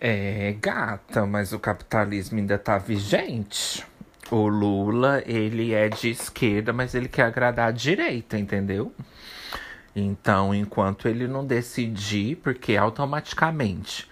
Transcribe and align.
É, 0.00 0.54
gata, 0.60 1.24
mas 1.26 1.52
o 1.52 1.58
capitalismo 1.58 2.38
ainda 2.38 2.58
tá 2.58 2.78
vigente. 2.78 3.84
O 4.30 4.48
Lula, 4.48 5.22
ele 5.24 5.72
é 5.72 5.88
de 5.88 6.10
esquerda, 6.10 6.72
mas 6.72 6.94
ele 6.94 7.08
quer 7.08 7.22
agradar 7.22 7.68
a 7.68 7.72
direita, 7.72 8.36
entendeu? 8.36 8.92
Então, 9.94 10.54
enquanto 10.54 11.08
ele 11.08 11.26
não 11.26 11.46
decidir, 11.46 12.36
porque 12.36 12.76
automaticamente, 12.76 14.10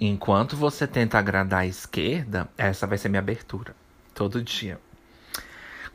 enquanto 0.00 0.56
você 0.56 0.86
tenta 0.86 1.18
agradar 1.18 1.60
a 1.60 1.66
esquerda, 1.66 2.48
essa 2.56 2.86
vai 2.86 2.96
ser 2.96 3.08
minha 3.08 3.20
abertura. 3.20 3.74
Todo 4.14 4.42
dia. 4.42 4.78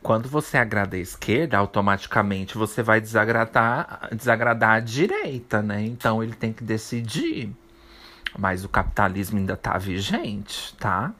Quando 0.02 0.28
você 0.28 0.58
agrada 0.58 0.96
a 0.96 1.00
esquerda, 1.00 1.58
automaticamente 1.58 2.58
você 2.58 2.82
vai 2.82 3.00
desagradar, 3.00 4.08
desagradar 4.12 4.70
a 4.76 4.80
direita, 4.80 5.62
né? 5.62 5.80
Então 5.82 6.22
ele 6.22 6.34
tem 6.34 6.52
que 6.52 6.62
decidir. 6.62 7.52
Mas 8.38 8.64
o 8.64 8.68
capitalismo 8.68 9.38
ainda 9.38 9.56
tá 9.56 9.76
vigente, 9.78 10.74
tá? 10.76 11.12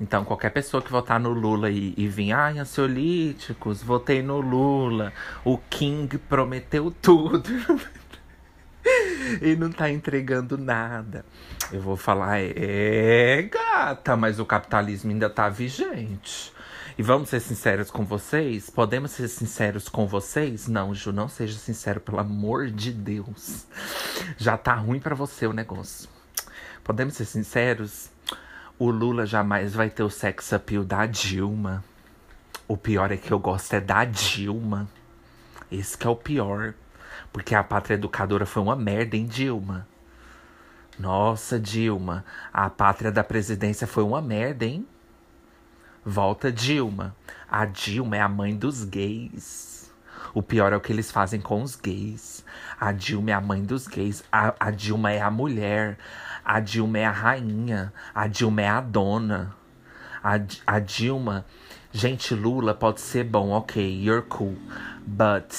Então, 0.00 0.24
qualquer 0.24 0.50
pessoa 0.50 0.80
que 0.80 0.90
votar 0.90 1.18
no 1.18 1.30
Lula 1.30 1.70
e, 1.70 1.92
e 1.96 2.06
vir, 2.06 2.32
ai, 2.32 2.58
ansiolíticos, 2.58 3.82
votei 3.82 4.22
no 4.22 4.40
Lula, 4.40 5.12
o 5.44 5.58
King 5.58 6.16
prometeu 6.18 6.94
tudo 7.02 7.50
e 9.42 9.56
não 9.56 9.72
tá 9.72 9.90
entregando 9.90 10.56
nada. 10.56 11.24
Eu 11.72 11.80
vou 11.80 11.96
falar, 11.96 12.38
é, 12.38 13.42
gata, 13.42 14.16
mas 14.16 14.38
o 14.38 14.46
capitalismo 14.46 15.10
ainda 15.10 15.28
tá 15.28 15.48
vigente. 15.48 16.52
E 16.96 17.02
vamos 17.02 17.28
ser 17.28 17.40
sinceros 17.40 17.90
com 17.90 18.04
vocês? 18.04 18.70
Podemos 18.70 19.12
ser 19.12 19.28
sinceros 19.28 19.88
com 19.88 20.06
vocês? 20.06 20.66
Não, 20.68 20.94
Ju, 20.94 21.12
não 21.12 21.28
seja 21.28 21.58
sincero, 21.58 22.00
pelo 22.00 22.18
amor 22.18 22.70
de 22.70 22.92
Deus. 22.92 23.66
Já 24.36 24.56
tá 24.56 24.74
ruim 24.74 24.98
para 25.00 25.14
você 25.14 25.46
o 25.46 25.52
negócio. 25.52 26.17
Podemos 26.88 27.16
ser 27.16 27.26
sinceros? 27.26 28.08
O 28.78 28.90
Lula 28.90 29.26
jamais 29.26 29.74
vai 29.74 29.90
ter 29.90 30.02
o 30.02 30.08
sex 30.08 30.54
appeal 30.54 30.82
da 30.82 31.04
Dilma. 31.04 31.84
O 32.66 32.78
pior 32.78 33.12
é 33.12 33.16
que 33.18 33.30
eu 33.30 33.38
gosto 33.38 33.74
é 33.74 33.78
da 33.78 34.06
Dilma. 34.06 34.88
Esse 35.70 35.98
que 35.98 36.06
é 36.06 36.10
o 36.10 36.16
pior. 36.16 36.72
Porque 37.30 37.54
a 37.54 37.62
pátria 37.62 37.96
educadora 37.96 38.46
foi 38.46 38.62
uma 38.62 38.74
merda, 38.74 39.18
hein, 39.18 39.26
Dilma? 39.26 39.86
Nossa, 40.98 41.60
Dilma. 41.60 42.24
A 42.50 42.70
pátria 42.70 43.12
da 43.12 43.22
presidência 43.22 43.86
foi 43.86 44.02
uma 44.02 44.22
merda, 44.22 44.64
hein? 44.64 44.88
Volta 46.02 46.50
Dilma. 46.50 47.14
A 47.50 47.66
Dilma 47.66 48.16
é 48.16 48.22
a 48.22 48.28
mãe 48.30 48.56
dos 48.56 48.82
gays. 48.82 49.92
O 50.32 50.42
pior 50.42 50.72
é 50.72 50.76
o 50.76 50.80
que 50.80 50.90
eles 50.92 51.10
fazem 51.10 51.40
com 51.40 51.62
os 51.62 51.76
gays. 51.76 52.42
A 52.80 52.92
Dilma 52.92 53.32
é 53.32 53.34
a 53.34 53.40
mãe 53.42 53.62
dos 53.62 53.86
gays. 53.86 54.24
A, 54.32 54.54
a 54.58 54.70
Dilma 54.70 55.12
é 55.12 55.20
a 55.20 55.30
mulher. 55.30 55.98
A 56.48 56.60
Dilma 56.60 56.96
é 56.96 57.04
a 57.04 57.10
rainha. 57.10 57.92
A 58.14 58.26
Dilma 58.26 58.62
é 58.62 58.68
a 58.68 58.80
dona. 58.80 59.54
A, 60.24 60.40
a 60.66 60.78
Dilma. 60.78 61.44
Gente, 61.92 62.34
Lula 62.34 62.74
pode 62.74 63.02
ser 63.02 63.24
bom, 63.24 63.50
ok, 63.50 63.86
you're 64.02 64.22
cool. 64.22 64.56
But 65.06 65.54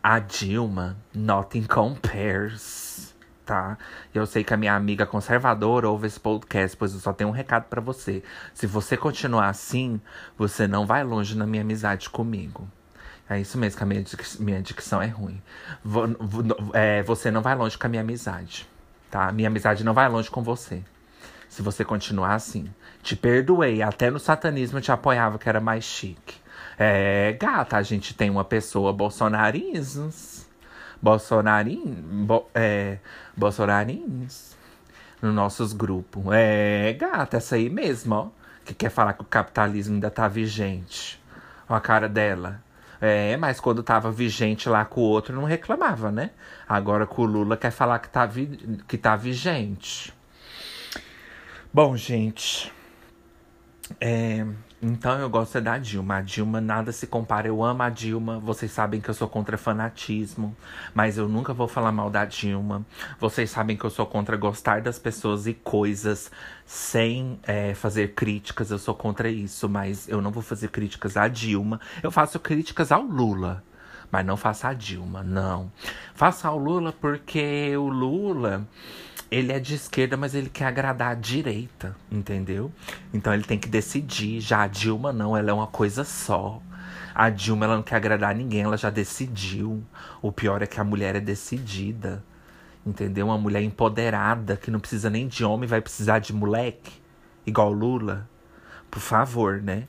a 0.00 0.20
Dilma, 0.20 0.96
nothing 1.12 1.64
compares. 1.64 3.12
Tá? 3.44 3.76
Eu 4.14 4.24
sei 4.24 4.44
que 4.44 4.54
a 4.54 4.56
minha 4.56 4.76
amiga 4.76 5.04
conservadora 5.04 5.90
ouve 5.90 6.06
esse 6.06 6.20
podcast, 6.20 6.76
pois 6.76 6.94
eu 6.94 7.00
só 7.00 7.12
tenho 7.12 7.30
um 7.30 7.32
recado 7.32 7.64
para 7.64 7.80
você. 7.80 8.22
Se 8.54 8.64
você 8.64 8.96
continuar 8.96 9.48
assim, 9.48 10.00
você 10.38 10.68
não 10.68 10.86
vai 10.86 11.02
longe 11.02 11.36
na 11.36 11.44
minha 11.44 11.62
amizade 11.62 12.08
comigo. 12.08 12.68
É 13.28 13.40
isso 13.40 13.58
mesmo, 13.58 13.76
que 13.76 13.82
a 13.82 13.86
minha, 13.86 14.02
dic 14.04 14.40
minha 14.40 14.62
dicção 14.62 15.02
é 15.02 15.08
ruim. 15.08 15.42
É, 16.74 17.02
você 17.02 17.28
não 17.28 17.42
vai 17.42 17.56
longe 17.56 17.76
com 17.76 17.88
a 17.88 17.90
minha 17.90 18.02
amizade 18.02 18.70
tá? 19.12 19.30
Minha 19.30 19.48
amizade 19.48 19.84
não 19.84 19.92
vai 19.92 20.08
longe 20.08 20.30
com 20.30 20.42
você. 20.42 20.82
Se 21.46 21.60
você 21.60 21.84
continuar 21.84 22.34
assim. 22.34 22.72
Te 23.02 23.14
perdoei, 23.14 23.82
até 23.82 24.10
no 24.10 24.18
satanismo 24.18 24.78
eu 24.78 24.82
te 24.82 24.90
apoiava 24.90 25.38
que 25.38 25.48
era 25.48 25.60
mais 25.60 25.84
chique. 25.84 26.34
É, 26.78 27.36
gata, 27.38 27.76
a 27.76 27.82
gente 27.82 28.14
tem 28.14 28.30
uma 28.30 28.42
pessoa 28.42 28.90
bolsonarismos. 28.90 30.46
Bolsonarim, 31.00 31.82
bo, 32.24 32.48
é, 32.54 32.98
bolsonarinos 33.36 34.56
nos 35.20 35.34
nossos 35.34 35.74
grupos. 35.74 36.24
É, 36.32 36.94
gata, 36.94 37.36
essa 37.36 37.56
aí 37.56 37.68
mesmo, 37.68 38.14
ó. 38.14 38.28
Que 38.64 38.72
quer 38.72 38.90
falar 38.90 39.12
que 39.12 39.22
o 39.22 39.26
capitalismo 39.26 39.94
ainda 39.94 40.10
tá 40.10 40.26
vigente. 40.26 41.22
Olha 41.68 41.78
a 41.78 41.80
cara 41.80 42.08
dela. 42.08 42.62
É, 43.04 43.36
mas 43.36 43.58
quando 43.58 43.82
tava 43.82 44.12
vigente 44.12 44.68
lá 44.68 44.84
com 44.84 45.00
o 45.00 45.04
outro, 45.04 45.34
não 45.34 45.42
reclamava, 45.42 46.12
né? 46.12 46.30
Agora 46.68 47.04
com 47.04 47.22
o 47.22 47.24
Lula 47.24 47.56
quer 47.56 47.72
falar 47.72 47.98
que 47.98 48.08
tá, 48.08 48.24
vi 48.24 48.46
que 48.86 48.96
tá 48.96 49.16
vigente. 49.16 50.14
Bom, 51.74 51.96
gente. 51.96 52.72
É, 54.00 54.46
então 54.84 55.16
eu 55.20 55.30
gosto 55.30 55.58
é 55.58 55.60
da 55.60 55.78
Dilma. 55.78 56.16
A 56.16 56.20
Dilma 56.20 56.60
nada 56.60 56.90
se 56.90 57.06
compara. 57.06 57.46
Eu 57.46 57.62
amo 57.62 57.84
a 57.84 57.88
Dilma. 57.88 58.40
Vocês 58.40 58.72
sabem 58.72 59.00
que 59.00 59.08
eu 59.08 59.14
sou 59.14 59.28
contra 59.28 59.56
fanatismo, 59.56 60.56
mas 60.92 61.16
eu 61.16 61.28
nunca 61.28 61.54
vou 61.54 61.68
falar 61.68 61.92
mal 61.92 62.10
da 62.10 62.24
Dilma. 62.24 62.84
Vocês 63.20 63.48
sabem 63.48 63.76
que 63.76 63.84
eu 63.84 63.90
sou 63.90 64.04
contra 64.04 64.36
gostar 64.36 64.80
das 64.80 64.98
pessoas 64.98 65.46
e 65.46 65.54
coisas 65.54 66.32
sem 66.66 67.38
é, 67.44 67.74
fazer 67.74 68.14
críticas. 68.14 68.72
Eu 68.72 68.78
sou 68.78 68.92
contra 68.92 69.30
isso, 69.30 69.68
mas 69.68 70.08
eu 70.08 70.20
não 70.20 70.32
vou 70.32 70.42
fazer 70.42 70.66
críticas 70.68 71.16
à 71.16 71.28
Dilma. 71.28 71.80
Eu 72.02 72.10
faço 72.10 72.40
críticas 72.40 72.90
ao 72.90 73.02
Lula. 73.02 73.62
Mas 74.10 74.26
não 74.26 74.36
faça 74.36 74.68
a 74.68 74.74
Dilma, 74.74 75.22
não. 75.22 75.70
Faça 76.12 76.48
ao 76.48 76.58
Lula 76.58 76.92
porque 76.92 77.74
o 77.76 77.88
Lula 77.88 78.66
ele 79.32 79.50
é 79.50 79.58
de 79.58 79.74
esquerda, 79.74 80.14
mas 80.14 80.34
ele 80.34 80.50
quer 80.50 80.66
agradar 80.66 81.12
a 81.12 81.14
direita, 81.14 81.96
entendeu? 82.10 82.70
Então 83.14 83.32
ele 83.32 83.44
tem 83.44 83.58
que 83.58 83.66
decidir. 83.66 84.40
Já 84.40 84.64
a 84.64 84.66
Dilma 84.66 85.10
não, 85.10 85.34
ela 85.34 85.50
é 85.50 85.52
uma 85.54 85.66
coisa 85.66 86.04
só. 86.04 86.60
A 87.14 87.30
Dilma 87.30 87.64
ela 87.64 87.76
não 87.76 87.82
quer 87.82 87.96
agradar 87.96 88.34
ninguém, 88.34 88.60
ela 88.60 88.76
já 88.76 88.90
decidiu. 88.90 89.82
O 90.20 90.30
pior 90.30 90.60
é 90.60 90.66
que 90.66 90.78
a 90.78 90.84
mulher 90.84 91.16
é 91.16 91.20
decidida. 91.20 92.22
Entendeu? 92.84 93.26
Uma 93.26 93.38
mulher 93.38 93.62
empoderada, 93.62 94.54
que 94.54 94.70
não 94.70 94.78
precisa 94.78 95.08
nem 95.08 95.26
de 95.26 95.42
homem, 95.46 95.66
vai 95.66 95.80
precisar 95.80 96.18
de 96.18 96.34
moleque. 96.34 96.92
Igual 97.46 97.72
Lula. 97.72 98.28
Por 98.90 99.00
favor, 99.00 99.62
né? 99.62 99.88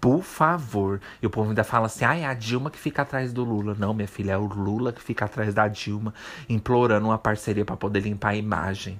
Por 0.00 0.22
favor. 0.22 1.00
E 1.20 1.26
o 1.26 1.30
povo 1.30 1.50
ainda 1.50 1.62
fala 1.62 1.86
assim: 1.86 2.04
ah, 2.04 2.16
é 2.16 2.24
a 2.24 2.32
Dilma 2.32 2.70
que 2.70 2.78
fica 2.78 3.02
atrás 3.02 3.32
do 3.32 3.44
Lula. 3.44 3.76
Não, 3.78 3.92
minha 3.92 4.08
filha, 4.08 4.32
é 4.32 4.38
o 4.38 4.46
Lula 4.46 4.92
que 4.92 5.02
fica 5.02 5.26
atrás 5.26 5.52
da 5.52 5.68
Dilma, 5.68 6.14
implorando 6.48 7.06
uma 7.06 7.18
parceria 7.18 7.64
para 7.64 7.76
poder 7.76 8.00
limpar 8.00 8.30
a 8.30 8.36
imagem, 8.36 8.98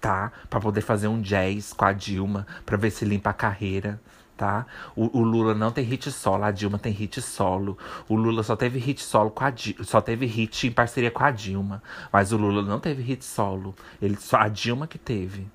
tá? 0.00 0.30
Para 0.50 0.60
poder 0.60 0.82
fazer 0.82 1.08
um 1.08 1.22
jazz 1.22 1.72
com 1.72 1.84
a 1.86 1.92
Dilma, 1.92 2.46
para 2.66 2.76
ver 2.76 2.90
se 2.90 3.04
limpa 3.04 3.30
a 3.30 3.34
carreira. 3.34 4.00
Tá? 4.34 4.66
O, 4.96 5.20
o, 5.20 5.22
Lula 5.22 5.54
não 5.54 5.70
tem 5.70 5.84
hit 5.84 6.10
solo, 6.10 6.42
a 6.42 6.50
Dilma 6.50 6.78
tem 6.78 6.92
hit 6.92 7.20
solo. 7.22 7.78
O 8.08 8.16
Lula 8.16 8.42
só 8.42 8.56
teve 8.56 8.78
hit 8.78 9.00
solo 9.00 9.30
com 9.30 9.44
a 9.44 9.50
Dilma, 9.50 9.84
só 9.84 10.00
teve 10.00 10.26
hit 10.26 10.66
em 10.66 10.72
parceria 10.72 11.12
com 11.12 11.22
a 11.22 11.30
Dilma. 11.30 11.80
Mas 12.12 12.32
o 12.32 12.36
Lula 12.36 12.62
não 12.62 12.80
teve 12.80 13.02
hit 13.02 13.24
solo. 13.24 13.74
Ele 14.00 14.16
só 14.16 14.38
a 14.38 14.48
Dilma 14.48 14.88
que 14.88 14.98
teve. 14.98 15.46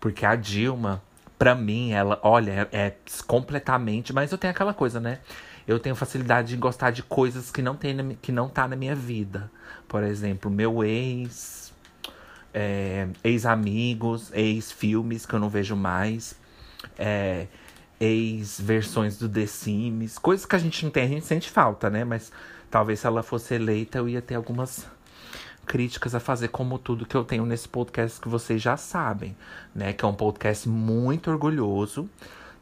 Porque 0.00 0.26
a 0.26 0.34
Dilma 0.34 1.00
Pra 1.40 1.54
mim, 1.54 1.92
ela, 1.92 2.20
olha, 2.22 2.68
é, 2.70 2.86
é 2.88 2.96
completamente. 3.26 4.12
Mas 4.12 4.30
eu 4.30 4.36
tenho 4.36 4.50
aquela 4.50 4.74
coisa, 4.74 5.00
né? 5.00 5.20
Eu 5.66 5.78
tenho 5.78 5.96
facilidade 5.96 6.54
em 6.54 6.58
gostar 6.58 6.90
de 6.90 7.02
coisas 7.02 7.50
que 7.50 7.62
não, 7.62 7.74
tem 7.74 8.14
que 8.20 8.30
não 8.30 8.46
tá 8.46 8.68
na 8.68 8.76
minha 8.76 8.94
vida. 8.94 9.50
Por 9.88 10.02
exemplo, 10.02 10.50
meu 10.50 10.84
ex, 10.84 11.72
é, 12.52 13.08
ex-amigos, 13.24 14.30
ex-filmes 14.34 15.24
que 15.24 15.32
eu 15.34 15.38
não 15.38 15.48
vejo 15.48 15.74
mais, 15.74 16.38
é, 16.98 17.46
ex-versões 17.98 19.16
do 19.16 19.26
The 19.26 19.46
Sims, 19.46 20.18
coisas 20.18 20.44
que 20.44 20.56
a 20.56 20.58
gente 20.58 20.84
não 20.84 20.90
tem, 20.90 21.04
a 21.04 21.08
gente 21.08 21.24
sente 21.24 21.48
falta, 21.48 21.88
né? 21.88 22.04
Mas 22.04 22.30
talvez 22.70 23.00
se 23.00 23.06
ela 23.06 23.22
fosse 23.22 23.54
eleita 23.54 23.96
eu 23.96 24.06
ia 24.10 24.20
ter 24.20 24.34
algumas 24.34 24.86
críticas 25.70 26.16
a 26.16 26.18
fazer, 26.18 26.48
como 26.48 26.80
tudo 26.80 27.06
que 27.06 27.16
eu 27.16 27.22
tenho 27.22 27.46
nesse 27.46 27.68
podcast 27.68 28.20
que 28.20 28.28
vocês 28.28 28.60
já 28.60 28.76
sabem, 28.76 29.36
né? 29.72 29.92
Que 29.92 30.04
é 30.04 30.08
um 30.08 30.12
podcast 30.12 30.68
muito 30.68 31.30
orgulhoso, 31.30 32.10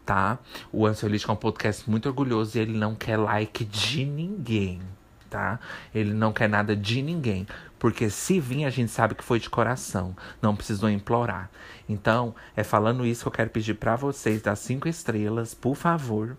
tá? 0.05 0.39
O 0.71 0.85
Ansiolítico 0.87 1.33
é 1.33 1.35
um 1.35 1.39
podcast 1.39 1.89
muito 1.89 2.05
orgulhoso 2.07 2.59
e 2.59 2.61
ele 2.61 2.77
não 2.77 2.95
quer 2.95 3.17
like 3.17 3.65
de 3.65 4.05
ninguém, 4.05 4.83
tá? 5.31 5.59
Ele 5.95 6.13
não 6.13 6.35
quer 6.35 6.51
nada 6.51 6.77
de 6.77 7.01
ninguém. 7.01 7.47
Porque 7.79 8.11
se 8.11 8.39
vir, 8.39 8.67
a 8.67 8.71
gente 8.71 8.93
sabe 8.93 9.15
que 9.15 9.25
foi 9.25 9.41
de 9.41 9.49
coração. 9.49 10.15
Não 10.43 10.55
precisou 10.55 10.91
implorar. 10.91 11.49
Então, 11.89 12.35
é 12.55 12.63
falando 12.63 13.07
isso 13.07 13.23
que 13.23 13.29
eu 13.29 13.33
quero 13.33 13.49
pedir 13.49 13.73
para 13.73 13.97
vocês 13.97 14.43
dar 14.43 14.55
cinco 14.55 14.87
estrelas, 14.87 15.55
por 15.55 15.75
favor, 15.75 16.37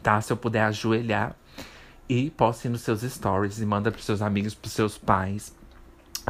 tá? 0.00 0.20
Se 0.20 0.32
eu 0.32 0.36
puder 0.36 0.62
ajoelhar. 0.62 1.34
E 2.08 2.30
poste 2.30 2.68
nos 2.68 2.82
seus 2.82 3.00
stories 3.00 3.58
e 3.58 3.66
manda 3.66 3.90
pros 3.90 4.04
seus 4.04 4.22
amigos, 4.22 4.54
pros 4.54 4.72
seus 4.72 4.96
pais 4.96 5.52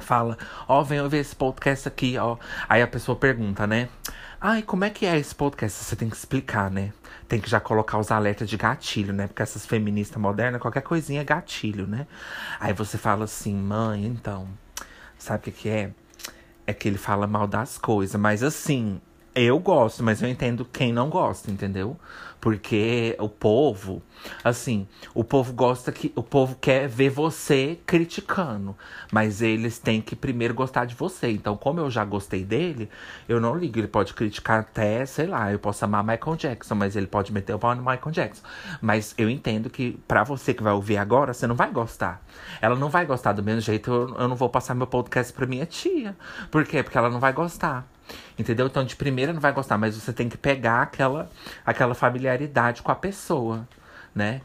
fala, 0.01 0.39
ó, 0.67 0.81
oh, 0.81 0.85
ver 0.85 1.15
esse 1.15 1.35
podcast 1.37 1.89
aqui, 1.89 2.17
ó. 2.19 2.37
Aí 2.69 2.83
a 2.83 2.87
pessoa 2.87 3.17
pergunta, 3.17 3.67
né? 3.67 3.89
Ai, 4.41 4.63
como 4.63 4.85
é 4.85 4.91
que 4.91 5.07
é 5.07 5.17
esse 5.19 5.35
podcast? 5.35 5.85
Você 5.85 5.95
tem 5.95 6.09
que 6.11 6.17
explicar, 6.17 6.71
né? 6.71 6.93
Tem 7.29 7.41
que 7.41 7.49
já 7.49 7.61
colocar 7.61 7.99
os 7.99 8.11
alertas 8.11 8.49
de 8.49 8.57
gatilho, 8.57 9.13
né? 9.13 9.27
Porque 9.29 9.43
essas 9.43 9.65
feministas 9.65 10.21
modernas, 10.21 10.61
qualquer 10.61 10.83
coisinha 10.83 11.21
é 11.21 11.25
gatilho, 11.25 11.87
né? 11.87 12.07
Aí 12.59 12.73
você 12.73 12.99
fala 12.99 13.25
assim, 13.25 13.55
mãe, 13.55 14.05
então, 14.05 14.49
sabe 15.19 15.39
o 15.39 15.43
que, 15.43 15.53
que 15.53 15.69
é? 15.69 15.91
É 16.67 16.73
que 16.73 16.89
ele 16.89 16.99
fala 16.99 17.27
mal 17.27 17.47
das 17.47 17.79
coisas, 17.79 18.21
mas 18.21 18.43
assim, 18.43 19.01
Eu 19.35 19.59
gosto, 19.59 20.03
mas 20.03 20.21
eu 20.21 20.29
entendo 20.29 20.63
quem 20.65 20.93
não 20.93 21.09
gosta, 21.09 21.51
entendeu? 21.51 21.99
Porque 22.43 23.15
o 23.21 23.29
povo, 23.29 24.03
assim, 24.43 24.89
o 25.15 25.23
povo 25.23 25.53
gosta 25.53 25.93
que. 25.93 26.13
O 26.17 26.25
povo 26.25 26.57
quer 26.61 26.89
ver 26.89 27.09
você 27.09 27.79
criticando. 27.87 28.77
Mas 29.13 29.41
eles 29.41 29.79
têm 29.79 30.01
que 30.03 30.17
primeiro 30.17 30.53
gostar 30.53 30.85
de 30.85 30.97
você. 30.97 31.31
Então, 31.31 31.57
como 31.57 31.79
eu 31.79 31.89
já 31.89 32.05
gostei 32.05 32.43
dele, 32.43 32.91
eu 33.29 33.41
não 33.41 33.55
ligo. 33.55 33.79
Ele 33.79 33.87
pode 33.87 34.13
criticar 34.13 34.59
até, 34.59 35.07
sei 35.07 35.29
lá, 35.29 35.53
eu 35.53 35.59
posso 35.61 35.85
amar 35.85 36.03
Michael 36.03 36.37
Jackson, 36.37 36.75
mas 36.75 36.97
ele 36.97 37.07
pode 37.07 37.33
meter 37.33 37.55
o 37.55 37.61
pau 37.61 37.77
no 37.77 37.83
Michael 37.83 38.11
Jackson. 38.11 38.43
Mas 38.81 39.15
eu 39.17 39.31
entendo 39.31 39.71
que 39.71 39.93
para 40.09 40.25
você 40.25 40.53
que 40.53 40.65
vai 40.65 40.73
ouvir 40.73 40.97
agora, 40.97 41.33
você 41.33 41.47
não 41.47 41.55
vai 41.55 41.71
gostar. 41.71 42.21
Ela 42.61 42.75
não 42.75 42.89
vai 42.89 43.07
gostar 43.07 43.35
do 43.35 43.43
mesmo 43.45 43.61
jeito, 43.61 43.89
eu, 43.89 44.17
eu 44.19 44.27
não 44.27 44.35
vou 44.35 44.49
passar 44.49 44.75
meu 44.75 44.89
podcast 44.89 45.33
pra 45.33 45.47
minha 45.47 45.65
tia. 45.65 46.17
Por 46.51 46.65
quê? 46.65 46.83
Porque 46.83 46.99
ela 46.99 47.09
não 47.09 47.21
vai 47.21 47.33
gostar. 47.33 47.87
Entendeu? 48.39 48.67
Então, 48.67 48.85
de 48.85 48.97
primeira 48.97 49.33
não 49.33 49.41
vai 49.41 49.53
gostar, 49.53 49.79
mas 49.79 49.97
você 49.97 50.13
tem 50.13 50.29
que 50.29 50.37
pegar 50.37 50.83
aquela, 50.83 51.31
aquela 51.65 51.95
familiaridade 51.95 52.83
com 52.83 52.91
a 52.91 52.95
pessoa. 52.95 53.67
Né? 54.15 54.43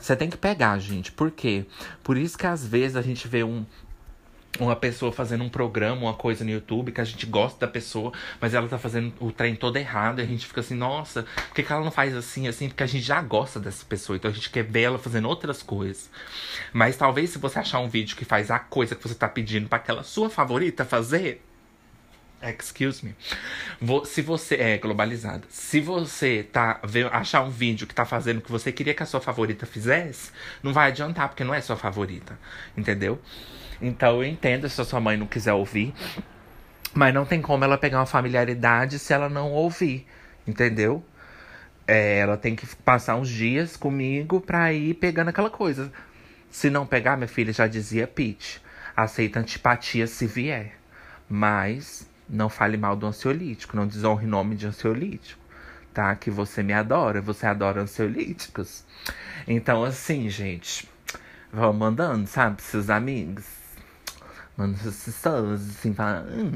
Você 0.00 0.14
tem 0.14 0.28
que 0.28 0.36
pegar, 0.36 0.78
gente. 0.78 1.10
Por 1.10 1.30
quê? 1.30 1.64
Por 2.02 2.16
isso 2.16 2.36
que 2.36 2.46
às 2.46 2.66
vezes 2.66 2.96
a 2.96 3.02
gente 3.02 3.26
vê 3.26 3.42
um, 3.42 3.64
uma 4.60 4.76
pessoa 4.76 5.10
fazendo 5.10 5.42
um 5.42 5.48
programa, 5.48 6.02
uma 6.02 6.14
coisa 6.14 6.44
no 6.44 6.50
YouTube, 6.50 6.92
que 6.92 7.00
a 7.00 7.04
gente 7.04 7.26
gosta 7.26 7.66
da 7.66 7.70
pessoa, 7.70 8.12
mas 8.40 8.54
ela 8.54 8.68
tá 8.68 8.78
fazendo 8.78 9.12
o 9.20 9.32
trem 9.32 9.56
todo 9.56 9.76
errado, 9.76 10.20
e 10.20 10.22
a 10.22 10.26
gente 10.26 10.46
fica 10.46 10.60
assim, 10.60 10.74
nossa, 10.74 11.22
por 11.22 11.54
que, 11.54 11.62
que 11.62 11.72
ela 11.72 11.84
não 11.84 11.90
faz 11.90 12.14
assim, 12.14 12.46
assim? 12.46 12.68
Porque 12.68 12.82
a 12.82 12.86
gente 12.86 13.04
já 13.04 13.20
gosta 13.20 13.58
dessa 13.58 13.84
pessoa, 13.84 14.16
então 14.16 14.30
a 14.30 14.34
gente 14.34 14.50
quer 14.50 14.62
ver 14.62 14.82
ela 14.82 14.98
fazendo 14.98 15.28
outras 15.28 15.62
coisas. 15.62 16.10
Mas 16.72 16.96
talvez 16.96 17.30
se 17.30 17.38
você 17.38 17.58
achar 17.58 17.80
um 17.80 17.88
vídeo 17.88 18.16
que 18.16 18.24
faz 18.24 18.50
a 18.50 18.58
coisa 18.58 18.94
que 18.94 19.02
você 19.02 19.14
tá 19.14 19.28
pedindo 19.28 19.68
para 19.68 19.78
aquela 19.78 20.02
sua 20.02 20.30
favorita 20.30 20.84
fazer, 20.84 21.42
Excuse 22.50 23.04
me. 23.04 23.14
Se 24.04 24.20
você 24.20 24.56
é 24.56 24.78
globalizada, 24.78 25.44
se 25.48 25.80
você 25.80 26.42
tá 26.42 26.80
achar 27.12 27.42
um 27.42 27.50
vídeo 27.50 27.86
que 27.86 27.94
tá 27.94 28.04
fazendo 28.04 28.38
o 28.38 28.40
que 28.42 28.50
você 28.50 28.70
queria 28.70 28.94
que 28.94 29.02
a 29.02 29.06
sua 29.06 29.20
favorita 29.20 29.64
fizesse, 29.66 30.30
não 30.62 30.72
vai 30.72 30.88
adiantar, 30.88 31.28
porque 31.28 31.44
não 31.44 31.54
é 31.54 31.60
sua 31.60 31.76
favorita. 31.76 32.38
Entendeu? 32.76 33.20
Então 33.80 34.22
eu 34.22 34.24
entendo 34.24 34.68
se 34.68 34.80
a 34.80 34.84
sua 34.84 35.00
mãe 35.00 35.16
não 35.16 35.26
quiser 35.26 35.52
ouvir. 35.52 35.94
Mas 36.92 37.12
não 37.12 37.24
tem 37.24 37.42
como 37.42 37.64
ela 37.64 37.76
pegar 37.76 37.98
uma 37.98 38.06
familiaridade 38.06 38.98
se 38.98 39.12
ela 39.12 39.28
não 39.28 39.50
ouvir. 39.50 40.06
Entendeu? 40.46 41.04
É, 41.86 42.18
ela 42.18 42.36
tem 42.36 42.54
que 42.54 42.66
passar 42.76 43.16
uns 43.16 43.28
dias 43.28 43.76
comigo 43.76 44.40
pra 44.40 44.72
ir 44.72 44.94
pegando 44.94 45.28
aquela 45.28 45.50
coisa. 45.50 45.92
Se 46.50 46.70
não 46.70 46.86
pegar, 46.86 47.16
minha 47.16 47.28
filha 47.28 47.52
já 47.52 47.66
dizia 47.66 48.06
Pete. 48.06 48.62
Aceita 48.96 49.40
antipatia 49.40 50.06
se 50.06 50.26
vier. 50.26 50.76
Mas 51.28 52.08
não 52.28 52.48
fale 52.48 52.76
mal 52.76 52.96
do 52.96 53.06
ansiolítico, 53.06 53.76
não 53.76 53.86
desonre 53.86 54.26
nome 54.26 54.56
de 54.56 54.66
ansiolítico, 54.66 55.40
tá? 55.92 56.14
Que 56.16 56.30
você 56.30 56.62
me 56.62 56.72
adora, 56.72 57.20
você 57.20 57.46
adora 57.46 57.82
ansiolíticos. 57.82 58.84
Então, 59.46 59.84
assim, 59.84 60.28
gente, 60.28 60.88
vão 61.52 61.72
mandando, 61.72 62.26
sabe, 62.26 62.62
seus 62.62 62.90
amigos. 62.90 63.44
Manda 64.56 64.76
suas 64.78 65.04
pessoas, 65.04 65.60
assim, 65.70 65.92
falando. 65.92 66.30
Hum, 66.30 66.52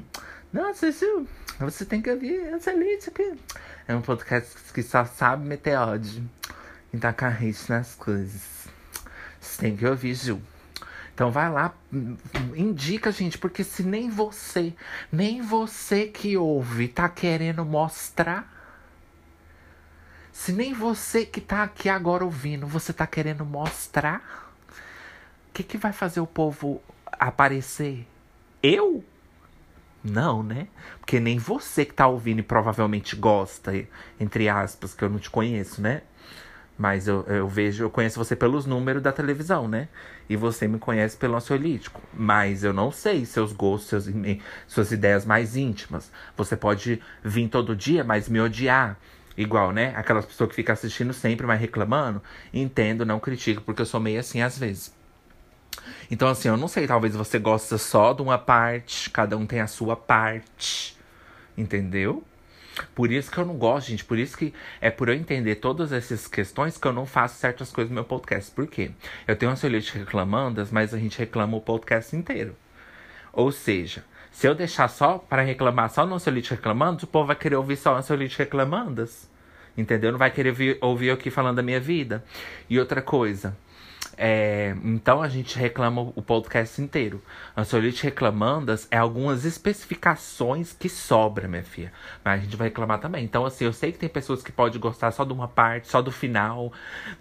nossa, 0.53 0.89
isso, 0.89 1.27
você 1.59 1.85
tem 1.85 2.01
que 2.01 2.11
ouvir 2.11 2.53
ansiolítico. 2.55 3.37
É 3.87 3.95
um 3.95 4.01
podcast 4.01 4.55
que 4.73 4.83
só 4.83 5.05
sabe 5.05 5.47
meter 5.47 5.77
ódio 5.77 6.29
e 6.93 6.99
tacar 6.99 7.33
hate 7.33 7.69
nas 7.69 7.95
coisas. 7.95 8.69
Você 9.41 9.63
tem 9.63 9.77
que 9.77 9.87
ouvir, 9.87 10.15
Ju. 10.15 10.41
Então 11.19 11.33
vai 11.33 11.51
lá, 11.51 11.75
indica, 12.55 13.11
gente, 13.11 13.37
porque 13.37 13.65
se 13.65 13.83
nem 13.83 14.09
você, 14.09 14.73
nem 15.11 15.43
você 15.43 16.07
que 16.07 16.37
ouve 16.37 16.87
tá 16.87 17.09
querendo 17.09 17.65
mostrar, 17.65 18.49
se 20.31 20.53
nem 20.53 20.73
você 20.73 21.27
que 21.27 21.41
tá 21.41 21.65
aqui 21.65 21.89
agora 21.89 22.25
ouvindo, 22.25 22.69
você 22.69 22.93
tá 22.93 23.05
querendo 23.05 23.45
mostrar, 23.45 24.55
o 25.49 25.53
que 25.53 25.65
que 25.65 25.77
vai 25.77 25.93
fazer 25.93 26.21
o 26.21 26.27
povo 26.27 26.81
aparecer? 27.11 28.07
Eu? 28.63 29.05
Não, 30.05 30.45
né? 30.45 30.69
Porque 31.01 31.19
nem 31.19 31.37
você 31.37 31.85
que 31.85 31.95
tá 31.95 32.07
ouvindo 32.07 32.39
e 32.39 32.45
provavelmente 32.45 33.17
gosta, 33.17 33.73
entre 34.21 34.49
aspas, 34.49 34.95
que 34.95 35.03
eu 35.03 35.11
não 35.11 35.19
te 35.19 35.31
conheço, 35.31 35.83
né? 35.83 36.03
Mas 36.79 37.09
eu, 37.09 37.25
eu 37.27 37.49
vejo, 37.49 37.83
eu 37.83 37.91
conheço 37.91 38.23
você 38.23 38.37
pelos 38.37 38.65
números 38.65 39.03
da 39.03 39.11
televisão, 39.11 39.67
né? 39.67 39.89
E 40.29 40.37
você 40.37 40.69
me 40.69 40.79
conhece 40.79 41.17
pelo 41.17 41.35
ansiolítico. 41.35 42.01
Mas 42.15 42.63
eu 42.63 42.73
não 42.73 42.93
sei 42.93 43.27
seus 43.27 43.53
gostos, 43.53 44.05
seus, 44.05 44.17
suas 44.69 44.93
ideias 44.93 45.27
mais 45.27 45.57
íntimas. 45.57 46.13
Você 46.37 46.57
pode 46.57 47.03
vir 47.23 47.49
todo 47.49 47.75
dia, 47.75 48.05
mas 48.05 48.29
me 48.29 48.41
odiar. 48.41 48.97
Igual, 49.37 49.73
né? 49.73 49.93
Aquelas 49.97 50.25
pessoas 50.25 50.51
que 50.51 50.57
ficam 50.57 50.73
assistindo 50.73 51.13
sempre, 51.13 51.47
mas 51.47 51.61
reclamando. 51.61 52.23
Entendo, 52.55 53.05
não 53.05 53.19
critico, 53.19 53.63
porque 53.63 53.83
eu 53.83 53.87
sou 53.87 53.99
meio 53.99 54.21
assim 54.21 54.41
às 54.41 54.57
vezes. 54.57 54.97
Então, 56.11 56.29
assim, 56.29 56.49
eu 56.49 56.57
não 56.57 56.69
sei, 56.69 56.87
talvez 56.87 57.15
você 57.15 57.39
gosta 57.39 57.77
só 57.77 58.13
de 58.13 58.23
uma 58.23 58.39
parte, 58.39 59.11
cada 59.11 59.37
um 59.37 59.47
tem 59.47 59.61
a 59.61 59.67
sua 59.67 59.97
parte. 59.97 60.97
Entendeu? 61.57 62.23
Por 62.87 63.11
isso 63.11 63.31
que 63.31 63.39
eu 63.39 63.45
não 63.45 63.57
gosto, 63.57 63.89
gente. 63.89 64.05
Por 64.05 64.19
isso 64.19 64.37
que 64.37 64.53
é 64.81 64.91
por 64.91 65.09
eu 65.09 65.15
entender 65.15 65.57
todas 65.57 65.93
essas 65.93 66.27
questões 66.27 66.77
que 66.77 66.87
eu 66.87 66.93
não 66.93 67.07
faço 67.07 67.39
certas 67.39 67.71
coisas 67.71 67.91
no 67.91 67.95
meu 67.95 68.05
podcast. 68.05 68.51
Por 68.51 68.67
quê? 68.67 68.91
Eu 69.27 69.37
tenho 69.37 69.51
uma 69.51 69.57
celulite 69.57 69.97
reclamando, 69.97 70.67
mas 70.71 70.95
a 70.95 70.99
gente 70.99 71.19
reclama 71.19 71.57
o 71.57 71.61
podcast 71.61 72.15
inteiro. 72.15 72.57
Ou 73.33 73.53
seja, 73.53 74.05
se 74.31 74.47
eu 74.47 74.55
deixar 74.55 74.89
só 74.89 75.19
para 75.19 75.43
reclamar 75.43 75.91
só 75.91 76.07
no 76.07 76.15
Ansiolite 76.15 76.51
reclamando, 76.51 77.05
o 77.05 77.07
povo 77.09 77.27
vai 77.27 77.37
querer 77.37 77.57
ouvir 77.57 77.77
só 77.77 77.97
Ansiolite 77.97 78.39
reclamandas. 78.39 79.29
Entendeu? 79.77 80.11
Não 80.11 80.19
vai 80.19 80.31
querer 80.31 80.51
ouvir, 80.51 80.79
ouvir 80.81 81.07
eu 81.09 81.15
aqui 81.15 81.31
falando 81.31 81.57
da 81.57 81.63
minha 81.63 81.81
vida. 81.81 82.25
E 82.69 82.79
outra 82.79 83.01
coisa, 83.01 83.57
é, 84.21 84.75
então 84.83 85.23
a 85.23 85.29
gente 85.29 85.57
reclama 85.57 86.13
o 86.17 86.21
podcast 86.21 86.83
inteiro. 86.83 87.23
Ansiolite 87.57 88.03
reclamandas 88.03 88.89
é 88.91 88.99
algumas 88.99 89.45
especificações 89.45 90.73
que 90.73 90.89
sobra, 90.89 91.47
minha 91.47 91.63
filha. 91.63 91.93
Mas 92.25 92.41
a 92.41 92.43
gente 92.43 92.57
vai 92.57 92.67
reclamar 92.67 92.99
também. 92.99 93.25
Então, 93.25 93.47
assim, 93.47 93.65
eu 93.65 93.73
sei 93.73 93.93
que 93.93 93.99
tem 93.99 94.09
pessoas 94.09 94.43
que 94.43 94.51
podem 94.51 94.81
gostar 94.81 95.13
só 95.13 95.25
de 95.25 95.33
uma 95.33 95.47
parte, 95.47 95.87
só 95.87 96.03
do 96.03 96.11
final. 96.11 96.73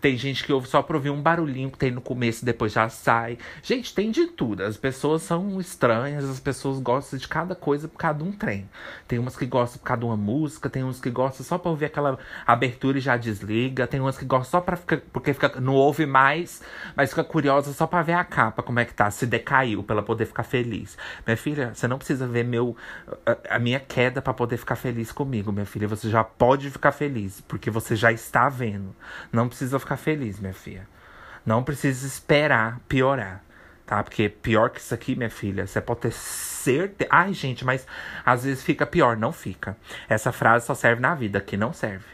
Tem 0.01 0.17
gente 0.17 0.43
que 0.43 0.51
ouve 0.51 0.67
só 0.67 0.81
pra 0.81 0.97
ouvir 0.97 1.11
um 1.11 1.21
barulhinho 1.21 1.69
que 1.69 1.77
tem 1.77 1.91
no 1.91 2.01
começo 2.01 2.43
e 2.43 2.45
depois 2.45 2.73
já 2.73 2.89
sai. 2.89 3.37
Gente, 3.61 3.93
tem 3.93 4.09
de 4.09 4.25
tudo. 4.25 4.63
As 4.63 4.75
pessoas 4.75 5.21
são 5.21 5.61
estranhas, 5.61 6.25
as 6.25 6.39
pessoas 6.39 6.79
gostam 6.79 7.19
de 7.19 7.27
cada 7.27 7.53
coisa 7.53 7.87
por 7.87 8.13
de 8.15 8.23
um 8.23 8.31
trem. 8.31 8.67
Tem 9.07 9.19
umas 9.19 9.37
que 9.37 9.45
gostam 9.45 9.79
por 9.83 9.97
de 9.97 10.05
uma 10.05 10.17
música, 10.17 10.67
tem 10.67 10.83
uns 10.83 10.99
que 10.99 11.11
gostam 11.11 11.45
só 11.45 11.59
pra 11.59 11.69
ouvir 11.69 11.85
aquela 11.85 12.17
abertura 12.45 12.97
e 12.97 13.01
já 13.01 13.15
desliga. 13.17 13.85
Tem 13.85 13.99
umas 13.99 14.17
que 14.17 14.25
gostam 14.25 14.59
só 14.59 14.61
pra 14.61 14.75
ficar. 14.75 14.97
porque 15.13 15.31
fica, 15.31 15.61
não 15.61 15.75
ouve 15.75 16.07
mais 16.07 16.63
mas 16.95 17.09
fica 17.09 17.23
curiosa 17.23 17.73
só 17.73 17.87
pra 17.87 18.01
ver 18.01 18.13
a 18.13 18.23
capa, 18.23 18.63
como 18.63 18.79
é 18.79 18.85
que 18.85 18.93
tá, 18.93 19.09
se 19.11 19.25
decaiu, 19.25 19.83
pra 19.83 19.95
ela 19.95 20.03
poder 20.03 20.25
ficar 20.25 20.43
feliz. 20.43 20.97
Minha 21.25 21.37
filha, 21.37 21.73
você 21.73 21.87
não 21.87 21.97
precisa 21.97 22.27
ver 22.27 22.43
meu, 22.43 22.75
a, 23.25 23.55
a 23.55 23.59
minha 23.59 23.79
queda 23.79 24.21
para 24.21 24.33
poder 24.33 24.57
ficar 24.57 24.75
feliz 24.75 25.11
comigo, 25.11 25.51
minha 25.51 25.65
filha. 25.65 25.87
Você 25.87 26.09
já 26.09 26.23
pode 26.23 26.69
ficar 26.69 26.91
feliz, 26.91 27.41
porque 27.41 27.69
você 27.69 27.95
já 27.95 28.11
está 28.11 28.49
vendo. 28.49 28.95
Não 29.31 29.47
precisa 29.47 29.79
ficar 29.79 29.97
feliz, 29.97 30.39
minha 30.39 30.53
filha. 30.53 30.87
Não 31.45 31.63
precisa 31.63 32.05
esperar 32.05 32.79
piorar 32.87 33.47
tá? 33.87 34.03
Porque 34.03 34.29
pior 34.29 34.69
que 34.69 34.79
isso 34.79 34.93
aqui, 34.93 35.15
minha 35.15 35.29
filha, 35.29 35.65
você 35.65 35.81
pode 35.81 36.01
ter 36.01 36.11
certeza. 36.11 37.09
Ai, 37.11 37.33
gente, 37.33 37.65
mas 37.65 37.87
às 38.23 38.43
vezes 38.43 38.61
fica 38.61 38.85
pior. 38.85 39.17
Não 39.17 39.31
fica. 39.31 39.75
Essa 40.07 40.31
frase 40.31 40.67
só 40.67 40.75
serve 40.75 41.01
na 41.01 41.15
vida, 41.15 41.39
que 41.41 41.57
não 41.57 41.73
serve. 41.73 42.05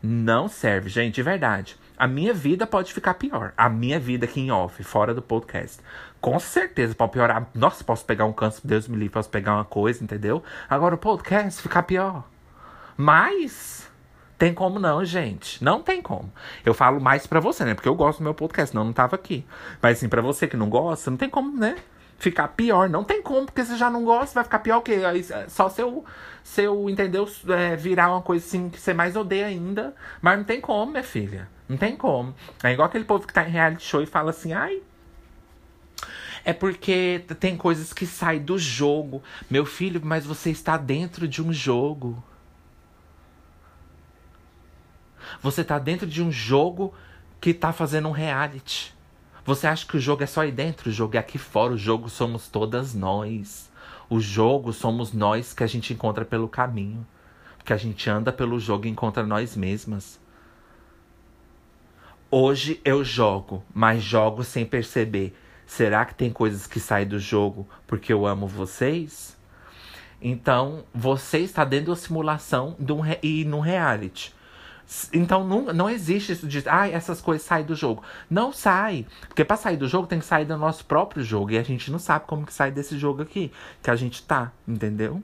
Não 0.00 0.46
serve, 0.46 0.90
gente, 0.90 1.14
de 1.14 1.22
verdade. 1.22 1.76
A 1.96 2.08
minha 2.08 2.34
vida 2.34 2.66
pode 2.66 2.92
ficar 2.92 3.14
pior. 3.14 3.52
A 3.56 3.68
minha 3.68 4.00
vida 4.00 4.24
aqui 4.24 4.40
em 4.40 4.50
off, 4.50 4.82
fora 4.82 5.14
do 5.14 5.22
podcast. 5.22 5.80
Com 6.20 6.38
certeza 6.40 6.94
pode 6.94 7.12
piorar. 7.12 7.48
Nossa, 7.54 7.84
posso 7.84 8.04
pegar 8.04 8.24
um 8.24 8.32
câncer, 8.32 8.62
Deus 8.64 8.88
me 8.88 8.96
livre, 8.96 9.12
posso 9.12 9.30
pegar 9.30 9.54
uma 9.54 9.64
coisa, 9.64 10.02
entendeu? 10.02 10.42
Agora 10.68 10.94
o 10.94 10.98
podcast 10.98 11.62
ficar 11.62 11.84
pior. 11.84 12.24
Mas 12.96 13.88
tem 14.36 14.52
como 14.52 14.78
não, 14.78 15.04
gente. 15.04 15.62
Não 15.62 15.82
tem 15.82 16.02
como. 16.02 16.32
Eu 16.64 16.74
falo 16.74 17.00
mais 17.00 17.26
pra 17.26 17.38
você, 17.38 17.64
né? 17.64 17.74
Porque 17.74 17.88
eu 17.88 17.94
gosto 17.94 18.18
do 18.18 18.24
meu 18.24 18.34
podcast, 18.34 18.74
não, 18.74 18.84
não 18.84 18.92
tava 18.92 19.14
aqui. 19.14 19.46
Mas 19.80 19.98
assim, 19.98 20.08
pra 20.08 20.20
você 20.20 20.48
que 20.48 20.56
não 20.56 20.68
gosta, 20.68 21.10
não 21.10 21.16
tem 21.16 21.30
como, 21.30 21.56
né? 21.56 21.76
ficar 22.18 22.48
pior. 22.48 22.88
Não 22.88 23.04
tem 23.04 23.22
como, 23.22 23.46
porque 23.46 23.64
você 23.64 23.76
já 23.76 23.90
não 23.90 24.04
gosta, 24.04 24.34
vai 24.34 24.44
ficar 24.44 24.58
pior 24.60 24.78
o 24.78 24.82
quê? 24.82 25.00
É 25.30 25.48
só 25.48 25.68
se 25.68 25.82
eu, 25.82 26.04
se 26.42 26.62
eu 26.62 26.88
entendeu, 26.88 27.28
é, 27.48 27.76
virar 27.76 28.10
uma 28.10 28.22
coisa 28.22 28.44
assim 28.44 28.68
que 28.70 28.80
você 28.80 28.94
mais 28.94 29.16
odeia 29.16 29.46
ainda. 29.46 29.94
Mas 30.20 30.38
não 30.38 30.44
tem 30.44 30.60
como, 30.60 30.92
minha 30.92 31.02
filha. 31.02 31.48
Não 31.68 31.76
tem 31.76 31.96
como. 31.96 32.34
É 32.62 32.72
igual 32.72 32.86
aquele 32.86 33.04
povo 33.04 33.26
que 33.26 33.32
tá 33.32 33.46
em 33.46 33.50
reality 33.50 33.84
show 33.84 34.02
e 34.02 34.06
fala 34.06 34.30
assim, 34.30 34.52
ai. 34.52 34.82
É 36.44 36.52
porque 36.52 37.24
tem 37.40 37.56
coisas 37.56 37.92
que 37.92 38.06
saem 38.06 38.42
do 38.42 38.58
jogo. 38.58 39.22
Meu 39.50 39.64
filho, 39.64 40.00
mas 40.04 40.26
você 40.26 40.50
está 40.50 40.76
dentro 40.76 41.26
de 41.26 41.42
um 41.42 41.52
jogo. 41.52 42.22
Você 45.40 45.62
está 45.62 45.78
dentro 45.78 46.06
de 46.06 46.22
um 46.22 46.30
jogo 46.30 46.92
que 47.40 47.50
está 47.50 47.72
fazendo 47.72 48.08
um 48.08 48.12
reality. 48.12 48.94
Você 49.46 49.66
acha 49.66 49.86
que 49.86 49.96
o 49.96 50.00
jogo 50.00 50.22
é 50.22 50.26
só 50.26 50.42
aí 50.42 50.52
dentro? 50.52 50.90
O 50.90 50.92
jogo 50.92 51.16
é 51.16 51.18
aqui 51.18 51.38
fora. 51.38 51.72
O 51.72 51.78
jogo 51.78 52.10
somos 52.10 52.48
todas 52.48 52.94
nós. 52.94 53.70
O 54.10 54.20
jogo 54.20 54.70
somos 54.72 55.12
nós 55.14 55.54
que 55.54 55.64
a 55.64 55.66
gente 55.66 55.94
encontra 55.94 56.24
pelo 56.26 56.48
caminho. 56.48 57.06
que 57.64 57.72
a 57.72 57.76
gente 57.78 58.08
anda 58.10 58.30
pelo 58.30 58.60
jogo 58.60 58.86
e 58.86 58.90
encontra 58.90 59.24
nós 59.24 59.56
mesmas. 59.56 60.20
Hoje 62.36 62.80
eu 62.84 63.04
jogo, 63.04 63.62
mas 63.72 64.02
jogo 64.02 64.42
sem 64.42 64.66
perceber. 64.66 65.32
Será 65.64 66.04
que 66.04 66.16
tem 66.16 66.32
coisas 66.32 66.66
que 66.66 66.80
saem 66.80 67.06
do 67.06 67.16
jogo 67.16 67.64
porque 67.86 68.12
eu 68.12 68.26
amo 68.26 68.48
vocês? 68.48 69.36
Então, 70.20 70.82
você 70.92 71.38
está 71.38 71.64
dentro 71.64 71.92
da 71.92 71.96
simulação 71.96 72.74
de 72.76 72.92
um 72.92 73.02
e 73.22 73.44
num 73.44 73.60
reality. 73.60 74.34
Então 75.12 75.46
não, 75.46 75.72
não 75.72 75.88
existe 75.88 76.32
isso 76.32 76.48
de 76.48 76.60
ah, 76.66 76.88
essas 76.88 77.20
coisas 77.20 77.46
saem 77.46 77.64
do 77.64 77.76
jogo. 77.76 78.02
Não 78.28 78.52
sai. 78.52 79.06
Porque 79.28 79.44
para 79.44 79.56
sair 79.56 79.76
do 79.76 79.86
jogo 79.86 80.08
tem 80.08 80.18
que 80.18 80.24
sair 80.24 80.44
do 80.44 80.58
nosso 80.58 80.84
próprio 80.86 81.22
jogo. 81.22 81.52
E 81.52 81.58
a 81.58 81.62
gente 81.62 81.88
não 81.88 82.00
sabe 82.00 82.26
como 82.26 82.44
que 82.44 82.52
sai 82.52 82.72
desse 82.72 82.98
jogo 82.98 83.22
aqui. 83.22 83.52
Que 83.80 83.92
a 83.92 83.94
gente 83.94 84.24
tá, 84.24 84.50
entendeu? 84.66 85.22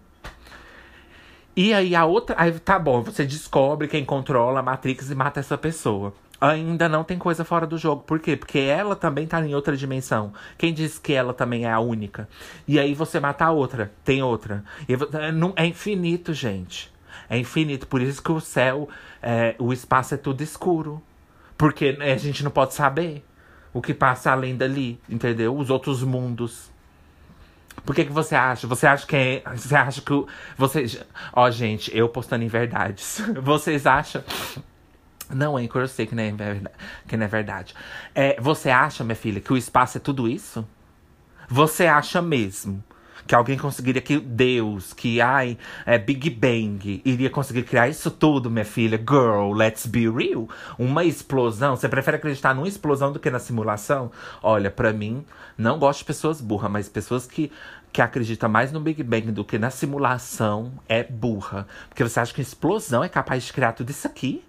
E 1.57 1.75
aí 1.75 1.93
a 1.97 2.05
outra. 2.05 2.37
Aí 2.39 2.57
tá 2.61 2.79
bom, 2.79 3.03
você 3.03 3.27
descobre 3.27 3.89
quem 3.89 4.05
controla 4.05 4.61
a 4.61 4.63
Matrix 4.63 5.11
e 5.11 5.15
mata 5.17 5.41
essa 5.41 5.59
pessoa. 5.59 6.15
Ainda 6.41 6.89
não 6.89 7.05
tem 7.05 7.19
coisa 7.19 7.45
fora 7.45 7.67
do 7.67 7.77
jogo. 7.77 8.03
Por 8.03 8.19
quê? 8.19 8.35
Porque 8.35 8.59
ela 8.59 8.97
também 8.97 9.27
tá 9.27 9.45
em 9.45 9.55
outra 9.55 9.77
dimensão. 9.77 10.33
Quem 10.57 10.73
diz 10.73 10.99
que 10.99 11.13
ela 11.13 11.35
também 11.35 11.67
é 11.67 11.71
a 11.71 11.81
única? 11.81 12.27
E 12.67 12.79
aí 12.79 12.95
você 12.95 13.21
mata 13.21 13.45
a 13.45 13.51
outra, 13.51 13.93
tem 14.03 14.23
outra. 14.23 14.65
É, 14.89 15.63
é 15.63 15.67
infinito, 15.67 16.33
gente. 16.33 16.91
É 17.29 17.37
infinito. 17.37 17.87
Por 17.87 18.01
isso 18.01 18.23
que 18.23 18.33
o 18.33 18.41
céu, 18.41 18.89
é, 19.23 19.55
o 19.59 19.71
espaço 19.71 20.15
é 20.15 20.17
tudo 20.17 20.43
escuro. 20.43 21.03
Porque 21.59 21.99
a 22.01 22.17
gente 22.17 22.43
não 22.43 22.51
pode 22.51 22.73
saber 22.73 23.23
o 23.73 23.83
que 23.83 23.93
passa 23.93 24.33
além 24.33 24.57
dali, 24.57 24.99
entendeu? 25.09 25.55
Os 25.55 25.69
outros 25.69 26.03
mundos. 26.03 26.71
Por 27.85 27.95
que, 27.95 28.07
que 28.07 28.13
você 28.13 28.35
acha? 28.35 28.67
Você 28.67 28.87
acha 28.87 29.07
que 29.07 29.17
é. 29.17 29.43
Você 29.55 29.77
acha 29.77 30.01
que. 30.01 30.25
Vocês. 30.57 31.05
Ó, 31.35 31.51
gente, 31.51 31.95
eu 31.95 32.09
postando 32.09 32.45
em 32.45 32.49
verdades. 32.49 33.23
Vocês 33.43 33.87
acham. 33.87 34.23
Não, 35.35 35.57
Anchor, 35.57 35.83
eu 35.83 35.89
sei 35.89 36.07
que 36.07 36.15
não 36.15 36.23
é 36.23 36.33
verdade. 36.33 36.77
Que 37.07 37.17
não 37.17 37.25
é 37.25 37.29
verdade. 37.29 37.75
É, 38.15 38.41
você 38.41 38.71
acha, 38.71 39.05
minha 39.05 39.17
filha, 39.17 39.41
que 39.41 39.53
o 39.53 39.57
espaço 39.57 39.99
é 39.99 40.01
tudo 40.01 40.29
isso? 40.29 40.67
Você 41.49 41.87
acha 41.87 42.23
mesmo 42.23 42.83
que 43.27 43.35
alguém 43.35 43.57
conseguiria 43.57 44.03
que 44.03 44.19
Deus, 44.19 44.93
que 44.93 45.21
ai, 45.21 45.57
é 45.87 45.99
Big 45.99 46.31
Bang, 46.31 47.01
iria 47.05 47.31
conseguir 47.31 47.63
criar 47.63 47.89
isso 47.89 48.11
tudo, 48.11 48.51
minha 48.51 48.65
filha? 48.65 48.99
Girl, 48.99 49.53
let's 49.53 49.87
be 49.87 50.09
real. 50.09 50.49
Uma 50.79 51.05
explosão. 51.05 51.77
Você 51.77 51.89
prefere 51.89 52.17
acreditar 52.17 52.55
numa 52.55 52.67
explosão 52.67 53.13
do 53.13 53.21
que 53.21 53.31
na 53.31 53.39
simulação? 53.39 54.11
Olha, 54.43 54.71
para 54.71 54.93
mim, 54.93 55.25
não 55.57 55.79
gosto 55.79 56.01
de 56.01 56.07
pessoas 56.07 56.41
burras, 56.41 56.71
mas 56.71 56.89
pessoas 56.89 57.27
que 57.27 57.53
que 57.93 58.01
acredita 58.01 58.49
mais 58.49 58.71
no 58.71 58.81
Big 58.81 59.03
Bang 59.03 59.33
do 59.33 59.45
que 59.45 59.59
na 59.59 59.71
simulação 59.71 60.73
é 60.89 61.03
burra. 61.03 61.67
Porque 61.89 62.05
você 62.05 62.21
acha 62.21 62.33
que 62.33 62.41
explosão 62.41 63.03
é 63.03 63.09
capaz 63.09 63.45
de 63.45 63.53
criar 63.53 63.73
tudo 63.73 63.91
isso 63.91 64.07
aqui? 64.07 64.45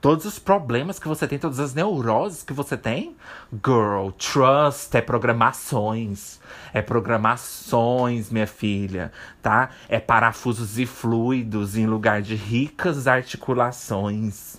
Todos 0.00 0.24
os 0.24 0.38
problemas 0.38 0.98
que 0.98 1.06
você 1.06 1.28
tem, 1.28 1.38
todas 1.38 1.60
as 1.60 1.74
neuroses 1.74 2.42
que 2.42 2.54
você 2.54 2.74
tem. 2.74 3.14
Girl, 3.52 4.10
trust 4.12 4.96
é 4.96 5.02
programações. 5.02 6.40
É 6.72 6.80
programações, 6.80 8.30
minha 8.30 8.46
filha, 8.46 9.12
tá? 9.42 9.70
É 9.88 10.00
parafusos 10.00 10.78
e 10.78 10.86
fluidos 10.86 11.76
em 11.76 11.86
lugar 11.86 12.22
de 12.22 12.34
ricas 12.34 13.06
articulações. 13.06 14.58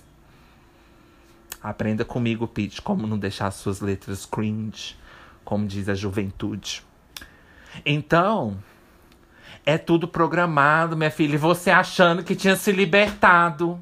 Aprenda 1.60 2.04
comigo, 2.04 2.46
Pete, 2.46 2.80
como 2.80 3.06
não 3.06 3.18
deixar 3.18 3.50
suas 3.50 3.80
letras 3.80 4.24
cringe, 4.24 4.96
como 5.44 5.66
diz 5.66 5.88
a 5.88 5.94
juventude. 5.94 6.84
Então, 7.84 8.58
é 9.64 9.78
tudo 9.78 10.06
programado, 10.06 10.96
minha 10.96 11.10
filha. 11.10 11.34
E 11.34 11.38
você 11.38 11.70
achando 11.70 12.22
que 12.22 12.36
tinha 12.36 12.54
se 12.54 12.70
libertado. 12.70 13.80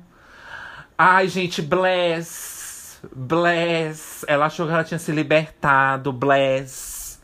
Ai, 1.02 1.28
gente, 1.28 1.62
bless. 1.62 3.00
Bless. 3.16 4.22
Ela 4.28 4.44
achou 4.44 4.66
que 4.66 4.72
ela 4.74 4.84
tinha 4.84 4.98
se 4.98 5.10
libertado, 5.10 6.12
bless. 6.12 7.18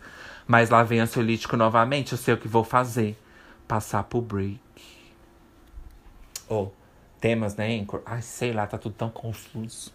Mas 0.46 0.70
lá 0.70 0.82
vem 0.82 1.00
ansiolítico 1.00 1.58
novamente. 1.58 2.12
Eu 2.12 2.16
sei 2.16 2.32
o 2.32 2.38
que 2.38 2.48
vou 2.48 2.64
fazer. 2.64 3.18
Passar 3.68 4.04
pro 4.04 4.22
break. 4.22 4.58
Oh, 6.48 6.70
temas, 7.20 7.54
né, 7.54 7.78
Anchor? 7.78 8.00
Ai, 8.06 8.22
sei 8.22 8.50
lá, 8.50 8.66
tá 8.66 8.78
tudo 8.78 8.94
tão 8.94 9.10
confuso. 9.10 9.92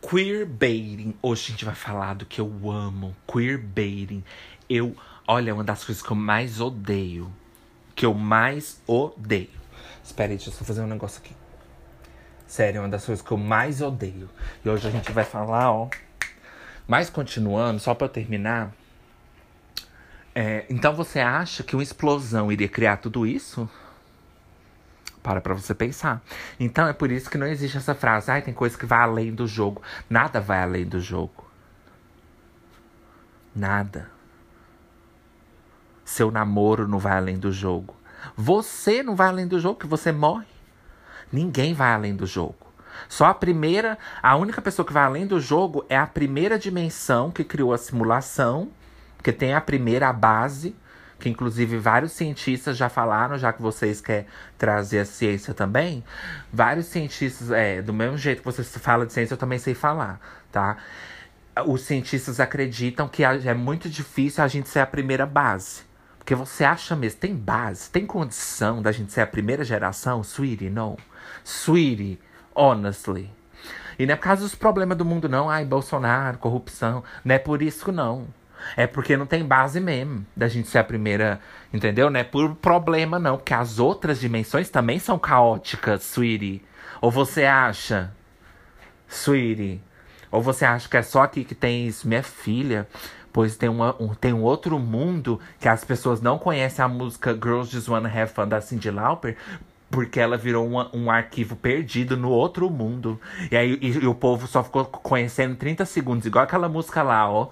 Queerbaiting. 0.00 1.14
Hoje 1.20 1.48
a 1.48 1.50
gente 1.50 1.66
vai 1.66 1.74
falar 1.74 2.14
do 2.14 2.24
que 2.24 2.40
eu 2.40 2.70
amo. 2.70 3.14
Queerbaiting. 3.30 4.24
Eu, 4.70 4.96
olha, 5.28 5.50
é 5.50 5.52
uma 5.52 5.62
das 5.62 5.84
coisas 5.84 6.02
que 6.02 6.10
eu 6.10 6.16
mais 6.16 6.62
odeio. 6.62 7.30
Que 7.94 8.06
eu 8.06 8.14
mais 8.14 8.80
odeio 8.86 9.60
Espera 10.12 10.30
aí, 10.30 10.36
deixa 10.36 10.50
eu 10.50 10.54
só 10.54 10.62
fazer 10.62 10.82
um 10.82 10.86
negócio 10.86 11.22
aqui. 11.24 11.34
Sério, 12.46 12.76
é 12.76 12.80
uma 12.82 12.88
das 12.90 13.06
coisas 13.06 13.24
que 13.24 13.32
eu 13.32 13.38
mais 13.38 13.80
odeio. 13.80 14.28
E 14.62 14.68
hoje 14.68 14.86
a 14.86 14.90
gente 14.90 15.10
vai 15.10 15.24
falar, 15.24 15.72
ó. 15.72 15.88
Mas 16.86 17.08
continuando, 17.08 17.80
só 17.80 17.94
para 17.94 18.10
terminar. 18.10 18.74
É, 20.34 20.66
então 20.68 20.94
você 20.94 21.18
acha 21.18 21.62
que 21.62 21.74
uma 21.74 21.82
explosão 21.82 22.52
iria 22.52 22.68
criar 22.68 22.98
tudo 22.98 23.26
isso? 23.26 23.66
Para 25.22 25.40
pra 25.40 25.54
você 25.54 25.74
pensar. 25.74 26.20
Então 26.60 26.86
é 26.86 26.92
por 26.92 27.10
isso 27.10 27.30
que 27.30 27.38
não 27.38 27.46
existe 27.46 27.78
essa 27.78 27.94
frase, 27.94 28.30
ai, 28.30 28.40
ah, 28.40 28.42
tem 28.42 28.52
coisa 28.52 28.76
que 28.76 28.84
vai 28.84 29.00
além 29.00 29.34
do 29.34 29.46
jogo. 29.46 29.80
Nada 30.10 30.42
vai 30.42 30.62
além 30.62 30.84
do 30.84 31.00
jogo. 31.00 31.50
Nada. 33.56 34.10
Seu 36.04 36.30
namoro 36.30 36.86
não 36.86 36.98
vai 36.98 37.16
além 37.16 37.38
do 37.38 37.50
jogo. 37.50 38.01
Você 38.36 39.02
não 39.02 39.14
vai 39.14 39.28
além 39.28 39.46
do 39.46 39.58
jogo, 39.60 39.78
que 39.78 39.86
você 39.86 40.12
morre. 40.12 40.46
Ninguém 41.32 41.74
vai 41.74 41.92
além 41.92 42.14
do 42.14 42.26
jogo. 42.26 42.72
Só 43.08 43.26
a 43.26 43.34
primeira, 43.34 43.98
a 44.22 44.36
única 44.36 44.60
pessoa 44.60 44.86
que 44.86 44.92
vai 44.92 45.04
além 45.04 45.26
do 45.26 45.40
jogo 45.40 45.84
é 45.88 45.96
a 45.96 46.06
primeira 46.06 46.58
dimensão 46.58 47.30
que 47.30 47.44
criou 47.44 47.72
a 47.72 47.78
simulação, 47.78 48.70
que 49.22 49.32
tem 49.32 49.54
a 49.54 49.60
primeira 49.60 50.12
base, 50.12 50.76
que 51.18 51.28
inclusive 51.28 51.78
vários 51.78 52.12
cientistas 52.12 52.76
já 52.76 52.88
falaram, 52.88 53.38
já 53.38 53.52
que 53.52 53.62
vocês 53.62 54.00
querem 54.00 54.26
trazer 54.58 54.98
a 55.00 55.04
ciência 55.04 55.54
também. 55.54 56.04
Vários 56.52 56.86
cientistas, 56.86 57.50
é, 57.50 57.80
do 57.80 57.92
mesmo 57.92 58.18
jeito 58.18 58.42
que 58.42 58.44
você 58.44 58.62
fala 58.64 59.06
de 59.06 59.12
ciência, 59.12 59.34
eu 59.34 59.38
também 59.38 59.58
sei 59.58 59.74
falar, 59.74 60.20
tá? 60.50 60.76
Os 61.66 61.82
cientistas 61.82 62.40
acreditam 62.40 63.06
que 63.08 63.22
é 63.24 63.54
muito 63.54 63.88
difícil 63.88 64.42
a 64.42 64.48
gente 64.48 64.68
ser 64.68 64.80
a 64.80 64.86
primeira 64.86 65.24
base. 65.26 65.82
Porque 66.22 66.36
você 66.36 66.62
acha 66.62 66.94
mesmo, 66.94 67.18
tem 67.18 67.34
base, 67.34 67.90
tem 67.90 68.06
condição 68.06 68.80
da 68.80 68.92
gente 68.92 69.12
ser 69.12 69.22
a 69.22 69.26
primeira 69.26 69.64
geração? 69.64 70.22
Sweetie, 70.22 70.70
não. 70.70 70.96
Sweetie, 71.44 72.16
honestly. 72.54 73.28
E 73.98 74.06
não 74.06 74.12
é 74.12 74.16
por 74.16 74.22
causa 74.22 74.42
dos 74.42 74.54
problemas 74.54 74.96
do 74.96 75.04
mundo, 75.04 75.28
não. 75.28 75.50
Ai, 75.50 75.64
Bolsonaro, 75.64 76.38
corrupção. 76.38 77.02
Não 77.24 77.34
é 77.34 77.40
por 77.40 77.60
isso, 77.60 77.90
não. 77.90 78.28
É 78.76 78.86
porque 78.86 79.16
não 79.16 79.26
tem 79.26 79.44
base 79.44 79.80
mesmo 79.80 80.24
da 80.36 80.46
gente 80.46 80.68
ser 80.68 80.78
a 80.78 80.84
primeira, 80.84 81.40
entendeu? 81.72 82.08
Não 82.08 82.20
é 82.20 82.24
por 82.24 82.54
problema, 82.54 83.18
não. 83.18 83.36
Porque 83.36 83.52
as 83.52 83.80
outras 83.80 84.20
dimensões 84.20 84.70
também 84.70 85.00
são 85.00 85.18
caóticas, 85.18 86.04
sweetie. 86.04 86.62
Ou 87.00 87.10
você 87.10 87.44
acha, 87.46 88.14
sweetie? 89.08 89.82
Ou 90.30 90.40
você 90.40 90.64
acha 90.64 90.88
que 90.88 90.96
é 90.96 91.02
só 91.02 91.22
aqui 91.22 91.42
que 91.42 91.54
tem 91.56 91.88
isso? 91.88 92.06
Minha 92.06 92.22
filha, 92.22 92.86
Pois 93.32 93.56
tem, 93.56 93.68
uma, 93.68 93.96
um, 93.98 94.08
tem 94.14 94.32
um 94.32 94.42
outro 94.42 94.78
mundo 94.78 95.40
que 95.58 95.66
as 95.66 95.82
pessoas 95.84 96.20
não 96.20 96.38
conhecem 96.38 96.84
a 96.84 96.88
música 96.88 97.32
Girls 97.32 97.72
Just 97.72 97.88
Wanna 97.88 98.08
Have 98.08 98.32
Fun 98.32 98.46
da 98.46 98.60
Cyndi 98.60 98.90
Lauper. 98.90 99.36
Porque 99.90 100.20
ela 100.20 100.36
virou 100.36 100.66
uma, 100.66 100.90
um 100.94 101.10
arquivo 101.10 101.54
perdido 101.56 102.16
no 102.16 102.30
outro 102.30 102.68
mundo. 102.70 103.20
E 103.50 103.56
aí 103.56 103.78
e, 103.80 103.88
e 103.88 104.06
o 104.06 104.14
povo 104.14 104.46
só 104.46 104.62
ficou 104.62 104.84
conhecendo 104.84 105.54
30 105.56 105.84
segundos. 105.84 106.26
Igual 106.26 106.44
aquela 106.44 106.68
música 106.68 107.02
lá, 107.02 107.30
ó. 107.30 107.48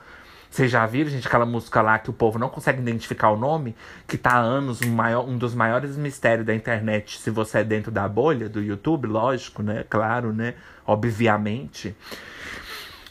Vocês 0.50 0.70
já 0.70 0.84
viram, 0.84 1.08
gente, 1.08 1.28
aquela 1.28 1.46
música 1.46 1.80
lá 1.80 1.98
que 1.98 2.10
o 2.10 2.12
povo 2.12 2.38
não 2.38 2.48
consegue 2.48 2.80
identificar 2.80 3.30
o 3.30 3.36
nome? 3.36 3.76
Que 4.08 4.18
tá 4.18 4.32
há 4.32 4.38
anos 4.38 4.82
um, 4.82 4.90
maior, 4.90 5.24
um 5.28 5.38
dos 5.38 5.54
maiores 5.54 5.96
mistérios 5.96 6.44
da 6.44 6.52
internet, 6.52 7.20
se 7.20 7.30
você 7.30 7.58
é 7.58 7.64
dentro 7.64 7.92
da 7.92 8.08
bolha 8.08 8.48
do 8.48 8.60
YouTube, 8.60 9.06
lógico, 9.06 9.62
né? 9.62 9.84
Claro, 9.88 10.32
né? 10.32 10.54
Obviamente 10.84 11.94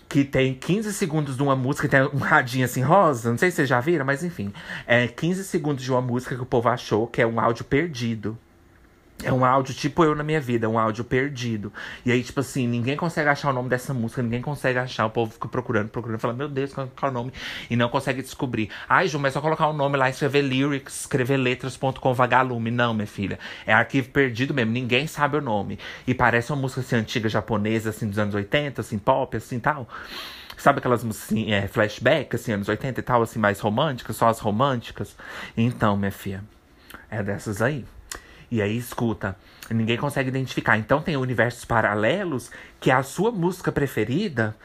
que 0.09 0.25
tem 0.25 0.55
15 0.55 0.91
segundos 0.91 1.37
de 1.37 1.43
uma 1.43 1.55
música, 1.55 1.87
tem 1.87 2.01
um 2.01 2.17
radinho 2.17 2.65
assim 2.65 2.81
rosa, 2.81 3.29
não 3.29 3.37
sei 3.37 3.51
se 3.51 3.57
vocês 3.57 3.69
já 3.69 3.79
viram, 3.79 4.03
mas 4.03 4.23
enfim. 4.23 4.51
É 4.87 5.07
15 5.07 5.43
segundos 5.43 5.83
de 5.83 5.91
uma 5.91 6.01
música 6.01 6.35
que 6.35 6.41
o 6.41 6.45
povo 6.47 6.67
achou 6.67 7.05
que 7.05 7.21
é 7.21 7.27
um 7.27 7.39
áudio 7.39 7.63
perdido. 7.63 8.35
É 9.21 9.33
um 9.33 9.43
áudio 9.43 9.73
tipo 9.73 10.05
eu 10.05 10.15
na 10.15 10.23
minha 10.23 10.39
vida, 10.39 10.65
é 10.65 10.69
um 10.69 10.79
áudio 10.79 11.03
perdido. 11.03 11.73
E 12.05 12.11
aí, 12.11 12.23
tipo 12.23 12.39
assim, 12.39 12.65
ninguém 12.65 12.95
consegue 12.95 13.27
achar 13.27 13.49
o 13.49 13.53
nome 13.53 13.67
dessa 13.67 13.93
música, 13.93 14.21
ninguém 14.21 14.41
consegue 14.41 14.79
achar. 14.79 15.05
O 15.05 15.09
povo 15.09 15.33
fica 15.33 15.47
procurando, 15.49 15.89
procurando, 15.89 16.19
falando, 16.19 16.37
meu 16.37 16.47
Deus, 16.47 16.73
qual, 16.73 16.87
é 16.87 17.05
o 17.07 17.11
nome? 17.11 17.33
E 17.69 17.75
não 17.75 17.89
consegue 17.89 18.21
descobrir. 18.21 18.69
Ai, 18.87 19.09
Ju, 19.09 19.19
mas 19.19 19.33
é 19.33 19.33
só 19.33 19.41
colocar 19.41 19.67
o 19.67 19.73
nome 19.73 19.97
lá, 19.97 20.09
escrever 20.09 20.41
lyrics, 20.41 21.01
escrever 21.01 21.35
letras.com 21.35 22.13
vagalume. 22.13 22.71
Não, 22.71 22.93
minha 22.93 23.05
filha. 23.05 23.37
É 23.67 23.73
arquivo 23.73 24.09
perdido 24.09 24.53
mesmo, 24.53 24.71
ninguém 24.71 25.05
sabe 25.05 25.35
o 25.35 25.41
nome. 25.41 25.77
E 26.07 26.13
parece 26.13 26.53
uma 26.53 26.61
música 26.61 26.79
assim, 26.79 26.95
antiga 26.95 27.27
japonesa, 27.27 27.89
assim, 27.89 28.07
dos 28.07 28.17
anos 28.17 28.33
80, 28.33 28.79
assim, 28.79 28.97
pop, 28.97 29.35
assim 29.35 29.59
tal. 29.59 29.87
Sabe 30.55 30.79
aquelas 30.79 31.03
músicas 31.03 31.27
assim, 31.27 31.51
é, 31.51 31.67
flashback, 31.67 32.35
assim, 32.35 32.53
anos 32.53 32.69
80 32.69 32.99
e 32.99 33.03
tal, 33.03 33.21
assim, 33.21 33.39
mais 33.39 33.59
românticas, 33.59 34.15
só 34.15 34.29
as 34.29 34.39
românticas? 34.39 35.15
Então, 35.57 35.97
minha 35.97 36.11
filha. 36.11 36.41
É 37.09 37.21
dessas 37.21 37.61
aí. 37.61 37.85
E 38.51 38.61
aí, 38.61 38.75
escuta, 38.77 39.35
ninguém 39.69 39.97
consegue 39.97 40.29
identificar. 40.29 40.77
Então 40.77 41.01
tem 41.01 41.15
universos 41.15 41.65
paralelos 41.65 42.51
que 42.79 42.89
a 42.89 43.03
sua 43.03 43.31
música 43.31 43.71
preferida, 43.71 44.55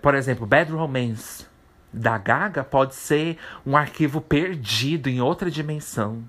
por 0.00 0.14
exemplo, 0.14 0.46
Bad 0.46 0.70
Romance 0.70 1.46
da 1.92 2.18
Gaga, 2.18 2.62
pode 2.64 2.94
ser 2.94 3.38
um 3.64 3.76
arquivo 3.76 4.20
perdido 4.20 5.08
em 5.08 5.20
outra 5.20 5.50
dimensão. 5.50 6.22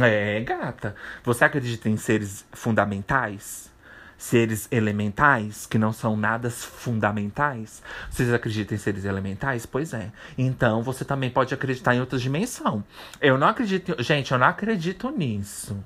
É, 0.00 0.40
gata. 0.40 0.96
Você 1.22 1.44
acredita 1.44 1.88
em 1.88 1.96
seres 1.96 2.44
fundamentais? 2.52 3.72
Seres 4.18 4.66
elementais, 4.70 5.66
que 5.66 5.78
não 5.78 5.92
são 5.92 6.16
nada 6.16 6.50
fundamentais? 6.50 7.82
Vocês 8.10 8.32
acreditam 8.32 8.74
em 8.74 8.78
seres 8.78 9.04
elementais? 9.04 9.66
Pois 9.66 9.92
é. 9.92 10.10
Então 10.38 10.82
você 10.82 11.04
também 11.04 11.30
pode 11.30 11.52
acreditar 11.54 11.94
em 11.94 12.00
outra 12.00 12.18
dimensão. 12.18 12.82
Eu 13.20 13.36
não 13.38 13.46
acredito. 13.46 13.94
Gente, 14.02 14.32
eu 14.32 14.38
não 14.38 14.46
acredito 14.46 15.10
nisso. 15.10 15.76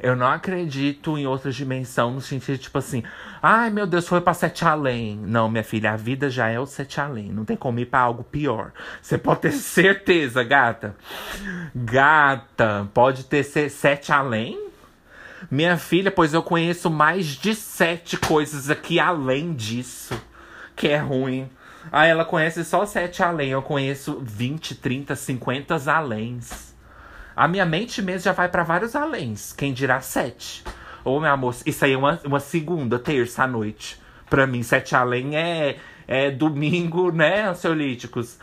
Eu 0.00 0.14
não 0.14 0.26
acredito 0.26 1.18
em 1.18 1.26
outra 1.26 1.50
dimensão 1.50 2.12
no 2.12 2.20
sentido, 2.20 2.58
tipo 2.58 2.78
assim, 2.78 3.02
ai 3.42 3.68
meu 3.70 3.86
Deus, 3.86 4.06
foi 4.06 4.20
pra 4.20 4.34
sete 4.34 4.64
além. 4.64 5.16
Não, 5.16 5.48
minha 5.48 5.64
filha, 5.64 5.92
a 5.92 5.96
vida 5.96 6.30
já 6.30 6.48
é 6.48 6.58
o 6.58 6.66
sete 6.66 7.00
além. 7.00 7.32
Não 7.32 7.44
tem 7.44 7.56
como 7.56 7.80
ir 7.80 7.86
pra 7.86 8.00
algo 8.00 8.22
pior. 8.22 8.72
Você 9.02 9.18
pode 9.18 9.40
ter 9.40 9.52
certeza, 9.58 10.42
gata. 10.44 10.94
Gata, 11.74 12.88
pode 12.94 13.24
ter 13.24 13.44
sete 13.44 14.12
além? 14.12 14.68
Minha 15.50 15.76
filha, 15.76 16.10
pois 16.10 16.34
eu 16.34 16.42
conheço 16.42 16.90
mais 16.90 17.26
de 17.26 17.54
sete 17.54 18.16
coisas 18.16 18.70
aqui 18.70 18.98
além 18.98 19.54
disso. 19.54 20.20
Que 20.74 20.88
é 20.88 20.98
ruim. 20.98 21.48
Ah, 21.90 22.06
ela 22.06 22.24
conhece 22.24 22.64
só 22.64 22.84
sete 22.84 23.22
além. 23.22 23.50
Eu 23.50 23.62
conheço 23.62 24.20
20, 24.22 24.74
30, 24.74 25.16
50 25.16 25.90
aléns. 25.90 26.67
A 27.38 27.46
minha 27.46 27.64
mente 27.64 28.02
mesmo 28.02 28.24
já 28.24 28.32
vai 28.32 28.48
para 28.48 28.64
vários 28.64 28.96
aléns. 28.96 29.52
Quem 29.52 29.72
dirá 29.72 30.00
sete? 30.00 30.64
Ô, 31.04 31.20
meu 31.20 31.30
amor, 31.30 31.54
isso 31.64 31.84
aí 31.84 31.92
é 31.92 31.96
uma, 31.96 32.18
uma 32.24 32.40
segunda, 32.40 32.98
terça 32.98 33.44
à 33.44 33.46
noite. 33.46 33.96
Pra 34.28 34.44
mim, 34.44 34.64
sete 34.64 34.96
além 34.96 35.36
é, 35.36 35.76
é 36.08 36.32
domingo, 36.32 37.12
né, 37.12 37.48
ansiolíticos. 37.48 38.40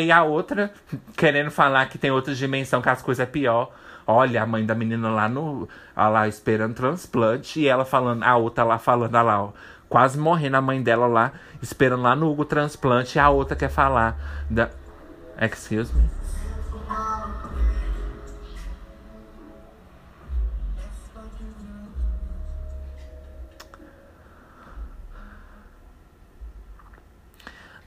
E 0.00 0.12
a 0.12 0.22
outra, 0.22 0.72
querendo 1.16 1.50
falar 1.50 1.86
que 1.86 1.98
tem 1.98 2.12
outra 2.12 2.32
dimensão, 2.32 2.80
que 2.80 2.88
as 2.88 3.02
coisas 3.02 3.26
é 3.26 3.26
pior. 3.26 3.72
Olha, 4.06 4.44
a 4.44 4.46
mãe 4.46 4.64
da 4.64 4.74
menina 4.74 5.10
lá 5.10 5.28
no. 5.28 5.68
lá 5.96 6.28
esperando 6.28 6.74
transplante. 6.74 7.58
E 7.58 7.66
ela 7.66 7.84
falando, 7.84 8.22
a 8.22 8.36
outra 8.36 8.62
lá 8.62 8.78
falando, 8.78 9.16
olha 9.16 9.22
lá, 9.22 9.42
ó. 9.42 9.52
Quase 9.88 10.16
morrendo 10.16 10.58
a 10.58 10.62
mãe 10.62 10.80
dela 10.80 11.08
lá, 11.08 11.32
esperando 11.60 12.04
lá 12.04 12.14
no 12.14 12.30
Hugo 12.30 12.44
transplante. 12.44 13.18
E 13.18 13.20
a 13.20 13.30
outra 13.30 13.56
quer 13.56 13.68
falar 13.68 14.16
da. 14.48 14.70
Excuse 15.40 15.92
me. 15.92 16.27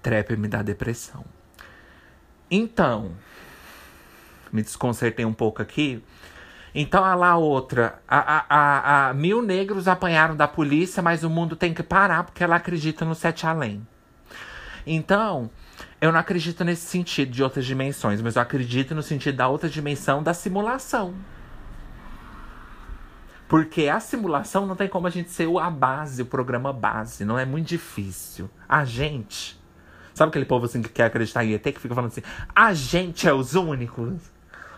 Trap 0.02 0.36
me 0.36 0.48
dá 0.48 0.62
depressão. 0.62 1.24
Então, 2.50 3.12
me 4.52 4.62
desconcertei 4.62 5.26
um 5.26 5.34
pouco 5.34 5.62
aqui. 5.62 6.04
Então, 6.74 7.04
a 7.04 7.16
lá 7.16 7.38
outra. 7.38 8.02
A, 8.08 8.18
a, 8.18 8.46
a, 8.50 9.10
a, 9.10 9.14
mil 9.14 9.42
negros 9.42 9.88
apanharam 9.88 10.36
da 10.36 10.48
polícia, 10.48 11.02
mas 11.02 11.24
o 11.24 11.30
mundo 11.30 11.56
tem 11.56 11.74
que 11.74 11.84
parar 11.84 12.24
porque 12.24 12.44
ela 12.44 12.56
acredita 12.56 13.06
no 13.06 13.16
sete 13.16 13.46
além. 13.46 13.86
Então, 14.86 15.50
eu 16.00 16.12
não 16.12 16.20
acredito 16.20 16.64
nesse 16.64 16.88
sentido 16.88 17.32
de 17.32 17.44
outras 17.44 17.66
dimensões, 17.66 18.22
mas 18.22 18.36
eu 18.36 18.42
acredito 18.42 18.96
no 18.96 19.04
sentido 19.04 19.36
da 19.38 19.48
outra 19.48 19.70
dimensão 19.70 20.24
da 20.24 20.34
simulação. 20.34 21.14
Porque 23.48 23.88
a 23.88 24.00
simulação 24.00 24.66
não 24.66 24.76
tem 24.76 24.88
como 24.88 25.08
a 25.08 25.10
gente 25.10 25.30
ser 25.30 25.48
a 25.60 25.70
base, 25.70 26.22
o 26.22 26.26
programa 26.26 26.72
base. 26.74 27.26
Não 27.26 27.38
é 27.38 27.46
muito 27.46 27.68
difícil. 27.68 28.50
A 28.68 28.86
gente 28.86 29.61
Sabe 30.14 30.30
aquele 30.30 30.46
povo 30.46 30.66
assim 30.66 30.82
que 30.82 30.90
quer 30.90 31.06
acreditar 31.06 31.44
em 31.44 31.54
ET 31.54 31.64
que 31.64 31.80
fica 31.80 31.96
falando 31.96 32.12
assim: 32.12 32.24
a 32.56 32.74
gente 32.74 33.28
é 33.28 33.34
os 33.34 33.56
únicos, 33.56 34.14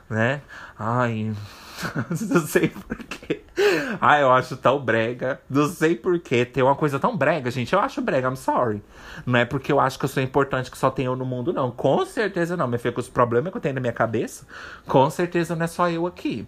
né? 0.10 0.42
Ai, 0.78 1.34
não 2.30 2.48
sei 2.48 2.70
porquê. 2.70 3.42
Ah, 4.02 4.20
eu 4.20 4.32
acho 4.32 4.58
tão 4.58 4.80
brega. 4.80 5.40
Não 5.50 5.68
sei 5.68 5.96
porquê. 5.96 6.46
Tem 6.46 6.64
uma 6.64 6.76
coisa 6.76 7.00
tão 7.00 7.16
brega, 7.16 7.50
gente. 7.52 7.74
Eu 7.74 7.80
acho 7.80 8.02
brega, 8.02 8.30
I'm 8.30 8.36
sorry. 8.36 8.82
Não 9.26 9.40
é 9.40 9.46
porque 9.46 9.72
eu 9.72 9.80
acho 9.80 9.98
que 10.00 10.06
eu 10.06 10.10
sou 10.10 10.22
importante 10.22 10.72
que 10.72 10.78
só 10.78 10.90
tem 10.90 11.06
eu 11.06 11.16
no 11.16 11.26
mundo, 11.26 11.54
não. 11.54 11.72
Com 11.72 12.06
certeza 12.06 12.58
não. 12.58 12.68
Minha 12.68 12.80
filha, 12.80 12.94
com 12.94 13.00
os 13.00 13.10
problemas 13.10 13.52
que 13.52 13.58
eu 13.58 13.62
tenho 13.62 13.76
na 13.76 13.82
minha 13.82 13.94
cabeça, 13.94 14.46
com 14.88 15.10
certeza 15.10 15.56
não 15.56 15.64
é 15.64 15.68
só 15.68 15.90
eu 15.90 16.08
aqui. 16.08 16.48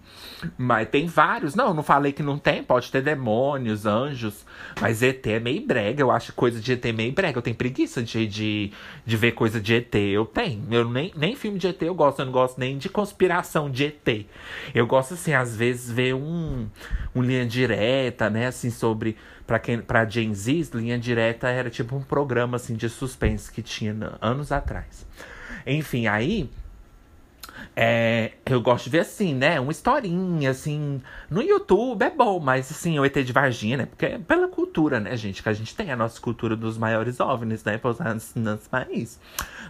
Mas 0.57 0.89
tem 0.89 1.07
vários. 1.07 1.55
Não, 1.55 1.73
não 1.73 1.83
falei 1.83 2.11
que 2.11 2.23
não 2.23 2.37
tem. 2.37 2.63
Pode 2.63 2.91
ter 2.91 3.01
demônios, 3.01 3.85
anjos. 3.85 4.45
Mas 4.81 5.01
ET 5.01 5.25
é 5.27 5.39
meio 5.39 5.65
brega. 5.65 6.01
Eu 6.01 6.11
acho 6.11 6.33
coisa 6.33 6.59
de 6.59 6.73
ET 6.73 6.85
meio 6.93 7.13
brega. 7.13 7.37
Eu 7.37 7.43
tenho 7.43 7.55
preguiça 7.55 8.01
de, 8.01 8.25
de, 8.27 8.71
de 9.05 9.17
ver 9.17 9.33
coisa 9.33 9.59
de 9.61 9.75
ET. 9.75 9.95
Eu 9.95 10.25
tenho. 10.25 10.65
Eu 10.71 10.89
nem, 10.89 11.13
nem 11.15 11.35
filme 11.35 11.59
de 11.59 11.67
ET 11.67 11.81
eu 11.83 11.95
gosto. 11.95 12.19
Eu 12.19 12.25
não 12.25 12.33
gosto 12.33 12.59
nem 12.59 12.77
de 12.77 12.89
conspiração 12.89 13.69
de 13.69 13.85
ET. 13.85 14.25
Eu 14.73 14.87
gosto, 14.87 15.13
assim, 15.13 15.33
às 15.33 15.55
vezes, 15.55 15.91
ver 15.91 16.15
um 16.15 16.67
um 17.13 17.21
linha 17.21 17.45
direta, 17.45 18.29
né, 18.29 18.47
assim, 18.47 18.69
sobre 18.69 19.17
para 19.45 19.59
quem 19.59 19.79
para 19.79 20.05
Gen 20.05 20.33
Z, 20.33 20.69
linha 20.73 20.97
direta 20.97 21.47
era 21.49 21.69
tipo 21.69 21.95
um 21.95 22.01
programa 22.01 22.57
assim 22.57 22.75
de 22.75 22.89
suspense 22.89 23.51
que 23.51 23.61
tinha 23.61 23.95
anos 24.21 24.51
atrás. 24.51 25.05
Enfim, 25.65 26.07
aí 26.07 26.49
é, 27.75 28.33
eu 28.45 28.61
gosto 28.61 28.85
de 28.85 28.91
ver 28.91 28.99
assim, 28.99 29.33
né? 29.33 29.59
Uma 29.59 29.71
historinha, 29.71 30.49
assim. 30.49 31.01
No 31.29 31.41
YouTube 31.41 32.03
é 32.03 32.09
bom, 32.09 32.39
mas 32.39 32.71
assim, 32.71 32.97
o 32.99 33.05
ET 33.05 33.13
de 33.13 33.33
Varginha, 33.33 33.77
né? 33.77 33.85
Porque 33.85 34.05
é 34.05 34.17
pela 34.17 34.47
cultura, 34.47 34.99
né, 34.99 35.15
gente? 35.15 35.43
Que 35.43 35.49
a 35.49 35.53
gente 35.53 35.75
tem 35.75 35.91
a 35.91 35.95
nossa 35.95 36.19
cultura 36.19 36.55
dos 36.55 36.77
maiores 36.77 37.19
OVNIs, 37.19 37.63
né? 37.63 37.77
Pousados 37.77 38.33
nos 38.35 38.67
países. 38.67 39.19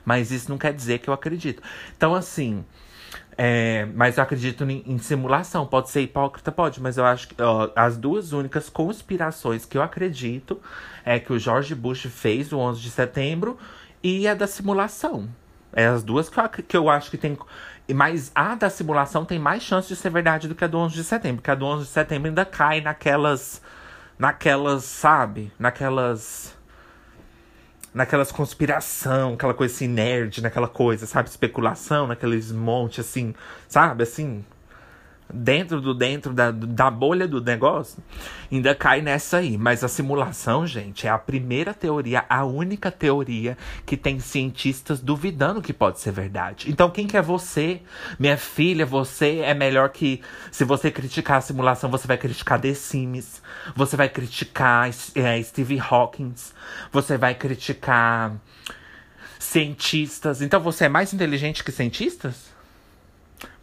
Mas 0.03 0.31
isso 0.31 0.49
não 0.49 0.57
quer 0.57 0.73
dizer 0.73 0.99
que 0.99 1.09
eu 1.09 1.13
acredito. 1.13 1.61
Então, 1.95 2.13
assim. 2.13 2.63
É, 3.37 3.85
mas 3.93 4.17
eu 4.17 4.23
acredito 4.23 4.63
em, 4.63 4.83
em, 4.85 4.97
simulação. 4.97 5.65
Pode 5.65 5.89
ser 5.89 6.01
hipócrita? 6.01 6.51
Pode, 6.51 6.81
mas 6.81 6.97
eu 6.97 7.05
acho 7.05 7.27
que 7.27 7.41
ó, 7.41 7.69
as 7.75 7.97
duas 7.97 8.31
únicas 8.31 8.69
conspirações 8.69 9.65
que 9.65 9.77
eu 9.77 9.81
acredito 9.81 10.61
é 11.03 11.19
que 11.19 11.33
o 11.33 11.39
George 11.39 11.75
Bush 11.75 12.03
fez 12.05 12.53
o 12.53 12.57
11 12.57 12.81
de 12.81 12.89
setembro 12.89 13.57
e 14.01 14.27
a 14.27 14.33
da 14.33 14.47
simulação. 14.47 15.27
É 15.73 15.85
as 15.85 16.03
duas 16.03 16.29
que 16.29 16.39
eu, 16.39 16.49
que 16.49 16.77
eu 16.77 16.89
acho 16.89 17.11
que 17.11 17.17
tem. 17.17 17.37
Mas 17.93 18.31
a 18.33 18.55
da 18.55 18.69
simulação 18.69 19.25
tem 19.25 19.37
mais 19.37 19.61
chance 19.61 19.87
de 19.89 19.95
ser 19.95 20.09
verdade 20.09 20.47
do 20.47 20.55
que 20.55 20.63
a 20.63 20.67
do 20.67 20.77
11 20.77 20.95
de 20.95 21.03
setembro. 21.03 21.37
Porque 21.37 21.51
a 21.51 21.55
do 21.55 21.65
11 21.65 21.83
de 21.83 21.89
setembro 21.89 22.29
ainda 22.29 22.45
cai 22.45 22.79
naquelas. 22.79 23.61
Naquelas, 24.17 24.85
sabe? 24.85 25.51
Naquelas 25.59 26.55
naquelas 27.95 28.29
conspiração, 28.29 29.35
aquela 29.35 29.53
coisa 29.53 29.73
assim, 29.73 29.87
nerd, 29.87 30.41
naquela 30.41 30.67
coisa, 30.67 31.05
sabe? 31.05 31.29
Especulação, 31.29 32.05
naqueles 32.05 32.51
monte 32.51 32.99
assim, 32.99 33.33
sabe? 33.69 34.03
Assim, 34.03 34.43
dentro 35.33 35.81
do 35.81 35.93
dentro 35.93 36.33
da, 36.33 36.51
da 36.51 36.89
bolha 36.89 37.27
do 37.27 37.41
negócio, 37.41 38.01
ainda 38.51 38.75
cai 38.75 39.01
nessa 39.01 39.37
aí. 39.37 39.57
Mas 39.57 39.83
a 39.83 39.87
simulação, 39.87 40.65
gente, 40.65 41.07
é 41.07 41.09
a 41.09 41.17
primeira 41.17 41.73
teoria, 41.73 42.25
a 42.29 42.45
única 42.45 42.91
teoria 42.91 43.57
que 43.85 43.97
tem 43.97 44.19
cientistas 44.19 44.99
duvidando 44.99 45.61
que 45.61 45.73
pode 45.73 45.99
ser 45.99 46.11
verdade. 46.11 46.69
Então, 46.69 46.89
quem 46.89 47.07
que 47.07 47.17
é 47.17 47.21
você? 47.21 47.81
Minha 48.19 48.37
filha, 48.37 48.85
você 48.85 49.39
é 49.39 49.53
melhor 49.53 49.89
que. 49.89 50.21
Se 50.51 50.63
você 50.63 50.91
criticar 50.91 51.37
a 51.37 51.41
simulação, 51.41 51.89
você 51.89 52.07
vai 52.07 52.17
criticar 52.17 52.59
The 52.59 52.73
Sims, 52.73 53.41
você 53.75 53.95
vai 53.97 54.09
criticar 54.09 54.89
é, 55.15 55.41
Steve 55.41 55.79
Hawking, 55.79 56.33
você 56.91 57.17
vai 57.17 57.35
criticar 57.35 58.35
cientistas. 59.39 60.41
Então, 60.41 60.59
você 60.59 60.85
é 60.85 60.89
mais 60.89 61.13
inteligente 61.13 61.63
que 61.63 61.71
cientistas? 61.71 62.54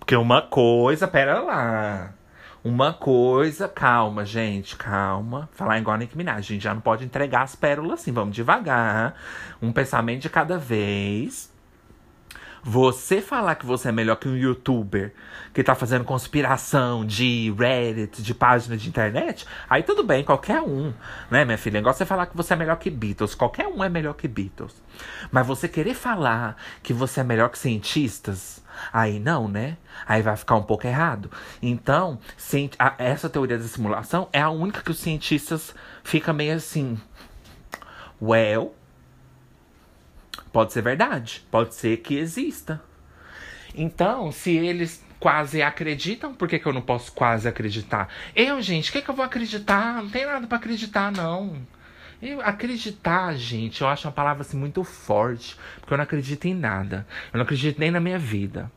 Porque 0.02 0.16
uma 0.16 0.42
coisa, 0.42 1.06
pera 1.06 1.40
lá. 1.40 2.12
Uma 2.64 2.92
coisa, 2.92 3.68
calma, 3.68 4.24
gente, 4.24 4.74
calma. 4.74 5.48
Falar 5.52 5.78
igual 5.78 5.94
a 5.94 5.98
Nick 5.98 6.18
Minaj, 6.18 6.38
a 6.38 6.40
gente 6.40 6.64
já 6.64 6.74
não 6.74 6.80
pode 6.80 7.04
entregar 7.04 7.42
as 7.42 7.54
pérolas 7.54 8.00
assim, 8.00 8.10
vamos 8.10 8.34
devagar. 8.34 9.14
Um 9.62 9.70
pensamento 9.70 10.22
de 10.22 10.28
cada 10.28 10.58
vez. 10.58 11.51
Você 12.64 13.20
falar 13.20 13.56
que 13.56 13.66
você 13.66 13.88
é 13.88 13.92
melhor 13.92 14.16
que 14.16 14.28
um 14.28 14.36
youtuber 14.36 15.12
que 15.52 15.64
tá 15.64 15.74
fazendo 15.74 16.04
conspiração 16.04 17.04
de 17.04 17.52
Reddit, 17.58 18.22
de 18.22 18.32
página 18.32 18.76
de 18.76 18.88
internet, 18.88 19.44
aí 19.68 19.82
tudo 19.82 20.04
bem, 20.04 20.22
qualquer 20.22 20.60
um, 20.62 20.92
né, 21.28 21.44
minha 21.44 21.58
filha? 21.58 21.78
Igual 21.78 21.92
você 21.92 22.06
falar 22.06 22.26
que 22.26 22.36
você 22.36 22.52
é 22.52 22.56
melhor 22.56 22.76
que 22.76 22.88
Beatles, 22.88 23.34
qualquer 23.34 23.66
um 23.66 23.82
é 23.82 23.88
melhor 23.88 24.14
que 24.14 24.28
Beatles. 24.28 24.80
Mas 25.32 25.44
você 25.44 25.66
querer 25.66 25.94
falar 25.94 26.56
que 26.82 26.92
você 26.92 27.20
é 27.20 27.24
melhor 27.24 27.48
que 27.50 27.58
cientistas, 27.58 28.62
Aí 28.92 29.18
não, 29.18 29.48
né? 29.48 29.76
Aí 30.06 30.22
vai 30.22 30.36
ficar 30.36 30.56
um 30.56 30.62
pouco 30.62 30.86
errado. 30.86 31.30
Então, 31.60 32.18
essa 32.98 33.28
teoria 33.28 33.58
da 33.58 33.64
simulação 33.64 34.28
é 34.32 34.40
a 34.40 34.48
única 34.48 34.82
que 34.82 34.90
os 34.90 34.98
cientistas 34.98 35.74
ficam 36.02 36.34
meio 36.34 36.54
assim. 36.54 36.98
Well, 38.20 38.74
pode 40.52 40.72
ser 40.72 40.82
verdade. 40.82 41.44
Pode 41.50 41.74
ser 41.74 41.98
que 41.98 42.16
exista. 42.16 42.82
Então, 43.74 44.30
se 44.30 44.56
eles 44.56 45.04
quase 45.18 45.62
acreditam, 45.62 46.34
por 46.34 46.48
que, 46.48 46.58
que 46.58 46.66
eu 46.66 46.72
não 46.72 46.82
posso 46.82 47.12
quase 47.12 47.48
acreditar? 47.48 48.08
Eu, 48.34 48.60
gente, 48.60 48.90
o 48.90 48.92
que, 48.92 49.02
que 49.02 49.08
eu 49.08 49.14
vou 49.14 49.24
acreditar? 49.24 50.02
Não 50.02 50.10
tem 50.10 50.26
nada 50.26 50.46
para 50.46 50.58
acreditar, 50.58 51.12
não. 51.12 51.56
Eu 52.22 52.40
acreditar, 52.40 53.34
gente, 53.34 53.82
eu 53.82 53.88
acho 53.88 54.06
uma 54.06 54.12
palavra 54.12 54.42
assim 54.42 54.56
muito 54.56 54.84
forte, 54.84 55.56
porque 55.80 55.92
eu 55.92 55.96
não 55.96 56.04
acredito 56.04 56.44
em 56.44 56.54
nada. 56.54 57.04
Eu 57.32 57.38
não 57.38 57.42
acredito 57.42 57.80
nem 57.80 57.90
na 57.90 57.98
minha 57.98 58.16
vida. 58.16 58.70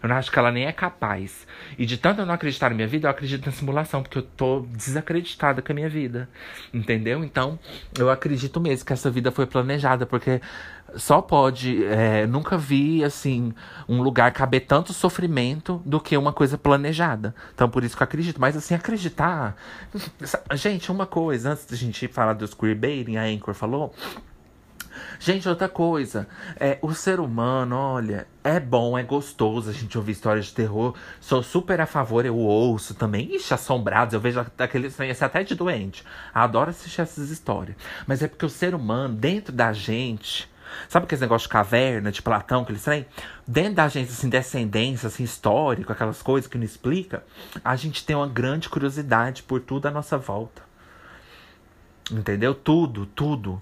Eu 0.00 0.08
não 0.08 0.14
acho 0.14 0.30
que 0.30 0.38
ela 0.38 0.52
nem 0.52 0.66
é 0.66 0.72
capaz. 0.72 1.44
E 1.76 1.84
de 1.84 1.98
tanto 1.98 2.20
eu 2.20 2.26
não 2.26 2.34
acreditar 2.34 2.68
na 2.70 2.76
minha 2.76 2.86
vida, 2.86 3.08
eu 3.08 3.10
acredito 3.10 3.44
na 3.44 3.50
simulação, 3.50 4.04
porque 4.04 4.18
eu 4.18 4.22
tô 4.22 4.60
desacreditada 4.70 5.60
com 5.60 5.72
a 5.72 5.74
minha 5.74 5.88
vida. 5.88 6.28
Entendeu? 6.72 7.24
Então, 7.24 7.58
eu 7.98 8.08
acredito 8.08 8.60
mesmo 8.60 8.86
que 8.86 8.92
essa 8.92 9.10
vida 9.10 9.32
foi 9.32 9.46
planejada, 9.46 10.06
porque 10.06 10.40
só 10.96 11.20
pode. 11.20 11.84
É, 11.84 12.26
nunca 12.26 12.56
vi, 12.56 13.04
assim, 13.04 13.52
um 13.88 14.02
lugar 14.02 14.32
caber 14.32 14.66
tanto 14.66 14.92
sofrimento 14.92 15.82
do 15.84 16.00
que 16.00 16.16
uma 16.16 16.32
coisa 16.32 16.58
planejada. 16.58 17.34
Então, 17.54 17.68
por 17.68 17.84
isso 17.84 17.96
que 17.96 18.02
eu 18.02 18.04
acredito. 18.04 18.40
Mas, 18.40 18.56
assim, 18.56 18.74
acreditar. 18.74 19.56
Gente, 20.54 20.90
uma 20.90 21.06
coisa, 21.06 21.52
antes 21.52 21.66
da 21.66 21.76
gente 21.76 22.08
falar 22.08 22.34
dos 22.34 22.54
queerbaiting, 22.54 23.16
a 23.16 23.24
Anchor 23.24 23.54
falou. 23.54 23.94
Gente, 25.18 25.48
outra 25.48 25.68
coisa. 25.68 26.26
É, 26.58 26.78
o 26.82 26.92
ser 26.92 27.20
humano, 27.20 27.76
olha, 27.76 28.26
é 28.42 28.58
bom, 28.60 28.98
é 28.98 29.02
gostoso 29.02 29.70
a 29.70 29.72
gente 29.72 29.96
ouvir 29.96 30.12
histórias 30.12 30.46
de 30.46 30.54
terror. 30.54 30.94
Sou 31.20 31.42
super 31.42 31.80
a 31.80 31.86
favor, 31.86 32.26
eu 32.26 32.36
ouço 32.36 32.94
também. 32.94 33.34
Ixi, 33.34 33.54
assombrados, 33.54 34.14
eu 34.14 34.20
vejo 34.20 34.44
aqueles 34.58 34.98
esse 34.98 35.24
até 35.24 35.42
de 35.42 35.54
doente. 35.54 36.04
Adoro 36.34 36.70
assistir 36.70 37.00
essas 37.00 37.30
histórias. 37.30 37.76
Mas 38.06 38.22
é 38.22 38.28
porque 38.28 38.44
o 38.44 38.50
ser 38.50 38.74
humano, 38.74 39.14
dentro 39.14 39.52
da 39.52 39.72
gente, 39.72 40.50
Sabe 40.88 41.04
aqueles 41.04 41.20
negócios 41.20 41.48
de 41.48 41.52
caverna, 41.52 42.12
de 42.12 42.22
Platão, 42.22 42.64
que 42.64 42.72
eles 42.72 42.84
têm? 42.84 43.06
Dentro 43.46 43.74
da 43.74 43.88
gente, 43.88 44.10
assim, 44.10 44.28
descendência, 44.28 45.06
assim, 45.06 45.24
histórico, 45.24 45.92
aquelas 45.92 46.22
coisas 46.22 46.48
que 46.48 46.58
não 46.58 46.64
explica, 46.64 47.24
a 47.64 47.76
gente 47.76 48.04
tem 48.04 48.16
uma 48.16 48.28
grande 48.28 48.68
curiosidade 48.68 49.42
por 49.42 49.60
tudo 49.60 49.86
à 49.86 49.90
nossa 49.90 50.18
volta. 50.18 50.62
Entendeu? 52.10 52.54
Tudo, 52.54 53.06
tudo 53.06 53.60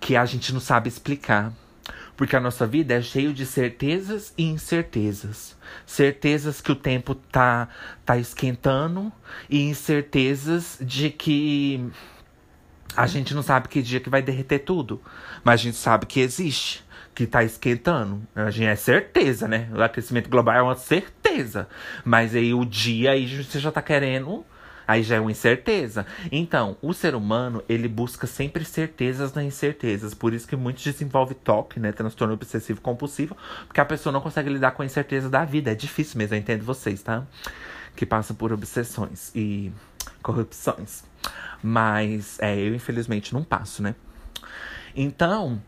que 0.00 0.16
a 0.16 0.24
gente 0.24 0.52
não 0.52 0.60
sabe 0.60 0.88
explicar. 0.88 1.52
Porque 2.16 2.34
a 2.34 2.40
nossa 2.40 2.66
vida 2.66 2.94
é 2.94 3.02
cheia 3.02 3.32
de 3.32 3.44
certezas 3.44 4.32
e 4.38 4.44
incertezas. 4.44 5.54
Certezas 5.84 6.60
que 6.60 6.72
o 6.72 6.76
tempo 6.76 7.14
tá, 7.14 7.68
tá 8.04 8.16
esquentando 8.16 9.12
e 9.50 9.60
incertezas 9.62 10.78
de 10.80 11.10
que 11.10 11.92
a 12.96 13.06
gente 13.06 13.34
não 13.34 13.42
sabe 13.42 13.68
que 13.68 13.82
dia 13.82 14.00
que 14.00 14.08
vai 14.08 14.22
derreter 14.22 14.60
tudo, 14.60 15.00
mas 15.44 15.60
a 15.60 15.62
gente 15.62 15.76
sabe 15.76 16.06
que 16.06 16.20
existe, 16.20 16.84
que 17.14 17.26
tá 17.26 17.44
esquentando. 17.44 18.22
A 18.34 18.50
gente 18.50 18.66
é 18.66 18.76
certeza, 18.76 19.46
né? 19.46 19.68
O 19.74 19.82
aquecimento 19.82 20.30
global 20.30 20.54
é 20.54 20.62
uma 20.62 20.74
certeza. 20.74 21.68
Mas 22.04 22.34
aí 22.34 22.54
o 22.54 22.64
dia 22.64 23.12
aí 23.12 23.44
você 23.44 23.58
já 23.58 23.70
tá 23.70 23.82
querendo, 23.82 24.44
aí 24.86 25.02
já 25.02 25.16
é 25.16 25.20
uma 25.20 25.30
incerteza. 25.30 26.06
Então, 26.32 26.76
o 26.80 26.94
ser 26.94 27.14
humano, 27.14 27.62
ele 27.68 27.88
busca 27.88 28.26
sempre 28.26 28.64
certezas 28.64 29.32
nas 29.34 29.44
incertezas. 29.44 30.14
Por 30.14 30.32
isso 30.32 30.48
que 30.48 30.56
muitos 30.56 30.84
desenvolvem 30.84 31.36
TOC, 31.42 31.78
né? 31.78 31.92
Transtorno 31.92 32.34
obsessivo 32.34 32.80
compulsivo, 32.80 33.36
porque 33.66 33.80
a 33.80 33.84
pessoa 33.84 34.12
não 34.12 34.20
consegue 34.20 34.48
lidar 34.48 34.72
com 34.72 34.82
a 34.82 34.86
incerteza 34.86 35.28
da 35.28 35.44
vida. 35.44 35.70
É 35.70 35.74
difícil 35.74 36.18
mesmo, 36.18 36.34
eu 36.34 36.38
entendo 36.38 36.64
vocês, 36.64 37.02
tá? 37.02 37.26
Que 37.94 38.06
passam 38.06 38.36
por 38.36 38.52
obsessões 38.52 39.32
e 39.34 39.72
corrupções. 40.22 41.04
Mas 41.62 42.38
é, 42.40 42.56
eu 42.56 42.74
infelizmente 42.74 43.32
não 43.32 43.42
passo, 43.42 43.82
né? 43.82 43.94
Então, 44.94 45.60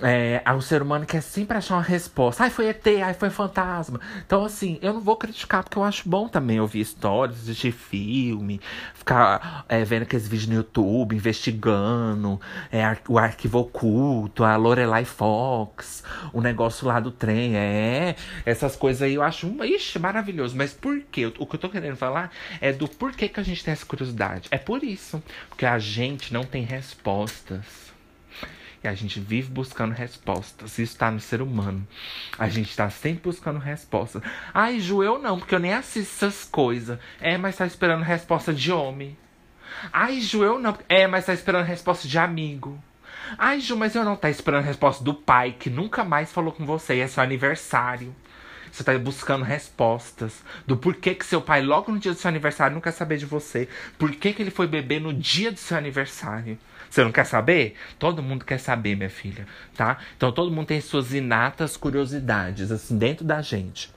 é, 0.00 0.42
o 0.52 0.60
ser 0.62 0.80
humano 0.80 1.04
quer 1.04 1.20
sempre 1.20 1.56
achar 1.56 1.74
uma 1.74 1.82
resposta. 1.82 2.44
Ai, 2.44 2.50
foi 2.50 2.68
ET, 2.68 2.86
ai, 3.04 3.14
foi 3.14 3.30
fantasma. 3.30 4.00
Então, 4.24 4.44
assim, 4.44 4.78
eu 4.80 4.92
não 4.92 5.00
vou 5.00 5.16
criticar, 5.16 5.62
porque 5.62 5.78
eu 5.78 5.84
acho 5.84 6.08
bom 6.08 6.28
também 6.28 6.60
ouvir 6.60 6.80
histórias, 6.80 7.42
assistir 7.42 7.72
filme, 7.72 8.60
ficar 8.94 9.64
é, 9.68 9.84
vendo 9.84 10.02
aqueles 10.02 10.26
vídeos 10.26 10.48
no 10.48 10.54
YouTube, 10.54 11.14
investigando 11.14 12.40
é, 12.70 12.96
o 13.08 13.18
arquivo 13.18 13.60
oculto, 13.60 14.44
a 14.44 14.56
Lorelai 14.56 15.04
Fox, 15.04 16.02
o 16.32 16.40
negócio 16.40 16.86
lá 16.86 16.98
do 16.98 17.10
trem. 17.10 17.56
É, 17.56 18.16
essas 18.46 18.76
coisas 18.76 19.02
aí 19.02 19.14
eu 19.14 19.22
acho, 19.22 19.46
ixi, 19.64 19.98
maravilhoso. 19.98 20.56
Mas 20.56 20.72
por 20.72 21.00
quê? 21.10 21.26
O 21.38 21.46
que 21.46 21.56
eu 21.56 21.60
tô 21.60 21.68
querendo 21.68 21.96
falar 21.96 22.30
é 22.60 22.72
do 22.72 22.88
porquê 22.88 23.28
que 23.28 23.40
a 23.40 23.42
gente 23.42 23.62
tem 23.62 23.72
essa 23.72 23.84
curiosidade. 23.84 24.48
É 24.50 24.58
por 24.58 24.82
isso. 24.82 25.22
Porque 25.48 25.66
a 25.66 25.78
gente 25.78 26.32
não 26.32 26.44
tem 26.44 26.62
respostas 26.64 27.91
e 28.82 28.88
a 28.88 28.94
gente 28.94 29.20
vive 29.20 29.50
buscando 29.50 29.92
respostas. 29.92 30.78
Isso 30.78 30.96
tá 30.96 31.10
no 31.10 31.20
ser 31.20 31.40
humano. 31.40 31.86
A 32.38 32.48
gente 32.48 32.74
tá 32.74 32.90
sempre 32.90 33.22
buscando 33.22 33.58
respostas. 33.58 34.22
Ai, 34.52 34.80
Ju, 34.80 35.02
eu 35.02 35.18
não, 35.18 35.38
porque 35.38 35.54
eu 35.54 35.60
nem 35.60 35.72
assisto 35.72 36.24
essas 36.24 36.44
coisas. 36.44 36.98
É, 37.20 37.38
mas 37.38 37.56
tá 37.56 37.66
esperando 37.66 38.02
resposta 38.02 38.52
de 38.52 38.72
homem. 38.72 39.16
Ai, 39.92 40.20
Ju, 40.20 40.42
eu 40.42 40.58
não. 40.58 40.76
É, 40.88 41.06
mas 41.06 41.26
tá 41.26 41.32
esperando 41.32 41.64
resposta 41.64 42.08
de 42.08 42.18
amigo. 42.18 42.82
Ai, 43.38 43.60
Ju, 43.60 43.76
mas 43.76 43.94
eu 43.94 44.04
não 44.04 44.16
tá 44.16 44.28
esperando 44.28 44.64
resposta 44.64 45.02
do 45.04 45.14
pai, 45.14 45.54
que 45.58 45.70
nunca 45.70 46.04
mais 46.04 46.32
falou 46.32 46.52
com 46.52 46.66
você. 46.66 46.98
É 46.98 47.06
seu 47.06 47.22
aniversário. 47.22 48.14
Você 48.72 48.82
tá 48.82 48.98
buscando 48.98 49.44
respostas 49.44 50.42
do 50.66 50.78
porquê 50.78 51.14
que 51.14 51.26
seu 51.26 51.42
pai, 51.42 51.60
logo 51.60 51.92
no 51.92 51.98
dia 51.98 52.12
do 52.12 52.18
seu 52.18 52.28
aniversário, 52.28 52.72
não 52.74 52.80
quer 52.80 52.92
saber 52.92 53.18
de 53.18 53.26
você. 53.26 53.68
Por 53.98 54.10
que, 54.12 54.32
que 54.32 54.42
ele 54.42 54.50
foi 54.50 54.66
beber 54.66 54.98
no 54.98 55.12
dia 55.12 55.52
do 55.52 55.58
seu 55.58 55.76
aniversário. 55.76 56.58
Você 56.92 57.02
não 57.02 57.10
quer 57.10 57.24
saber? 57.24 57.74
Todo 57.98 58.22
mundo 58.22 58.44
quer 58.44 58.58
saber, 58.58 58.94
minha 58.94 59.08
filha, 59.08 59.46
tá? 59.74 59.96
Então 60.14 60.30
todo 60.30 60.50
mundo 60.52 60.66
tem 60.66 60.78
suas 60.78 61.14
inatas 61.14 61.74
curiosidades, 61.74 62.70
assim, 62.70 62.98
dentro 62.98 63.24
da 63.24 63.40
gente. 63.40 63.90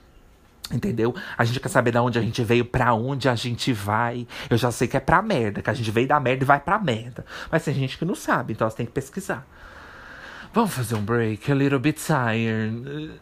Entendeu? 0.72 1.14
A 1.36 1.44
gente 1.44 1.60
quer 1.60 1.68
saber 1.68 1.90
de 1.90 1.98
onde 1.98 2.18
a 2.18 2.22
gente 2.22 2.42
veio, 2.42 2.64
para 2.64 2.94
onde 2.94 3.28
a 3.28 3.34
gente 3.34 3.70
vai. 3.70 4.26
Eu 4.48 4.56
já 4.56 4.72
sei 4.72 4.88
que 4.88 4.96
é 4.96 5.00
pra 5.00 5.20
merda, 5.20 5.60
que 5.60 5.68
a 5.68 5.74
gente 5.74 5.90
veio 5.90 6.08
da 6.08 6.18
merda 6.18 6.42
e 6.42 6.46
vai 6.46 6.58
pra 6.58 6.78
merda. 6.78 7.26
Mas 7.52 7.66
tem 7.66 7.74
gente 7.74 7.98
que 7.98 8.04
não 8.06 8.14
sabe, 8.14 8.54
então 8.54 8.68
você 8.68 8.78
tem 8.78 8.86
que 8.86 8.92
pesquisar. 8.92 9.46
Vamos 10.54 10.72
fazer 10.72 10.94
um 10.94 11.02
break, 11.02 11.52
a 11.52 11.54
little 11.54 11.78
bit 11.78 12.02
tired. 12.02 13.20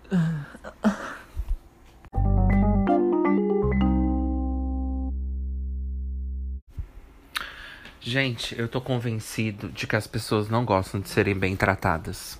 Gente, 8.06 8.54
eu 8.58 8.68
tô 8.68 8.82
convencido 8.82 9.70
de 9.70 9.86
que 9.86 9.96
as 9.96 10.06
pessoas 10.06 10.50
não 10.50 10.62
gostam 10.62 11.00
de 11.00 11.08
serem 11.08 11.34
bem 11.34 11.56
tratadas. 11.56 12.38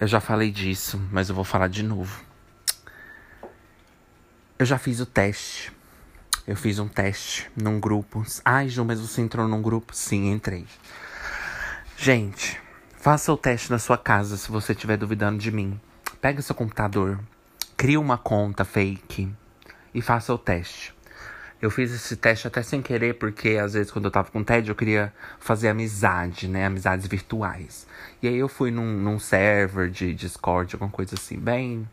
Eu 0.00 0.08
já 0.08 0.20
falei 0.20 0.50
disso, 0.50 0.98
mas 1.12 1.28
eu 1.28 1.34
vou 1.34 1.44
falar 1.44 1.68
de 1.68 1.82
novo. 1.82 2.24
Eu 4.58 4.64
já 4.64 4.78
fiz 4.78 5.00
o 5.00 5.06
teste. 5.06 5.70
Eu 6.46 6.56
fiz 6.56 6.78
um 6.78 6.88
teste 6.88 7.50
num 7.54 7.78
grupo. 7.78 8.24
Ai, 8.42 8.70
Ju, 8.70 8.86
mas 8.86 9.00
você 9.00 9.20
entrou 9.20 9.46
num 9.46 9.60
grupo? 9.60 9.94
Sim, 9.94 10.32
entrei. 10.32 10.64
Gente, 11.98 12.58
faça 12.96 13.30
o 13.34 13.36
teste 13.36 13.70
na 13.70 13.78
sua 13.78 13.98
casa 13.98 14.38
se 14.38 14.50
você 14.50 14.72
estiver 14.72 14.96
duvidando 14.96 15.38
de 15.38 15.52
mim. 15.52 15.78
Pega 16.22 16.40
seu 16.40 16.54
computador, 16.54 17.20
cria 17.76 18.00
uma 18.00 18.16
conta 18.16 18.64
fake 18.64 19.30
e 19.92 20.00
faça 20.00 20.32
o 20.32 20.38
teste. 20.38 20.94
Eu 21.62 21.70
fiz 21.70 21.92
esse 21.92 22.16
teste 22.16 22.48
até 22.48 22.60
sem 22.60 22.82
querer, 22.82 23.14
porque 23.14 23.50
às 23.50 23.74
vezes 23.74 23.92
quando 23.92 24.06
eu 24.06 24.10
tava 24.10 24.32
com 24.32 24.42
tédio 24.42 24.72
eu 24.72 24.74
queria 24.74 25.14
fazer 25.38 25.68
amizade, 25.68 26.48
né? 26.48 26.66
Amizades 26.66 27.06
virtuais. 27.06 27.86
E 28.20 28.26
aí 28.26 28.36
eu 28.36 28.48
fui 28.48 28.72
num, 28.72 28.98
num 28.98 29.16
server 29.20 29.88
de 29.88 30.12
Discord, 30.12 30.74
alguma 30.74 30.90
coisa 30.90 31.14
assim, 31.14 31.38
bem, 31.38 31.88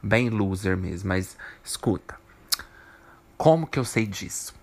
bem 0.00 0.30
loser 0.30 0.76
mesmo. 0.76 1.08
Mas 1.08 1.36
escuta, 1.64 2.14
como 3.36 3.66
que 3.66 3.80
eu 3.80 3.84
sei 3.84 4.06
disso? 4.06 4.54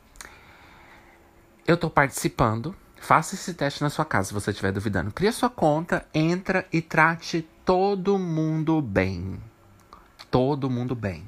Eu 1.68 1.76
tô 1.76 1.90
participando. 1.90 2.74
Faça 3.02 3.36
esse 3.36 3.54
teste 3.54 3.82
na 3.82 3.90
sua 3.90 4.06
casa 4.06 4.30
se 4.30 4.34
você 4.34 4.52
estiver 4.52 4.72
duvidando. 4.72 5.12
Cria 5.12 5.34
sua 5.34 5.50
conta, 5.50 6.06
entra 6.14 6.66
e 6.72 6.82
trate 6.82 7.46
todo 7.66 8.18
mundo 8.18 8.82
bem. 8.82 9.42
Todo 10.32 10.70
mundo 10.70 10.96
bem. 10.96 11.28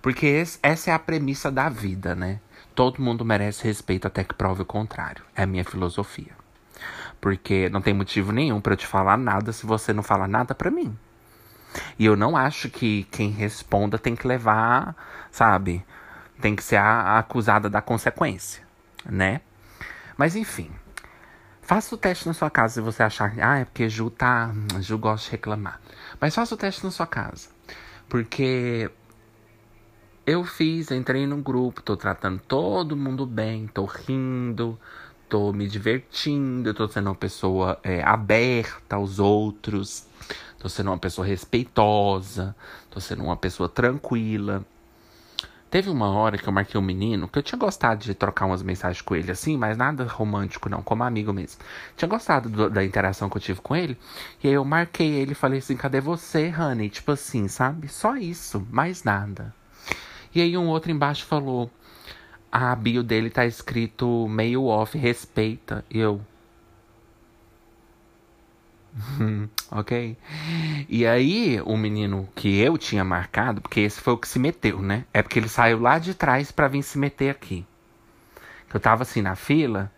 Porque 0.00 0.24
esse, 0.24 0.58
essa 0.62 0.90
é 0.90 0.94
a 0.94 0.98
premissa 0.98 1.50
da 1.50 1.68
vida, 1.68 2.14
né? 2.14 2.40
Todo 2.76 3.00
mundo 3.00 3.24
merece 3.24 3.64
respeito 3.64 4.06
até 4.06 4.22
que 4.22 4.34
prove 4.34 4.60
o 4.60 4.66
contrário. 4.66 5.24
É 5.34 5.44
a 5.44 5.46
minha 5.46 5.64
filosofia. 5.64 6.32
Porque 7.18 7.70
não 7.70 7.80
tem 7.80 7.94
motivo 7.94 8.32
nenhum 8.32 8.60
para 8.60 8.74
eu 8.74 8.76
te 8.76 8.86
falar 8.86 9.16
nada 9.16 9.50
se 9.50 9.64
você 9.64 9.94
não 9.94 10.02
falar 10.02 10.28
nada 10.28 10.54
para 10.54 10.70
mim. 10.70 10.94
E 11.98 12.04
eu 12.04 12.14
não 12.14 12.36
acho 12.36 12.68
que 12.68 13.04
quem 13.04 13.30
responda 13.30 13.98
tem 13.98 14.14
que 14.14 14.28
levar, 14.28 14.94
sabe? 15.30 15.82
Tem 16.38 16.54
que 16.54 16.62
ser 16.62 16.76
a, 16.76 17.18
acusada 17.18 17.70
da 17.70 17.80
consequência, 17.80 18.62
né? 19.06 19.40
Mas 20.14 20.36
enfim. 20.36 20.70
Faça 21.62 21.94
o 21.94 21.98
teste 21.98 22.26
na 22.26 22.34
sua 22.34 22.50
casa 22.50 22.74
se 22.74 22.80
você 22.82 23.02
achar. 23.02 23.32
Ah, 23.40 23.58
é 23.60 23.64
porque 23.64 23.88
Ju 23.88 24.10
tá. 24.10 24.52
Ju 24.80 24.98
gosta 24.98 25.24
de 25.24 25.30
reclamar. 25.32 25.80
Mas 26.20 26.34
faça 26.34 26.54
o 26.54 26.58
teste 26.58 26.84
na 26.84 26.90
sua 26.90 27.06
casa. 27.06 27.48
Porque 28.06 28.90
eu 30.26 30.44
fiz, 30.44 30.90
entrei 30.90 31.24
no 31.24 31.36
grupo, 31.36 31.80
tô 31.80 31.96
tratando 31.96 32.40
todo 32.40 32.96
mundo 32.96 33.24
bem, 33.24 33.68
tô 33.68 33.84
rindo, 33.84 34.76
tô 35.28 35.52
me 35.52 35.68
divertindo, 35.68 36.74
tô 36.74 36.88
sendo 36.88 37.06
uma 37.10 37.14
pessoa 37.14 37.78
é, 37.80 38.02
aberta 38.02 38.96
aos 38.96 39.20
outros, 39.20 40.04
tô 40.58 40.68
sendo 40.68 40.90
uma 40.90 40.98
pessoa 40.98 41.24
respeitosa, 41.24 42.56
tô 42.90 42.98
sendo 42.98 43.22
uma 43.22 43.36
pessoa 43.36 43.68
tranquila. 43.68 44.66
Teve 45.70 45.90
uma 45.90 46.08
hora 46.10 46.38
que 46.38 46.48
eu 46.48 46.52
marquei 46.52 46.80
um 46.80 46.82
menino 46.82 47.28
que 47.28 47.38
eu 47.38 47.42
tinha 47.42 47.58
gostado 47.58 48.04
de 48.04 48.14
trocar 48.14 48.46
umas 48.46 48.62
mensagens 48.62 49.02
com 49.02 49.14
ele 49.14 49.30
assim, 49.30 49.56
mas 49.56 49.76
nada 49.76 50.04
romântico 50.04 50.68
não, 50.68 50.82
como 50.82 51.04
amigo 51.04 51.32
mesmo. 51.32 51.60
Tinha 51.96 52.08
gostado 52.08 52.48
do, 52.48 52.68
da 52.70 52.84
interação 52.84 53.30
que 53.30 53.36
eu 53.36 53.40
tive 53.40 53.60
com 53.60 53.76
ele. 53.76 53.96
E 54.42 54.48
aí 54.48 54.54
eu 54.54 54.64
marquei 54.64 55.08
ele 55.08 55.32
e 55.32 55.34
falei 55.36 55.58
assim: 55.60 55.76
cadê 55.76 56.00
você, 56.00 56.52
honey? 56.56 56.88
Tipo 56.88 57.12
assim, 57.12 57.46
sabe? 57.46 57.88
Só 57.88 58.16
isso, 58.16 58.66
mais 58.70 59.04
nada. 59.04 59.54
E 60.36 60.40
aí 60.42 60.54
um 60.54 60.68
outro 60.68 60.90
embaixo 60.90 61.24
falou: 61.24 61.70
a 62.52 62.76
bio 62.76 63.02
dele 63.02 63.30
tá 63.30 63.46
escrito 63.46 64.28
meio 64.28 64.64
off, 64.64 64.98
respeita. 64.98 65.82
E 65.88 65.98
eu. 65.98 66.20
ok? 69.72 70.14
E 70.90 71.06
aí, 71.06 71.58
o 71.64 71.74
menino 71.74 72.28
que 72.34 72.60
eu 72.60 72.76
tinha 72.76 73.02
marcado, 73.02 73.62
porque 73.62 73.80
esse 73.80 73.98
foi 73.98 74.12
o 74.12 74.18
que 74.18 74.28
se 74.28 74.38
meteu, 74.38 74.82
né? 74.82 75.06
É 75.10 75.22
porque 75.22 75.38
ele 75.38 75.48
saiu 75.48 75.80
lá 75.80 75.98
de 75.98 76.12
trás 76.12 76.52
para 76.52 76.68
vir 76.68 76.82
se 76.82 76.98
meter 76.98 77.30
aqui. 77.30 77.64
Eu 78.74 78.78
tava 78.78 79.04
assim 79.04 79.22
na 79.22 79.36
fila, 79.36 79.90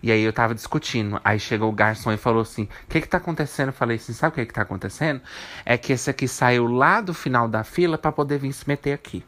e 0.00 0.12
aí 0.12 0.22
eu 0.22 0.32
tava 0.32 0.54
discutindo. 0.54 1.20
Aí 1.24 1.40
chegou 1.40 1.68
o 1.68 1.72
garçom 1.72 2.12
e 2.12 2.16
falou 2.16 2.42
assim: 2.42 2.68
O 2.84 2.86
que 2.88 3.00
que 3.00 3.08
tá 3.08 3.16
acontecendo? 3.16 3.70
Eu 3.70 3.72
falei 3.72 3.96
assim: 3.96 4.12
Sabe 4.12 4.34
o 4.34 4.36
que 4.36 4.46
que 4.46 4.54
tá 4.54 4.62
acontecendo? 4.62 5.20
É 5.64 5.76
que 5.76 5.92
esse 5.92 6.08
aqui 6.08 6.28
saiu 6.28 6.68
lá 6.68 7.00
do 7.00 7.12
final 7.12 7.48
da 7.48 7.64
fila 7.64 7.98
para 7.98 8.12
poder 8.12 8.38
vir 8.38 8.52
se 8.52 8.68
meter 8.68 8.92
aqui. 8.92 9.24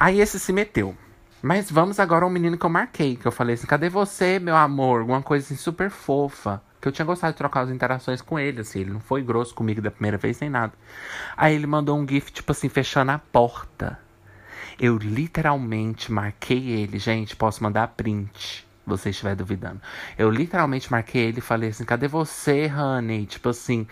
Aí 0.00 0.20
esse 0.20 0.40
se 0.40 0.52
meteu. 0.52 0.96
Mas 1.42 1.70
vamos 1.70 2.00
agora 2.00 2.24
ao 2.24 2.30
menino 2.30 2.58
que 2.58 2.64
eu 2.64 2.70
marquei, 2.70 3.16
que 3.16 3.26
eu 3.26 3.32
falei 3.32 3.54
assim: 3.54 3.66
Cadê 3.66 3.88
você, 3.88 4.38
meu 4.38 4.56
amor? 4.56 5.00
Alguma 5.00 5.22
coisa 5.22 5.44
assim 5.44 5.56
super 5.56 5.90
fofa 5.90 6.62
que 6.80 6.88
eu 6.88 6.92
tinha 6.92 7.04
gostado 7.04 7.34
de 7.34 7.38
trocar 7.38 7.60
as 7.60 7.70
interações 7.70 8.22
com 8.22 8.38
ele, 8.38 8.62
assim, 8.62 8.80
ele 8.80 8.90
não 8.90 9.00
foi 9.00 9.22
grosso 9.22 9.54
comigo 9.54 9.82
da 9.82 9.90
primeira 9.90 10.16
vez 10.16 10.40
nem 10.40 10.48
nada. 10.48 10.72
Aí 11.36 11.54
ele 11.54 11.66
mandou 11.66 11.98
um 11.98 12.08
gif, 12.08 12.32
tipo 12.32 12.50
assim, 12.52 12.68
fechando 12.68 13.12
a 13.12 13.18
porta. 13.18 13.98
Eu 14.78 14.96
literalmente 14.96 16.10
marquei 16.10 16.70
ele, 16.70 16.98
gente, 16.98 17.36
posso 17.36 17.62
mandar 17.62 17.88
print, 17.88 18.66
você 18.86 19.10
estiver 19.10 19.36
duvidando. 19.36 19.80
Eu 20.16 20.30
literalmente 20.30 20.90
marquei 20.90 21.26
ele 21.26 21.38
e 21.38 21.42
falei 21.42 21.68
assim, 21.68 21.84
cadê 21.84 22.08
você, 22.08 22.72
honey? 22.74 23.26
Tipo 23.26 23.50
assim, 23.50 23.86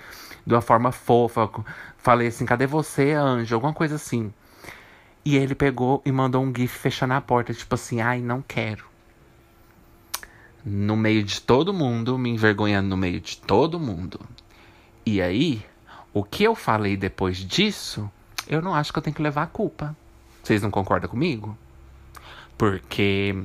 de 0.47 0.55
uma 0.55 0.63
forma 0.63 0.91
fofa. 0.91 1.51
Falei 1.99 2.29
assim, 2.29 2.47
cadê 2.47 2.67
você, 2.67 3.13
anjo? 3.13 3.55
Alguma 3.55 3.75
coisa 3.75 3.97
assim. 3.97 4.33
E 5.29 5.37
ele 5.37 5.55
pegou 5.55 6.01
e 6.07 6.11
mandou 6.11 6.43
um 6.43 6.51
gif 6.57 6.79
fechando 6.79 7.13
a 7.13 7.21
porta, 7.21 7.53
tipo 7.53 7.75
assim, 7.75 8.01
ai, 8.01 8.19
não 8.21 8.41
quero 8.41 8.89
no 10.65 10.97
meio 10.97 11.23
de 11.23 11.41
todo 11.41 11.73
mundo, 11.73 12.19
me 12.19 12.31
envergonhando 12.31 12.89
no 12.89 12.97
meio 12.97 13.21
de 13.21 13.37
todo 13.37 13.79
mundo. 13.79 14.21
E 15.05 15.21
aí, 15.21 15.63
o 16.15 16.25
que 16.25 16.45
eu 16.45 16.55
falei 16.55 16.97
depois 16.97 17.39
disso, 17.39 18.11
eu 18.47 18.61
não 18.61 18.75
acho 18.75 18.91
que 18.91 18.99
eu 18.99 19.03
tenho 19.03 19.17
que 19.17 19.23
levar 19.23 19.43
a 19.43 19.47
culpa. 19.47 19.97
Vocês 20.43 20.63
não 20.63 20.71
concordam 20.71 21.11
comigo? 21.11 21.57
Porque 22.57 23.37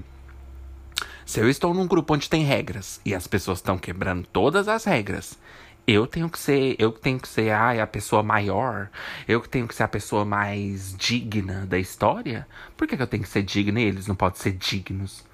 se 1.25 1.41
eu 1.41 1.49
estou 1.49 1.73
num 1.73 1.87
grupo 1.87 2.13
onde 2.13 2.29
tem 2.29 2.43
regras 2.43 2.99
e 3.05 3.13
as 3.13 3.27
pessoas 3.27 3.59
estão 3.59 3.77
quebrando 3.77 4.25
todas 4.31 4.67
as 4.67 4.85
regras, 4.85 5.37
eu 5.85 6.07
tenho 6.07 6.29
que 6.29 6.39
ser, 6.39 6.75
eu 6.79 6.91
tenho 6.91 7.19
que 7.19 7.27
ser 7.27 7.51
ai, 7.51 7.79
a 7.81 7.87
pessoa 7.87 8.23
maior, 8.23 8.89
eu 9.27 9.41
que 9.41 9.49
tenho 9.49 9.67
que 9.67 9.75
ser 9.75 9.83
a 9.83 9.87
pessoa 9.87 10.23
mais 10.23 10.95
digna 10.97 11.65
da 11.65 11.77
história. 11.77 12.47
Por 12.77 12.87
que, 12.87 12.95
que 12.95 13.03
eu 13.03 13.07
tenho 13.07 13.23
que 13.23 13.29
ser 13.29 13.43
digna 13.43 13.81
e 13.81 13.83
eles 13.83 14.07
não 14.07 14.15
podem 14.15 14.39
ser 14.39 14.53
dignos? 14.53 15.25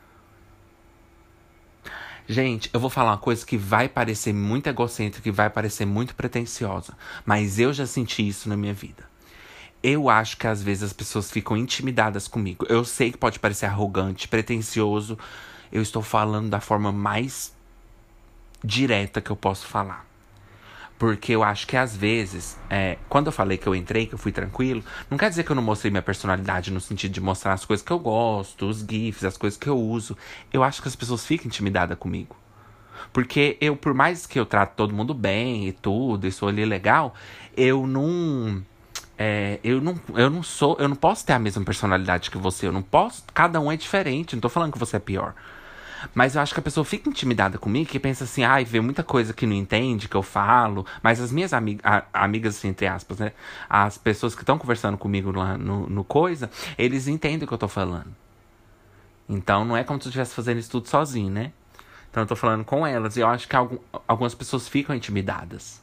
Gente, 2.27 2.69
eu 2.73 2.79
vou 2.79 2.89
falar 2.89 3.11
uma 3.11 3.17
coisa 3.17 3.45
que 3.45 3.57
vai 3.57 3.89
parecer 3.89 4.33
muito 4.33 4.67
egocêntrica, 4.67 5.23
que 5.23 5.31
vai 5.31 5.49
parecer 5.49 5.85
muito 5.85 6.15
pretensiosa, 6.15 6.95
mas 7.25 7.59
eu 7.59 7.73
já 7.73 7.85
senti 7.85 8.27
isso 8.27 8.49
na 8.49 8.57
minha 8.57 8.73
vida. 8.73 9.07
Eu 9.81 10.09
acho 10.09 10.37
que 10.37 10.45
às 10.45 10.61
vezes 10.61 10.83
as 10.83 10.93
pessoas 10.93 11.31
ficam 11.31 11.55
intimidadas 11.55 12.27
comigo. 12.27 12.65
Eu 12.69 12.83
sei 12.83 13.11
que 13.11 13.17
pode 13.17 13.39
parecer 13.39 13.65
arrogante, 13.65 14.27
pretensioso. 14.27 15.17
Eu 15.71 15.81
estou 15.81 16.01
falando 16.01 16.49
da 16.49 16.59
forma 16.59 16.91
mais 16.91 17.53
direta 18.63 19.21
que 19.21 19.31
eu 19.31 19.35
posso 19.35 19.65
falar. 19.65 20.08
Porque 20.99 21.31
eu 21.31 21.43
acho 21.43 21.65
que 21.65 21.77
às 21.77 21.95
vezes, 21.95 22.59
é, 22.69 22.97
quando 23.07 23.27
eu 23.27 23.31
falei 23.31 23.57
que 23.57 23.65
eu 23.65 23.73
entrei, 23.73 24.05
que 24.05 24.13
eu 24.13 24.17
fui 24.17 24.33
tranquilo, 24.33 24.83
não 25.09 25.17
quer 25.17 25.29
dizer 25.29 25.45
que 25.45 25.49
eu 25.49 25.55
não 25.55 25.63
mostrei 25.63 25.89
minha 25.89 26.01
personalidade 26.01 26.71
no 26.71 26.81
sentido 26.81 27.13
de 27.13 27.21
mostrar 27.21 27.53
as 27.53 27.63
coisas 27.63 27.85
que 27.85 27.91
eu 27.91 27.97
gosto, 27.97 28.65
os 28.65 28.79
GIFs, 28.81 29.23
as 29.23 29.37
coisas 29.37 29.57
que 29.57 29.69
eu 29.69 29.79
uso. 29.79 30.17
Eu 30.51 30.61
acho 30.61 30.81
que 30.81 30.89
as 30.89 30.97
pessoas 30.97 31.25
ficam 31.25 31.47
intimidadas 31.47 31.97
comigo. 31.97 32.35
Porque 33.13 33.57
eu, 33.61 33.77
por 33.77 33.93
mais 33.93 34.25
que 34.25 34.37
eu 34.37 34.45
trato 34.45 34.75
todo 34.75 34.93
mundo 34.93 35.13
bem 35.13 35.69
e 35.69 35.71
tudo, 35.71 36.27
e 36.27 36.31
sou 36.33 36.49
ali 36.49 36.65
legal, 36.65 37.15
eu 37.55 37.87
não. 37.87 38.61
É, 39.17 39.57
eu 39.63 39.79
não, 39.79 39.99
eu 40.15 40.29
não 40.29 40.43
sou, 40.43 40.75
eu 40.79 40.89
não 40.89 40.97
posso 40.97 41.25
ter 41.25 41.31
a 41.31 41.39
mesma 41.39 41.63
personalidade 41.63 42.29
que 42.29 42.37
você. 42.37 42.67
Eu 42.67 42.73
não 42.73 42.81
posso. 42.81 43.23
Cada 43.33 43.57
um 43.61 43.71
é 43.71 43.77
diferente. 43.77 44.35
Não 44.35 44.41
tô 44.41 44.49
falando 44.49 44.73
que 44.73 44.79
você 44.79 44.97
é 44.97 44.99
pior. 44.99 45.33
Mas 46.13 46.35
eu 46.35 46.41
acho 46.41 46.53
que 46.53 46.59
a 46.59 46.63
pessoa 46.63 46.85
fica 46.85 47.09
intimidada 47.09 47.57
comigo 47.57 47.89
que 47.89 47.99
pensa 47.99 48.23
assim, 48.23 48.43
ai, 48.43 48.65
vê 48.65 48.79
muita 48.79 49.03
coisa 49.03 49.33
que 49.33 49.45
não 49.45 49.55
entende, 49.55 50.07
que 50.07 50.15
eu 50.15 50.23
falo. 50.23 50.85
Mas 51.01 51.19
as 51.19 51.31
minhas 51.31 51.53
amigas, 51.53 52.03
amigas, 52.13 52.57
assim, 52.57 52.69
entre 52.69 52.87
aspas, 52.87 53.19
né? 53.19 53.31
As 53.69 53.97
pessoas 53.97 54.35
que 54.35 54.41
estão 54.41 54.57
conversando 54.57 54.97
comigo 54.97 55.31
lá 55.31 55.57
no, 55.57 55.89
no 55.89 56.03
coisa, 56.03 56.49
eles 56.77 57.07
entendem 57.07 57.43
o 57.43 57.47
que 57.47 57.53
eu 57.53 57.57
tô 57.57 57.67
falando. 57.67 58.15
Então 59.27 59.63
não 59.63 59.77
é 59.77 59.83
como 59.83 60.01
se 60.01 60.07
eu 60.07 60.09
estivesse 60.09 60.33
fazendo 60.33 60.57
isso 60.57 60.71
tudo 60.71 60.87
sozinho, 60.87 61.29
né? 61.29 61.51
Então 62.09 62.23
eu 62.23 62.27
tô 62.27 62.35
falando 62.35 62.65
com 62.65 62.85
elas. 62.85 63.15
E 63.15 63.19
eu 63.19 63.27
acho 63.27 63.47
que 63.47 63.55
algum, 63.55 63.77
algumas 64.07 64.33
pessoas 64.33 64.67
ficam 64.67 64.95
intimidadas. 64.95 65.81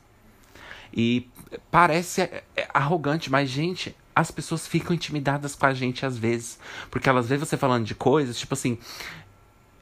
E 0.92 1.28
parece 1.70 2.22
é, 2.22 2.44
é 2.56 2.68
arrogante, 2.72 3.30
mas, 3.30 3.48
gente, 3.48 3.94
as 4.14 4.30
pessoas 4.30 4.66
ficam 4.66 4.94
intimidadas 4.94 5.54
com 5.54 5.66
a 5.66 5.74
gente 5.74 6.04
às 6.04 6.16
vezes. 6.16 6.58
Porque 6.90 7.08
elas 7.08 7.28
veem 7.28 7.38
você 7.38 7.56
falando 7.56 7.84
de 7.84 7.94
coisas, 7.94 8.38
tipo 8.38 8.54
assim, 8.54 8.78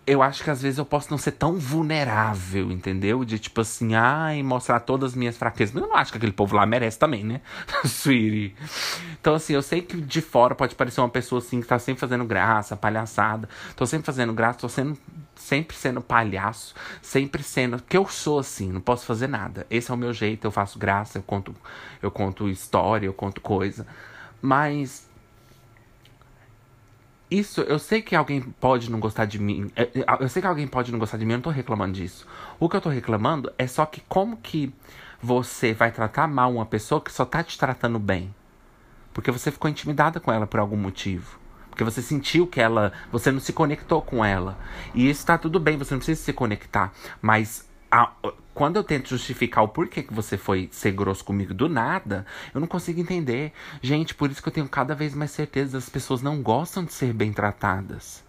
eu 0.06 0.22
acho 0.22 0.44
que 0.44 0.50
às 0.50 0.60
vezes 0.60 0.78
eu 0.78 0.84
posso 0.84 1.10
não 1.10 1.16
ser 1.16 1.32
tão 1.32 1.54
vulnerável, 1.58 2.70
entendeu? 2.70 3.24
De 3.24 3.38
tipo 3.38 3.62
assim, 3.62 3.94
ai, 3.94 4.42
mostrar 4.42 4.80
todas 4.80 5.12
as 5.12 5.16
minhas 5.16 5.36
fraquezas. 5.36 5.74
Mas 5.74 5.82
eu 5.82 5.88
não 5.88 5.96
acho 5.96 6.12
que 6.12 6.18
aquele 6.18 6.32
povo 6.32 6.54
lá 6.54 6.66
merece 6.66 6.98
também, 6.98 7.24
né? 7.24 7.40
Sweetie. 7.84 8.54
Então, 9.18 9.34
assim, 9.34 9.54
eu 9.54 9.62
sei 9.62 9.80
que 9.80 9.98
de 9.98 10.20
fora 10.20 10.54
pode 10.54 10.74
parecer 10.74 11.00
uma 11.00 11.08
pessoa 11.08 11.38
assim 11.38 11.60
que 11.60 11.66
tá 11.66 11.78
sempre 11.78 12.00
fazendo 12.00 12.24
graça, 12.24 12.76
palhaçada. 12.76 13.48
Tô 13.74 13.86
sempre 13.86 14.04
fazendo 14.04 14.34
graça, 14.34 14.58
tô 14.58 14.68
sendo, 14.68 14.98
sempre 15.34 15.74
sendo 15.74 16.02
palhaço, 16.02 16.74
sempre 17.00 17.42
sendo. 17.42 17.82
Que 17.82 17.96
eu 17.96 18.06
sou 18.06 18.38
assim, 18.38 18.70
não 18.70 18.82
posso 18.82 19.06
fazer 19.06 19.26
nada. 19.26 19.66
Esse 19.70 19.90
é 19.90 19.94
o 19.94 19.96
meu 19.96 20.12
jeito, 20.12 20.46
eu 20.46 20.50
faço 20.50 20.78
graça, 20.78 21.16
eu 21.18 21.22
conto, 21.22 21.54
eu 22.02 22.10
conto 22.10 22.48
história, 22.48 23.06
eu 23.06 23.14
conto 23.14 23.40
coisa. 23.40 23.86
Mas 24.42 25.08
isso, 27.30 27.62
eu 27.62 27.78
sei 27.78 28.02
que 28.02 28.14
alguém 28.14 28.40
pode 28.40 28.90
não 28.90 29.00
gostar 29.00 29.24
de 29.24 29.38
mim. 29.38 29.70
É, 29.74 29.82
é, 29.82 30.04
eu 30.20 30.28
sei 30.28 30.42
que 30.42 30.48
alguém 30.48 30.66
pode 30.66 30.92
não 30.92 30.98
gostar 30.98 31.16
de 31.16 31.24
mim, 31.24 31.32
eu 31.32 31.38
não 31.38 31.42
tô 31.42 31.50
reclamando 31.50 31.94
disso. 31.94 32.26
O 32.60 32.68
que 32.68 32.76
eu 32.76 32.80
tô 32.80 32.88
reclamando 32.88 33.52
é 33.58 33.66
só 33.66 33.86
que 33.86 34.00
como 34.08 34.36
que 34.36 34.72
você 35.20 35.72
vai 35.72 35.90
tratar 35.90 36.28
mal 36.28 36.52
uma 36.52 36.66
pessoa 36.66 37.00
que 37.00 37.12
só 37.12 37.24
tá 37.24 37.42
te 37.42 37.58
tratando 37.58 37.98
bem? 37.98 38.34
Porque 39.12 39.30
você 39.30 39.50
ficou 39.50 39.70
intimidada 39.70 40.20
com 40.20 40.32
ela 40.32 40.46
por 40.46 40.60
algum 40.60 40.76
motivo. 40.76 41.38
Porque 41.70 41.82
você 41.82 42.02
sentiu 42.02 42.46
que 42.46 42.60
ela. 42.60 42.92
Você 43.10 43.32
não 43.32 43.40
se 43.40 43.52
conectou 43.52 44.00
com 44.00 44.24
ela. 44.24 44.56
E 44.94 45.08
isso 45.08 45.26
tá 45.26 45.36
tudo 45.36 45.58
bem, 45.58 45.76
você 45.76 45.94
não 45.94 45.98
precisa 45.98 46.22
se 46.22 46.32
conectar. 46.32 46.92
Mas 47.20 47.68
a, 47.94 48.12
quando 48.52 48.76
eu 48.76 48.82
tento 48.82 49.08
justificar 49.08 49.62
o 49.62 49.68
porquê 49.68 50.02
que 50.02 50.12
você 50.12 50.36
foi 50.36 50.68
ser 50.72 50.90
grosso 50.90 51.24
comigo 51.24 51.54
do 51.54 51.68
nada, 51.68 52.26
eu 52.52 52.60
não 52.60 52.66
consigo 52.66 53.00
entender. 53.00 53.52
Gente, 53.80 54.14
por 54.14 54.30
isso 54.30 54.42
que 54.42 54.48
eu 54.48 54.52
tenho 54.52 54.68
cada 54.68 54.94
vez 54.94 55.14
mais 55.14 55.30
certeza 55.30 55.72
das 55.78 55.88
pessoas 55.88 56.20
não 56.20 56.42
gostam 56.42 56.84
de 56.84 56.92
ser 56.92 57.12
bem 57.12 57.32
tratadas. 57.32 58.24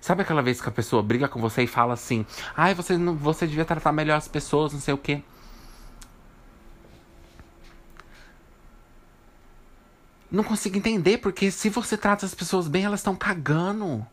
Sabe 0.00 0.22
aquela 0.22 0.42
vez 0.42 0.60
que 0.60 0.68
a 0.68 0.72
pessoa 0.72 1.02
briga 1.04 1.28
com 1.28 1.40
você 1.40 1.62
e 1.62 1.66
fala 1.68 1.94
assim: 1.94 2.26
"Ai, 2.56 2.74
você 2.74 2.98
não, 2.98 3.14
você 3.14 3.46
devia 3.46 3.64
tratar 3.64 3.92
melhor 3.92 4.16
as 4.16 4.26
pessoas, 4.26 4.72
não 4.72 4.80
sei 4.80 4.94
o 4.94 4.98
quê". 4.98 5.22
Não 10.30 10.42
consigo 10.42 10.76
entender, 10.76 11.18
porque 11.18 11.50
se 11.50 11.68
você 11.68 11.96
trata 11.96 12.26
as 12.26 12.34
pessoas 12.34 12.66
bem, 12.66 12.84
elas 12.84 13.00
estão 13.00 13.14
cagando. 13.14 14.04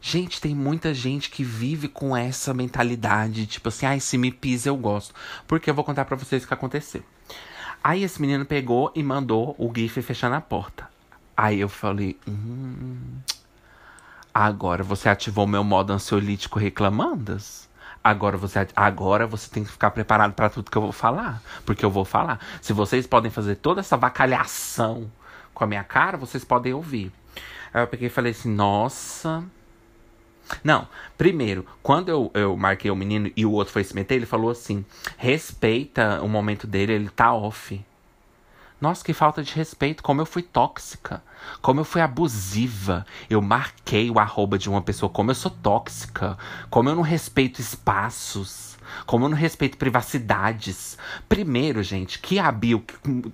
Gente, 0.00 0.40
tem 0.40 0.54
muita 0.54 0.94
gente 0.94 1.30
que 1.30 1.42
vive 1.42 1.88
com 1.88 2.16
essa 2.16 2.54
mentalidade, 2.54 3.46
tipo 3.46 3.68
assim, 3.68 3.86
ai, 3.86 4.00
se 4.00 4.16
me 4.16 4.30
pisa 4.30 4.68
eu 4.68 4.76
gosto. 4.76 5.14
Porque 5.46 5.68
eu 5.68 5.74
vou 5.74 5.84
contar 5.84 6.04
para 6.04 6.16
vocês 6.16 6.44
o 6.44 6.46
que 6.46 6.54
aconteceu. 6.54 7.02
Aí 7.82 8.02
esse 8.02 8.20
menino 8.20 8.44
pegou 8.44 8.90
e 8.94 9.02
mandou 9.02 9.54
o 9.58 9.72
GIF 9.74 10.02
fechando 10.02 10.34
a 10.34 10.40
porta. 10.40 10.88
Aí 11.36 11.60
eu 11.60 11.68
falei, 11.68 12.18
hum, 12.26 13.18
agora 14.32 14.82
você 14.82 15.08
ativou 15.08 15.46
meu 15.46 15.62
modo 15.62 15.92
ansiolítico 15.92 16.58
reclamandas? 16.58 17.68
Agora 18.02 18.36
você, 18.36 18.66
agora 18.74 19.26
você 19.26 19.50
tem 19.50 19.64
que 19.64 19.70
ficar 19.70 19.90
preparado 19.90 20.32
para 20.32 20.48
tudo 20.48 20.70
que 20.70 20.78
eu 20.78 20.82
vou 20.82 20.92
falar. 20.92 21.42
Porque 21.64 21.84
eu 21.84 21.90
vou 21.90 22.04
falar. 22.04 22.40
Se 22.62 22.72
vocês 22.72 23.06
podem 23.06 23.30
fazer 23.30 23.56
toda 23.56 23.80
essa 23.80 23.96
vacalhação 23.96 25.10
com 25.52 25.64
a 25.64 25.66
minha 25.66 25.84
cara, 25.84 26.16
vocês 26.16 26.44
podem 26.44 26.72
ouvir. 26.72 27.12
Aí 27.74 27.82
eu 27.82 27.86
peguei 27.86 28.06
e 28.06 28.10
falei 28.10 28.32
assim, 28.32 28.48
nossa, 28.48 29.44
Não, 30.62 30.88
primeiro, 31.18 31.66
quando 31.82 32.08
eu, 32.08 32.30
eu 32.34 32.56
marquei 32.56 32.90
o 32.90 32.96
menino 32.96 33.30
e 33.36 33.44
o 33.44 33.52
outro 33.52 33.72
foi 33.72 33.84
se 33.84 33.94
meter, 33.94 34.14
ele 34.14 34.26
falou 34.26 34.50
assim: 34.50 34.84
respeita 35.16 36.20
o 36.22 36.28
momento 36.28 36.66
dele, 36.66 36.92
ele 36.92 37.08
tá 37.08 37.32
off. 37.32 37.84
Nossa, 38.78 39.02
que 39.02 39.14
falta 39.14 39.42
de 39.42 39.54
respeito, 39.54 40.02
como 40.02 40.20
eu 40.20 40.26
fui 40.26 40.42
tóxica, 40.42 41.22
como 41.62 41.80
eu 41.80 41.84
fui 41.84 42.02
abusiva. 42.02 43.06
Eu 43.28 43.40
marquei 43.40 44.10
o 44.10 44.18
arroba 44.18 44.58
de 44.58 44.68
uma 44.68 44.82
pessoa, 44.82 45.08
como 45.08 45.30
eu 45.30 45.34
sou 45.34 45.50
tóxica, 45.50 46.36
como 46.68 46.90
eu 46.90 46.94
não 46.94 47.02
respeito 47.02 47.58
espaços, 47.58 48.76
como 49.06 49.24
eu 49.24 49.30
não 49.30 49.36
respeito 49.36 49.78
privacidades. 49.78 50.98
Primeiro, 51.26 51.82
gente, 51.82 52.18
que 52.18 52.38
a 52.38 52.52
bio, 52.52 52.84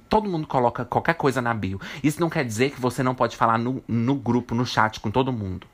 todo 0.08 0.30
mundo 0.30 0.46
coloca 0.46 0.84
qualquer 0.84 1.14
coisa 1.14 1.42
na 1.42 1.52
bio. 1.52 1.80
Isso 2.04 2.20
não 2.20 2.30
quer 2.30 2.44
dizer 2.44 2.70
que 2.70 2.80
você 2.80 3.02
não 3.02 3.14
pode 3.14 3.36
falar 3.36 3.58
no, 3.58 3.82
no 3.88 4.14
grupo, 4.14 4.54
no 4.54 4.64
chat 4.64 5.00
com 5.00 5.10
todo 5.10 5.32
mundo. 5.32 5.66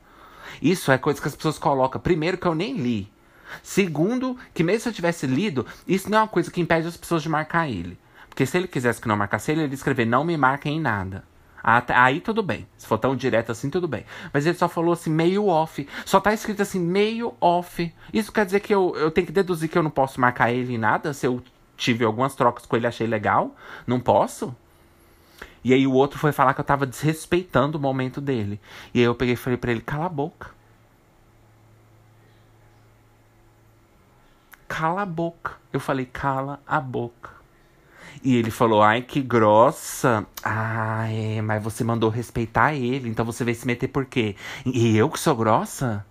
Isso 0.61 0.91
é 0.91 0.99
coisa 0.99 1.21
que 1.21 1.29
as 1.29 1.37
pessoas 1.37 1.59
colocam. 1.59 2.01
Primeiro, 2.01 2.39
que 2.39 2.47
eu 2.47 2.55
nem 2.55 2.77
li. 2.77 3.11
Segundo, 3.63 4.37
que 4.53 4.63
mesmo 4.63 4.81
se 4.83 4.89
eu 4.89 4.93
tivesse 4.93 5.27
lido, 5.27 5.67
isso 5.87 6.11
não 6.11 6.19
é 6.19 6.21
uma 6.23 6.29
coisa 6.29 6.51
que 6.51 6.61
impede 6.61 6.87
as 6.87 6.97
pessoas 6.97 7.23
de 7.23 7.29
marcar 7.29 7.69
ele. 7.69 7.99
Porque 8.29 8.47
se 8.47 8.57
ele 8.57 8.69
quisesse 8.69 9.01
que 9.01 9.09
não 9.09 9.17
marcasse 9.17 9.51
ele, 9.51 9.63
ele 9.63 9.73
ia 9.73 9.75
escrever 9.75 10.05
não 10.05 10.25
me 10.25 10.37
marquem 10.37 10.77
em 10.77 10.81
nada. 10.81 11.25
Aí 11.63 12.21
tudo 12.21 12.43
bem. 12.43 12.67
Se 12.77 12.87
for 12.87 12.99
tão 12.99 13.17
direto 13.17 13.51
assim, 13.51 13.69
tudo 13.69 13.89
bem. 13.89 14.05
Mas 14.33 14.47
ele 14.47 14.57
só 14.57 14.69
falou 14.69 14.93
assim, 14.93 15.11
meio 15.11 15.47
off. 15.47 15.87
Só 16.05 16.21
tá 16.21 16.33
escrito 16.33 16.63
assim, 16.63 16.79
meio 16.79 17.35
off. 17.41 17.93
Isso 18.13 18.33
quer 18.33 18.47
dizer 18.47 18.61
que 18.61 18.75
eu, 18.75 18.95
eu 18.97 19.11
tenho 19.11 19.27
que 19.27 19.33
deduzir 19.33 19.69
que 19.69 19.77
eu 19.77 19.83
não 19.83 19.91
posso 19.91 20.21
marcar 20.21 20.53
ele 20.53 20.75
em 20.75 20.79
nada? 20.79 21.13
Se 21.13 21.27
eu 21.27 21.43
tive 21.77 22.05
algumas 22.05 22.35
trocas 22.35 22.65
com 22.65 22.77
ele 22.77 22.87
achei 22.87 23.07
legal? 23.07 23.55
Não 23.87 24.01
posso? 24.01 24.55
E 25.69 25.75
aí 25.75 25.87
o 25.87 25.93
outro 25.93 26.19
foi 26.19 26.33
falar 26.33 26.55
que 26.55 26.61
eu 26.61 26.65
tava 26.65 26.87
desrespeitando 26.87 27.77
o 27.77 27.81
momento 27.81 28.23
dele. 28.23 28.59
E 28.95 29.01
aí 29.01 29.05
eu 29.05 29.15
peguei 29.15 29.35
e 29.35 29.37
falei 29.37 29.59
pra 29.59 29.71
ele, 29.71 29.83
cala 29.83 30.07
a 30.07 30.09
boca. 30.09 30.51
Cala 34.67 35.03
a 35.03 35.07
boca. 35.07 35.57
Eu 35.71 35.79
falei, 35.79 36.07
cala 36.07 36.59
a 36.67 36.81
boca. 36.81 37.33
E 38.25 38.35
ele 38.35 38.51
falou, 38.51 38.83
ai, 38.83 39.03
que 39.03 39.21
grossa. 39.21 40.27
Ah, 40.43 41.07
é, 41.13 41.43
mas 41.43 41.63
você 41.63 41.85
mandou 41.85 42.09
respeitar 42.09 42.73
ele, 42.73 43.07
então 43.07 43.23
você 43.27 43.45
veio 43.45 43.55
se 43.55 43.67
meter 43.67 43.89
por 43.89 44.07
quê? 44.07 44.37
E 44.65 44.97
eu 44.97 45.11
que 45.11 45.21
sou 45.21 45.37
grossa? 45.37 46.03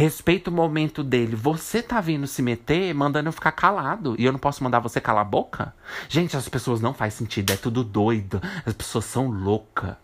Respeita 0.00 0.48
o 0.48 0.52
momento 0.54 1.04
dele. 1.04 1.36
Você 1.36 1.82
tá 1.82 2.00
vindo 2.00 2.26
se 2.26 2.40
meter, 2.40 2.94
mandando 2.94 3.28
eu 3.28 3.32
ficar 3.34 3.52
calado. 3.52 4.16
E 4.18 4.24
eu 4.24 4.32
não 4.32 4.38
posso 4.38 4.64
mandar 4.64 4.80
você 4.80 4.98
calar 4.98 5.20
a 5.20 5.28
boca? 5.28 5.74
Gente, 6.08 6.34
as 6.34 6.48
pessoas 6.48 6.80
não 6.80 6.94
faz 6.94 7.12
sentido. 7.12 7.52
É 7.52 7.56
tudo 7.56 7.84
doido. 7.84 8.40
As 8.64 8.72
pessoas 8.72 9.04
são 9.04 9.28
loucas. 9.28 9.94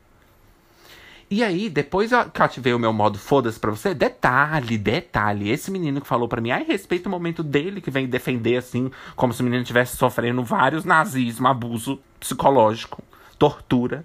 E 1.30 1.42
aí, 1.42 1.70
depois 1.70 2.10
que 2.10 2.40
eu 2.42 2.44
ativei 2.44 2.74
o 2.74 2.78
meu 2.78 2.92
modo 2.92 3.18
foda-se 3.18 3.58
pra 3.58 3.70
você, 3.70 3.94
detalhe, 3.94 4.76
detalhe. 4.76 5.48
Esse 5.48 5.70
menino 5.70 6.02
que 6.02 6.06
falou 6.06 6.28
para 6.28 6.42
mim, 6.42 6.50
ai, 6.50 6.62
respeita 6.62 7.08
o 7.08 7.10
momento 7.10 7.42
dele, 7.42 7.80
que 7.80 7.90
vem 7.90 8.06
defender 8.06 8.58
assim, 8.58 8.90
como 9.16 9.32
se 9.32 9.40
o 9.40 9.44
menino 9.44 9.62
estivesse 9.62 9.96
sofrendo 9.96 10.44
vários 10.44 10.84
nazismo, 10.84 11.48
abuso 11.48 11.98
psicológico, 12.20 13.02
tortura. 13.38 14.04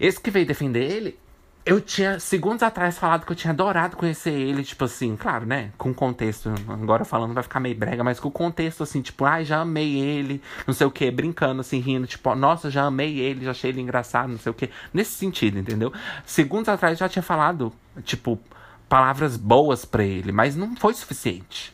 Esse 0.00 0.20
que 0.20 0.30
veio 0.30 0.44
defender 0.44 0.90
ele, 0.90 1.18
eu 1.64 1.80
tinha, 1.80 2.18
segundos 2.18 2.62
atrás, 2.62 2.98
falado 2.98 3.24
que 3.24 3.32
eu 3.32 3.36
tinha 3.36 3.52
adorado 3.52 3.96
conhecer 3.96 4.32
ele, 4.32 4.64
tipo 4.64 4.84
assim, 4.84 5.16
claro, 5.16 5.46
né? 5.46 5.70
Com 5.78 5.94
contexto, 5.94 6.52
agora 6.68 7.04
falando 7.04 7.34
vai 7.34 7.42
ficar 7.42 7.60
meio 7.60 7.76
brega, 7.76 8.02
mas 8.02 8.18
com 8.18 8.30
contexto, 8.30 8.82
assim, 8.82 9.00
tipo, 9.00 9.24
ai, 9.24 9.42
ah, 9.42 9.44
já 9.44 9.60
amei 9.60 9.96
ele, 9.96 10.42
não 10.66 10.74
sei 10.74 10.86
o 10.86 10.90
que, 10.90 11.08
brincando, 11.10 11.60
assim, 11.60 11.78
rindo, 11.78 12.06
tipo, 12.06 12.34
nossa, 12.34 12.70
já 12.70 12.82
amei 12.84 13.18
ele, 13.18 13.44
já 13.44 13.52
achei 13.52 13.70
ele 13.70 13.80
engraçado, 13.80 14.30
não 14.30 14.38
sei 14.38 14.50
o 14.50 14.54
que. 14.54 14.70
Nesse 14.92 15.12
sentido, 15.12 15.58
entendeu? 15.58 15.92
Segundos 16.26 16.68
atrás 16.68 16.98
já 16.98 17.08
tinha 17.08 17.22
falado, 17.22 17.72
tipo, 18.02 18.40
palavras 18.88 19.36
boas 19.36 19.84
para 19.84 20.04
ele, 20.04 20.32
mas 20.32 20.56
não 20.56 20.74
foi 20.76 20.94
suficiente. 20.94 21.72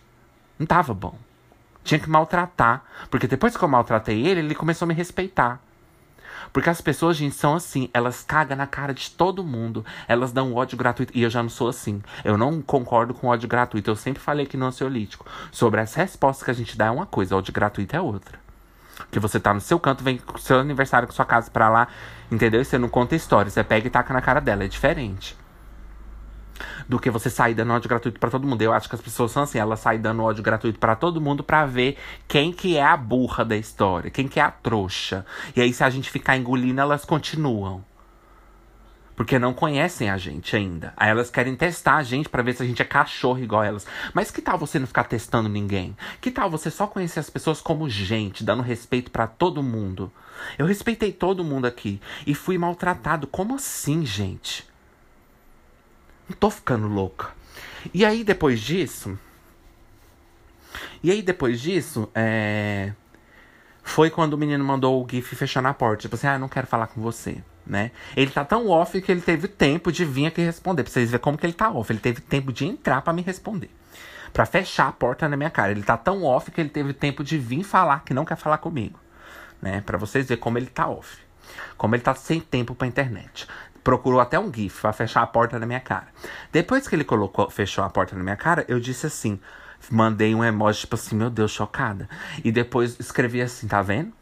Não 0.58 0.66
tava 0.66 0.92
bom. 0.92 1.16
Tinha 1.82 1.98
que 1.98 2.10
maltratar. 2.10 2.84
Porque 3.10 3.26
depois 3.26 3.56
que 3.56 3.62
eu 3.62 3.68
maltratei 3.68 4.26
ele, 4.26 4.40
ele 4.40 4.54
começou 4.54 4.84
a 4.84 4.88
me 4.88 4.94
respeitar. 4.94 5.60
Porque 6.52 6.70
as 6.70 6.80
pessoas, 6.80 7.16
gente, 7.16 7.34
são 7.34 7.54
assim. 7.54 7.88
Elas 7.92 8.22
cagam 8.22 8.56
na 8.56 8.66
cara 8.66 8.94
de 8.94 9.10
todo 9.10 9.44
mundo. 9.44 9.84
Elas 10.06 10.32
dão 10.32 10.54
ódio 10.54 10.76
gratuito. 10.76 11.12
E 11.16 11.22
eu 11.22 11.30
já 11.30 11.42
não 11.42 11.50
sou 11.50 11.68
assim. 11.68 12.02
Eu 12.24 12.36
não 12.36 12.60
concordo 12.62 13.14
com 13.14 13.28
ódio 13.28 13.48
gratuito. 13.48 13.90
Eu 13.90 13.96
sempre 13.96 14.22
falei 14.22 14.46
aqui 14.46 14.56
no 14.56 14.66
ansiolítico. 14.66 15.26
Sobre 15.50 15.80
as 15.80 15.94
respostas 15.94 16.44
que 16.44 16.50
a 16.50 16.54
gente 16.54 16.76
dá 16.76 16.86
é 16.86 16.90
uma 16.90 17.06
coisa, 17.06 17.36
ódio 17.36 17.52
gratuito 17.52 17.94
é 17.94 18.00
outra. 18.00 18.38
Que 19.10 19.18
você 19.18 19.38
tá 19.38 19.54
no 19.54 19.60
seu 19.60 19.78
canto, 19.78 20.02
vem 20.02 20.18
com 20.18 20.38
seu 20.38 20.58
aniversário 20.58 21.06
com 21.06 21.14
sua 21.14 21.24
casa 21.24 21.50
pra 21.50 21.68
lá, 21.68 21.88
entendeu? 22.30 22.60
E 22.60 22.64
você 22.64 22.78
não 22.78 22.88
conta 22.88 23.14
história. 23.14 23.50
Você 23.50 23.62
pega 23.62 23.86
e 23.86 23.90
taca 23.90 24.12
na 24.12 24.20
cara 24.20 24.40
dela. 24.40 24.64
É 24.64 24.68
diferente 24.68 25.36
do 26.88 26.98
que 26.98 27.10
você 27.10 27.30
sair 27.30 27.54
dando 27.54 27.72
ódio 27.72 27.88
gratuito 27.88 28.18
para 28.18 28.30
todo 28.30 28.46
mundo. 28.46 28.62
Eu 28.62 28.72
acho 28.72 28.88
que 28.88 28.94
as 28.94 29.00
pessoas 29.00 29.30
são 29.30 29.42
assim, 29.42 29.58
elas 29.58 29.80
saem 29.80 30.00
dando 30.00 30.22
ódio 30.22 30.42
gratuito 30.42 30.78
para 30.78 30.96
todo 30.96 31.20
mundo 31.20 31.42
para 31.42 31.66
ver 31.66 31.96
quem 32.26 32.52
que 32.52 32.76
é 32.76 32.84
a 32.84 32.96
burra 32.96 33.44
da 33.44 33.56
história, 33.56 34.10
quem 34.10 34.28
que 34.28 34.40
é 34.40 34.42
a 34.42 34.50
trouxa. 34.50 35.24
E 35.54 35.60
aí 35.60 35.72
se 35.72 35.84
a 35.84 35.90
gente 35.90 36.10
ficar 36.10 36.36
engolindo, 36.36 36.80
elas 36.80 37.04
continuam. 37.04 37.84
Porque 39.18 39.36
não 39.36 39.52
conhecem 39.52 40.08
a 40.08 40.16
gente 40.16 40.54
ainda. 40.54 40.92
Aí 40.96 41.10
elas 41.10 41.28
querem 41.28 41.56
testar 41.56 41.96
a 41.96 42.04
gente 42.04 42.28
para 42.28 42.40
ver 42.40 42.54
se 42.54 42.62
a 42.62 42.66
gente 42.66 42.80
é 42.80 42.84
cachorro 42.84 43.40
igual 43.40 43.64
elas. 43.64 43.84
Mas 44.14 44.30
que 44.30 44.40
tal 44.40 44.56
você 44.56 44.78
não 44.78 44.86
ficar 44.86 45.02
testando 45.04 45.48
ninguém? 45.48 45.96
Que 46.20 46.30
tal 46.30 46.48
você 46.48 46.70
só 46.70 46.86
conhecer 46.86 47.18
as 47.18 47.28
pessoas 47.28 47.60
como 47.60 47.90
gente, 47.90 48.44
dando 48.44 48.62
respeito 48.62 49.10
para 49.10 49.26
todo 49.26 49.60
mundo? 49.60 50.12
Eu 50.56 50.66
respeitei 50.66 51.10
todo 51.10 51.42
mundo 51.42 51.66
aqui 51.66 52.00
e 52.28 52.32
fui 52.32 52.56
maltratado. 52.58 53.26
Como 53.26 53.56
assim, 53.56 54.06
gente? 54.06 54.67
Não 56.28 56.36
tô 56.36 56.50
ficando 56.50 56.86
louca. 56.86 57.28
E 57.92 58.04
aí, 58.04 58.22
depois 58.22 58.60
disso. 58.60 59.18
E 61.02 61.10
aí, 61.10 61.22
depois 61.22 61.60
disso, 61.60 62.10
é. 62.14 62.92
Foi 63.82 64.10
quando 64.10 64.34
o 64.34 64.38
menino 64.38 64.62
mandou 64.62 65.02
o 65.02 65.08
GIF 65.10 65.34
fechar 65.34 65.62
na 65.62 65.72
porta. 65.72 66.02
Tipo 66.02 66.14
assim, 66.14 66.26
ah, 66.26 66.38
não 66.38 66.48
quero 66.48 66.66
falar 66.66 66.88
com 66.88 67.00
você, 67.00 67.42
né? 67.66 67.90
Ele 68.14 68.30
tá 68.30 68.44
tão 68.44 68.68
off 68.68 69.00
que 69.00 69.10
ele 69.10 69.22
teve 69.22 69.48
tempo 69.48 69.90
de 69.90 70.04
vir 70.04 70.26
aqui 70.26 70.42
responder. 70.42 70.82
Pra 70.82 70.92
vocês 70.92 71.10
verem 71.10 71.22
como 71.22 71.38
que 71.38 71.46
ele 71.46 71.54
tá 71.54 71.70
off. 71.70 71.90
Ele 71.90 71.98
teve 71.98 72.20
tempo 72.20 72.52
de 72.52 72.66
entrar 72.66 73.00
para 73.00 73.14
me 73.14 73.22
responder. 73.22 73.70
para 74.30 74.44
fechar 74.44 74.88
a 74.88 74.92
porta 74.92 75.26
na 75.26 75.38
minha 75.38 75.48
cara. 75.48 75.72
Ele 75.72 75.82
tá 75.82 75.96
tão 75.96 76.22
off 76.24 76.50
que 76.50 76.60
ele 76.60 76.68
teve 76.68 76.92
tempo 76.92 77.24
de 77.24 77.38
vir 77.38 77.64
falar 77.64 78.04
que 78.04 78.12
não 78.12 78.26
quer 78.26 78.36
falar 78.36 78.58
comigo. 78.58 79.00
Né? 79.62 79.80
Pra 79.80 79.96
vocês 79.96 80.28
verem 80.28 80.42
como 80.42 80.58
ele 80.58 80.66
tá 80.66 80.86
off. 80.86 81.18
Como 81.78 81.94
ele 81.94 82.02
tá 82.02 82.14
sem 82.14 82.40
tempo 82.40 82.74
pra 82.74 82.86
internet 82.86 83.48
procurou 83.88 84.20
até 84.20 84.38
um 84.38 84.52
GIF 84.52 84.82
pra 84.82 84.92
fechar 84.92 85.22
a 85.22 85.26
porta 85.26 85.58
na 85.58 85.64
minha 85.64 85.80
cara. 85.80 86.08
Depois 86.52 86.86
que 86.86 86.94
ele 86.94 87.04
colocou, 87.04 87.48
fechou 87.48 87.82
a 87.82 87.88
porta 87.88 88.14
na 88.14 88.22
minha 88.22 88.36
cara, 88.36 88.62
eu 88.68 88.78
disse 88.78 89.06
assim. 89.06 89.40
Mandei 89.90 90.34
um 90.34 90.44
emoji, 90.44 90.80
tipo 90.80 90.94
assim, 90.94 91.16
meu 91.16 91.30
Deus, 91.30 91.52
chocada. 91.52 92.06
E 92.44 92.52
depois 92.52 93.00
escrevi 93.00 93.40
assim, 93.40 93.66
tá 93.66 93.80
vendo? 93.80 94.12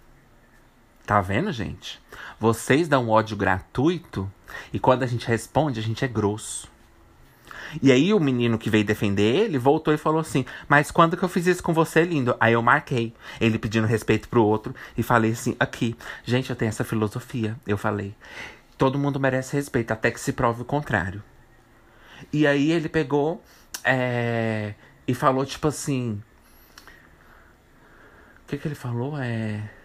Tá 1.05 1.20
vendo, 1.20 1.50
gente? 1.50 2.00
Vocês 2.38 2.87
dão 2.87 3.09
ódio 3.09 3.37
gratuito 3.37 4.31
e 4.72 4.79
quando 4.79 5.02
a 5.02 5.07
gente 5.07 5.26
responde, 5.26 5.81
a 5.81 5.83
gente 5.83 6.05
é 6.05 6.09
grosso. 6.09 6.70
E 7.83 7.90
aí 7.90 8.14
o 8.14 8.20
menino 8.20 8.59
que 8.59 8.70
veio 8.70 8.85
defender 8.85 9.35
ele 9.35 9.59
voltou 9.59 9.92
e 9.92 9.98
falou 9.98 10.20
assim: 10.20 10.44
Mas 10.68 10.92
quando 10.92 11.16
que 11.16 11.24
eu 11.24 11.29
fiz 11.29 11.44
isso 11.44 11.62
com 11.62 11.72
você, 11.72 12.05
lindo? 12.05 12.37
Aí 12.38 12.52
eu 12.52 12.62
marquei. 12.62 13.12
Ele 13.40 13.59
pedindo 13.59 13.87
respeito 13.87 14.29
pro 14.29 14.44
outro 14.44 14.72
e 14.96 15.02
falei 15.02 15.33
assim: 15.33 15.57
Aqui, 15.59 15.96
gente, 16.24 16.50
eu 16.50 16.55
tenho 16.55 16.68
essa 16.68 16.85
filosofia. 16.85 17.57
Eu 17.66 17.76
falei: 17.76 18.14
Todo 18.79 18.99
mundo 18.99 19.19
merece 19.19 19.57
respeito, 19.57 19.93
até 19.93 20.11
que 20.11 20.21
se 20.21 20.33
prove 20.33 20.62
o 20.62 20.65
contrário. 20.65 21.23
E 22.33 22.47
aí 22.47 22.71
ele 22.71 22.89
pegou 22.89 23.43
é, 23.85 24.75
e 25.07 25.15
falou, 25.15 25.45
tipo 25.47 25.69
assim. 25.69 26.23
O 28.45 28.49
que, 28.49 28.59
que 28.59 28.69
ele 28.69 28.75
falou? 28.75 29.19
É. 29.19 29.76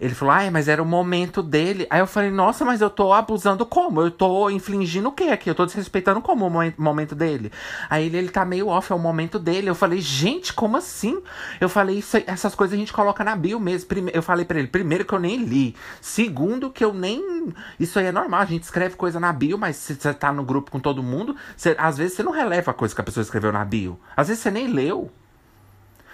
Ele 0.00 0.14
falou, 0.14 0.34
ai, 0.34 0.50
mas 0.50 0.68
era 0.68 0.82
o 0.82 0.86
momento 0.86 1.42
dele. 1.42 1.86
Aí 1.90 2.00
eu 2.00 2.06
falei, 2.06 2.30
nossa, 2.30 2.64
mas 2.64 2.80
eu 2.80 2.90
tô 2.90 3.12
abusando 3.12 3.64
como? 3.64 4.00
Eu 4.00 4.10
tô 4.10 4.50
infligindo 4.50 5.08
o 5.08 5.12
que 5.12 5.30
aqui? 5.30 5.48
Eu 5.48 5.54
tô 5.54 5.64
desrespeitando 5.66 6.20
como 6.20 6.46
o 6.46 6.72
momento 6.78 7.14
dele? 7.14 7.50
Aí 7.88 8.06
ele, 8.06 8.16
ele 8.16 8.28
tá 8.28 8.44
meio 8.44 8.68
off, 8.68 8.92
é 8.92 8.94
o 8.94 8.98
momento 8.98 9.38
dele. 9.38 9.68
Eu 9.68 9.74
falei, 9.74 10.00
gente, 10.00 10.52
como 10.52 10.76
assim? 10.76 11.20
Eu 11.60 11.68
falei, 11.68 11.98
isso, 11.98 12.16
essas 12.26 12.54
coisas 12.54 12.74
a 12.74 12.78
gente 12.78 12.92
coloca 12.92 13.24
na 13.24 13.34
bio 13.34 13.58
mesmo. 13.58 13.88
Eu 14.12 14.22
falei 14.22 14.44
para 14.44 14.58
ele, 14.58 14.68
primeiro 14.68 15.04
que 15.04 15.12
eu 15.12 15.20
nem 15.20 15.36
li. 15.44 15.74
Segundo 16.00 16.70
que 16.70 16.84
eu 16.84 16.92
nem. 16.92 17.52
Isso 17.78 17.98
aí 17.98 18.06
é 18.06 18.12
normal, 18.12 18.40
a 18.40 18.46
gente 18.46 18.64
escreve 18.64 18.96
coisa 18.96 19.18
na 19.20 19.32
bio, 19.32 19.58
mas 19.58 19.76
se 19.76 19.94
você 19.94 20.12
tá 20.12 20.32
no 20.32 20.44
grupo 20.44 20.70
com 20.70 20.80
todo 20.80 21.02
mundo, 21.02 21.36
às 21.78 21.96
vezes 21.96 22.16
você 22.16 22.22
não 22.22 22.32
releva 22.32 22.70
a 22.70 22.74
coisa 22.74 22.94
que 22.94 23.00
a 23.00 23.04
pessoa 23.04 23.22
escreveu 23.22 23.52
na 23.52 23.64
bio. 23.64 23.98
Às 24.16 24.28
vezes 24.28 24.42
você 24.42 24.50
nem 24.50 24.66
leu. 24.66 25.10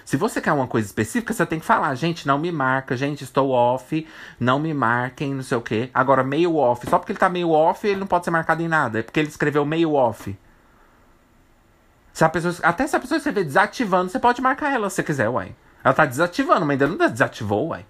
Se 0.05 0.17
você 0.17 0.41
quer 0.41 0.53
uma 0.53 0.67
coisa 0.67 0.87
específica, 0.87 1.33
você 1.33 1.47
tem 1.47 1.61
que 1.61 1.65
falar, 1.65 1.95
gente, 1.95 2.27
não 2.27 2.39
me 2.39 2.51
marca, 2.51 2.97
gente, 2.97 3.23
estou 3.23 3.51
off, 3.51 4.07
não 4.39 4.59
me 4.59 4.75
marquem, 4.75 5.35
não 5.35 5.43
sei 5.43 5.57
o 5.57 5.63
quê. 5.63 5.91
Agora, 5.95 6.25
meio 6.25 6.57
off, 6.57 6.89
só 6.89 6.99
porque 6.99 7.13
ele 7.13 7.19
tá 7.19 7.29
meio 7.29 7.51
off, 7.51 7.87
ele 7.87 8.01
não 8.01 8.07
pode 8.07 8.25
ser 8.25 8.31
marcado 8.31 8.63
em 8.63 8.69
nada. 8.69 8.99
É 8.99 9.03
porque 9.03 9.21
ele 9.21 9.29
escreveu 9.29 9.65
meio 9.65 9.95
off. 9.95 10.37
Se 12.13 12.25
a 12.25 12.29
pessoa, 12.29 12.55
até 12.63 12.87
se 12.87 12.95
a 12.95 13.01
pessoa 13.01 13.17
escrever 13.17 13.45
desativando, 13.45 14.11
você 14.11 14.19
pode 14.19 14.43
marcar 14.43 14.73
ela 14.73 14.91
se 14.91 14.97
você 14.97 15.03
quiser, 15.03 15.29
uai. 15.29 15.55
Ela 15.83 15.95
tá 15.95 16.05
desativando, 16.05 16.67
mas 16.67 16.81
ainda 16.81 16.87
não 16.87 17.11
desativou, 17.11 17.69
uai. 17.69 17.87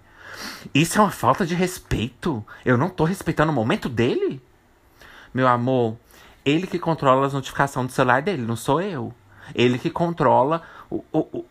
Isso 0.73 0.97
é 0.97 1.01
uma 1.01 1.11
falta 1.11 1.45
de 1.45 1.55
respeito. 1.55 2.43
Eu 2.65 2.77
não 2.77 2.89
tô 2.89 3.03
respeitando 3.03 3.51
o 3.51 3.55
momento 3.55 3.89
dele? 3.89 4.41
Meu 5.33 5.47
amor, 5.47 5.97
Ele 6.45 6.67
que 6.67 6.79
controla 6.79 7.25
as 7.25 7.33
notificações 7.33 7.87
do 7.87 7.93
celular 7.93 8.21
dele, 8.21 8.43
não 8.43 8.55
sou 8.55 8.81
eu. 8.81 9.13
Ele 9.53 9.77
que 9.77 9.89
controla 9.89 10.61
o, 10.89 11.03
o, 11.11 11.45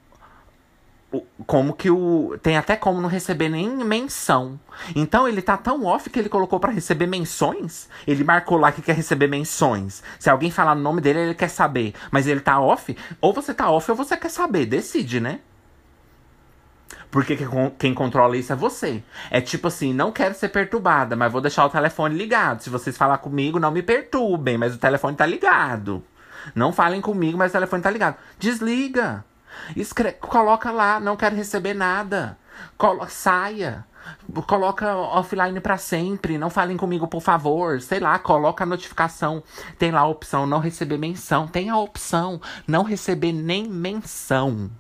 como 1.47 1.75
que 1.75 1.91
o. 1.91 2.39
Tem 2.43 2.57
até 2.57 2.77
como 2.77 3.01
não 3.01 3.09
receber 3.09 3.49
nem 3.49 3.69
menção. 3.85 4.59
Então 4.95 5.29
ele 5.29 5.43
tá 5.43 5.57
tão 5.57 5.85
off 5.85 6.09
que 6.09 6.19
ele 6.19 6.29
colocou 6.29 6.59
para 6.59 6.73
receber 6.73 7.07
menções. 7.07 7.89
Ele 8.07 8.25
marcou 8.25 8.59
lá 8.59 8.73
que 8.73 8.83
quer 8.83 8.95
receber 8.95 9.27
menções. 9.27 10.03
Se 10.19 10.31
alguém 10.31 10.51
falar 10.51 10.73
o 10.73 10.81
nome 10.81 11.01
dele, 11.01 11.21
ele 11.21 11.35
quer 11.35 11.49
saber. 11.49 11.95
Mas 12.11 12.27
ele 12.27 12.41
tá 12.41 12.61
off. 12.61 12.97
Ou 13.21 13.33
você 13.33 13.53
tá 13.53 13.71
off 13.71 13.91
ou 13.91 13.97
você 13.97 14.17
quer 14.17 14.31
saber. 14.31 14.67
Decide, 14.67 15.21
né? 15.21 15.41
Porque 17.11 17.39
quem 17.79 17.93
controla 17.93 18.39
isso 18.39 18.55
é 18.55 18.57
você. 18.57 19.03
É 19.31 19.39
tipo 19.39 19.69
assim, 19.69 19.93
não 19.93 20.11
quero 20.11 20.35
ser 20.35 20.49
perturbada, 20.49 21.15
mas 21.15 21.31
vou 21.31 21.43
deixar 21.43 21.67
o 21.67 21.71
telefone 21.71 22.17
ligado. 22.17 22.63
Se 22.63 22.71
vocês 22.71 22.97
falar 22.97 23.19
comigo, 23.19 23.61
não 23.61 23.71
me 23.71 23.83
perturbem, 23.83 24.57
mas 24.57 24.75
o 24.75 24.79
telefone 24.79 25.15
tá 25.15 25.27
ligado. 25.27 26.03
Não 26.55 26.73
falem 26.73 27.03
comigo, 27.03 27.37
mas 27.37 27.51
o 27.51 27.53
telefone 27.53 27.83
tá 27.83 27.91
ligado. 27.91 28.17
Desliga. 28.39 29.25
Escre 29.77 30.13
coloca 30.13 30.71
lá, 30.71 31.01
não 31.01 31.17
quero 31.17 31.37
receber 31.37 31.75
nada. 31.75 32.39
Colo 32.77 33.07
saia. 33.09 33.85
Coloca 34.47 34.97
offline 34.97 35.61
para 35.61 35.79
sempre. 35.79 36.37
Não 36.39 36.51
falem 36.51 36.77
comigo, 36.77 37.07
por 37.07 37.23
favor. 37.23 37.81
Sei 37.81 38.01
lá, 38.01 38.19
coloca 38.19 38.65
a 38.65 38.67
notificação. 38.67 39.43
Tem 39.79 39.91
lá 39.91 40.01
a 40.01 40.07
opção 40.07 40.47
não 40.47 40.59
receber 40.59 40.99
menção. 40.99 41.47
Tem 41.47 41.71
a 41.71 41.79
opção 41.79 42.41
não 42.67 42.83
receber 42.83 43.33
nem 43.33 43.69
menção. 43.69 44.71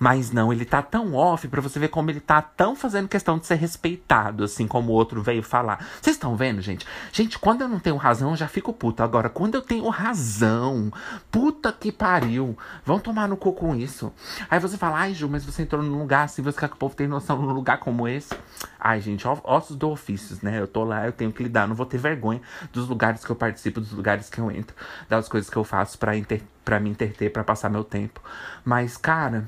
Mas 0.00 0.32
não, 0.32 0.50
ele 0.50 0.64
tá 0.64 0.80
tão 0.80 1.14
off 1.14 1.46
para 1.46 1.60
você 1.60 1.78
ver 1.78 1.88
como 1.88 2.10
ele 2.10 2.20
tá 2.20 2.40
tão 2.40 2.74
fazendo 2.74 3.06
questão 3.06 3.38
de 3.38 3.44
ser 3.44 3.56
respeitado, 3.56 4.44
assim 4.44 4.66
como 4.66 4.92
o 4.92 4.94
outro 4.94 5.22
veio 5.22 5.42
falar. 5.42 5.86
Vocês 6.00 6.16
estão 6.16 6.34
vendo, 6.34 6.62
gente? 6.62 6.86
Gente, 7.12 7.38
quando 7.38 7.60
eu 7.60 7.68
não 7.68 7.78
tenho 7.78 7.96
razão, 7.96 8.30
eu 8.30 8.36
já 8.36 8.48
fico 8.48 8.72
puta. 8.72 9.04
Agora, 9.04 9.28
quando 9.28 9.56
eu 9.56 9.60
tenho 9.60 9.86
razão, 9.90 10.90
puta 11.30 11.70
que 11.70 11.92
pariu. 11.92 12.56
Vão 12.82 12.98
tomar 12.98 13.28
no 13.28 13.36
cu 13.36 13.52
com 13.52 13.76
isso. 13.76 14.10
Aí 14.50 14.58
você 14.58 14.78
fala, 14.78 15.00
ai, 15.00 15.12
Ju, 15.12 15.28
mas 15.28 15.44
você 15.44 15.62
entrou 15.62 15.82
num 15.82 15.98
lugar 15.98 16.24
assim, 16.24 16.40
você 16.40 16.58
quer 16.58 16.68
que 16.68 16.76
o 16.76 16.78
povo 16.78 16.96
tenha 16.96 17.10
noção 17.10 17.36
num 17.36 17.52
lugar 17.52 17.78
como 17.78 18.08
esse? 18.08 18.34
Ai, 18.80 19.02
gente, 19.02 19.28
ossos 19.28 19.76
do 19.76 19.90
ofício, 19.90 20.38
né? 20.42 20.58
Eu 20.58 20.66
tô 20.66 20.82
lá, 20.82 21.04
eu 21.04 21.12
tenho 21.12 21.30
que 21.30 21.42
lidar, 21.42 21.68
não 21.68 21.74
vou 21.74 21.84
ter 21.84 21.98
vergonha 21.98 22.40
dos 22.72 22.88
lugares 22.88 23.22
que 23.22 23.30
eu 23.30 23.36
participo, 23.36 23.80
dos 23.80 23.92
lugares 23.92 24.30
que 24.30 24.38
eu 24.38 24.50
entro, 24.50 24.74
das 25.10 25.28
coisas 25.28 25.50
que 25.50 25.56
eu 25.58 25.64
faço 25.64 25.98
para 25.98 26.80
me 26.80 26.88
interter, 26.88 27.30
para 27.30 27.44
passar 27.44 27.68
meu 27.68 27.84
tempo. 27.84 28.22
Mas, 28.64 28.96
cara. 28.96 29.46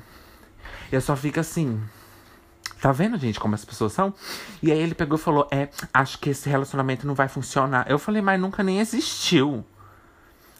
Eu 0.93 1.01
só 1.01 1.15
fico 1.15 1.39
assim. 1.39 1.81
Tá 2.79 2.91
vendo, 2.91 3.17
gente, 3.17 3.39
como 3.39 3.55
as 3.55 3.65
pessoas 3.65 3.93
são? 3.93 4.13
E 4.61 4.71
aí 4.71 4.77
ele 4.77 4.93
pegou 4.93 5.17
e 5.17 5.21
falou: 5.21 5.47
É, 5.51 5.69
acho 5.91 6.19
que 6.19 6.29
esse 6.29 6.47
relacionamento 6.47 7.07
não 7.07 7.15
vai 7.15 7.27
funcionar. 7.27 7.89
Eu 7.89 7.97
falei, 7.97 8.21
mas 8.21 8.39
nunca 8.39 8.61
nem 8.61 8.79
existiu. 8.79 9.65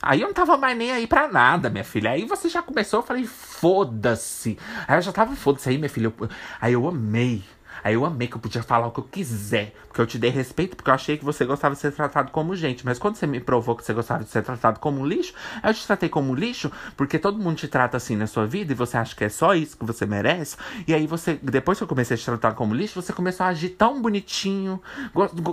Aí 0.02 0.22
eu 0.22 0.28
não 0.28 0.34
tava 0.34 0.58
mais 0.58 0.76
nem 0.76 0.92
aí 0.92 1.06
pra 1.06 1.28
nada, 1.28 1.70
minha 1.70 1.84
filha. 1.84 2.10
Aí 2.10 2.26
você 2.26 2.50
já 2.50 2.64
começou, 2.64 3.00
eu 3.00 3.06
falei, 3.06 3.26
foda-se. 3.26 4.58
Aí 4.88 4.98
eu 4.98 5.02
já 5.04 5.12
tava, 5.12 5.36
foda-se 5.36 5.70
aí, 5.70 5.78
minha 5.78 5.90
filha. 5.90 6.12
Aí 6.60 6.74
eu 6.74 6.88
amei. 6.88 7.44
Aí 7.84 7.96
eu 7.96 8.06
amei 8.06 8.28
que 8.28 8.36
eu 8.36 8.40
podia 8.40 8.64
falar 8.64 8.88
o 8.88 8.92
que 8.92 9.00
eu 9.00 9.04
quiser. 9.04 9.74
Porque 9.88 10.00
eu 10.00 10.08
te 10.08 10.18
dei 10.18 10.30
respeito, 10.30 10.76
porque 10.76 10.90
eu 10.90 10.94
achei 10.94 11.18
que 11.18 11.26
você 11.26 11.44
gostava 11.46 11.76
de 11.76 11.82
ser 11.82 11.92
tratado 11.92 12.32
como 12.32 12.56
gente. 12.56 12.86
Mas 12.86 12.98
quando 12.98 13.16
você 13.16 13.28
me 13.28 13.40
provou 13.40 13.76
que 13.76 13.84
você 13.84 13.94
gostava 13.94 14.24
de 14.24 14.30
ser 14.30 14.42
tratado 14.42 14.80
como 14.80 15.06
lixo, 15.06 15.34
eu 15.64 15.74
te 15.74 15.86
tratei 15.86 16.10
como 16.10 16.34
lixo, 16.34 16.72
porque 16.96 17.20
todo 17.20 17.38
mundo 17.38 17.58
te 17.58 17.68
trata 17.68 17.98
assim 17.98 18.16
na 18.16 18.28
sua 18.28 18.46
vida 18.46 18.72
e 18.72 18.76
você 18.76 18.98
acha 18.98 19.16
que 19.16 19.24
é 19.24 19.30
só 19.30 19.54
isso 19.54 19.78
que 19.78 19.86
você 19.86 20.06
merece. 20.06 20.56
E 20.88 20.94
aí 20.94 21.06
você, 21.08 21.40
depois 21.42 21.78
que 21.78 21.84
eu 21.84 21.88
comecei 21.88 22.16
a 22.16 22.18
te 22.18 22.26
tratar 22.26 22.54
como 22.54 22.74
lixo, 22.74 23.02
você 23.02 23.12
começou 23.12 23.46
a 23.46 23.50
agir 23.50 23.70
tão 23.70 24.02
bonitinho. 24.02 24.82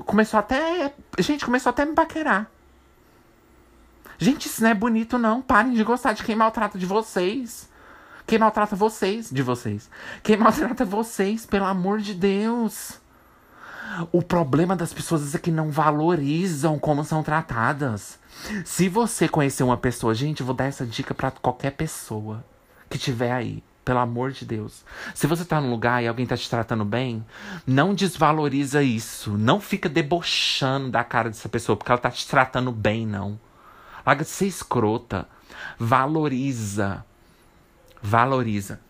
Começou 0.07 0.39
até. 0.39 0.95
Gente, 1.19 1.45
começou 1.45 1.71
até 1.71 1.83
a 1.83 1.87
me 1.87 1.95
paquerar. 1.95 2.51
Gente, 4.19 4.47
isso 4.47 4.63
não 4.63 4.69
é 4.69 4.75
bonito, 4.75 5.19
não. 5.19 5.41
Parem 5.41 5.73
de 5.73 5.83
gostar 5.83 6.13
de 6.13 6.23
quem 6.23 6.37
maltrata 6.37 6.79
de 6.79 6.85
vocês. 6.85 7.70
Quem 8.31 8.39
maltrata 8.39 8.77
vocês, 8.77 9.29
de 9.29 9.43
vocês. 9.43 9.91
Quem 10.23 10.37
maltrata 10.37 10.85
vocês, 10.85 11.45
pelo 11.45 11.65
amor 11.65 11.99
de 11.99 12.15
Deus. 12.15 13.01
O 14.13 14.23
problema 14.23 14.77
das 14.77 14.93
pessoas 14.93 15.35
é 15.35 15.39
que 15.41 15.51
não 15.51 15.69
valorizam 15.69 16.79
como 16.79 17.05
são 17.05 17.25
tratadas. 17.25 18.21
Se 18.65 18.89
você 18.89 19.27
conhecer 19.27 19.65
uma 19.65 19.77
pessoa, 19.77 20.15
gente, 20.15 20.43
eu 20.43 20.47
vou 20.47 20.55
dar 20.55 20.67
essa 20.67 20.87
dica 20.87 21.13
para 21.13 21.33
qualquer 21.33 21.73
pessoa 21.73 22.45
que 22.89 22.97
tiver 22.97 23.33
aí. 23.33 23.65
Pelo 23.85 23.99
amor 23.99 24.31
de 24.31 24.45
Deus. 24.45 24.85
Se 25.13 25.27
você 25.27 25.45
tá 25.45 25.61
num 25.61 25.69
lugar 25.69 26.01
e 26.01 26.07
alguém 26.07 26.25
tá 26.25 26.37
te 26.37 26.49
tratando 26.49 26.85
bem, 26.85 27.27
não 27.67 27.93
desvaloriza 27.93 28.81
isso. 28.81 29.37
Não 29.37 29.61
fica 29.61 29.89
debochando 29.89 30.89
da 30.89 31.03
cara 31.03 31.31
dessa 31.31 31.49
pessoa 31.49 31.77
porque 31.77 31.91
ela 31.91 32.01
tá 32.01 32.13
te 32.13 32.29
tratando 32.29 32.71
bem, 32.71 33.05
não. 33.05 33.41
Larga 34.07 34.23
de 34.23 34.31
ser 34.31 34.47
escrota. 34.47 35.27
Valoriza 35.77 37.05
valoriza. 38.03 38.81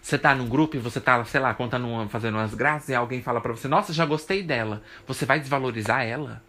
Você 0.00 0.16
tá 0.16 0.34
num 0.34 0.48
grupo 0.48 0.76
e 0.76 0.78
você 0.78 1.00
tá, 1.00 1.22
sei 1.24 1.40
lá, 1.40 1.52
contando 1.52 1.86
uma, 1.86 2.08
fazendo 2.08 2.36
umas 2.36 2.54
graças 2.54 2.88
e 2.88 2.94
alguém 2.94 3.22
fala 3.22 3.40
para 3.40 3.52
você, 3.52 3.68
nossa, 3.68 3.92
já 3.92 4.06
gostei 4.06 4.42
dela. 4.42 4.82
Você 5.06 5.26
vai 5.26 5.38
desvalorizar 5.38 6.02
ela? 6.02 6.42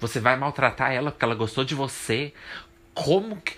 Você 0.00 0.20
vai 0.20 0.36
maltratar 0.36 0.92
ela 0.92 1.10
porque 1.10 1.24
ela 1.24 1.34
gostou 1.34 1.64
de 1.64 1.74
você? 1.74 2.32
Como 2.94 3.40
que. 3.40 3.54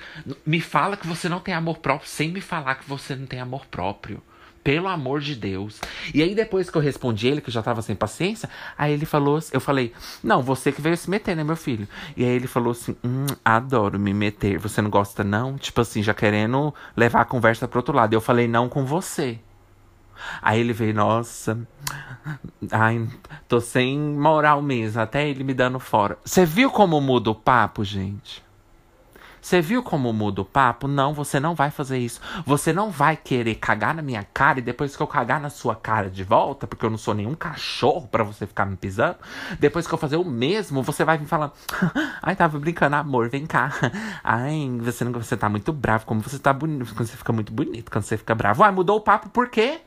Me 0.47 0.61
fala 0.61 0.97
que 0.97 1.07
você 1.07 1.29
não 1.29 1.41
tem 1.41 1.55
amor 1.55 1.79
próprio 1.79 2.09
sem 2.09 2.31
me 2.31 2.41
falar 2.41 2.77
que 2.77 2.89
você 2.89 3.15
não 3.15 3.27
tem 3.27 3.41
amor 3.41 3.67
próprio. 3.67 4.23
Pelo 4.63 4.89
amor 4.89 5.21
de 5.21 5.35
Deus. 5.35 5.81
E 6.13 6.23
aí, 6.23 6.35
depois 6.35 6.69
que 6.69 6.77
eu 6.77 6.83
respondi 6.83 7.29
ele, 7.29 7.41
que 7.41 7.49
eu 7.49 7.53
já 7.53 7.63
tava 7.63 7.81
sem 7.81 7.97
paciência, 7.97 8.49
aí 8.77 8.93
ele 8.93 9.07
falou, 9.07 9.39
eu 9.53 9.61
falei, 9.61 9.93
não, 10.23 10.43
você 10.43 10.71
que 10.73 10.83
veio 10.83 10.97
se 10.97 11.09
meter, 11.09 11.35
né, 11.35 11.45
meu 11.45 11.57
filho? 11.57 11.89
E 12.17 12.25
aí 12.25 12.31
ele 12.31 12.47
falou 12.47 12.73
assim, 12.73 12.97
hum, 13.05 13.27
adoro 13.45 13.99
me 13.99 14.13
meter. 14.13 14.59
Você 14.59 14.83
não 14.83 14.91
gosta, 14.91 15.25
não? 15.25 15.57
Tipo 15.57 15.81
assim, 15.81 16.03
já 16.03 16.13
querendo 16.13 16.75
levar 16.97 17.23
a 17.23 17.25
conversa 17.25 17.67
pro 17.67 17.79
outro 17.79 17.95
lado. 17.95 18.13
Eu 18.13 18.21
falei, 18.21 18.47
não 18.47 18.69
com 18.69 18.85
você. 18.85 19.39
Aí 20.43 20.61
ele 20.61 20.73
veio, 20.73 20.95
nossa, 20.95 21.59
ai, 22.71 23.07
tô 23.47 23.61
sem 23.61 23.99
moral 23.99 24.61
mesmo, 24.61 25.01
até 25.01 25.29
ele 25.29 25.45
me 25.45 25.55
dando 25.55 25.79
fora. 25.79 26.19
Você 26.25 26.45
viu 26.45 26.71
como 26.71 27.01
muda 27.01 27.31
o 27.31 27.35
papo, 27.35 27.85
gente? 27.85 28.43
Você 29.41 29.61
viu 29.61 29.83
como 29.83 30.13
muda 30.13 30.43
o 30.43 30.45
papo? 30.45 30.89
Não, 30.89 31.15
você 31.15 31.39
não 31.41 31.55
vai 31.55 31.71
fazer 31.71 31.99
isso. 31.99 32.21
Você 32.45 32.73
não 32.73 32.91
vai 32.91 33.17
querer 33.17 33.57
cagar 33.57 33.95
na 33.95 34.03
minha 34.03 34.25
cara 34.25 34.59
e 34.59 34.63
depois 34.63 34.97
que 34.97 35.03
eu 35.03 35.07
cagar 35.07 35.41
na 35.41 35.51
sua 35.51 35.75
cara 35.75 36.11
de 36.11 36.25
volta, 36.25 36.67
porque 36.67 36.85
eu 36.85 36.91
não 36.91 36.99
sou 36.99 37.15
nenhum 37.15 37.35
cachorro 37.35 38.09
para 38.09 38.25
você 38.25 38.47
ficar 38.47 38.67
me 38.67 38.77
pisando, 38.77 39.17
depois 39.59 39.87
que 39.87 39.95
eu 39.95 39.99
fazer 39.99 40.17
o 40.17 40.25
mesmo, 40.25 40.83
você 40.83 41.05
vai 41.05 41.19
me 41.19 41.27
falar: 41.27 41.53
"Ai, 42.23 42.37
tava 42.37 42.59
brincando, 42.59 42.97
amor, 42.97 43.29
vem 43.29 43.47
cá. 43.47 43.73
Ai, 44.23 44.71
você 44.81 45.05
não 45.05 45.13
você 45.13 45.37
tá 45.37 45.49
muito 45.49 45.73
bravo, 45.73 46.07
como 46.07 46.21
você 46.21 46.39
tá 46.39 46.53
bonito, 46.53 46.95
quando 46.95 47.07
você 47.09 47.17
fica 47.17 47.33
muito 47.33 47.53
bonito, 47.53 47.91
quando 47.91 48.05
você 48.05 48.17
fica 48.17 48.35
bravo. 48.35 48.63
Ai, 48.63 48.71
mudou 48.73 48.99
o 48.99 49.01
papo 49.01 49.29
por 49.31 49.49
quê? 49.49 49.81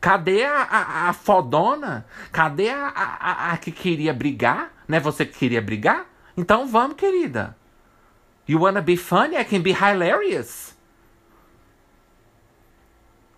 Cadê 0.00 0.44
a, 0.44 0.62
a, 0.62 1.08
a 1.08 1.12
fodona? 1.12 2.06
Cadê 2.30 2.70
a, 2.70 2.86
a, 2.88 3.52
a 3.52 3.56
que 3.56 3.72
queria 3.72 4.14
brigar? 4.14 4.70
Não 4.86 4.96
é 4.96 5.00
você 5.00 5.26
que 5.26 5.36
queria 5.36 5.60
brigar? 5.60 6.06
Então 6.36 6.68
vamos, 6.68 6.96
querida. 6.96 7.57
You 8.48 8.58
wanna 8.60 8.80
be 8.80 8.96
funny? 8.96 9.36
I 9.36 9.44
can 9.44 9.60
be 9.60 9.72
hilarious. 9.72 10.74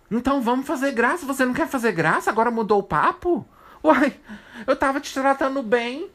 Então 0.09 0.41
vamos 0.41 0.65
fazer 0.65 0.91
graça. 0.91 1.25
Você 1.25 1.45
não 1.45 1.53
quer 1.53 1.67
fazer 1.67 1.91
graça? 1.91 2.29
Agora 2.29 2.49
mudou 2.49 2.79
o 2.79 2.83
papo? 2.83 3.45
Uai, 3.83 4.17
eu 4.65 4.75
tava 4.75 4.99
te 4.99 5.13
tratando 5.13 5.61
bem. 5.61 6.09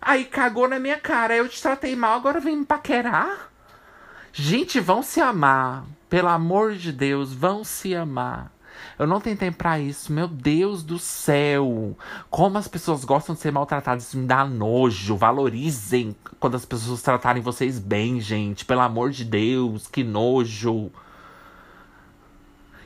Aí 0.00 0.24
cagou 0.24 0.68
na 0.68 0.78
minha 0.78 0.98
cara. 0.98 1.36
Eu 1.36 1.48
te 1.48 1.62
tratei 1.62 1.94
mal, 1.94 2.16
agora 2.16 2.40
vem 2.40 2.56
me 2.56 2.64
paquerar? 2.64 3.50
Gente, 4.32 4.80
vão 4.80 5.02
se 5.02 5.20
amar. 5.20 5.84
Pelo 6.08 6.28
amor 6.28 6.72
de 6.74 6.92
Deus, 6.92 7.32
vão 7.32 7.62
se 7.62 7.94
amar. 7.94 8.50
Eu 8.98 9.06
não 9.06 9.20
tenho 9.20 9.36
tempo 9.36 9.58
pra 9.58 9.78
isso. 9.78 10.12
Meu 10.12 10.28
Deus 10.28 10.82
do 10.82 10.98
céu. 10.98 11.96
Como 12.28 12.58
as 12.58 12.68
pessoas 12.68 13.04
gostam 13.04 13.34
de 13.34 13.40
ser 13.40 13.52
maltratadas. 13.52 14.04
Isso 14.04 14.18
me 14.18 14.26
dá 14.26 14.44
nojo. 14.44 15.16
Valorizem 15.16 16.14
quando 16.38 16.56
as 16.56 16.64
pessoas 16.64 17.02
tratarem 17.02 17.42
vocês 17.42 17.78
bem, 17.78 18.20
gente. 18.20 18.64
Pelo 18.64 18.80
amor 18.80 19.10
de 19.10 19.24
Deus, 19.24 19.86
que 19.86 20.04
nojo. 20.04 20.90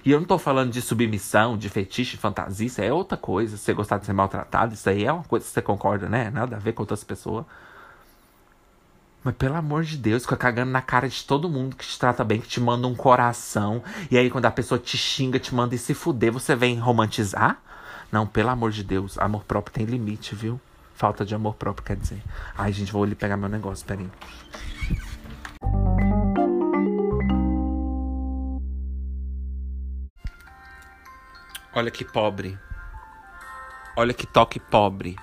E 0.05 0.11
eu 0.11 0.21
não 0.21 0.27
tô 0.27 0.37
falando 0.37 0.71
de 0.71 0.83
submissão, 0.83 1.57
de 1.57 1.71
fetiche, 1.71 2.19
fantasia, 2.19 2.67
isso 2.67 2.83
é 2.83 2.93
outra 2.93 3.17
coisa. 3.17 3.57
Você 3.57 3.73
gostar 3.73 3.97
de 3.97 4.05
ser 4.05 4.13
maltratado, 4.13 4.75
isso 4.75 4.87
aí 4.91 5.05
é 5.05 5.11
uma 5.11 5.25
coisa 5.25 5.47
que 5.47 5.51
você 5.51 5.63
concorda, 5.63 6.11
né? 6.11 6.31
Nada 6.31 6.57
a 6.57 6.59
ver 6.59 6.75
com 6.75 6.83
outras 6.83 7.03
pessoas. 7.03 7.47
Mas 9.25 9.35
pelo 9.37 9.57
amor 9.57 9.85
de 9.85 9.97
Deus, 9.97 10.25
fica 10.25 10.37
cagando 10.37 10.70
na 10.70 10.83
cara 10.83 11.09
de 11.09 11.25
todo 11.25 11.49
mundo 11.49 11.75
que 11.75 11.87
te 11.87 11.99
trata 11.99 12.22
bem, 12.22 12.43
que 12.43 12.47
te 12.47 12.61
manda 12.61 12.87
um 12.87 12.95
coração. 12.95 13.83
E 14.11 14.18
aí, 14.18 14.29
quando 14.29 14.45
a 14.45 14.51
pessoa 14.51 14.79
te 14.79 14.99
xinga, 14.99 15.39
te 15.39 15.55
manda 15.55 15.75
e 15.75 15.79
se 15.79 15.95
fuder, 15.95 16.31
você 16.31 16.55
vem 16.55 16.79
romantizar? 16.79 17.59
Não, 18.12 18.27
pelo 18.27 18.51
amor 18.51 18.70
de 18.70 18.85
Deus, 18.85 19.18
amor 19.18 19.43
próprio 19.45 19.72
tem 19.75 19.87
limite, 19.87 20.35
viu? 20.35 20.61
Falta 20.95 21.25
de 21.25 21.35
amor 21.35 21.55
próprio, 21.55 21.87
quer 21.87 21.97
dizer. 21.97 22.22
Ai, 22.57 22.70
gente, 22.70 22.93
vou 22.93 23.03
ali 23.03 23.14
pegar 23.14 23.39
meu 23.39 23.49
negócio, 23.49 23.85
peraí. 23.87 24.09
Olha 31.75 31.91
que 31.91 32.05
pobre. 32.05 32.59
Olha 33.97 34.12
que 34.12 34.27
toque 34.27 34.61
pobre. 34.61 35.16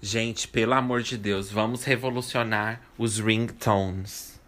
Gente, 0.00 0.46
pelo 0.46 0.74
amor 0.74 1.02
de 1.02 1.18
Deus, 1.18 1.50
vamos 1.50 1.82
revolucionar 1.82 2.80
os 2.96 3.18
ringtones. 3.18 4.40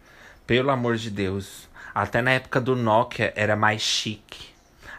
Pelo 0.47 0.71
amor 0.71 0.95
de 0.95 1.11
Deus. 1.11 1.69
Até 1.93 2.21
na 2.21 2.31
época 2.31 2.61
do 2.61 2.73
Nokia 2.73 3.33
era 3.35 3.53
mais 3.53 3.81
chique. 3.81 4.47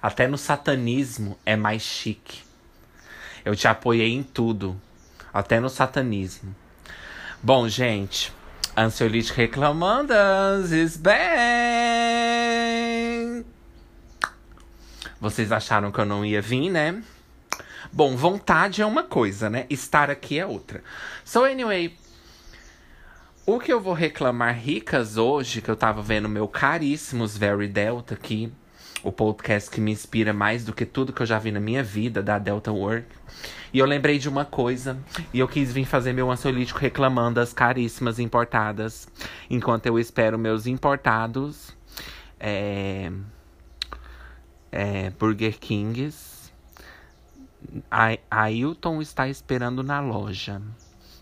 Até 0.02 0.28
no 0.28 0.36
satanismo 0.36 1.38
é 1.46 1.56
mais 1.56 1.80
chique. 1.80 2.42
Eu 3.44 3.56
te 3.56 3.66
apoiei 3.66 4.12
em 4.12 4.22
tudo. 4.22 4.78
Até 5.32 5.58
no 5.58 5.70
satanismo. 5.70 6.54
Bom, 7.42 7.66
gente. 7.66 8.30
Ansiolítico 8.76 9.38
reclamando 9.38 10.12
is 10.70 10.98
bem. 10.98 11.16
Vocês 15.18 15.50
acharam 15.50 15.90
que 15.90 15.98
eu 15.98 16.04
não 16.04 16.22
ia 16.24 16.42
vir, 16.42 16.68
né? 16.68 17.02
Bom, 17.94 18.16
vontade 18.16 18.80
é 18.80 18.86
uma 18.86 19.02
coisa, 19.02 19.50
né? 19.50 19.66
Estar 19.68 20.08
aqui 20.08 20.38
é 20.38 20.46
outra. 20.46 20.82
So, 21.26 21.44
anyway, 21.44 21.94
o 23.44 23.60
que 23.60 23.70
eu 23.70 23.82
vou 23.82 23.92
reclamar 23.92 24.58
ricas 24.58 25.18
hoje, 25.18 25.60
que 25.60 25.70
eu 25.70 25.76
tava 25.76 26.00
vendo 26.00 26.26
meu 26.26 26.48
caríssimos 26.48 27.36
Very 27.36 27.68
Delta 27.68 28.14
aqui, 28.14 28.50
o 29.02 29.12
podcast 29.12 29.70
que 29.70 29.78
me 29.78 29.92
inspira 29.92 30.32
mais 30.32 30.64
do 30.64 30.72
que 30.72 30.86
tudo 30.86 31.12
que 31.12 31.20
eu 31.20 31.26
já 31.26 31.38
vi 31.38 31.52
na 31.52 31.60
minha 31.60 31.82
vida, 31.82 32.22
da 32.22 32.38
Delta 32.38 32.72
Work. 32.72 33.06
E 33.74 33.78
eu 33.78 33.84
lembrei 33.84 34.18
de 34.18 34.26
uma 34.26 34.46
coisa, 34.46 34.96
e 35.30 35.40
eu 35.40 35.46
quis 35.46 35.70
vir 35.70 35.84
fazer 35.84 36.14
meu 36.14 36.30
ansiolítico 36.30 36.78
reclamando 36.78 37.40
as 37.40 37.52
caríssimas 37.52 38.18
importadas, 38.18 39.06
enquanto 39.50 39.84
eu 39.84 39.98
espero 39.98 40.38
meus 40.38 40.66
importados 40.66 41.76
é, 42.40 43.12
é, 44.70 45.10
Burger 45.10 45.58
Kings 45.58 46.31
a 47.90 48.16
Ailton 48.30 49.00
está 49.00 49.28
esperando 49.28 49.82
na 49.82 50.00
loja. 50.00 50.60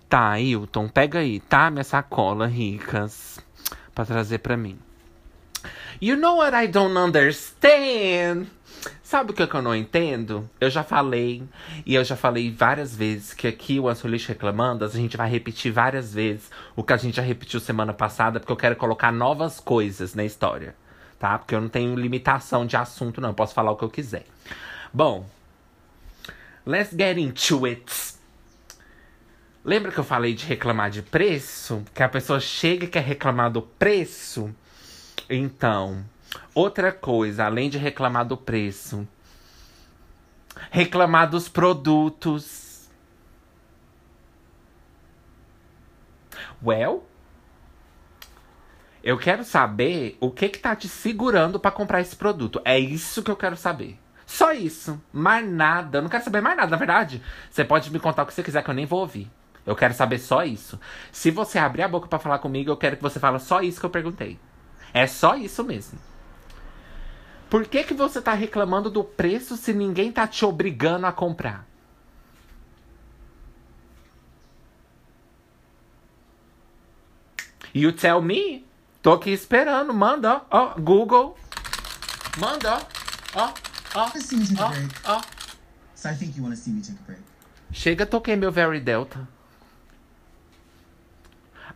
Tá, 0.08 0.30
Ailton, 0.30 0.88
pega 0.88 1.20
aí, 1.20 1.40
tá? 1.40 1.70
Minha 1.70 1.84
sacola, 1.84 2.46
ricas, 2.46 3.38
pra 3.94 4.04
trazer 4.04 4.38
pra 4.38 4.56
mim. 4.56 4.78
You 6.00 6.16
know 6.16 6.38
what 6.38 6.56
I 6.56 6.66
don't 6.66 6.96
understand? 6.96 8.46
Sabe 9.02 9.32
o 9.32 9.34
que, 9.34 9.42
é 9.42 9.46
que 9.46 9.54
eu 9.54 9.60
não 9.60 9.74
entendo? 9.74 10.48
Eu 10.60 10.70
já 10.70 10.82
falei, 10.82 11.42
e 11.84 11.94
eu 11.94 12.04
já 12.04 12.16
falei 12.16 12.50
várias 12.50 12.94
vezes, 12.94 13.34
que 13.34 13.46
aqui 13.46 13.78
o 13.78 13.88
Ansolite 13.88 14.28
Reclamando, 14.28 14.84
a 14.84 14.88
gente 14.88 15.16
vai 15.16 15.28
repetir 15.28 15.72
várias 15.72 16.14
vezes 16.14 16.50
o 16.74 16.82
que 16.82 16.92
a 16.92 16.96
gente 16.96 17.16
já 17.16 17.22
repetiu 17.22 17.60
semana 17.60 17.92
passada, 17.92 18.40
porque 18.40 18.52
eu 18.52 18.56
quero 18.56 18.76
colocar 18.76 19.12
novas 19.12 19.60
coisas 19.60 20.14
na 20.14 20.24
história, 20.24 20.74
tá? 21.18 21.38
Porque 21.38 21.54
eu 21.54 21.60
não 21.60 21.68
tenho 21.68 21.94
limitação 21.94 22.64
de 22.64 22.76
assunto, 22.76 23.20
não. 23.20 23.30
Eu 23.30 23.34
posso 23.34 23.52
falar 23.52 23.72
o 23.72 23.76
que 23.76 23.84
eu 23.84 23.90
quiser. 23.90 24.24
Bom, 24.94 25.26
Let's 26.66 26.94
get 26.96 27.18
into 27.18 27.64
it. 27.66 28.14
Lembra 29.64 29.92
que 29.92 29.98
eu 29.98 30.04
falei 30.04 30.34
de 30.34 30.46
reclamar 30.46 30.90
de 30.90 31.02
preço? 31.02 31.84
Que 31.94 32.02
a 32.02 32.08
pessoa 32.08 32.40
chega 32.40 32.84
e 32.84 32.88
quer 32.88 33.02
reclamar 33.02 33.50
do 33.50 33.62
preço? 33.62 34.54
Então, 35.28 36.04
outra 36.54 36.92
coisa, 36.92 37.44
além 37.44 37.70
de 37.70 37.78
reclamar 37.78 38.26
do 38.26 38.36
preço, 38.36 39.06
reclamar 40.70 41.30
dos 41.30 41.48
produtos. 41.48 42.88
Well, 46.62 47.06
eu 49.02 49.16
quero 49.16 49.44
saber 49.44 50.16
o 50.20 50.30
que 50.30 50.48
que 50.48 50.58
tá 50.58 50.76
te 50.76 50.88
segurando 50.88 51.58
para 51.58 51.70
comprar 51.70 52.00
esse 52.00 52.14
produto. 52.14 52.60
É 52.64 52.78
isso 52.78 53.22
que 53.22 53.30
eu 53.30 53.36
quero 53.36 53.56
saber. 53.56 53.98
Só 54.30 54.52
isso. 54.52 55.02
Mais 55.12 55.44
nada. 55.44 55.98
Eu 55.98 56.02
não 56.02 56.08
quero 56.08 56.22
saber 56.22 56.40
mais 56.40 56.56
nada, 56.56 56.70
na 56.70 56.76
verdade. 56.76 57.20
Você 57.50 57.64
pode 57.64 57.90
me 57.90 57.98
contar 57.98 58.22
o 58.22 58.26
que 58.26 58.32
você 58.32 58.44
quiser, 58.44 58.62
que 58.62 58.70
eu 58.70 58.74
nem 58.74 58.86
vou 58.86 59.00
ouvir. 59.00 59.28
Eu 59.66 59.74
quero 59.74 59.92
saber 59.92 60.20
só 60.20 60.44
isso. 60.44 60.78
Se 61.10 61.32
você 61.32 61.58
abrir 61.58 61.82
a 61.82 61.88
boca 61.88 62.06
para 62.06 62.20
falar 62.20 62.38
comigo, 62.38 62.70
eu 62.70 62.76
quero 62.76 62.96
que 62.96 63.02
você 63.02 63.18
fale 63.18 63.40
só 63.40 63.60
isso 63.60 63.80
que 63.80 63.86
eu 63.86 63.90
perguntei. 63.90 64.38
É 64.94 65.04
só 65.08 65.34
isso 65.34 65.64
mesmo. 65.64 65.98
Por 67.50 67.66
que, 67.66 67.82
que 67.82 67.92
você 67.92 68.22
tá 68.22 68.32
reclamando 68.32 68.88
do 68.88 69.02
preço 69.02 69.56
se 69.56 69.72
ninguém 69.72 70.12
tá 70.12 70.28
te 70.28 70.44
obrigando 70.44 71.06
a 71.06 71.12
comprar? 71.12 71.66
You 77.74 77.92
tell 77.92 78.22
me. 78.22 78.64
Tô 79.02 79.12
aqui 79.12 79.30
esperando. 79.30 79.92
Manda, 79.92 80.42
ó. 80.48 80.74
Google. 80.78 81.36
Manda, 82.38 82.78
ó. 83.34 83.69
Ó. 83.94 84.00
Ó, 84.02 84.08
see 84.18 84.36
me 84.36 84.46
take 84.46 84.60
a 84.60 84.66
ó, 84.66 84.70
break. 84.70 84.90
ó. 85.04 85.20
So 85.94 86.08
I 86.08 86.14
think 86.14 86.36
you 86.36 86.42
want 86.42 86.54
to 86.54 86.60
see 86.60 86.72
me 86.72 86.80
take 86.80 86.98
a 86.98 87.06
break. 87.06 87.22
Chega, 87.72 88.06
toquei 88.06 88.36
meu 88.36 88.50
Very 88.50 88.80
Delta. 88.80 89.28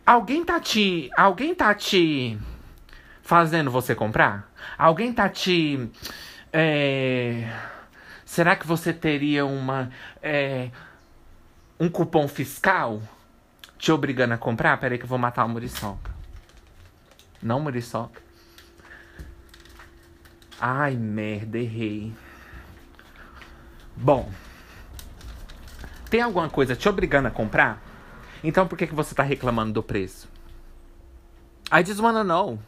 Alguém 0.05 0.43
tá 0.43 0.59
te. 0.59 1.09
Alguém 1.17 1.55
tá 1.55 1.73
te. 1.73 2.37
Fazendo 3.21 3.71
você 3.71 3.95
comprar? 3.95 4.51
Alguém 4.77 5.11
tá 5.11 5.27
te. 5.29 5.89
É, 6.53 7.51
será 8.23 8.55
que 8.55 8.67
você 8.67 8.93
teria 8.93 9.45
uma. 9.45 9.89
É, 10.21 10.69
um 11.79 11.89
cupom 11.89 12.27
fiscal 12.27 13.01
te 13.77 13.91
obrigando 13.91 14.33
a 14.33 14.37
comprar? 14.37 14.77
Peraí 14.77 14.97
que 14.97 15.03
eu 15.05 15.09
vou 15.09 15.17
matar 15.17 15.43
o 15.45 15.49
Muriçoca. 15.49 16.13
Não, 17.41 17.59
Muriçoca. 17.59 18.21
Ai, 20.59 20.95
merda, 20.95 21.57
errei. 21.57 22.13
Bom. 23.95 24.31
Tem 26.09 26.21
alguma 26.21 26.49
coisa 26.49 26.75
te 26.75 26.87
obrigando 26.87 27.27
a 27.27 27.31
comprar? 27.31 27.81
Então 28.43 28.67
por 28.67 28.77
que, 28.77 28.87
que 28.87 28.95
você 28.95 29.15
tá 29.15 29.23
reclamando 29.23 29.73
do 29.73 29.83
preço? 29.83 30.29
I 31.71 31.83
just 31.85 31.99
wanna 31.99 32.23
know. 32.23 32.59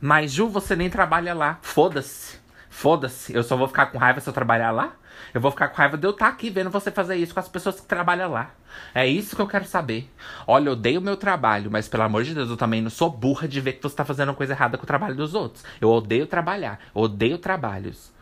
Mas 0.00 0.32
Ju, 0.32 0.48
você 0.48 0.74
nem 0.74 0.88
trabalha 0.88 1.34
lá. 1.34 1.58
Foda-se. 1.60 2.39
Foda-se. 2.70 3.34
Eu 3.34 3.42
só 3.42 3.56
vou 3.56 3.66
ficar 3.66 3.86
com 3.86 3.98
raiva 3.98 4.20
se 4.20 4.28
eu 4.28 4.32
trabalhar 4.32 4.70
lá? 4.70 4.94
Eu 5.34 5.40
vou 5.40 5.50
ficar 5.50 5.68
com 5.68 5.76
raiva 5.76 5.98
de 5.98 6.06
eu 6.06 6.12
estar 6.12 6.28
aqui 6.28 6.48
vendo 6.48 6.70
você 6.70 6.90
fazer 6.90 7.16
isso 7.16 7.34
com 7.34 7.40
as 7.40 7.48
pessoas 7.48 7.80
que 7.80 7.86
trabalham 7.86 8.30
lá. 8.30 8.50
É 8.94 9.06
isso 9.06 9.36
que 9.36 9.42
eu 9.42 9.46
quero 9.46 9.64
saber. 9.64 10.08
Olha, 10.46 10.68
eu 10.68 10.72
odeio 10.72 11.00
o 11.00 11.02
meu 11.02 11.16
trabalho, 11.16 11.70
mas 11.70 11.88
pelo 11.88 12.04
amor 12.04 12.22
de 12.22 12.32
Deus, 12.32 12.48
eu 12.48 12.56
também 12.56 12.80
não 12.80 12.88
sou 12.88 13.10
burra 13.10 13.46
de 13.46 13.60
ver 13.60 13.74
que 13.74 13.82
você 13.82 13.94
tá 13.94 14.04
fazendo 14.04 14.32
coisa 14.32 14.52
errada 14.52 14.78
com 14.78 14.84
o 14.84 14.86
trabalho 14.86 15.14
dos 15.14 15.34
outros. 15.34 15.64
Eu 15.80 15.90
odeio 15.90 16.26
trabalhar. 16.26 16.78
Odeio 16.94 17.38
trabalhos. 17.38 18.12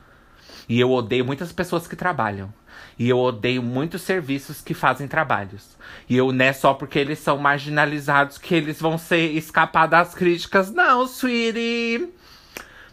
E 0.69 0.81
eu 0.81 0.91
odeio 0.91 1.25
muitas 1.25 1.53
pessoas 1.53 1.87
que 1.87 1.95
trabalham. 1.95 2.53
E 2.99 3.09
eu 3.09 3.19
odeio 3.19 3.63
muitos 3.63 4.03
serviços 4.03 4.61
que 4.61 4.75
fazem 4.75 5.07
trabalhos. 5.07 5.77
E 6.09 6.17
eu 6.17 6.33
não 6.33 6.45
é 6.45 6.53
só 6.53 6.75
porque 6.75 6.99
eles 6.99 7.19
são 7.19 7.39
marginalizados 7.39 8.39
que 8.39 8.55
eles 8.55 8.81
vão 8.81 8.99
ser 8.99 9.31
escapar 9.33 9.87
das 9.87 10.15
críticas. 10.15 10.71
Não, 10.71 11.07
sweetie. 11.07 12.13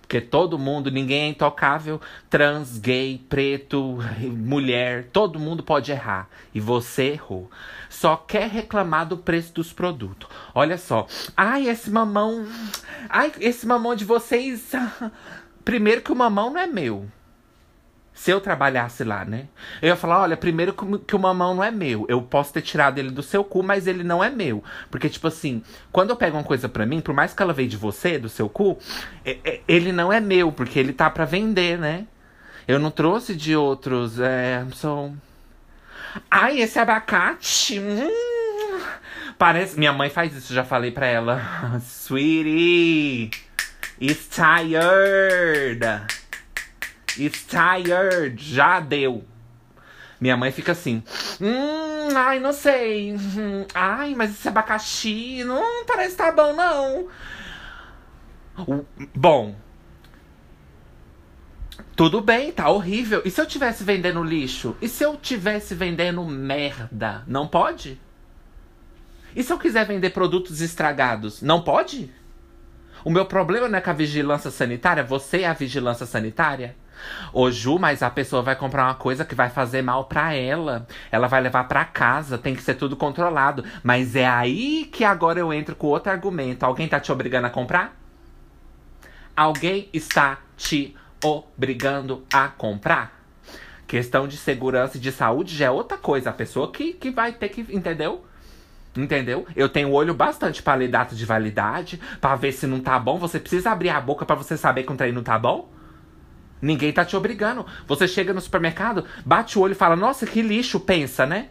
Porque 0.06 0.22
todo 0.22 0.60
mundo, 0.60 0.92
ninguém 0.92 1.24
é 1.24 1.28
intocável. 1.30 2.00
Trans, 2.30 2.78
gay, 2.78 3.26
preto, 3.28 3.98
mulher, 4.22 5.10
todo 5.12 5.40
mundo 5.40 5.64
pode 5.64 5.92
errar. 5.92 6.30
E 6.54 6.60
você 6.60 7.14
errou. 7.14 7.50
Só 7.90 8.16
quer 8.16 8.48
reclamar 8.48 9.08
do 9.08 9.18
preço 9.18 9.52
dos 9.56 9.74
produtos. 9.74 10.30
Olha 10.54 10.78
só. 10.78 11.08
Ai, 11.36 11.68
esse 11.68 11.90
mamão. 11.90 12.46
Ai, 13.10 13.32
esse 13.40 13.66
mamão 13.66 13.96
de 13.96 14.06
vocês. 14.06 14.72
Primeiro 15.66 16.04
que 16.04 16.12
o 16.12 16.16
mamão 16.16 16.52
não 16.54 16.62
é 16.62 16.68
meu. 16.68 17.08
Se 18.16 18.32
eu 18.32 18.40
trabalhasse 18.40 19.04
lá, 19.04 19.26
né? 19.26 19.48
Eu 19.82 19.90
ia 19.90 19.96
falar, 19.98 20.22
olha, 20.22 20.38
primeiro 20.38 20.74
que 20.74 21.16
o 21.16 21.20
mamão 21.20 21.54
não 21.54 21.64
é 21.64 21.70
meu. 21.70 22.06
Eu 22.08 22.22
posso 22.22 22.54
ter 22.54 22.62
tirado 22.62 22.98
ele 22.98 23.12
do 23.12 23.22
seu 23.22 23.44
cu, 23.44 23.62
mas 23.62 23.88
ele 23.88 24.06
não 24.06 24.24
é 24.24 24.30
meu. 24.30 24.64
Porque, 24.90 25.10
tipo 25.10 25.28
assim, 25.28 25.62
quando 25.92 26.12
eu 26.12 26.16
pego 26.16 26.38
uma 26.38 26.44
coisa 26.44 26.70
pra 26.70 26.86
mim, 26.86 27.02
por 27.02 27.14
mais 27.14 27.34
que 27.34 27.44
ela 27.44 27.52
veio 27.52 27.68
de 27.68 27.76
você, 27.76 28.18
do 28.18 28.30
seu 28.30 28.48
cu, 28.48 28.80
é, 29.26 29.38
é, 29.44 29.62
ele 29.68 29.92
não 29.92 30.14
é 30.14 30.22
meu, 30.22 30.50
porque 30.50 30.80
ele 30.80 30.94
tá 30.94 31.10
pra 31.10 31.26
vender, 31.26 31.78
né? 31.78 32.08
Eu 32.66 32.80
não 32.80 32.90
trouxe 32.90 33.36
de 33.36 33.54
outros. 33.54 34.18
É. 34.18 34.66
Sou. 34.74 35.14
Ai, 36.32 36.62
esse 36.62 36.80
abacate. 36.80 37.82
Hum, 37.82 38.80
parece. 39.38 39.78
Minha 39.78 39.92
mãe 39.92 40.10
faz 40.10 40.34
isso, 40.34 40.54
já 40.54 40.64
falei 40.64 40.90
pra 40.90 41.06
ela. 41.06 41.42
Sweetie, 41.84 43.30
it's 44.02 44.30
tired. 44.30 45.86
It's 47.20 47.46
tired. 47.46 48.42
Já 48.42 48.80
deu. 48.80 49.24
Minha 50.20 50.38
mãe 50.38 50.52
fica 50.52 50.72
assim. 50.72 51.04
Hum, 51.42 52.16
ai, 52.16 52.40
não 52.40 52.54
sei. 52.54 53.14
Hum, 53.14 53.66
ai, 53.74 54.16
mas 54.16 54.32
esse 54.32 54.48
abacaxi 54.48 55.44
não 55.44 55.86
parece 55.86 56.16
tá 56.16 56.32
bom, 56.32 56.54
não. 56.54 57.08
Bom. 59.14 59.56
Tudo 61.96 62.22
bem, 62.22 62.52
tá 62.52 62.70
horrível. 62.70 63.22
E 63.26 63.32
se 63.32 63.40
eu 63.40 63.46
tivesse 63.46 63.84
vendendo 63.84 64.24
lixo? 64.24 64.76
E 64.82 64.88
se 64.88 65.04
eu 65.04 65.16
tivesse 65.18 65.76
vendendo 65.76 66.24
merda? 66.26 67.24
Não 67.28 67.48
pode? 67.48 68.00
E 69.36 69.44
se 69.44 69.52
eu 69.52 69.58
quiser 69.58 69.86
vender 69.86 70.12
produtos 70.12 70.62
estragados? 70.62 71.42
Não 71.42 71.62
pode? 71.62 72.12
O 73.04 73.10
meu 73.10 73.26
problema 73.26 73.68
não 73.68 73.78
é 73.78 73.82
com 73.82 73.90
a 73.90 73.94
vigilância 73.94 74.50
sanitária? 74.50 75.04
Você 75.04 75.42
é 75.42 75.48
a 75.48 75.54
vigilância 75.54 76.06
sanitária? 76.06 76.76
Ô 77.34 77.52
Ju, 77.52 77.78
mas 77.78 78.02
a 78.02 78.10
pessoa 78.10 78.42
vai 78.42 78.56
comprar 78.56 78.86
uma 78.86 78.96
coisa 78.96 79.26
que 79.26 79.36
vai 79.36 79.50
fazer 79.50 79.82
mal 79.82 80.06
para 80.06 80.34
ela. 80.34 80.88
Ela 81.12 81.28
vai 81.28 81.42
levar 81.42 81.66
para 81.66 81.86
casa, 81.86 82.38
tem 82.38 82.56
que 82.56 82.62
ser 82.62 82.76
tudo 82.76 82.96
controlado. 82.96 83.64
Mas 83.84 84.16
é 84.16 84.28
aí 84.28 84.86
que 84.92 85.04
agora 85.04 85.40
eu 85.40 85.54
entro 85.54 85.76
com 85.76 85.88
outro 85.88 86.12
argumento. 86.12 86.64
Alguém 86.64 86.88
tá 86.88 87.00
te 87.00 87.12
obrigando 87.12 87.48
a 87.48 87.50
comprar? 87.50 87.96
Alguém 89.36 89.90
está 89.92 90.40
te 90.56 90.96
obrigando 91.22 92.26
a 92.32 92.48
comprar? 92.48 93.14
Questão 93.88 94.28
de 94.28 94.38
segurança 94.38 94.98
e 94.98 95.00
de 95.00 95.12
saúde 95.12 95.56
já 95.56 95.66
é 95.66 95.72
outra 95.72 95.98
coisa. 95.98 96.30
A 96.30 96.34
pessoa 96.34 96.72
que, 96.72 96.94
que 96.94 97.12
vai 97.12 97.34
ter 97.34 97.50
que. 97.50 97.62
Entendeu? 97.76 98.26
Entendeu? 98.96 99.46
Eu 99.56 99.68
tenho 99.68 99.92
olho 99.92 100.14
bastante 100.14 100.64
para 100.64 100.76
ler 100.76 100.88
data 100.88 101.14
de 101.14 101.26
validade, 101.26 102.00
para 102.22 102.36
ver 102.36 102.54
se 102.54 102.66
não 102.66 102.80
tá 102.80 102.98
bom. 102.98 103.18
Você 103.20 103.40
precisa 103.40 103.72
abrir 103.72 103.90
a 103.90 104.00
boca 104.00 104.26
para 104.26 104.36
você 104.36 104.56
saber 104.56 104.84
que 104.84 104.92
um 104.94 104.96
trem 104.96 105.12
não 105.12 105.22
tá 105.22 105.38
bom? 105.38 105.70
Ninguém 106.62 106.92
tá 106.92 107.04
te 107.04 107.16
obrigando. 107.16 107.66
Você 107.88 108.08
chega 108.08 108.34
no 108.34 108.42
supermercado, 108.42 109.06
bate 109.26 109.58
o 109.58 109.62
olho 109.62 109.74
e 109.74 109.76
fala: 109.76 109.96
Nossa, 109.96 110.26
que 110.26 110.42
lixo, 110.42 110.80
pensa, 110.80 111.26
né? 111.26 111.50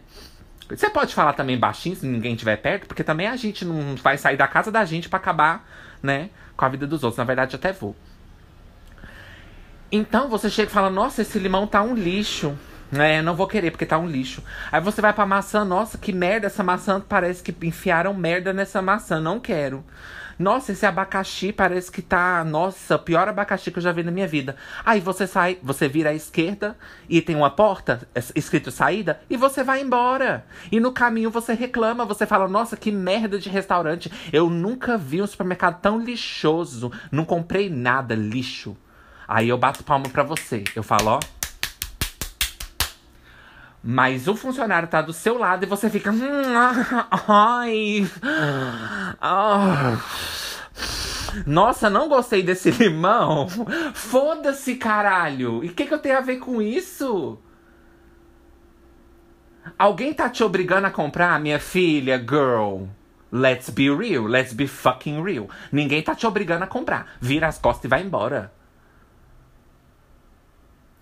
Você 0.69 0.89
pode 0.89 1.13
falar 1.13 1.33
também 1.33 1.57
baixinho 1.57 1.95
se 1.95 2.07
ninguém 2.07 2.33
estiver 2.33 2.57
perto, 2.57 2.87
porque 2.87 3.03
também 3.03 3.27
a 3.27 3.35
gente 3.35 3.63
não 3.63 3.95
vai 3.95 4.17
sair 4.17 4.35
da 4.35 4.47
casa 4.47 4.71
da 4.71 4.83
gente 4.83 5.07
para 5.07 5.17
acabar, 5.17 5.67
né, 6.01 6.31
com 6.57 6.65
a 6.65 6.69
vida 6.69 6.87
dos 6.87 7.03
outros. 7.03 7.19
Na 7.19 7.23
verdade, 7.23 7.55
até 7.55 7.71
vou. 7.71 7.95
Então 9.91 10.27
você 10.27 10.49
chega 10.49 10.69
e 10.69 10.73
fala: 10.73 10.89
Nossa, 10.89 11.21
esse 11.21 11.37
limão 11.37 11.67
tá 11.67 11.81
um 11.81 11.93
lixo. 11.93 12.57
É, 12.93 13.21
não 13.21 13.35
vou 13.35 13.47
querer 13.47 13.71
porque 13.71 13.85
tá 13.85 13.97
um 13.97 14.07
lixo. 14.07 14.43
Aí 14.71 14.79
você 14.79 15.01
vai 15.01 15.11
pra 15.11 15.25
maçã, 15.25 15.65
nossa, 15.65 15.97
que 15.97 16.13
merda, 16.13 16.47
essa 16.47 16.63
maçã 16.63 17.01
parece 17.01 17.41
que 17.41 17.65
enfiaram 17.65 18.13
merda 18.13 18.53
nessa 18.53 18.81
maçã, 18.81 19.19
não 19.19 19.39
quero. 19.39 19.83
Nossa, 20.37 20.73
esse 20.73 20.85
abacaxi 20.85 21.53
parece 21.53 21.91
que 21.91 22.01
tá. 22.01 22.43
Nossa, 22.43 22.99
pior 22.99 23.27
abacaxi 23.27 23.71
que 23.71 23.79
eu 23.79 23.83
já 23.83 23.91
vi 23.91 24.03
na 24.03 24.11
minha 24.11 24.27
vida. 24.27 24.55
Aí 24.85 24.99
você 24.99 25.25
sai, 25.25 25.57
você 25.63 25.87
vira 25.87 26.09
à 26.09 26.13
esquerda 26.13 26.77
e 27.07 27.21
tem 27.21 27.35
uma 27.35 27.49
porta 27.49 28.07
escrito 28.35 28.69
saída 28.69 29.21
e 29.29 29.37
você 29.37 29.63
vai 29.63 29.81
embora. 29.81 30.45
E 30.71 30.79
no 30.79 30.91
caminho 30.91 31.31
você 31.31 31.53
reclama, 31.53 32.05
você 32.05 32.25
fala: 32.25 32.47
Nossa, 32.47 32.75
que 32.75 32.91
merda 32.91 33.39
de 33.39 33.49
restaurante. 33.49 34.11
Eu 34.33 34.49
nunca 34.49 34.97
vi 34.97 35.21
um 35.21 35.27
supermercado 35.27 35.79
tão 35.79 35.99
lixoso. 35.99 36.91
Não 37.11 37.23
comprei 37.23 37.69
nada, 37.69 38.13
lixo. 38.13 38.75
Aí 39.27 39.49
eu 39.49 39.57
bato 39.57 39.83
palma 39.83 40.09
pra 40.09 40.23
você. 40.23 40.63
Eu 40.75 40.83
falo: 40.83 41.11
Ó. 41.11 41.34
Mas 43.87 44.27
o 44.27 44.35
funcionário 44.35 44.87
tá 44.87 44.99
do 44.99 45.13
seu 45.13 45.37
lado 45.37 45.63
e 45.63 45.67
você 45.67 45.91
fica. 45.91 46.11
Hum, 46.11 46.17
ai. 47.27 48.09
Ah, 49.21 49.99
nossa, 51.45 51.87
não 51.87 52.09
gostei 52.09 52.41
desse 52.41 52.71
limão. 52.71 53.47
Foda-se, 53.93 54.73
caralho. 54.77 55.63
E 55.63 55.67
o 55.67 55.73
que, 55.73 55.85
que 55.85 55.93
eu 55.93 55.99
tenho 55.99 56.17
a 56.17 56.21
ver 56.21 56.37
com 56.37 56.59
isso? 56.59 57.37
Alguém 59.77 60.15
tá 60.15 60.31
te 60.31 60.43
obrigando 60.43 60.87
a 60.87 60.91
comprar, 60.91 61.39
minha 61.39 61.59
filha, 61.59 62.17
girl? 62.17 62.85
Let's 63.31 63.69
be 63.69 63.95
real, 63.95 64.25
let's 64.25 64.53
be 64.53 64.65
fucking 64.65 65.21
real. 65.21 65.47
Ninguém 65.71 66.01
tá 66.01 66.15
te 66.15 66.25
obrigando 66.25 66.63
a 66.63 66.67
comprar. 66.67 67.17
Vira 67.21 67.45
as 67.45 67.59
costas 67.59 67.85
e 67.85 67.87
vai 67.87 68.01
embora. 68.01 68.51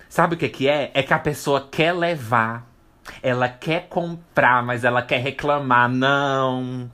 Sabe 0.09 0.35
o 0.35 0.37
que 0.37 0.49
que 0.49 0.67
é? 0.67 0.91
É 0.93 1.01
que 1.01 1.13
a 1.13 1.19
pessoa 1.19 1.69
quer 1.71 1.93
levar 1.93 2.72
ela 3.21 3.47
quer 3.47 3.87
comprar, 3.87 4.63
mas 4.63 4.83
ela 4.83 5.01
quer 5.01 5.19
reclamar. 5.21 5.89
Não. 5.89 6.89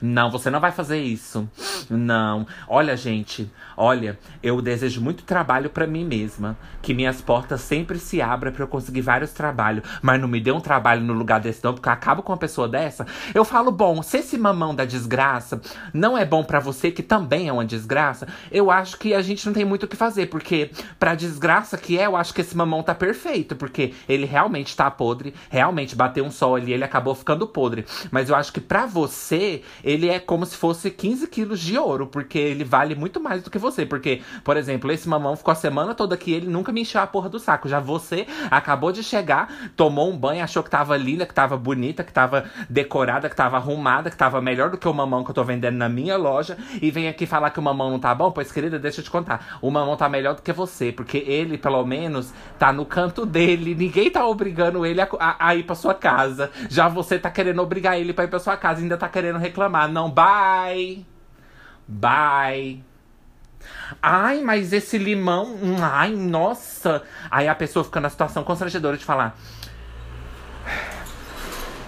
Não, 0.00 0.30
você 0.30 0.50
não 0.50 0.60
vai 0.60 0.72
fazer 0.72 1.00
isso. 1.00 1.48
Não. 1.88 2.46
Olha, 2.66 2.96
gente, 2.96 3.50
olha, 3.76 4.18
eu 4.42 4.60
desejo 4.60 5.00
muito 5.00 5.22
trabalho 5.24 5.70
para 5.70 5.86
mim 5.86 6.04
mesma, 6.04 6.56
que 6.82 6.94
minhas 6.94 7.20
portas 7.20 7.60
sempre 7.60 7.98
se 7.98 8.20
abram 8.20 8.52
para 8.52 8.64
eu 8.64 8.68
conseguir 8.68 9.00
vários 9.00 9.32
trabalhos, 9.32 9.84
mas 10.02 10.20
não 10.20 10.28
me 10.28 10.40
dê 10.40 10.52
um 10.52 10.60
trabalho 10.60 11.00
no 11.00 11.12
lugar 11.12 11.40
desse 11.40 11.62
não, 11.62 11.74
porque 11.74 11.88
eu 11.88 11.92
acabo 11.92 12.22
com 12.22 12.32
uma 12.32 12.38
pessoa 12.38 12.68
dessa. 12.68 13.06
Eu 13.34 13.44
falo, 13.44 13.70
bom, 13.70 14.02
se 14.02 14.18
esse 14.18 14.36
mamão 14.36 14.74
da 14.74 14.84
desgraça 14.84 15.60
não 15.92 16.16
é 16.16 16.24
bom 16.24 16.44
para 16.44 16.60
você, 16.60 16.90
que 16.90 17.02
também 17.02 17.48
é 17.48 17.52
uma 17.52 17.64
desgraça, 17.64 18.26
eu 18.50 18.70
acho 18.70 18.98
que 18.98 19.14
a 19.14 19.22
gente 19.22 19.46
não 19.46 19.52
tem 19.52 19.64
muito 19.64 19.84
o 19.84 19.88
que 19.88 19.96
fazer, 19.96 20.26
porque 20.26 20.70
pra 20.98 21.14
desgraça 21.14 21.78
que 21.78 21.98
é, 21.98 22.06
eu 22.06 22.16
acho 22.16 22.34
que 22.34 22.40
esse 22.40 22.56
mamão 22.56 22.82
tá 22.82 22.94
perfeito, 22.94 23.56
porque 23.56 23.94
ele 24.08 24.26
realmente 24.26 24.76
tá 24.76 24.90
podre, 24.90 25.34
realmente 25.48 25.96
bateu 25.96 26.24
um 26.24 26.30
sol 26.30 26.56
ali, 26.56 26.72
ele 26.72 26.84
acabou 26.84 27.14
ficando 27.14 27.46
podre. 27.46 27.84
Mas 28.10 28.28
eu 28.28 28.36
acho 28.36 28.52
que 28.52 28.60
para 28.60 28.86
você, 28.86 29.62
ele 29.82 30.08
é 30.08 30.18
como 30.18 30.44
se 30.46 30.56
fosse 30.56 30.90
15 30.90 31.26
quilos 31.28 31.60
de 31.60 31.78
ouro, 31.78 32.06
porque 32.06 32.38
ele 32.38 32.64
vale 32.64 32.94
muito 32.94 33.20
mais 33.20 33.42
do 33.42 33.50
que 33.50 33.58
você. 33.58 33.84
Porque, 33.86 34.22
por 34.44 34.56
exemplo, 34.56 34.90
esse 34.92 35.08
mamão 35.08 35.36
ficou 35.36 35.52
a 35.52 35.54
semana 35.54 35.94
toda 35.94 36.14
aqui, 36.14 36.32
ele 36.32 36.46
nunca 36.46 36.72
me 36.72 36.82
encheu 36.82 37.00
a 37.00 37.06
porra 37.06 37.28
do 37.28 37.38
saco. 37.38 37.68
Já 37.68 37.80
você 37.80 38.26
acabou 38.50 38.92
de 38.92 39.02
chegar, 39.02 39.70
tomou 39.76 40.10
um 40.10 40.16
banho, 40.16 40.42
achou 40.42 40.62
que 40.62 40.70
tava 40.70 40.96
linda, 40.96 41.26
que 41.26 41.34
tava 41.34 41.56
bonita, 41.56 42.04
que 42.04 42.12
tava 42.12 42.44
decorada, 42.68 43.28
que 43.28 43.36
tava 43.36 43.56
arrumada, 43.56 44.10
que 44.10 44.16
tava 44.16 44.40
melhor 44.40 44.70
do 44.70 44.78
que 44.78 44.88
o 44.88 44.94
mamão 44.94 45.24
que 45.24 45.30
eu 45.30 45.34
tô 45.34 45.44
vendendo 45.44 45.76
na 45.76 45.88
minha 45.88 46.16
loja, 46.16 46.56
e 46.80 46.90
vem 46.90 47.08
aqui 47.08 47.26
falar 47.26 47.50
que 47.50 47.58
o 47.58 47.62
mamão 47.62 47.90
não 47.90 47.98
tá 47.98 48.14
bom? 48.14 48.30
Pois, 48.30 48.52
querida, 48.52 48.78
deixa 48.78 49.00
eu 49.00 49.04
te 49.04 49.10
contar. 49.10 49.58
O 49.60 49.70
mamão 49.70 49.96
tá 49.96 50.08
melhor 50.08 50.34
do 50.34 50.42
que 50.42 50.52
você, 50.52 50.92
porque 50.92 51.18
ele, 51.18 51.58
pelo 51.58 51.84
menos, 51.84 52.32
tá 52.58 52.72
no 52.72 52.84
canto 52.84 53.24
dele. 53.24 53.74
Ninguém 53.74 54.10
tá 54.10 54.26
obrigando 54.26 54.84
ele 54.84 55.00
a, 55.00 55.08
a, 55.18 55.37
a 55.38 55.54
ir 55.54 55.64
pra 55.64 55.74
sua 55.74 55.94
casa. 55.94 56.50
Já 56.68 56.88
você 56.88 57.18
tá 57.18 57.30
querendo 57.30 57.62
obrigar 57.62 57.98
ele 57.98 58.12
pra 58.12 58.24
ir 58.24 58.28
pra 58.28 58.38
sua 58.38 58.56
casa, 58.56 58.80
ainda 58.80 58.96
tá 58.96 59.08
querendo 59.08 59.38
reclamar. 59.38 59.90
Não, 59.90 60.10
bye! 60.10 61.04
Bye! 61.86 62.84
Ai, 64.02 64.42
mas 64.42 64.72
esse 64.72 64.98
limão. 64.98 65.56
Ai, 65.80 66.10
nossa! 66.10 67.02
Aí 67.30 67.48
a 67.48 67.54
pessoa 67.54 67.84
fica 67.84 68.00
na 68.00 68.10
situação 68.10 68.44
constrangedora 68.44 68.96
de 68.96 69.04
falar. 69.04 69.36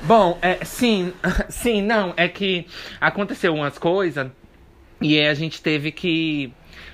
Bom, 0.03 0.39
é, 0.41 0.65
sim, 0.65 1.13
sim, 1.51 1.83
não, 1.83 2.15
é 2.17 2.27
que 2.27 2.67
aconteceu 3.01 3.55
umas 3.55 3.77
coisas 3.79 4.31
e 5.01 5.21
a 5.21 5.35
gente 5.35 5.63
teve 5.63 5.93
que, 5.93 6.53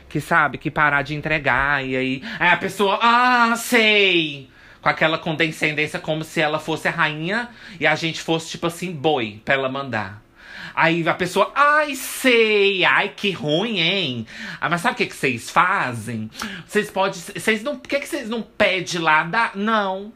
que 0.08 0.20
sabe, 0.20 0.58
que 0.58 0.70
parar 0.70 1.02
de 1.02 1.14
entregar. 1.14 1.84
E 1.84 1.96
aí, 1.96 2.22
aí 2.38 2.48
a 2.50 2.56
pessoa, 2.56 2.98
ah, 3.00 3.54
sei! 3.56 4.50
Com 4.86 4.90
aquela 4.90 5.18
condescendência 5.18 5.98
como 5.98 6.22
se 6.22 6.40
ela 6.40 6.60
fosse 6.60 6.86
a 6.86 6.92
rainha 6.92 7.48
e 7.80 7.84
a 7.88 7.96
gente 7.96 8.22
fosse, 8.22 8.50
tipo 8.50 8.68
assim, 8.68 8.92
boi 8.92 9.42
pra 9.44 9.54
ela 9.54 9.68
mandar. 9.68 10.22
Aí 10.76 11.08
a 11.08 11.14
pessoa, 11.14 11.50
ai, 11.56 11.96
sei, 11.96 12.84
ai, 12.84 13.08
que 13.08 13.32
ruim, 13.32 13.80
hein? 13.80 14.26
Ah, 14.60 14.68
mas 14.68 14.82
sabe 14.82 14.94
o 14.94 14.96
que, 14.98 15.06
que 15.06 15.16
vocês 15.16 15.50
fazem? 15.50 16.30
Vocês 16.68 16.88
podem. 16.88 17.20
Vocês 17.20 17.64
não. 17.64 17.76
Por 17.76 17.88
que, 17.88 17.98
que 17.98 18.06
vocês 18.06 18.28
não 18.28 18.42
pedem 18.42 19.00
lá 19.00 19.24
da. 19.24 19.50
Não. 19.56 20.12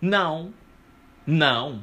Não. 0.00 0.54
Não. 1.26 1.82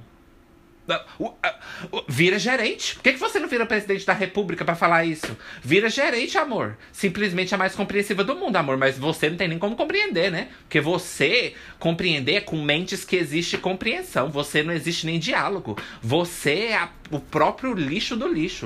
Vira 2.07 2.39
gerente. 2.39 2.95
Por 2.95 3.03
que, 3.03 3.13
que 3.13 3.19
você 3.19 3.39
não 3.39 3.47
vira 3.47 3.65
presidente 3.65 4.05
da 4.05 4.13
república 4.13 4.63
para 4.63 4.75
falar 4.75 5.05
isso? 5.05 5.37
Vira 5.61 5.89
gerente, 5.89 6.37
amor. 6.37 6.77
Simplesmente 6.91 7.53
a 7.53 7.57
mais 7.57 7.75
compreensiva 7.75 8.23
do 8.23 8.35
mundo, 8.35 8.55
amor. 8.55 8.77
Mas 8.77 8.97
você 8.97 9.29
não 9.29 9.37
tem 9.37 9.47
nem 9.47 9.59
como 9.59 9.75
compreender, 9.75 10.31
né? 10.31 10.49
Porque 10.61 10.79
você 10.79 11.53
compreender 11.77 12.35
é 12.35 12.41
com 12.41 12.61
mentes 12.61 13.03
que 13.03 13.15
existe 13.15 13.57
compreensão. 13.57 14.29
Você 14.29 14.63
não 14.63 14.73
existe 14.73 15.05
nem 15.05 15.19
diálogo. 15.19 15.77
Você 16.01 16.67
é 16.67 16.77
a, 16.77 16.89
o 17.11 17.19
próprio 17.19 17.73
lixo 17.73 18.15
do 18.15 18.27
lixo. 18.27 18.65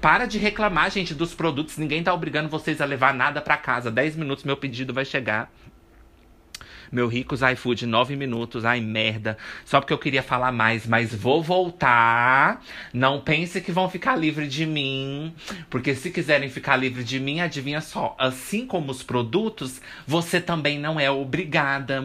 Para 0.00 0.26
de 0.26 0.38
reclamar, 0.38 0.90
gente, 0.90 1.14
dos 1.14 1.34
produtos. 1.34 1.76
Ninguém 1.76 2.02
tá 2.02 2.12
obrigando 2.12 2.48
vocês 2.48 2.80
a 2.80 2.84
levar 2.84 3.14
nada 3.14 3.40
para 3.40 3.56
casa. 3.56 3.90
10 3.90 4.16
minutos 4.16 4.44
meu 4.44 4.56
pedido 4.56 4.92
vai 4.92 5.04
chegar. 5.04 5.50
Meu 6.92 7.06
ricos 7.06 7.40
iFood, 7.40 7.86
nove 7.86 8.16
minutos. 8.16 8.64
Ai, 8.64 8.80
merda. 8.80 9.38
Só 9.64 9.80
porque 9.80 9.92
eu 9.92 9.98
queria 9.98 10.22
falar 10.22 10.50
mais, 10.50 10.86
mas 10.86 11.14
vou 11.14 11.42
voltar. 11.42 12.62
Não 12.92 13.20
pense 13.20 13.60
que 13.60 13.70
vão 13.70 13.88
ficar 13.88 14.16
livre 14.16 14.48
de 14.48 14.66
mim. 14.66 15.32
Porque 15.68 15.94
se 15.94 16.10
quiserem 16.10 16.48
ficar 16.48 16.76
livre 16.76 17.04
de 17.04 17.20
mim, 17.20 17.40
adivinha 17.40 17.80
só. 17.80 18.16
Assim 18.18 18.66
como 18.66 18.90
os 18.90 19.02
produtos, 19.02 19.80
você 20.06 20.40
também 20.40 20.78
não 20.80 20.98
é 20.98 21.08
obrigada. 21.10 22.02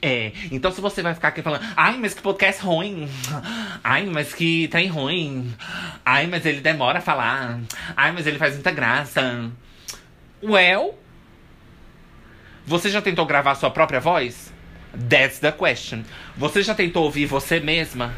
É. 0.00 0.32
Então, 0.52 0.70
se 0.70 0.80
você 0.80 1.02
vai 1.02 1.14
ficar 1.14 1.28
aqui 1.28 1.42
falando, 1.42 1.64
ai, 1.76 1.98
mas 1.98 2.14
que 2.14 2.22
podcast 2.22 2.62
ruim. 2.62 3.08
Ai, 3.82 4.06
mas 4.06 4.32
que 4.32 4.68
trem 4.68 4.86
ruim. 4.88 5.52
Ai, 6.04 6.26
mas 6.26 6.46
ele 6.46 6.60
demora 6.60 6.98
a 6.98 7.02
falar. 7.02 7.60
Ai, 7.96 8.12
mas 8.12 8.26
ele 8.26 8.38
faz 8.38 8.54
muita 8.54 8.70
graça. 8.70 9.50
Well, 10.42 10.94
você 12.70 12.88
já 12.88 13.02
tentou 13.02 13.26
gravar 13.26 13.56
sua 13.56 13.68
própria 13.68 13.98
voz? 13.98 14.52
That's 15.08 15.40
the 15.40 15.50
question. 15.50 16.04
Você 16.36 16.62
já 16.62 16.72
tentou 16.72 17.02
ouvir 17.02 17.26
você 17.26 17.58
mesma? 17.58 18.14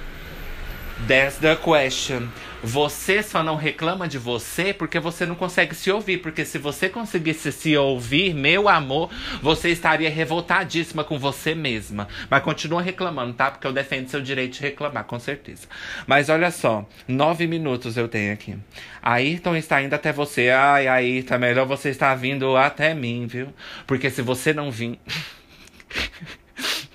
That's 1.08 1.38
the 1.38 1.56
question. 1.56 2.28
Você 2.62 3.22
só 3.24 3.42
não 3.42 3.56
reclama 3.56 4.06
de 4.06 4.18
você 4.18 4.72
porque 4.72 5.00
você 5.00 5.26
não 5.26 5.34
consegue 5.34 5.74
se 5.74 5.90
ouvir. 5.90 6.18
Porque 6.18 6.44
se 6.44 6.58
você 6.58 6.88
conseguisse 6.88 7.50
se 7.50 7.76
ouvir, 7.76 8.32
meu 8.34 8.68
amor, 8.68 9.10
você 9.42 9.70
estaria 9.70 10.08
revoltadíssima 10.08 11.02
com 11.02 11.18
você 11.18 11.54
mesma. 11.54 12.06
Mas 12.30 12.42
continua 12.42 12.80
reclamando, 12.80 13.34
tá? 13.34 13.50
Porque 13.50 13.66
eu 13.66 13.72
defendo 13.72 14.08
seu 14.08 14.20
direito 14.20 14.54
de 14.54 14.60
reclamar, 14.60 15.04
com 15.04 15.18
certeza. 15.18 15.66
Mas 16.06 16.28
olha 16.28 16.50
só, 16.50 16.86
nove 17.08 17.46
minutos 17.46 17.96
eu 17.96 18.06
tenho 18.06 18.32
aqui. 18.32 18.56
Ayrton 19.02 19.56
está 19.56 19.82
indo 19.82 19.94
até 19.94 20.12
você. 20.12 20.50
Ai, 20.50 20.86
Ayrton, 20.86 21.38
melhor 21.38 21.66
você 21.66 21.90
estar 21.90 22.14
vindo 22.14 22.56
até 22.56 22.94
mim, 22.94 23.26
viu? 23.26 23.48
Porque 23.86 24.08
se 24.08 24.22
você 24.22 24.52
não 24.52 24.70
vir. 24.70 24.98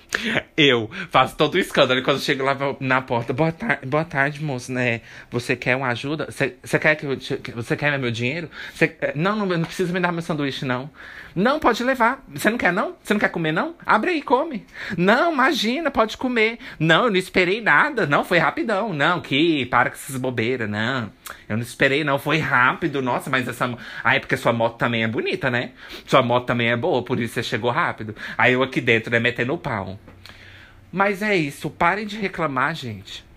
Eu 0.56 0.90
faço 1.10 1.36
todo 1.36 1.54
o 1.54 1.58
escândalo 1.58 2.00
e 2.00 2.02
quando 2.02 2.20
chego 2.20 2.44
lá 2.44 2.56
na 2.80 3.00
porta. 3.00 3.32
Boa, 3.32 3.52
tar 3.52 3.80
boa 3.86 4.04
tarde, 4.04 4.42
moço, 4.42 4.72
né? 4.72 5.00
Você 5.30 5.56
quer 5.56 5.76
uma 5.76 5.88
ajuda? 5.88 6.28
Você 6.30 6.78
quer 6.78 6.94
que 6.96 7.06
eu 7.06 7.16
te, 7.16 7.40
Você 7.54 7.76
quer 7.76 7.98
meu 7.98 8.10
dinheiro? 8.10 8.50
Cê, 8.74 8.96
eh, 9.00 9.12
não, 9.14 9.36
não, 9.36 9.46
não 9.46 9.64
precisa 9.64 9.92
me 9.92 10.00
dar 10.00 10.12
meu 10.12 10.22
sanduíche, 10.22 10.64
não. 10.64 10.90
Não, 11.34 11.60
pode 11.60 11.84
levar. 11.84 12.24
Você 12.34 12.50
não 12.50 12.58
quer, 12.58 12.72
não? 12.72 12.96
Você 13.02 13.14
não 13.14 13.20
quer 13.20 13.28
comer, 13.28 13.52
não? 13.52 13.74
Abre 13.86 14.10
aí, 14.10 14.22
come. 14.22 14.66
Não, 14.96 15.32
imagina, 15.32 15.90
pode 15.90 16.16
comer. 16.16 16.58
Não, 16.78 17.04
eu 17.04 17.10
não 17.10 17.16
esperei 17.16 17.60
nada. 17.60 18.06
Não, 18.06 18.24
foi 18.24 18.38
rapidão. 18.38 18.92
Não, 18.92 19.20
que 19.20 19.66
para 19.66 19.90
com 19.90 19.96
essas 19.96 20.16
bobeiras, 20.16 20.68
não. 20.68 21.12
Eu 21.48 21.56
não 21.56 21.62
esperei, 21.62 22.04
não. 22.04 22.18
Foi 22.18 22.38
rápido. 22.38 23.02
Nossa, 23.02 23.28
mas 23.30 23.46
essa. 23.46 23.76
Aí, 24.02 24.16
é 24.16 24.20
porque 24.20 24.36
sua 24.36 24.52
moto 24.52 24.76
também 24.76 25.04
é 25.04 25.08
bonita, 25.08 25.50
né? 25.50 25.72
Sua 26.06 26.22
moto 26.22 26.46
também 26.46 26.70
é 26.70 26.76
boa, 26.76 27.02
por 27.02 27.20
isso 27.20 27.34
você 27.34 27.42
chegou 27.42 27.70
rápido. 27.70 28.14
Aí 28.36 28.52
eu 28.52 28.62
aqui 28.62 28.80
dentro, 28.80 29.10
né, 29.10 29.18
metendo 29.18 29.54
o 29.54 29.58
pau. 29.58 29.98
Mas 30.90 31.22
é 31.22 31.36
isso, 31.36 31.68
parem 31.68 32.06
de 32.06 32.16
reclamar, 32.16 32.74
gente 32.74 33.27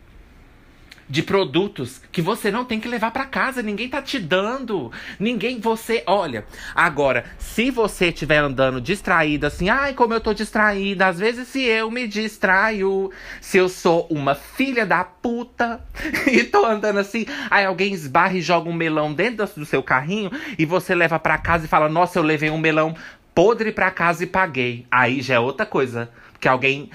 de 1.12 1.22
produtos 1.22 2.02
que 2.10 2.22
você 2.22 2.50
não 2.50 2.64
tem 2.64 2.80
que 2.80 2.88
levar 2.88 3.12
para 3.12 3.26
casa, 3.26 3.62
ninguém 3.62 3.90
tá 3.90 4.02
te 4.02 4.18
dando. 4.18 4.90
Ninguém 5.20 5.60
você, 5.60 6.04
olha, 6.08 6.46
agora, 6.74 7.26
se 7.38 7.70
você 7.70 8.08
estiver 8.08 8.38
andando 8.38 8.80
distraída 8.80 9.48
assim, 9.48 9.68
ai, 9.68 9.94
como 9.94 10.14
eu 10.14 10.22
tô 10.22 10.34
distraída, 10.34 11.08
às 11.08 11.20
vezes 11.20 11.50
se 11.50 11.64
eu 11.64 11.92
me 11.92 12.08
distraio, 12.08 13.12
se 13.42 13.58
eu 13.58 13.68
sou 13.68 14.08
uma 14.10 14.34
filha 14.34 14.86
da 14.86 15.04
puta 15.04 15.82
e 16.32 16.46
tô 16.46 16.66
andando 16.66 17.00
assim, 17.00 17.26
aí 17.50 17.66
alguém 17.66 17.94
esbarra 17.94 18.38
e 18.38 18.42
joga 18.42 18.70
um 18.70 18.74
melão 18.74 19.14
dentro 19.14 19.46
do 19.58 19.66
seu 19.66 19.84
carrinho 19.84 20.32
e 20.58 20.66
você 20.66 20.96
leva 20.96 21.20
para 21.20 21.38
casa 21.38 21.66
e 21.66 21.68
fala: 21.68 21.90
"Nossa, 21.90 22.20
eu 22.20 22.24
levei 22.24 22.50
um 22.50 22.58
melão 22.58 22.96
podre 23.36 23.74
para 23.74 23.92
casa 23.92 24.24
e 24.24 24.28
paguei". 24.28 24.86
Aí 24.90 25.22
já 25.22 25.36
é 25.36 25.40
outra 25.40 25.66
coisa, 25.66 26.10
que 26.40 26.48
alguém 26.48 26.90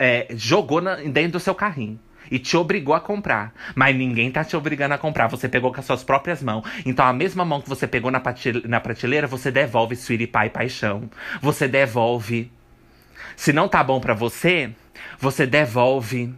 é, 0.00 0.26
jogou 0.34 0.80
na, 0.80 0.96
dentro 0.96 1.32
do 1.32 1.40
seu 1.40 1.54
carrinho 1.54 2.00
e 2.30 2.38
te 2.38 2.56
obrigou 2.56 2.94
a 2.94 3.00
comprar. 3.00 3.52
Mas 3.74 3.96
ninguém 3.96 4.30
tá 4.30 4.44
te 4.44 4.56
obrigando 4.56 4.94
a 4.94 4.98
comprar. 4.98 5.26
Você 5.28 5.48
pegou 5.48 5.72
com 5.72 5.80
as 5.80 5.86
suas 5.86 6.04
próprias 6.04 6.42
mãos. 6.42 6.64
Então 6.86 7.04
a 7.04 7.12
mesma 7.12 7.44
mão 7.44 7.60
que 7.60 7.68
você 7.68 7.86
pegou 7.86 8.10
na, 8.10 8.20
prateleira, 8.20 9.26
você 9.26 9.50
devolve 9.50 9.96
Sweetie 9.96 10.26
Pie 10.26 10.50
Paixão. 10.50 11.10
Você 11.40 11.66
devolve. 11.66 12.50
Se 13.36 13.52
não 13.52 13.68
tá 13.68 13.82
bom 13.82 14.00
para 14.00 14.14
você, 14.14 14.70
você 15.18 15.46
devolve. 15.46 16.34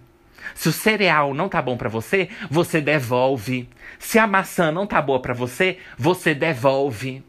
Se 0.55 0.69
o 0.69 0.73
cereal 0.73 1.35
não 1.35 1.49
tá 1.49 1.61
bom 1.63 1.77
para 1.77 1.89
você, 1.89 2.29
você 2.51 2.81
devolve. 2.81 3.69
Se 3.99 4.19
a 4.19 4.27
maçã 4.27 4.71
não 4.71 4.87
tá 4.87 5.01
boa 5.01 5.21
para 5.21 5.35
você, 5.35 5.79
você 5.97 6.35
devolve. 6.35 7.25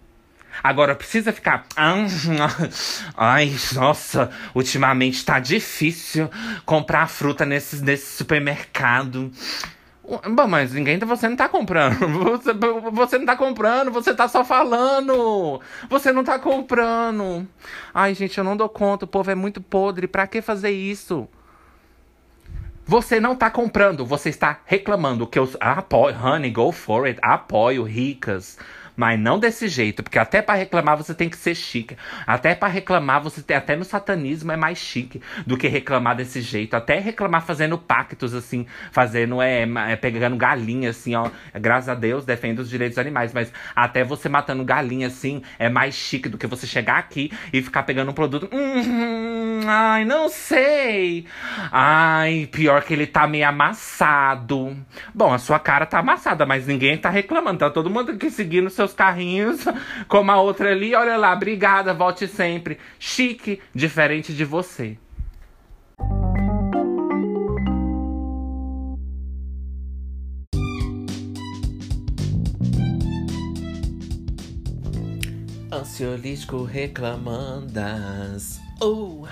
Agora 0.62 0.96
precisa 0.96 1.32
ficar. 1.32 1.66
Ai, 3.16 3.56
nossa, 3.74 4.30
ultimamente 4.54 5.26
tá 5.26 5.40
difícil 5.40 6.30
comprar 6.66 7.08
fruta 7.08 7.46
nesse, 7.46 7.84
nesse 7.84 8.18
supermercado. 8.18 9.32
Bom, 10.04 10.48
mas 10.48 10.74
ninguém. 10.74 11.00
Você 11.00 11.30
não 11.30 11.36
tá 11.36 11.48
comprando. 11.48 11.96
Você, 12.38 12.54
você 12.92 13.18
não 13.18 13.26
tá 13.26 13.38
comprando, 13.38 13.92
você 13.92 14.14
tá 14.14 14.28
só 14.28 14.44
falando. 14.44 15.62
Você 15.90 16.12
não 16.12 16.24
tá 16.24 16.38
comprando. 16.38 17.48
Ai, 17.94 18.14
gente, 18.14 18.38
eu 18.38 18.44
não 18.44 18.58
dou 18.58 18.68
conta. 18.68 19.06
O 19.06 19.08
povo 19.08 19.32
é 19.32 19.36
muito 19.36 19.62
podre. 19.62 20.08
Pra 20.08 20.28
que 20.28 20.42
fazer 20.42 20.72
isso? 20.72 21.28
Você 22.86 23.18
não 23.18 23.34
tá 23.34 23.50
comprando, 23.50 24.06
você 24.06 24.28
está 24.28 24.60
reclamando. 24.66 25.26
Que 25.26 25.40
eu 25.40 25.50
apoio. 25.60 26.16
Honey, 26.22 26.52
go 26.52 26.72
for 26.74 27.06
it. 27.06 27.18
Apoio 27.22 27.84
ricas. 27.84 28.58
Mas 28.96 29.20
não 29.20 29.40
desse 29.40 29.68
jeito, 29.68 30.04
porque 30.04 30.20
até 30.20 30.42
para 30.42 30.56
reclamar 30.56 30.98
você 30.98 31.14
tem 31.14 31.30
que 31.30 31.38
ser 31.38 31.56
chique. 31.56 31.98
Até 32.28 32.54
para 32.54 32.68
reclamar 32.68 33.22
você 33.22 33.42
tem 33.42 33.58
até 33.58 33.76
no 33.76 33.84
satanismo 33.84 34.52
é 34.52 34.58
mais 34.58 34.78
chique 34.78 35.22
do 35.46 35.58
que 35.58 35.68
reclamar 35.68 36.16
desse 36.16 36.42
jeito. 36.42 36.76
Até 36.76 37.00
reclamar 37.00 37.44
fazendo 37.46 37.78
pactos 37.78 38.34
assim, 38.34 38.66
fazendo 38.92 39.42
é, 39.42 39.64
é 39.90 39.96
pegando 39.96 40.36
galinha 40.38 40.92
assim, 40.92 41.16
ó. 41.16 41.30
Graças 41.54 41.90
a 41.90 41.96
Deus 41.96 42.26
defende 42.26 42.62
os 42.62 42.70
direitos 42.70 42.96
dos 42.96 43.02
animais, 43.02 43.34
mas 43.34 43.52
até 43.76 44.04
você 44.04 44.30
matando 44.30 44.64
galinha 44.64 45.08
assim 45.08 45.42
é 45.58 45.70
mais 45.70 45.96
chique 45.96 46.30
do 46.30 46.38
que 46.38 46.48
você 46.48 46.68
chegar 46.68 46.98
aqui 46.98 47.32
e 47.52 47.62
ficar 47.62 47.84
pegando 47.84 48.12
um 48.12 48.14
produto. 48.14 48.50
Hum, 48.52 49.62
ai, 49.68 50.06
não 50.06 50.30
sei. 50.30 51.26
Ai, 51.72 52.48
pior 52.52 52.84
que 52.84 52.94
ele 52.94 53.08
tá 53.08 53.28
meio 53.28 53.48
amassado. 53.48 54.78
Bom, 55.14 55.34
a 55.34 55.38
sua 55.38 55.60
cara 55.60 55.86
tá 55.86 56.00
amassada, 56.00 56.46
mas 56.46 56.68
ninguém 56.68 56.98
tá 56.98 57.10
reclamando. 57.10 57.60
Tá 57.60 57.70
todo 57.70 57.90
mundo 57.90 58.12
aqui 58.12 58.30
seguindo 58.30 58.70
seu 58.70 58.83
seus 58.84 58.94
carrinhos, 58.94 59.62
como 60.08 60.32
a 60.32 60.42
outra 60.42 60.72
ali. 60.72 60.94
Olha 60.94 61.16
lá, 61.18 61.34
obrigada, 61.34 61.94
volte 61.94 62.28
sempre. 62.28 62.78
Chique, 63.00 63.62
diferente 63.74 64.34
de 64.34 64.44
você. 64.44 64.98
Ansiolítico 75.72 76.64
reclamandas. 76.64 78.60
Oh, 78.82 79.26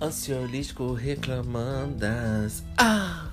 ansiolítico 0.00 0.92
reclamandas. 0.92 2.62
Ah, 2.76 3.30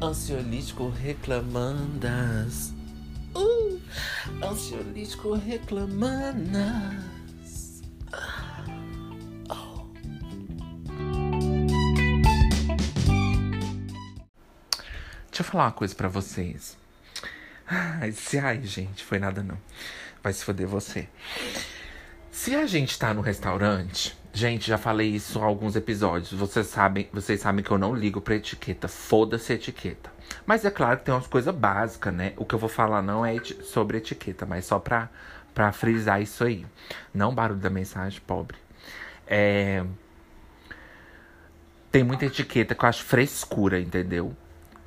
ansiolítico 0.00 0.88
reclamandas. 0.88 2.73
Uh, 3.34 3.80
ansiolítico. 4.42 5.36
Deixa 15.34 15.42
eu 15.42 15.44
falar 15.44 15.64
uma 15.64 15.72
coisa 15.72 15.94
para 15.94 16.06
vocês. 16.06 16.76
Ai, 17.66 18.12
se, 18.12 18.38
ai, 18.38 18.62
gente, 18.62 19.02
foi 19.02 19.18
nada 19.18 19.42
não. 19.42 19.58
Vai 20.22 20.32
se 20.32 20.44
foder 20.44 20.68
você. 20.68 21.08
Se 22.30 22.54
a 22.54 22.66
gente 22.66 22.96
tá 22.96 23.12
no 23.12 23.20
restaurante, 23.20 24.16
gente, 24.32 24.68
já 24.68 24.78
falei 24.78 25.08
isso 25.08 25.38
em 25.38 25.42
alguns 25.42 25.74
episódios. 25.74 26.32
Vocês 26.32 26.68
sabem, 26.68 27.08
vocês 27.12 27.40
sabem 27.40 27.64
que 27.64 27.70
eu 27.70 27.78
não 27.78 27.94
ligo 27.94 28.20
pra 28.20 28.36
etiqueta. 28.36 28.86
Foda-se 28.86 29.52
etiqueta. 29.52 30.13
Mas 30.46 30.64
é 30.64 30.70
claro 30.70 30.98
que 30.98 31.04
tem 31.04 31.14
umas 31.14 31.26
coisas 31.26 31.54
básicas, 31.54 32.12
né? 32.12 32.32
O 32.36 32.44
que 32.44 32.54
eu 32.54 32.58
vou 32.58 32.68
falar 32.68 33.02
não 33.02 33.24
é 33.24 33.34
eti 33.34 33.54
sobre 33.64 33.98
etiqueta, 33.98 34.44
mas 34.46 34.66
só 34.66 34.78
pra, 34.78 35.08
pra 35.54 35.72
frisar 35.72 36.20
isso 36.20 36.44
aí. 36.44 36.66
Não 37.12 37.34
barulho 37.34 37.60
da 37.60 37.70
mensagem, 37.70 38.20
pobre. 38.26 38.56
É... 39.26 39.84
Tem 41.90 42.02
muita 42.02 42.26
etiqueta 42.26 42.74
que 42.74 42.84
eu 42.84 42.88
acho 42.88 43.04
frescura, 43.04 43.80
entendeu? 43.80 44.36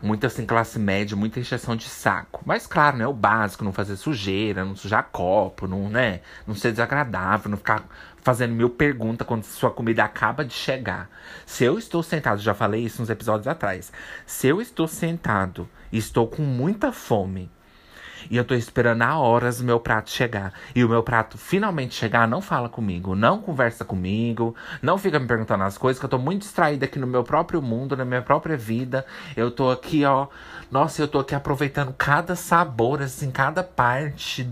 Muita 0.01 0.27
assim, 0.27 0.45
classe 0.45 0.77
média, 0.77 1.17
muita 1.17 1.39
encheção 1.39 1.75
de 1.75 1.85
saco. 1.85 2.41
Mas 2.45 2.67
claro, 2.67 2.97
né? 2.97 3.07
O 3.07 3.13
básico, 3.13 3.63
não 3.63 3.73
fazer 3.73 3.95
sujeira, 3.95 4.63
não 4.63 4.75
sujar 4.75 5.09
copo, 5.11 5.67
não, 5.67 5.89
né? 5.89 6.21
Não 6.45 6.53
ser 6.53 6.71
desagradável, 6.71 7.49
não 7.49 7.57
ficar 7.57 7.83
fazendo 8.21 8.53
mil 8.53 8.69
perguntas 8.69 9.25
quando 9.25 9.43
sua 9.43 9.71
comida 9.71 10.03
acaba 10.03 10.45
de 10.45 10.53
chegar. 10.53 11.09
Se 11.45 11.63
eu 11.63 11.79
estou 11.79 12.03
sentado, 12.03 12.41
já 12.41 12.53
falei 12.53 12.83
isso 12.83 13.01
uns 13.01 13.09
episódios 13.09 13.47
atrás. 13.47 13.91
Se 14.25 14.47
eu 14.47 14.61
estou 14.61 14.87
sentado 14.87 15.67
e 15.91 15.97
estou 15.97 16.27
com 16.27 16.43
muita 16.43 16.91
fome 16.91 17.49
e 18.29 18.37
eu 18.37 18.43
tô 18.43 18.53
esperando 18.55 19.01
há 19.01 19.17
horas 19.17 19.59
o 19.59 19.63
meu 19.63 19.79
prato 19.79 20.09
chegar. 20.09 20.53
E 20.75 20.83
o 20.83 20.89
meu 20.89 21.03
prato 21.03 21.37
finalmente 21.37 21.95
chegar, 21.95 22.27
não 22.27 22.41
fala 22.41 22.69
comigo, 22.69 23.15
não 23.15 23.41
conversa 23.41 23.85
comigo, 23.85 24.55
não 24.81 24.97
fica 24.97 25.19
me 25.19 25.27
perguntando 25.27 25.63
as 25.63 25.77
coisas, 25.77 25.99
que 25.99 26.05
eu 26.05 26.09
tô 26.09 26.17
muito 26.17 26.41
distraída 26.41 26.85
aqui 26.85 26.99
no 26.99 27.07
meu 27.07 27.23
próprio 27.23 27.61
mundo, 27.61 27.95
na 27.95 28.05
minha 28.05 28.21
própria 28.21 28.57
vida. 28.57 29.05
Eu 29.35 29.51
tô 29.51 29.69
aqui, 29.69 30.03
ó. 30.05 30.27
Nossa, 30.69 31.01
eu 31.01 31.07
tô 31.07 31.19
aqui 31.19 31.33
aproveitando 31.33 31.93
cada 31.97 32.35
sabor, 32.35 33.01
assim, 33.01 33.31
cada 33.31 33.63
parte. 33.63 34.47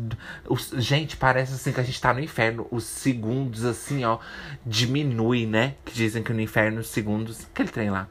Os, 0.48 0.72
gente, 0.78 1.18
parece 1.18 1.54
assim 1.54 1.72
que 1.72 1.80
a 1.80 1.84
gente 1.84 2.00
tá 2.00 2.14
no 2.14 2.20
inferno. 2.20 2.68
Os 2.72 2.86
segundos, 2.86 3.66
assim, 3.66 4.06
ó, 4.06 4.20
diminui, 4.66 5.46
né? 5.46 5.76
Que 5.84 5.94
dizem 5.94 6.24
que 6.24 6.32
no 6.32 6.42
inferno 6.42 6.80
os 6.80 6.88
segundos. 6.88 7.46
Aquele 7.52 7.70
trem 7.70 7.90
lá 7.90 8.08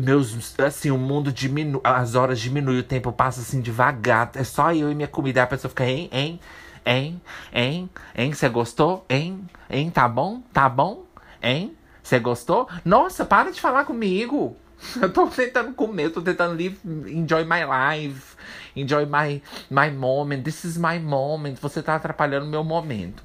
meus 0.00 0.58
assim 0.60 0.90
o 0.90 0.98
mundo 0.98 1.32
diminui 1.32 1.80
as 1.84 2.14
horas 2.14 2.40
diminuem 2.40 2.78
o 2.78 2.82
tempo 2.82 3.12
passa 3.12 3.40
assim 3.40 3.60
devagar. 3.60 4.30
É 4.34 4.44
só 4.44 4.72
eu 4.72 4.90
e 4.90 4.94
minha 4.94 5.08
comida. 5.08 5.42
A 5.42 5.46
pessoa 5.46 5.68
fica 5.68 5.84
hein 5.84 6.08
hein 6.12 6.40
hein 6.84 7.20
hein 7.52 7.90
hein 8.14 8.32
você 8.32 8.48
gostou? 8.48 9.04
Hein 9.08 9.44
hein 9.70 9.90
tá 9.90 10.08
bom? 10.08 10.42
Tá 10.52 10.68
bom? 10.68 11.04
Hein 11.42 11.76
você 12.02 12.18
gostou? 12.18 12.68
Nossa 12.84 13.24
para 13.24 13.50
de 13.50 13.60
falar 13.60 13.84
comigo. 13.84 14.56
Eu 15.00 15.12
tô 15.12 15.26
tentando 15.28 15.72
comer, 15.72 16.10
tô 16.10 16.20
tentando 16.20 16.56
live, 16.56 16.76
enjoy 16.84 17.44
my 17.44 17.60
life, 17.64 18.36
enjoy 18.74 19.06
my, 19.06 19.40
my 19.70 19.90
moment, 19.90 20.42
this 20.42 20.64
is 20.64 20.76
my 20.76 20.98
moment. 20.98 21.54
Você 21.60 21.82
tá 21.82 21.94
atrapalhando 21.94 22.46
meu 22.46 22.64
momento. 22.64 23.22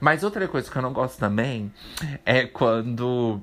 Mas 0.00 0.22
outra 0.22 0.46
coisa 0.48 0.70
que 0.70 0.76
eu 0.76 0.82
não 0.82 0.92
gosto 0.92 1.18
também 1.18 1.72
é 2.24 2.46
quando 2.46 3.40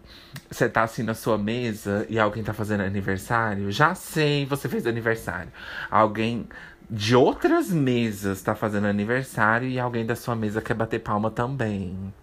você 0.49 0.69
tá 0.69 0.83
assim 0.83 1.03
na 1.03 1.13
sua 1.13 1.37
mesa 1.37 2.05
e 2.09 2.19
alguém 2.19 2.43
tá 2.43 2.53
fazendo 2.53 2.81
aniversário. 2.81 3.71
Já 3.71 3.95
sei, 3.95 4.45
você 4.45 4.69
fez 4.69 4.85
aniversário. 4.87 5.51
Alguém 5.89 6.47
de 6.89 7.15
outras 7.15 7.71
mesas 7.71 8.41
tá 8.41 8.53
fazendo 8.55 8.87
aniversário 8.87 9.67
e 9.67 9.79
alguém 9.79 10.05
da 10.05 10.15
sua 10.15 10.35
mesa 10.35 10.61
quer 10.61 10.73
bater 10.73 10.99
palma 10.99 11.31
também. 11.31 12.13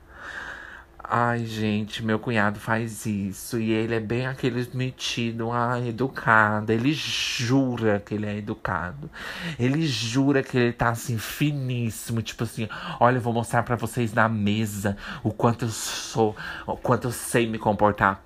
Ai, 1.12 1.44
gente, 1.44 2.04
meu 2.04 2.20
cunhado 2.20 2.60
faz 2.60 3.04
isso. 3.04 3.58
E 3.58 3.72
ele 3.72 3.96
é 3.96 3.98
bem 3.98 4.28
aquele 4.28 4.64
metido, 4.72 5.50
ah, 5.50 5.76
educado. 5.80 6.70
Ele 6.70 6.92
jura 6.92 7.98
que 7.98 8.14
ele 8.14 8.26
é 8.26 8.36
educado. 8.36 9.10
Ele 9.58 9.84
jura 9.88 10.40
que 10.40 10.56
ele 10.56 10.72
tá 10.72 10.90
assim, 10.90 11.18
finíssimo. 11.18 12.22
Tipo 12.22 12.44
assim, 12.44 12.68
olha, 13.00 13.16
eu 13.16 13.20
vou 13.20 13.32
mostrar 13.32 13.64
para 13.64 13.74
vocês 13.74 14.12
na 14.12 14.28
mesa 14.28 14.96
o 15.24 15.32
quanto 15.32 15.64
eu 15.64 15.70
sou, 15.70 16.36
o 16.64 16.76
quanto 16.76 17.08
eu 17.08 17.12
sei 17.12 17.44
me 17.44 17.58
comportar. 17.58 18.22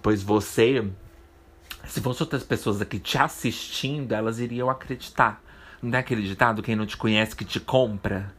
Pois 0.00 0.22
você, 0.22 0.88
se 1.88 2.00
fosse 2.00 2.22
outras 2.22 2.44
pessoas 2.44 2.80
aqui 2.80 3.00
te 3.00 3.18
assistindo, 3.18 4.12
elas 4.12 4.38
iriam 4.38 4.70
acreditar. 4.70 5.42
Não 5.82 5.96
é 5.96 6.00
aquele 6.00 6.22
ditado, 6.22 6.62
quem 6.62 6.76
não 6.76 6.86
te 6.86 6.96
conhece 6.96 7.34
que 7.34 7.44
te 7.44 7.58
compra? 7.58 8.37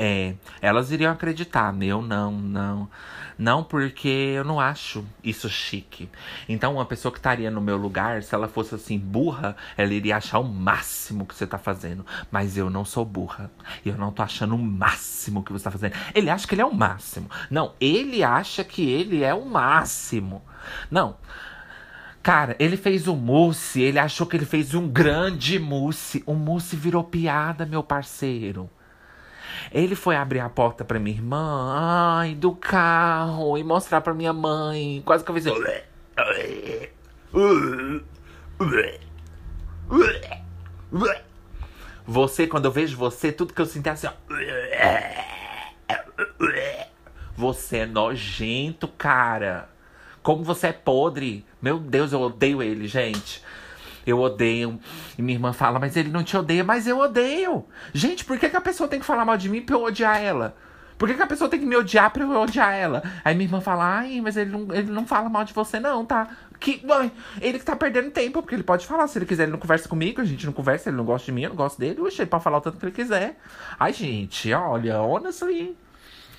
É, 0.00 0.34
elas 0.62 0.92
iriam 0.92 1.12
acreditar, 1.12 1.74
eu 1.82 2.00
não, 2.00 2.30
não. 2.30 2.88
Não, 3.36 3.62
porque 3.62 4.08
eu 4.08 4.44
não 4.44 4.58
acho 4.58 5.04
isso 5.22 5.48
chique. 5.48 6.08
Então, 6.48 6.74
uma 6.74 6.84
pessoa 6.84 7.12
que 7.12 7.18
estaria 7.18 7.50
no 7.50 7.60
meu 7.60 7.76
lugar, 7.76 8.22
se 8.22 8.34
ela 8.34 8.48
fosse 8.48 8.74
assim, 8.74 8.98
burra, 8.98 9.56
ela 9.76 9.92
iria 9.92 10.16
achar 10.16 10.40
o 10.40 10.44
máximo 10.44 11.24
que 11.24 11.34
você 11.34 11.46
tá 11.46 11.56
fazendo. 11.56 12.04
Mas 12.32 12.56
eu 12.56 12.68
não 12.68 12.84
sou 12.84 13.04
burra. 13.04 13.50
E 13.84 13.88
eu 13.88 13.96
não 13.96 14.10
tô 14.10 14.22
achando 14.22 14.56
o 14.56 14.58
máximo 14.58 15.44
que 15.44 15.52
você 15.52 15.64
tá 15.64 15.70
fazendo. 15.70 15.94
Ele 16.14 16.30
acha 16.30 16.48
que 16.48 16.54
ele 16.54 16.62
é 16.62 16.66
o 16.66 16.74
máximo. 16.74 17.30
Não, 17.48 17.74
ele 17.80 18.24
acha 18.24 18.64
que 18.64 18.88
ele 18.88 19.22
é 19.22 19.32
o 19.32 19.44
máximo. 19.44 20.42
Não. 20.90 21.16
Cara, 22.20 22.56
ele 22.58 22.76
fez 22.76 23.06
o 23.06 23.14
mousse, 23.14 23.80
ele 23.80 23.98
achou 24.00 24.26
que 24.26 24.36
ele 24.36 24.44
fez 24.44 24.74
um 24.74 24.88
grande 24.88 25.60
mousse. 25.60 26.22
O 26.26 26.34
mousse 26.34 26.74
virou 26.74 27.04
piada, 27.04 27.64
meu 27.64 27.82
parceiro. 27.84 28.68
Ele 29.72 29.94
foi 29.94 30.16
abrir 30.16 30.40
a 30.40 30.48
porta 30.48 30.84
pra 30.84 30.98
minha 30.98 31.16
irmã, 31.16 31.74
ai, 31.74 32.34
do 32.34 32.52
carro, 32.52 33.58
e 33.58 33.64
mostrar 33.64 34.00
pra 34.00 34.14
minha 34.14 34.32
mãe. 34.32 35.02
Quase 35.04 35.24
que 35.24 35.30
eu 35.30 35.34
fiz. 35.34 35.44
Você, 42.06 42.46
quando 42.46 42.64
eu 42.64 42.72
vejo 42.72 42.96
você, 42.96 43.30
tudo 43.30 43.52
que 43.52 43.60
eu 43.60 43.66
sinto 43.66 43.86
é 43.86 43.90
assim, 43.90 44.06
ó. 44.06 44.12
Você 47.36 47.78
é 47.78 47.86
nojento, 47.86 48.88
cara. 48.88 49.68
Como 50.22 50.42
você 50.42 50.68
é 50.68 50.72
podre. 50.72 51.46
Meu 51.60 51.78
Deus, 51.78 52.12
eu 52.12 52.20
odeio 52.20 52.62
ele, 52.62 52.88
gente. 52.88 53.42
Eu 54.08 54.20
odeio. 54.20 54.80
E 55.18 55.22
minha 55.22 55.36
irmã 55.36 55.52
fala, 55.52 55.78
mas 55.78 55.94
ele 55.94 56.08
não 56.08 56.24
te 56.24 56.34
odeia, 56.34 56.64
mas 56.64 56.86
eu 56.86 56.98
odeio. 56.98 57.64
Gente, 57.92 58.24
por 58.24 58.38
que, 58.38 58.48
que 58.48 58.56
a 58.56 58.60
pessoa 58.60 58.88
tem 58.88 58.98
que 58.98 59.04
falar 59.04 59.24
mal 59.24 59.36
de 59.36 59.50
mim 59.50 59.60
pra 59.60 59.76
eu 59.76 59.82
odiar 59.82 60.18
ela? 60.18 60.56
Por 60.96 61.08
que, 61.08 61.14
que 61.14 61.22
a 61.22 61.26
pessoa 61.26 61.48
tem 61.48 61.60
que 61.60 61.66
me 61.66 61.76
odiar 61.76 62.10
pra 62.10 62.24
eu 62.24 62.30
odiar 62.40 62.74
ela? 62.74 63.02
Aí 63.22 63.34
minha 63.34 63.46
irmã 63.46 63.60
fala, 63.60 63.98
ai, 63.98 64.20
mas 64.22 64.36
ele 64.36 64.50
não, 64.50 64.74
ele 64.74 64.90
não 64.90 65.06
fala 65.06 65.28
mal 65.28 65.44
de 65.44 65.52
você, 65.52 65.78
não, 65.78 66.06
tá? 66.06 66.26
Que, 66.58 66.84
mãe, 66.84 67.12
ele 67.40 67.58
que 67.58 67.64
tá 67.64 67.76
perdendo 67.76 68.10
tempo, 68.10 68.40
porque 68.40 68.54
ele 68.54 68.64
pode 68.64 68.86
falar. 68.86 69.06
Se 69.06 69.18
ele 69.18 69.26
quiser, 69.26 69.42
ele 69.44 69.52
não 69.52 69.58
conversa 69.58 69.88
comigo, 69.88 70.22
a 70.22 70.24
gente 70.24 70.46
não 70.46 70.54
conversa, 70.54 70.88
ele 70.88 70.96
não 70.96 71.04
gosta 71.04 71.26
de 71.26 71.32
mim, 71.32 71.42
eu 71.42 71.50
não 71.50 71.56
gosto 71.56 71.78
dele. 71.78 72.00
Oxe, 72.00 72.22
ele 72.22 72.30
pode 72.30 72.42
falar 72.42 72.58
o 72.58 72.60
tanto 72.62 72.78
que 72.78 72.84
ele 72.86 72.92
quiser. 72.92 73.38
Ai, 73.78 73.92
gente, 73.92 74.52
olha, 74.54 75.00
honestly. 75.02 75.76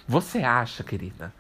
Você 0.08 0.40
acha, 0.40 0.84
querida, 0.84 1.32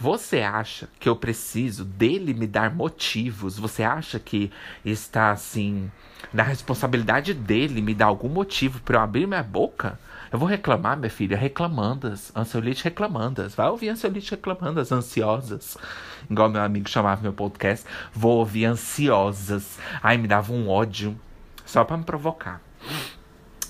você 0.00 0.42
acha 0.42 0.88
que 1.00 1.08
eu 1.08 1.16
preciso 1.16 1.84
dele 1.84 2.32
me 2.32 2.46
dar 2.46 2.72
motivos? 2.72 3.58
Você 3.58 3.82
acha 3.82 4.20
que 4.20 4.52
está 4.84 5.32
assim 5.32 5.90
na 6.32 6.44
responsabilidade 6.44 7.34
dele 7.34 7.82
me 7.82 7.94
dar 7.94 8.06
algum 8.06 8.28
motivo 8.28 8.80
para 8.80 8.98
eu 8.98 9.02
abrir 9.02 9.26
minha 9.26 9.42
boca? 9.42 9.98
Eu 10.30 10.38
vou 10.38 10.46
reclamar, 10.46 10.96
minha 10.96 11.10
filha, 11.10 11.36
reclamandas, 11.36 12.30
ansiolite 12.36 12.84
reclamandas. 12.84 13.56
Vai 13.56 13.68
ouvir 13.68 13.88
ansiolite 13.88 14.30
reclamandas, 14.30 14.92
ansiosas. 14.92 15.76
Igual 16.30 16.48
meu 16.48 16.62
amigo 16.62 16.88
chamava 16.88 17.20
meu 17.20 17.32
podcast, 17.32 17.84
vou 18.12 18.38
ouvir 18.38 18.66
ansiosas. 18.66 19.80
Ai, 20.00 20.16
me 20.16 20.28
dava 20.28 20.52
um 20.52 20.68
ódio 20.68 21.18
só 21.64 21.82
para 21.82 21.96
me 21.96 22.04
provocar. 22.04 22.60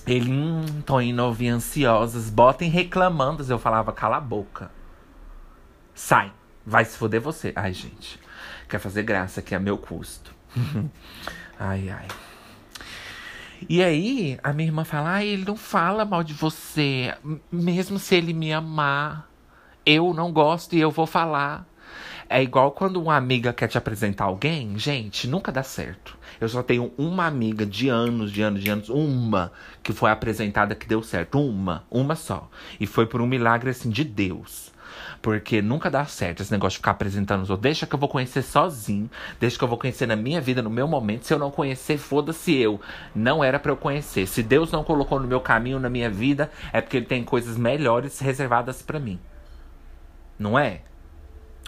Ele, 0.05 0.31
hum, 0.31 0.81
tô 0.85 1.01
indo 1.01 1.23
ouvir 1.23 1.49
ansiosas, 1.49 2.29
botem 2.29 2.69
reclamandas. 2.69 3.49
Eu 3.49 3.57
falava, 3.57 3.91
cala 3.91 4.17
a 4.17 4.21
boca. 4.21 4.69
Sai. 5.99 6.31
Vai 6.65 6.85
se 6.85 6.97
foder 6.97 7.19
você. 7.19 7.51
Ai, 7.53 7.73
gente. 7.73 8.17
Quer 8.69 8.79
fazer 8.79 9.03
graça 9.03 9.41
que 9.41 9.53
é 9.53 9.59
meu 9.59 9.77
custo. 9.77 10.33
ai, 11.59 11.89
ai. 11.89 12.07
E 13.67 13.83
aí, 13.83 14.39
a 14.41 14.53
minha 14.53 14.69
irmã 14.69 14.85
fala: 14.85 15.15
ah, 15.15 15.25
ele 15.25 15.43
não 15.43 15.57
fala 15.57 16.05
mal 16.05 16.23
de 16.23 16.33
você. 16.33 17.13
Mesmo 17.51 17.99
se 17.99 18.15
ele 18.15 18.33
me 18.33 18.53
amar, 18.53 19.29
eu 19.85 20.13
não 20.13 20.31
gosto 20.31 20.73
e 20.73 20.79
eu 20.79 20.89
vou 20.89 21.05
falar. 21.05 21.67
É 22.29 22.41
igual 22.41 22.71
quando 22.71 23.01
uma 23.01 23.17
amiga 23.17 23.51
quer 23.51 23.67
te 23.67 23.77
apresentar 23.77 24.23
alguém, 24.23 24.79
gente, 24.79 25.27
nunca 25.27 25.51
dá 25.51 25.63
certo. 25.63 26.17
Eu 26.39 26.47
só 26.47 26.63
tenho 26.63 26.93
uma 26.97 27.25
amiga 27.25 27.65
de 27.65 27.89
anos, 27.89 28.31
de 28.31 28.41
anos, 28.41 28.63
de 28.63 28.69
anos, 28.69 28.87
uma 28.87 29.51
que 29.83 29.91
foi 29.91 30.11
apresentada 30.11 30.75
que 30.75 30.87
deu 30.87 31.03
certo. 31.03 31.41
Uma, 31.41 31.83
uma 31.91 32.15
só. 32.15 32.49
E 32.79 32.87
foi 32.87 33.05
por 33.05 33.19
um 33.19 33.27
milagre 33.27 33.71
assim 33.71 33.89
de 33.89 34.05
Deus. 34.05 34.71
Porque 35.21 35.61
nunca 35.61 35.89
dá 35.89 36.05
certo 36.05 36.41
esse 36.41 36.51
negócio 36.51 36.75
de 36.75 36.77
ficar 36.77 36.91
apresentando 36.91 37.41
os 37.41 37.49
outros. 37.49 37.63
Deixa 37.63 37.85
que 37.85 37.93
eu 37.93 37.99
vou 37.99 38.07
conhecer 38.07 38.41
sozinho. 38.41 39.09
Deixa 39.39 39.57
que 39.57 39.63
eu 39.63 39.67
vou 39.67 39.77
conhecer 39.77 40.05
na 40.05 40.15
minha 40.15 40.39
vida, 40.39 40.61
no 40.61 40.69
meu 40.69 40.87
momento. 40.87 41.25
Se 41.25 41.33
eu 41.33 41.39
não 41.39 41.51
conhecer, 41.51 41.97
foda-se 41.97 42.55
eu. 42.55 42.79
Não 43.13 43.43
era 43.43 43.59
para 43.59 43.71
eu 43.71 43.77
conhecer. 43.77 44.27
Se 44.27 44.41
Deus 44.41 44.71
não 44.71 44.83
colocou 44.83 45.19
no 45.19 45.27
meu 45.27 45.41
caminho, 45.41 45.79
na 45.79 45.89
minha 45.89 46.09
vida, 46.09 46.49
é 46.71 46.79
porque 46.79 46.97
Ele 46.97 47.05
tem 47.05 47.23
coisas 47.23 47.57
melhores 47.57 48.19
reservadas 48.19 48.81
para 48.81 48.99
mim. 48.99 49.19
Não 50.37 50.57
é? 50.57 50.81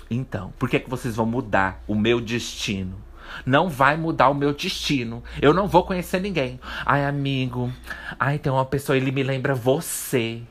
Então, 0.10 0.54
por 0.58 0.70
que, 0.70 0.80
que 0.80 0.90
vocês 0.90 1.16
vão 1.16 1.26
mudar 1.26 1.84
o 1.88 1.96
meu 1.96 2.22
destino? 2.22 3.02
Não 3.46 3.70
vai 3.70 3.98
mudar 3.98 4.30
o 4.30 4.34
meu 4.34 4.54
destino. 4.54 5.24
Eu 5.42 5.54
não 5.54 5.68
vou 5.68 5.84
conhecer 5.84 6.20
ninguém. 6.22 6.60
Ai, 6.86 7.06
amigo. 7.06 7.72
Ai, 8.20 8.38
tem 8.38 8.52
uma 8.52 8.66
pessoa, 8.66 8.98
ele 8.98 9.12
me 9.12 9.24
lembra 9.24 9.54
você. 9.54 10.42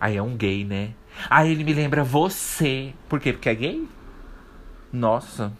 Aí 0.00 0.16
é 0.16 0.22
um 0.22 0.36
gay, 0.36 0.64
né? 0.64 0.90
Aí 1.28 1.50
ele 1.50 1.64
me 1.64 1.72
lembra 1.72 2.04
você. 2.04 2.92
Por 3.08 3.20
quê? 3.20 3.32
Porque 3.32 3.48
é 3.48 3.54
gay? 3.54 3.88
Nossa, 4.92 5.52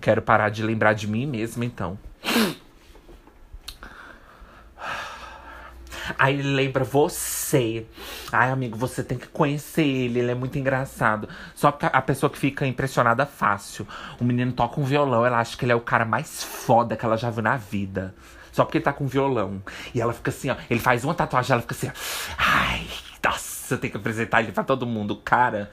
quero 0.00 0.22
parar 0.22 0.50
de 0.50 0.62
lembrar 0.62 0.92
de 0.92 1.08
mim 1.08 1.26
mesmo 1.26 1.64
então. 1.64 1.98
Aí 6.18 6.38
ele 6.38 6.54
lembra 6.54 6.84
você. 6.84 7.86
Ai, 8.32 8.50
amigo, 8.50 8.76
você 8.76 9.02
tem 9.02 9.18
que 9.18 9.26
conhecer 9.28 9.86
ele, 9.86 10.20
ele 10.20 10.30
é 10.30 10.34
muito 10.34 10.58
engraçado. 10.58 11.28
Só 11.54 11.70
que 11.72 11.86
a 11.86 12.02
pessoa 12.02 12.30
que 12.30 12.38
fica 12.38 12.66
impressionada 12.66 13.26
fácil. 13.26 13.86
O 14.20 14.24
menino 14.24 14.52
toca 14.52 14.80
um 14.80 14.84
violão, 14.84 15.26
ela 15.26 15.38
acha 15.38 15.56
que 15.56 15.64
ele 15.64 15.72
é 15.72 15.76
o 15.76 15.80
cara 15.80 16.04
mais 16.04 16.42
foda 16.42 16.96
que 16.96 17.04
ela 17.04 17.16
já 17.16 17.30
viu 17.30 17.42
na 17.42 17.56
vida. 17.56 18.14
Só 18.52 18.64
porque 18.64 18.78
ele 18.78 18.84
tá 18.84 18.92
com 18.92 19.06
violão. 19.06 19.62
E 19.94 20.00
ela 20.00 20.12
fica 20.12 20.30
assim, 20.30 20.50
ó. 20.50 20.56
Ele 20.70 20.80
faz 20.80 21.04
uma 21.04 21.14
tatuagem, 21.14 21.52
ela 21.52 21.62
fica 21.62 21.74
assim, 21.74 21.88
ó. 21.88 21.92
Ai, 22.38 22.86
nossa 23.24 23.57
você 23.68 23.78
tem 23.78 23.90
que 23.90 23.96
apresentar 23.96 24.42
ele 24.42 24.52
pra 24.52 24.64
todo 24.64 24.86
mundo. 24.86 25.16
Cara, 25.16 25.70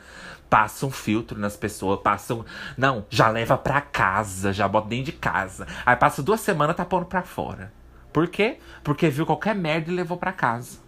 passa 0.49 0.85
um 0.85 0.91
filtro 0.91 1.39
nas 1.39 1.55
pessoas, 1.55 1.99
passa 2.01 2.33
um... 2.33 2.43
Não, 2.77 3.05
já 3.09 3.29
leva 3.29 3.57
pra 3.57 3.81
casa, 3.81 4.53
já 4.53 4.67
bota 4.67 4.87
dentro 4.87 5.05
de 5.05 5.11
casa. 5.13 5.67
Aí 5.85 5.95
passa 5.95 6.21
duas 6.21 6.41
semanas, 6.41 6.75
tá 6.75 6.85
pondo 6.85 7.05
pra 7.05 7.23
fora. 7.23 7.71
Por 8.13 8.27
quê? 8.27 8.57
Porque 8.83 9.09
viu 9.09 9.25
qualquer 9.25 9.55
merda 9.55 9.91
e 9.91 9.93
levou 9.93 10.17
pra 10.17 10.31
casa. 10.31 10.79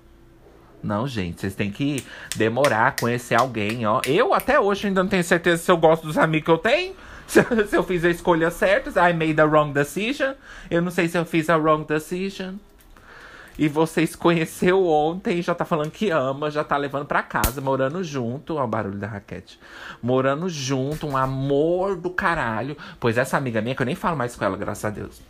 Não, 0.81 1.07
gente, 1.07 1.41
vocês 1.41 1.55
têm 1.55 1.71
que 1.71 2.05
demorar, 2.35 2.95
conhecer 2.95 3.35
alguém, 3.35 3.85
ó. 3.85 3.99
Eu 4.05 4.33
até 4.33 4.59
hoje 4.59 4.87
ainda 4.87 5.03
não 5.03 5.09
tenho 5.09 5.23
certeza 5.23 5.61
se 5.61 5.71
eu 5.71 5.77
gosto 5.77 6.07
dos 6.07 6.17
amigos 6.17 6.45
que 6.45 6.51
eu 6.51 6.57
tenho. 6.57 6.95
Se, 7.27 7.43
se 7.43 7.75
eu 7.75 7.83
fiz 7.83 8.05
a 8.05 8.09
escolha 8.09 8.49
certa, 8.49 8.89
I 9.09 9.11
made 9.11 9.41
a 9.41 9.43
wrong 9.43 9.73
decision. 9.73 10.33
Eu 10.71 10.81
não 10.81 10.89
sei 10.89 11.09
se 11.09 11.17
eu 11.17 11.25
fiz 11.25 11.49
a 11.49 11.57
wrong 11.57 11.85
decision. 11.85 12.55
E 13.57 13.67
vocês 13.67 14.15
conheceu 14.15 14.85
ontem, 14.85 15.41
já 15.41 15.55
tá 15.55 15.65
falando 15.65 15.89
que 15.89 16.11
ama, 16.11 16.51
já 16.51 16.63
tá 16.63 16.77
levando 16.77 17.07
pra 17.07 17.23
casa, 17.23 17.59
morando 17.59 18.03
junto. 18.03 18.55
Ó, 18.55 18.63
o 18.63 18.67
barulho 18.67 18.99
da 18.99 19.07
raquete. 19.07 19.59
Morando 20.01 20.47
junto, 20.47 21.07
um 21.07 21.17
amor 21.17 21.95
do 21.95 22.11
caralho. 22.11 22.77
Pois 22.99 23.17
essa 23.17 23.35
amiga 23.35 23.59
minha, 23.59 23.73
que 23.73 23.81
eu 23.81 23.85
nem 23.85 23.95
falo 23.95 24.15
mais 24.15 24.35
com 24.35 24.45
ela, 24.45 24.55
graças 24.55 24.85
a 24.85 24.89
Deus. 24.91 25.21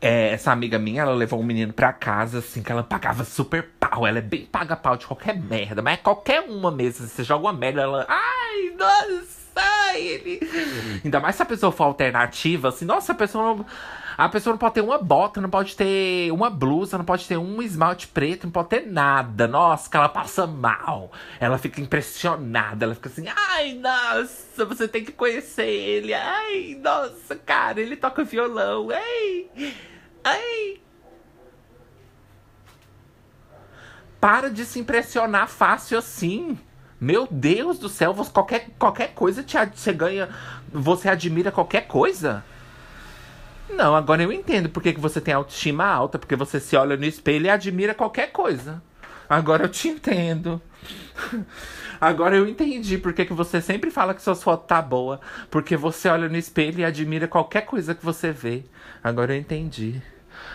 É, 0.00 0.30
essa 0.30 0.52
amiga 0.52 0.78
minha, 0.78 1.02
ela 1.02 1.14
levou 1.14 1.40
um 1.40 1.44
menino 1.44 1.72
pra 1.72 1.92
casa, 1.92 2.38
assim, 2.38 2.62
que 2.62 2.70
ela 2.70 2.84
pagava 2.84 3.24
super 3.24 3.70
pau. 3.80 4.06
Ela 4.06 4.18
é 4.18 4.22
bem 4.22 4.44
paga-pau 4.44 4.96
de 4.96 5.06
qualquer 5.06 5.36
merda, 5.36 5.82
mas 5.82 5.94
é 5.94 5.96
qualquer 5.96 6.42
uma 6.42 6.70
mesmo. 6.70 7.06
Você 7.06 7.24
joga 7.24 7.46
uma 7.46 7.52
merda, 7.52 7.80
ela. 7.80 8.06
Ai, 8.08 8.74
nossa, 8.78 9.96
ele. 9.96 10.40
Ainda 11.04 11.18
mais 11.18 11.34
se 11.34 11.42
a 11.42 11.46
pessoa 11.46 11.72
for 11.72 11.84
alternativa, 11.84 12.68
assim, 12.68 12.84
nossa, 12.84 13.12
a 13.12 13.14
pessoa 13.16 13.56
não 13.56 13.66
a 14.16 14.28
pessoa 14.30 14.52
não 14.52 14.58
pode 14.58 14.74
ter 14.74 14.80
uma 14.80 14.96
bota, 14.96 15.40
não 15.42 15.50
pode 15.50 15.76
ter 15.76 16.32
uma 16.32 16.48
blusa, 16.48 16.96
não 16.96 17.04
pode 17.04 17.26
ter 17.26 17.36
um 17.36 17.60
esmalte 17.60 18.08
preto, 18.08 18.44
não 18.44 18.50
pode 18.50 18.70
ter 18.70 18.86
nada. 18.86 19.46
Nossa, 19.46 19.90
que 19.90 19.96
ela 19.96 20.08
passa 20.08 20.46
mal. 20.46 21.12
Ela 21.38 21.58
fica 21.58 21.82
impressionada, 21.82 22.86
ela 22.86 22.94
fica 22.94 23.10
assim, 23.10 23.26
ai, 23.28 23.74
nossa, 23.74 24.64
você 24.64 24.88
tem 24.88 25.04
que 25.04 25.12
conhecer 25.12 25.68
ele. 25.68 26.14
Ai, 26.14 26.80
nossa, 26.82 27.36
cara, 27.36 27.80
ele 27.80 27.94
toca 27.94 28.24
violão. 28.24 28.88
Ai, 28.90 29.74
ai. 30.24 30.80
Para 34.18 34.48
de 34.48 34.64
se 34.64 34.78
impressionar 34.78 35.46
fácil 35.46 35.98
assim. 35.98 36.58
Meu 36.98 37.28
Deus 37.30 37.78
do 37.78 37.90
céu, 37.90 38.14
você, 38.14 38.30
qualquer, 38.30 38.70
qualquer 38.78 39.12
coisa 39.12 39.42
te, 39.42 39.58
você 39.74 39.92
ganha. 39.92 40.30
Você 40.72 41.10
admira 41.10 41.52
qualquer 41.52 41.86
coisa? 41.86 42.42
Não, 43.68 43.94
agora 43.94 44.22
eu 44.22 44.32
entendo 44.32 44.68
porque 44.68 44.92
que 44.92 45.00
você 45.00 45.20
tem 45.20 45.34
autoestima 45.34 45.84
alta, 45.84 46.18
porque 46.18 46.36
você 46.36 46.60
se 46.60 46.76
olha 46.76 46.96
no 46.96 47.04
espelho 47.04 47.46
e 47.46 47.50
admira 47.50 47.94
qualquer 47.94 48.32
coisa. 48.32 48.82
Agora 49.28 49.64
eu 49.64 49.68
te 49.68 49.88
entendo. 49.88 50.60
Agora 52.00 52.36
eu 52.36 52.46
entendi 52.46 52.98
porque 52.98 53.24
que 53.24 53.32
você 53.32 53.60
sempre 53.60 53.90
fala 53.90 54.14
que 54.14 54.22
suas 54.22 54.42
fotos 54.42 54.66
tá 54.66 54.80
boa. 54.80 55.20
Porque 55.50 55.76
você 55.76 56.08
olha 56.08 56.28
no 56.28 56.36
espelho 56.36 56.80
e 56.80 56.84
admira 56.84 57.26
qualquer 57.26 57.62
coisa 57.62 57.94
que 57.94 58.04
você 58.04 58.30
vê. 58.30 58.64
Agora 59.02 59.34
eu 59.34 59.38
entendi. 59.38 60.00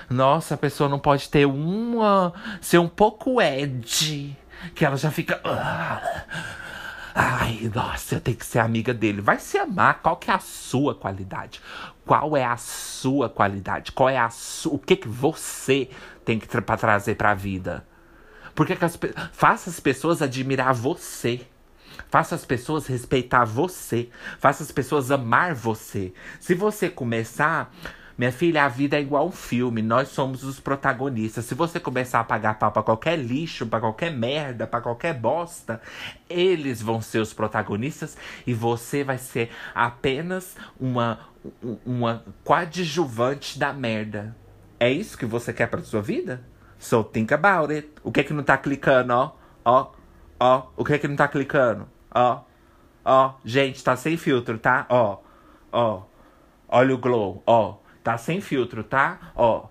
Nossa, 0.09 0.55
a 0.55 0.57
pessoa 0.57 0.89
não 0.89 0.99
pode 0.99 1.29
ter 1.29 1.45
uma. 1.45 2.33
ser 2.61 2.77
um 2.77 2.87
pouco 2.87 3.41
edgy. 3.41 4.37
Que 4.75 4.85
ela 4.85 4.95
já 4.95 5.09
fica. 5.09 5.41
Ah, 5.43 6.25
ai, 7.15 7.71
nossa, 7.73 8.15
eu 8.15 8.21
tenho 8.21 8.37
que 8.37 8.45
ser 8.45 8.59
amiga 8.59 8.93
dele. 8.93 9.21
Vai 9.21 9.39
se 9.39 9.57
amar. 9.57 10.01
Qual 10.01 10.17
que 10.17 10.29
é 10.29 10.33
a 10.33 10.39
sua 10.39 10.93
qualidade? 10.93 11.59
Qual 12.05 12.35
é 12.35 12.43
a 12.43 12.57
sua 12.57 13.29
qualidade? 13.29 13.91
Qual 13.91 14.09
é 14.09 14.17
a. 14.17 14.29
O 14.65 14.79
que, 14.79 14.95
que 14.95 15.07
você 15.07 15.89
tem 16.25 16.39
que 16.39 16.47
tra 16.47 16.61
pra 16.61 16.77
trazer 16.77 17.15
pra 17.15 17.33
vida? 17.33 17.85
Porque 18.55 18.75
que 18.75 18.85
as, 18.85 18.97
faça 19.31 19.69
as 19.69 19.79
pessoas 19.79 20.21
admirar 20.21 20.73
você. 20.73 21.41
Faça 22.09 22.35
as 22.35 22.45
pessoas 22.45 22.87
respeitar 22.87 23.45
você. 23.45 24.09
Faça 24.39 24.63
as 24.63 24.71
pessoas 24.71 25.11
amar 25.11 25.53
você. 25.53 26.13
Se 26.39 26.53
você 26.53 26.89
começar. 26.89 27.73
Minha 28.17 28.31
filha, 28.31 28.65
a 28.65 28.67
vida 28.67 28.97
é 28.97 29.01
igual 29.01 29.27
um 29.27 29.31
filme, 29.31 29.81
nós 29.81 30.09
somos 30.09 30.43
os 30.43 30.59
protagonistas. 30.59 31.45
Se 31.45 31.55
você 31.55 31.79
começar 31.79 32.19
a 32.19 32.23
pagar 32.23 32.59
pau 32.59 32.71
pra 32.71 32.83
qualquer 32.83 33.17
lixo, 33.17 33.65
pra 33.65 33.79
qualquer 33.79 34.11
merda, 34.11 34.67
pra 34.67 34.79
qualquer 34.79 35.15
bosta, 35.15 35.81
eles 36.29 36.83
vão 36.83 37.01
ser 37.01 37.17
os 37.17 37.33
protagonistas 37.33 38.15
e 38.45 38.53
você 38.53 39.03
vai 39.03 39.17
ser 39.17 39.49
apenas 39.73 40.55
uma, 40.79 41.19
uma 41.85 42.23
coadjuvante 42.43 43.57
da 43.57 43.73
merda. 43.73 44.35
É 44.79 44.89
isso 44.89 45.17
que 45.17 45.25
você 45.25 45.53
quer 45.53 45.67
pra 45.67 45.81
sua 45.81 46.01
vida? 46.01 46.43
So 46.79 47.03
think 47.03 47.33
about 47.33 47.71
it. 47.71 47.89
O 48.03 48.11
que 48.11 48.21
é 48.21 48.23
que 48.23 48.33
não 48.33 48.43
tá 48.43 48.57
clicando, 48.57 49.13
ó? 49.13 49.31
Ó, 49.63 49.91
ó. 50.39 50.67
O 50.75 50.83
que 50.83 50.93
é 50.93 50.97
que 50.97 51.07
não 51.07 51.15
tá 51.15 51.27
clicando? 51.27 51.87
Ó, 52.13 52.41
ó. 53.05 53.33
Gente, 53.45 53.83
tá 53.83 53.95
sem 53.95 54.17
filtro, 54.17 54.57
tá? 54.57 54.85
Ó, 54.89 55.19
ó. 55.71 56.03
Olha 56.67 56.95
o 56.95 56.97
glow, 56.97 57.43
ó. 57.45 57.75
Tá 58.03 58.17
sem 58.17 58.41
filtro, 58.41 58.83
tá? 58.83 59.31
Ó. 59.35 59.65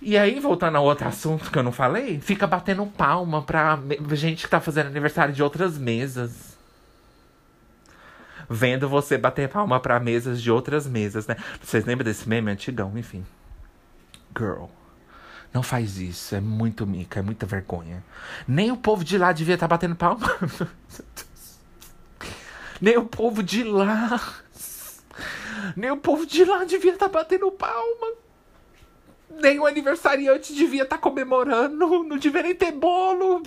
E 0.00 0.16
aí, 0.18 0.38
voltando 0.38 0.76
ao 0.76 0.84
outro 0.84 1.08
assunto 1.08 1.50
que 1.50 1.58
eu 1.58 1.62
não 1.62 1.72
falei, 1.72 2.20
fica 2.20 2.46
batendo 2.46 2.84
palma 2.86 3.42
pra 3.42 3.78
gente 4.12 4.44
que 4.44 4.50
tá 4.50 4.60
fazendo 4.60 4.88
aniversário 4.88 5.34
de 5.34 5.42
outras 5.42 5.78
mesas. 5.78 6.57
Vendo 8.48 8.88
você 8.88 9.18
bater 9.18 9.48
palma 9.48 9.78
pra 9.78 10.00
mesas 10.00 10.40
de 10.40 10.50
outras 10.50 10.86
mesas, 10.86 11.26
né? 11.26 11.36
Vocês 11.62 11.84
lembram 11.84 12.04
desse 12.04 12.28
meme 12.28 12.50
antigão? 12.50 12.96
Enfim. 12.96 13.24
Girl. 14.36 14.66
Não 15.52 15.62
faz 15.62 15.98
isso, 15.98 16.34
é 16.34 16.40
muito 16.40 16.86
mica, 16.86 17.20
é 17.20 17.22
muita 17.22 17.46
vergonha. 17.46 18.04
Nem 18.46 18.70
o 18.70 18.76
povo 18.76 19.02
de 19.02 19.16
lá 19.16 19.32
devia 19.32 19.54
estar 19.54 19.66
tá 19.66 19.74
batendo 19.74 19.96
palma. 19.96 20.26
Nem 22.80 22.96
o 22.96 23.04
povo 23.04 23.42
de 23.42 23.64
lá. 23.64 24.20
Nem 25.76 25.90
o 25.90 25.96
povo 25.96 26.24
de 26.24 26.44
lá 26.44 26.64
devia 26.64 26.92
estar 26.92 27.08
tá 27.08 27.12
batendo 27.12 27.50
palma. 27.50 28.12
Nem 29.40 29.58
o 29.58 29.66
aniversariante 29.66 30.54
devia 30.54 30.84
estar 30.84 30.96
tá 30.96 31.02
comemorando. 31.02 32.04
Não 32.04 32.16
devia 32.16 32.42
nem 32.42 32.54
ter 32.54 32.72
bolo. 32.72 33.42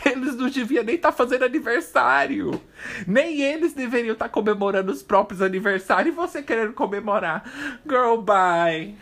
Eles 0.06 0.36
não 0.36 0.48
deviam 0.48 0.84
nem 0.84 0.94
estar 0.94 1.10
tá 1.10 1.16
fazendo 1.16 1.44
aniversário. 1.44 2.60
Nem 3.06 3.42
eles 3.42 3.74
deveriam 3.74 4.14
estar 4.14 4.26
tá 4.26 4.30
comemorando 4.30 4.90
os 4.90 5.02
próprios 5.02 5.42
aniversários 5.42 6.14
e 6.14 6.16
você 6.16 6.42
querendo 6.42 6.72
comemorar. 6.72 7.44
Girl, 7.86 8.16
bye. 8.16 8.94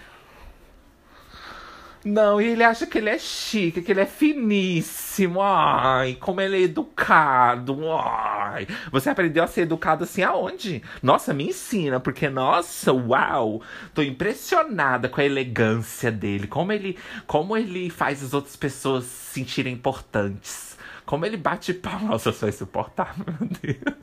Não, 2.05 2.41
e 2.41 2.47
ele 2.47 2.63
acha 2.63 2.87
que 2.87 2.97
ele 2.97 3.11
é 3.11 3.19
chique, 3.19 3.83
que 3.83 3.93
ele 3.93 4.01
é 4.01 4.07
finíssimo. 4.07 5.43
Ai, 5.43 6.17
como 6.19 6.41
ele 6.41 6.57
é 6.57 6.61
educado. 6.63 7.77
Ai. 7.99 8.67
Você 8.93 9.11
aprendeu 9.11 9.43
a 9.43 9.47
ser 9.47 9.63
educado 9.63 10.05
assim 10.05 10.23
aonde? 10.23 10.83
Nossa, 11.03 11.35
me 11.35 11.49
ensina, 11.49 11.99
porque 11.99 12.29
nossa, 12.29 12.93
uau, 12.93 13.63
tô 13.93 14.01
impressionada 14.01 15.09
com 15.09 15.21
a 15.21 15.25
elegância 15.25 16.11
dele, 16.11 16.47
como 16.47 16.73
ele, 16.73 16.97
como 17.27 17.57
ele 17.57 17.91
faz 17.91 18.23
as 18.23 18.33
outras 18.33 18.57
pessoas 18.57 19.05
se 19.05 19.35
sentirem 19.41 19.75
importantes. 19.75 20.78
Como 21.09 21.25
ele 21.25 21.39
bate 21.39 21.73
pau. 21.73 22.01
Nossa, 22.01 22.29
eu 22.29 22.33
sou 22.35 22.51
insuportável, 22.51 23.25
meu 23.41 23.49
Deus. 23.63 23.97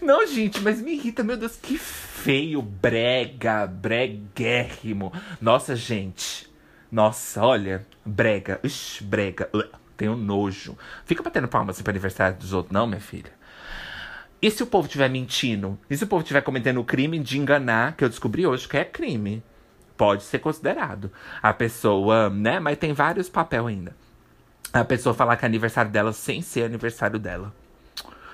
Não, 0.00 0.24
gente, 0.24 0.60
mas 0.60 0.80
me 0.80 0.92
irrita, 0.92 1.24
meu 1.24 1.36
Deus, 1.36 1.56
que 1.56 1.76
feio, 1.76 2.62
brega, 2.62 3.66
breguérrimo. 3.66 5.12
Nossa, 5.40 5.74
gente. 5.74 6.48
Nossa, 6.92 7.44
olha, 7.44 7.84
brega, 8.06 8.60
ixi, 8.62 9.02
brega. 9.02 9.50
Tenho 9.96 10.14
nojo. 10.14 10.78
Fica 11.04 11.24
batendo 11.24 11.48
palma 11.48 11.72
assim 11.72 11.82
pro 11.82 11.90
aniversário 11.90 12.38
dos 12.38 12.52
outros, 12.52 12.72
não, 12.72 12.86
minha 12.86 13.00
filha. 13.00 13.32
E 14.40 14.52
se 14.52 14.62
o 14.62 14.66
povo 14.66 14.86
estiver 14.86 15.10
mentindo? 15.10 15.76
E 15.90 15.96
se 15.96 16.04
o 16.04 16.06
povo 16.06 16.22
estiver 16.22 16.42
cometendo 16.42 16.78
o 16.78 16.84
crime 16.84 17.18
de 17.18 17.36
enganar, 17.36 17.96
que 17.96 18.04
eu 18.04 18.08
descobri 18.08 18.46
hoje 18.46 18.68
que 18.68 18.76
é 18.76 18.84
crime? 18.84 19.42
Pode 19.96 20.22
ser 20.22 20.38
considerado. 20.38 21.10
A 21.42 21.52
pessoa, 21.52 22.30
né? 22.30 22.60
Mas 22.60 22.78
tem 22.78 22.92
vários 22.92 23.28
papéis 23.28 23.66
ainda. 23.66 24.07
A 24.72 24.84
pessoa 24.84 25.14
falar 25.14 25.36
que 25.36 25.44
é 25.44 25.48
aniversário 25.48 25.90
dela 25.90 26.12
sem 26.12 26.42
ser 26.42 26.64
aniversário 26.64 27.18
dela. 27.18 27.52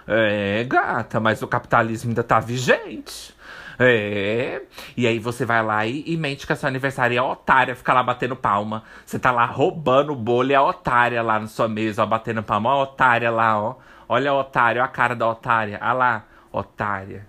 É, 0.06 0.64
gata, 0.64 1.18
mas 1.20 1.42
o 1.42 1.48
capitalismo 1.48 2.10
ainda 2.10 2.22
tá 2.22 2.40
vigente. 2.40 3.34
É. 3.78 4.62
E 4.96 5.06
aí 5.06 5.18
você 5.18 5.44
vai 5.44 5.62
lá 5.62 5.86
e, 5.86 6.04
e 6.06 6.16
mente 6.16 6.46
que 6.46 6.52
a 6.52 6.56
sua 6.56 6.68
aniversário 6.68 7.16
é 7.18 7.22
otária, 7.22 7.74
fica 7.74 7.92
lá 7.92 8.02
batendo 8.02 8.36
palma. 8.36 8.84
Você 9.04 9.18
tá 9.18 9.30
lá 9.30 9.44
roubando 9.46 10.12
o 10.12 10.16
bolo 10.16 10.50
e 10.50 10.54
a 10.54 10.62
otária 10.62 11.22
lá 11.22 11.38
na 11.38 11.46
sua 11.46 11.68
mesa, 11.68 12.02
ó, 12.02 12.06
batendo 12.06 12.42
palma. 12.42 12.70
Ó, 12.70 12.80
a 12.80 12.82
otária 12.82 13.30
lá, 13.30 13.60
ó. 13.60 13.76
Olha 14.08 14.30
a 14.30 14.34
otária, 14.34 14.82
ó 14.82 14.84
a 14.84 14.88
cara 14.88 15.16
da 15.16 15.28
otária. 15.28 15.78
Ah 15.80 15.92
lá, 15.92 16.24
otária. 16.52 17.26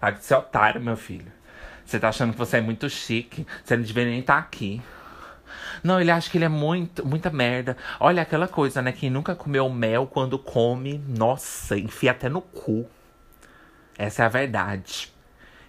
Larga 0.00 0.18
de 0.18 0.24
ser 0.24 0.34
otário, 0.34 0.80
meu 0.80 0.96
filho. 0.96 1.32
Você 1.84 1.98
tá 1.98 2.08
achando 2.08 2.32
que 2.32 2.38
você 2.38 2.58
é 2.58 2.60
muito 2.60 2.88
chique. 2.88 3.46
Você 3.64 3.76
não 3.76 3.82
devia 3.82 4.04
nem 4.04 4.20
estar 4.20 4.34
tá 4.34 4.38
aqui. 4.38 4.80
Não, 5.82 6.00
ele 6.00 6.10
acha 6.10 6.30
que 6.30 6.38
ele 6.38 6.44
é 6.44 6.48
muito, 6.48 7.06
muita 7.06 7.30
merda. 7.30 7.76
Olha 7.98 8.22
aquela 8.22 8.46
coisa, 8.46 8.82
né? 8.82 8.92
Quem 8.92 9.10
nunca 9.10 9.34
comeu 9.34 9.68
mel 9.68 10.06
quando 10.06 10.38
come, 10.38 11.02
nossa, 11.08 11.78
enfia 11.78 12.10
até 12.10 12.28
no 12.28 12.40
cu. 12.40 12.86
Essa 13.96 14.22
é 14.22 14.26
a 14.26 14.28
verdade. 14.28 15.12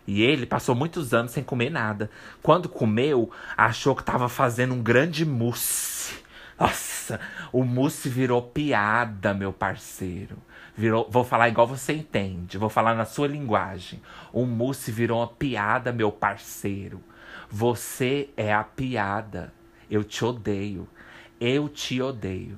E 0.07 0.21
ele 0.21 0.45
passou 0.45 0.75
muitos 0.75 1.13
anos 1.13 1.31
sem 1.31 1.43
comer 1.43 1.69
nada. 1.69 2.09
Quando 2.41 2.67
comeu, 2.67 3.31
achou 3.55 3.95
que 3.95 4.01
estava 4.01 4.27
fazendo 4.27 4.73
um 4.73 4.81
grande 4.81 5.25
mousse. 5.25 6.21
Nossa, 6.59 7.19
o 7.51 7.63
mousse 7.63 8.07
virou 8.09 8.41
piada, 8.41 9.33
meu 9.33 9.51
parceiro. 9.51 10.37
Virou, 10.75 11.07
vou 11.09 11.23
falar 11.23 11.49
igual 11.49 11.67
você 11.67 11.93
entende, 11.93 12.57
vou 12.57 12.69
falar 12.69 12.95
na 12.95 13.05
sua 13.05 13.27
linguagem. 13.27 14.01
O 14.31 14.45
mousse 14.45 14.91
virou 14.91 15.19
uma 15.19 15.27
piada, 15.27 15.91
meu 15.91 16.11
parceiro. 16.11 17.03
Você 17.49 18.29
é 18.37 18.53
a 18.53 18.63
piada. 18.63 19.53
Eu 19.91 20.05
te 20.05 20.23
odeio. 20.23 20.87
Eu 21.37 21.67
te 21.67 22.01
odeio. 22.01 22.57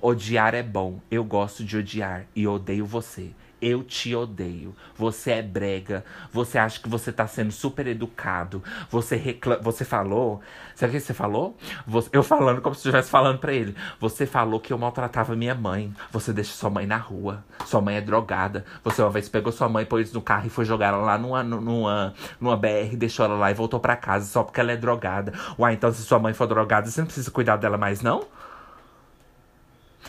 Odiar 0.00 0.54
é 0.54 0.62
bom. 0.62 1.00
Eu 1.10 1.24
gosto 1.24 1.64
de 1.64 1.76
odiar 1.76 2.28
e 2.36 2.46
odeio 2.46 2.86
você. 2.86 3.34
Eu 3.60 3.82
te 3.82 4.14
odeio. 4.14 4.74
Você 4.96 5.32
é 5.32 5.42
brega. 5.42 6.04
Você 6.32 6.58
acha 6.58 6.80
que 6.80 6.88
você 6.88 7.12
tá 7.12 7.26
sendo 7.26 7.50
super 7.50 7.86
educado. 7.86 8.62
Você 8.90 9.16
reclama. 9.16 9.62
Você 9.62 9.84
falou. 9.84 10.40
Sabe 10.74 10.90
o 10.90 10.94
que 10.94 11.00
você 11.00 11.14
falou? 11.14 11.56
Você... 11.86 12.08
Eu 12.12 12.22
falando 12.22 12.60
como 12.60 12.74
se 12.74 12.80
estivesse 12.80 13.10
falando 13.10 13.38
para 13.38 13.52
ele. 13.52 13.74
Você 14.00 14.26
falou 14.26 14.60
que 14.60 14.72
eu 14.72 14.78
maltratava 14.78 15.34
minha 15.34 15.54
mãe. 15.54 15.92
Você 16.12 16.32
deixa 16.32 16.52
sua 16.52 16.70
mãe 16.70 16.86
na 16.86 16.96
rua. 16.96 17.44
Sua 17.66 17.80
mãe 17.80 17.96
é 17.96 18.00
drogada. 18.00 18.64
Você 18.84 19.02
uma 19.02 19.10
vez 19.10 19.28
pegou 19.28 19.52
sua 19.52 19.68
mãe, 19.68 19.84
pôs 19.84 20.12
no 20.12 20.22
carro 20.22 20.46
e 20.46 20.50
foi 20.50 20.64
jogar 20.64 20.88
ela 20.88 20.98
lá 20.98 21.18
numa, 21.18 21.42
numa, 21.42 22.14
numa 22.40 22.56
BR, 22.56 22.96
deixou 22.96 23.24
ela 23.24 23.36
lá 23.36 23.50
e 23.50 23.54
voltou 23.54 23.80
para 23.80 23.96
casa 23.96 24.26
só 24.26 24.42
porque 24.42 24.60
ela 24.60 24.72
é 24.72 24.76
drogada. 24.76 25.32
Uai, 25.58 25.74
então 25.74 25.92
se 25.92 26.02
sua 26.02 26.18
mãe 26.18 26.32
for 26.32 26.46
drogada, 26.46 26.88
você 26.88 27.00
não 27.00 27.06
precisa 27.06 27.30
cuidar 27.30 27.56
dela 27.56 27.76
mais, 27.76 28.00
não? 28.00 28.24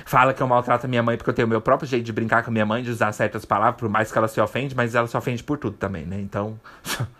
Fala 0.05 0.33
que 0.33 0.41
eu 0.41 0.47
maltrato 0.47 0.85
a 0.85 0.89
minha 0.89 1.03
mãe 1.03 1.17
porque 1.17 1.29
eu 1.29 1.33
tenho 1.33 1.47
o 1.47 1.49
meu 1.49 1.61
próprio 1.61 1.87
jeito 1.87 2.05
de 2.05 2.13
brincar 2.13 2.43
com 2.43 2.49
a 2.49 2.53
minha 2.53 2.65
mãe, 2.65 2.83
de 2.83 2.89
usar 2.89 3.11
certas 3.11 3.45
palavras, 3.45 3.79
por 3.79 3.89
mais 3.89 4.11
que 4.11 4.17
ela 4.17 4.27
se 4.27 4.39
ofende, 4.39 4.75
mas 4.75 4.95
ela 4.95 5.07
se 5.07 5.17
ofende 5.17 5.43
por 5.43 5.57
tudo 5.57 5.77
também, 5.77 6.05
né? 6.05 6.19
Então. 6.19 6.59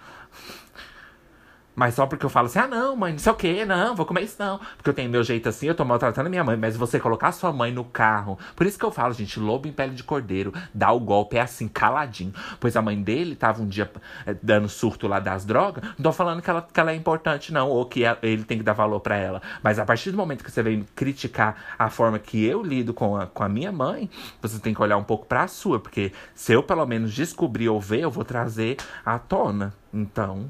Mas 1.79 1.93
só 1.93 2.05
porque 2.05 2.25
eu 2.25 2.29
falo 2.29 2.47
assim, 2.47 2.59
ah, 2.59 2.67
não, 2.67 2.93
mãe, 2.93 3.13
não 3.13 3.19
sei 3.19 3.31
o 3.31 3.35
quê, 3.35 3.63
não, 3.63 3.95
vou 3.95 4.05
comer 4.05 4.23
isso 4.23 4.35
não. 4.37 4.59
Porque 4.75 4.89
eu 4.89 4.93
tenho 4.93 5.09
meu 5.09 5.23
jeito 5.23 5.47
assim, 5.47 5.65
eu 5.65 5.73
tô 5.73 5.85
maltratando 5.85 6.29
minha 6.29 6.43
mãe. 6.43 6.57
Mas 6.57 6.75
você 6.75 6.99
colocar 6.99 7.31
sua 7.31 7.53
mãe 7.53 7.71
no 7.71 7.85
carro. 7.85 8.37
Por 8.53 8.67
isso 8.67 8.77
que 8.77 8.83
eu 8.83 8.91
falo, 8.91 9.13
gente, 9.13 9.39
lobo 9.39 9.65
em 9.65 9.71
pele 9.71 9.93
de 9.93 10.03
cordeiro, 10.03 10.53
dá 10.73 10.91
o 10.91 10.99
golpe, 10.99 11.37
é 11.37 11.41
assim, 11.41 11.69
caladinho. 11.69 12.33
Pois 12.59 12.75
a 12.75 12.81
mãe 12.81 13.01
dele 13.01 13.33
tava 13.33 13.61
um 13.61 13.65
dia 13.65 13.89
é, 14.25 14.35
dando 14.43 14.67
surto 14.67 15.07
lá 15.07 15.21
das 15.21 15.45
drogas. 15.45 15.81
Não 15.97 16.03
tô 16.03 16.11
falando 16.11 16.41
que 16.41 16.49
ela, 16.49 16.61
que 16.61 16.77
ela 16.77 16.91
é 16.91 16.95
importante, 16.95 17.53
não, 17.53 17.69
ou 17.69 17.85
que 17.85 18.01
ele 18.21 18.43
tem 18.43 18.57
que 18.57 18.63
dar 18.65 18.73
valor 18.73 18.99
para 18.99 19.15
ela. 19.15 19.41
Mas 19.63 19.79
a 19.79 19.85
partir 19.85 20.11
do 20.11 20.17
momento 20.17 20.43
que 20.43 20.51
você 20.51 20.61
vem 20.61 20.85
criticar 20.93 21.55
a 21.79 21.89
forma 21.89 22.19
que 22.19 22.43
eu 22.43 22.61
lido 22.61 22.93
com 22.93 23.15
a, 23.15 23.25
com 23.25 23.41
a 23.41 23.47
minha 23.47 23.71
mãe, 23.71 24.09
você 24.41 24.59
tem 24.59 24.73
que 24.73 24.81
olhar 24.81 24.97
um 24.97 25.03
pouco 25.05 25.25
pra 25.25 25.47
sua. 25.47 25.79
Porque 25.79 26.11
se 26.35 26.51
eu 26.51 26.61
pelo 26.61 26.85
menos 26.85 27.13
descobrir 27.13 27.69
ou 27.69 27.79
ver, 27.79 28.01
eu 28.01 28.11
vou 28.11 28.25
trazer 28.25 28.75
à 29.05 29.17
tona. 29.17 29.73
Então, 29.93 30.49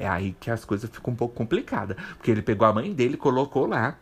é 0.00 0.08
aí 0.08 0.34
que 0.40 0.50
as 0.50 0.64
coisas 0.64 0.88
ficam 0.90 1.12
um 1.12 1.16
pouco 1.16 1.34
complicadas. 1.34 1.96
Porque 2.16 2.30
ele 2.30 2.42
pegou 2.42 2.66
a 2.66 2.72
mãe 2.72 2.92
dele, 2.92 3.16
colocou 3.16 3.66
lá 3.66 3.96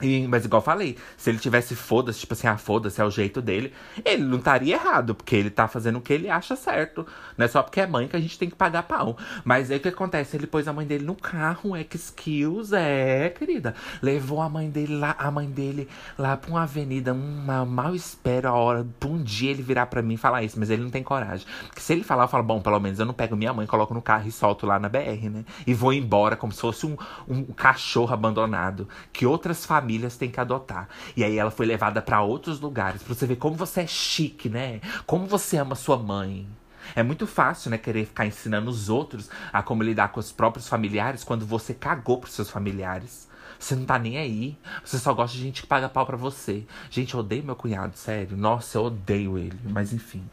e, 0.00 0.26
mas 0.26 0.44
igual 0.44 0.62
falei, 0.62 0.96
se 1.16 1.30
ele 1.30 1.38
tivesse 1.38 1.74
foda-se, 1.74 2.20
tipo 2.20 2.32
assim, 2.32 2.46
ah, 2.46 2.56
foda-se, 2.56 3.00
é 3.00 3.04
o 3.04 3.10
jeito 3.10 3.40
dele, 3.42 3.72
ele 4.04 4.22
não 4.22 4.38
estaria 4.38 4.74
errado, 4.74 5.14
porque 5.14 5.36
ele 5.36 5.50
tá 5.50 5.68
fazendo 5.68 5.96
o 5.96 6.00
que 6.00 6.12
ele 6.12 6.28
acha 6.28 6.56
certo. 6.56 7.06
Não 7.36 7.44
é 7.44 7.48
só 7.48 7.62
porque 7.62 7.80
é 7.80 7.86
mãe 7.86 8.08
que 8.08 8.16
a 8.16 8.20
gente 8.20 8.38
tem 8.38 8.48
que 8.48 8.56
pagar 8.56 8.84
pau. 8.84 9.16
Mas 9.44 9.70
aí 9.70 9.78
o 9.78 9.80
que 9.80 9.88
acontece? 9.88 10.36
Ele 10.36 10.46
pôs 10.46 10.66
a 10.68 10.72
mãe 10.72 10.86
dele 10.86 11.04
no 11.04 11.14
carro, 11.14 11.76
é 11.76 11.84
que 11.84 11.96
skills, 11.96 12.72
é, 12.72 13.30
querida. 13.30 13.74
Levou 14.02 14.40
a 14.40 14.48
mãe 14.48 14.70
dele 14.70 14.96
lá, 14.96 15.14
a 15.18 15.30
mãe 15.30 15.48
dele 15.48 15.88
lá 16.18 16.36
pra 16.36 16.50
uma 16.50 16.62
avenida, 16.62 17.12
uma 17.12 17.64
mal 17.64 17.94
espero 17.94 18.48
a 18.48 18.52
hora, 18.52 18.86
pra 18.98 19.08
um 19.08 19.22
dia 19.22 19.50
ele 19.50 19.62
virar 19.62 19.86
pra 19.86 20.02
mim 20.02 20.14
e 20.14 20.16
falar 20.16 20.42
isso, 20.42 20.58
mas 20.58 20.70
ele 20.70 20.82
não 20.82 20.90
tem 20.90 21.02
coragem. 21.02 21.46
Porque 21.66 21.80
se 21.80 21.92
ele 21.92 22.02
falar, 22.02 22.24
eu 22.24 22.28
falo, 22.28 22.44
bom, 22.44 22.60
pelo 22.60 22.78
menos 22.80 22.98
eu 22.98 23.06
não 23.06 23.14
pego 23.14 23.36
minha 23.36 23.52
mãe, 23.52 23.66
coloco 23.66 23.94
no 23.94 24.02
carro 24.02 24.28
e 24.28 24.32
solto 24.32 24.66
lá 24.66 24.78
na 24.78 24.88
BR, 24.88 25.28
né? 25.30 25.44
E 25.66 25.74
vou 25.74 25.92
embora 25.92 26.36
como 26.36 26.52
se 26.52 26.60
fosse 26.60 26.86
um, 26.86 26.96
um 27.28 27.44
cachorro 27.44 28.12
abandonado. 28.12 28.88
Que 29.12 29.26
outras 29.26 29.64
famílias 29.64 29.89
famílias 29.90 30.16
têm 30.16 30.30
que 30.30 30.38
adotar. 30.38 30.88
E 31.16 31.24
aí 31.24 31.36
ela 31.36 31.50
foi 31.50 31.66
levada 31.66 32.00
para 32.00 32.22
outros 32.22 32.60
lugares, 32.60 33.02
pra 33.02 33.14
você 33.14 33.26
ver 33.26 33.36
como 33.36 33.56
você 33.56 33.80
é 33.80 33.86
chique, 33.86 34.48
né? 34.48 34.80
Como 35.04 35.26
você 35.26 35.56
ama 35.56 35.74
sua 35.74 35.96
mãe. 35.96 36.46
É 36.94 37.02
muito 37.02 37.26
fácil, 37.26 37.70
né, 37.70 37.78
querer 37.78 38.06
ficar 38.06 38.26
ensinando 38.26 38.70
os 38.70 38.88
outros 38.88 39.28
a 39.52 39.62
como 39.62 39.82
lidar 39.82 40.08
com 40.08 40.18
os 40.18 40.32
próprios 40.32 40.68
familiares 40.68 41.22
quando 41.22 41.44
você 41.44 41.74
cagou 41.74 42.18
pros 42.18 42.34
seus 42.34 42.50
familiares. 42.50 43.28
Você 43.58 43.76
não 43.76 43.84
tá 43.84 43.98
nem 43.98 44.16
aí. 44.16 44.56
Você 44.84 44.98
só 44.98 45.12
gosta 45.12 45.36
de 45.36 45.42
gente 45.42 45.62
que 45.62 45.68
paga 45.68 45.88
pau 45.88 46.06
pra 46.06 46.16
você. 46.16 46.64
Gente, 46.90 47.14
eu 47.14 47.20
odeio 47.20 47.44
meu 47.44 47.54
cunhado, 47.54 47.96
sério. 47.96 48.36
Nossa, 48.36 48.78
eu 48.78 48.84
odeio 48.84 49.36
ele. 49.36 49.58
Mas 49.64 49.92
enfim. 49.92 50.24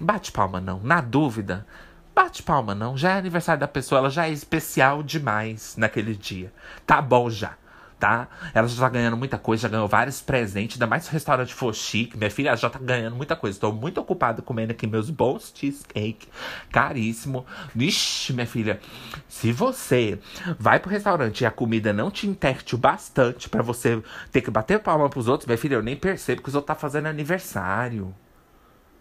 Bate 0.00 0.32
palma, 0.32 0.58
não. 0.58 0.80
Na 0.80 1.02
dúvida, 1.02 1.66
bate 2.14 2.42
palma, 2.42 2.74
não. 2.74 2.96
Já 2.96 3.10
é 3.10 3.18
aniversário 3.18 3.60
da 3.60 3.68
pessoa, 3.68 3.98
ela 3.98 4.10
já 4.10 4.26
é 4.26 4.32
especial 4.32 5.02
demais 5.02 5.76
naquele 5.76 6.14
dia. 6.14 6.50
Tá 6.86 7.02
bom 7.02 7.28
já 7.28 7.54
tá? 7.98 8.28
Ela 8.54 8.68
já 8.68 8.80
tá 8.80 8.88
ganhando 8.88 9.16
muita 9.16 9.38
coisa, 9.38 9.62
já 9.62 9.68
ganhou 9.68 9.88
vários 9.88 10.20
presentes, 10.20 10.76
ainda 10.76 10.86
mais 10.86 11.08
o 11.08 11.10
restaurante 11.10 11.52
for 11.52 11.74
chique. 11.74 12.16
Minha 12.16 12.30
filha 12.30 12.56
já 12.56 12.70
tá 12.70 12.78
ganhando 12.78 13.16
muita 13.16 13.34
coisa. 13.34 13.56
Estou 13.56 13.72
muito 13.72 14.00
ocupada 14.00 14.40
comendo 14.42 14.72
aqui 14.72 14.86
meus 14.86 15.10
bons 15.10 15.52
cheesecake, 15.54 16.28
caríssimo. 16.70 17.44
Vixe, 17.74 18.32
minha 18.32 18.46
filha, 18.46 18.80
se 19.28 19.52
você 19.52 20.18
vai 20.58 20.78
pro 20.78 20.90
restaurante 20.90 21.40
e 21.40 21.46
a 21.46 21.50
comida 21.50 21.92
não 21.92 22.10
te 22.10 22.26
interte 22.26 22.74
o 22.74 22.78
bastante 22.78 23.48
para 23.48 23.62
você 23.62 24.02
ter 24.30 24.40
que 24.40 24.50
bater 24.50 24.78
palma 24.80 25.08
pros 25.08 25.28
outros, 25.28 25.46
minha 25.46 25.58
filha, 25.58 25.74
eu 25.74 25.82
nem 25.82 25.96
percebo 25.96 26.42
que 26.42 26.48
os 26.48 26.54
outros 26.54 26.68
tá 26.68 26.74
fazendo 26.74 27.06
aniversário. 27.06 28.14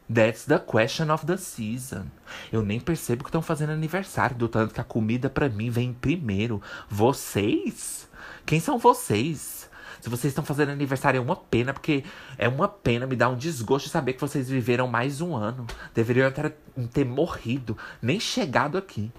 That's 0.09 0.45
the 0.45 0.57
question 0.57 1.11
of 1.11 1.25
the 1.25 1.35
season. 1.35 2.05
Eu 2.51 2.61
nem 2.61 2.79
percebo 2.79 3.23
que 3.23 3.29
estão 3.29 3.41
fazendo 3.41 3.71
aniversário, 3.71 4.37
do 4.37 4.47
tanto 4.47 4.73
que 4.73 4.79
a 4.79 4.83
comida 4.83 5.29
para 5.29 5.49
mim 5.49 5.69
vem 5.69 5.93
primeiro. 5.93 6.61
Vocês? 6.89 8.06
Quem 8.47 8.61
são 8.61 8.77
vocês? 8.77 9.69
Se 9.99 10.09
vocês 10.09 10.31
estão 10.31 10.41
fazendo 10.45 10.69
aniversário 10.69 11.17
é 11.17 11.21
uma 11.21 11.35
pena, 11.35 11.73
porque 11.73 12.05
é 12.37 12.47
uma 12.47 12.69
pena, 12.69 13.05
me 13.05 13.13
dá 13.13 13.27
um 13.27 13.35
desgosto 13.35 13.89
saber 13.89 14.13
que 14.13 14.21
vocês 14.21 14.47
viveram 14.47 14.87
mais 14.87 15.19
um 15.19 15.35
ano. 15.35 15.67
Deveriam 15.93 16.31
ter, 16.31 16.55
ter 16.93 17.03
morrido, 17.03 17.77
nem 18.01 18.21
chegado 18.21 18.77
aqui. 18.77 19.11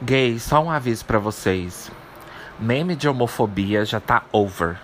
Gay, 0.00 0.38
só 0.38 0.62
um 0.62 0.70
aviso 0.70 1.04
para 1.04 1.18
vocês. 1.18 1.90
Meme 2.60 2.94
de 2.94 3.08
homofobia 3.08 3.84
já 3.84 3.98
tá 3.98 4.24
over 4.30 4.78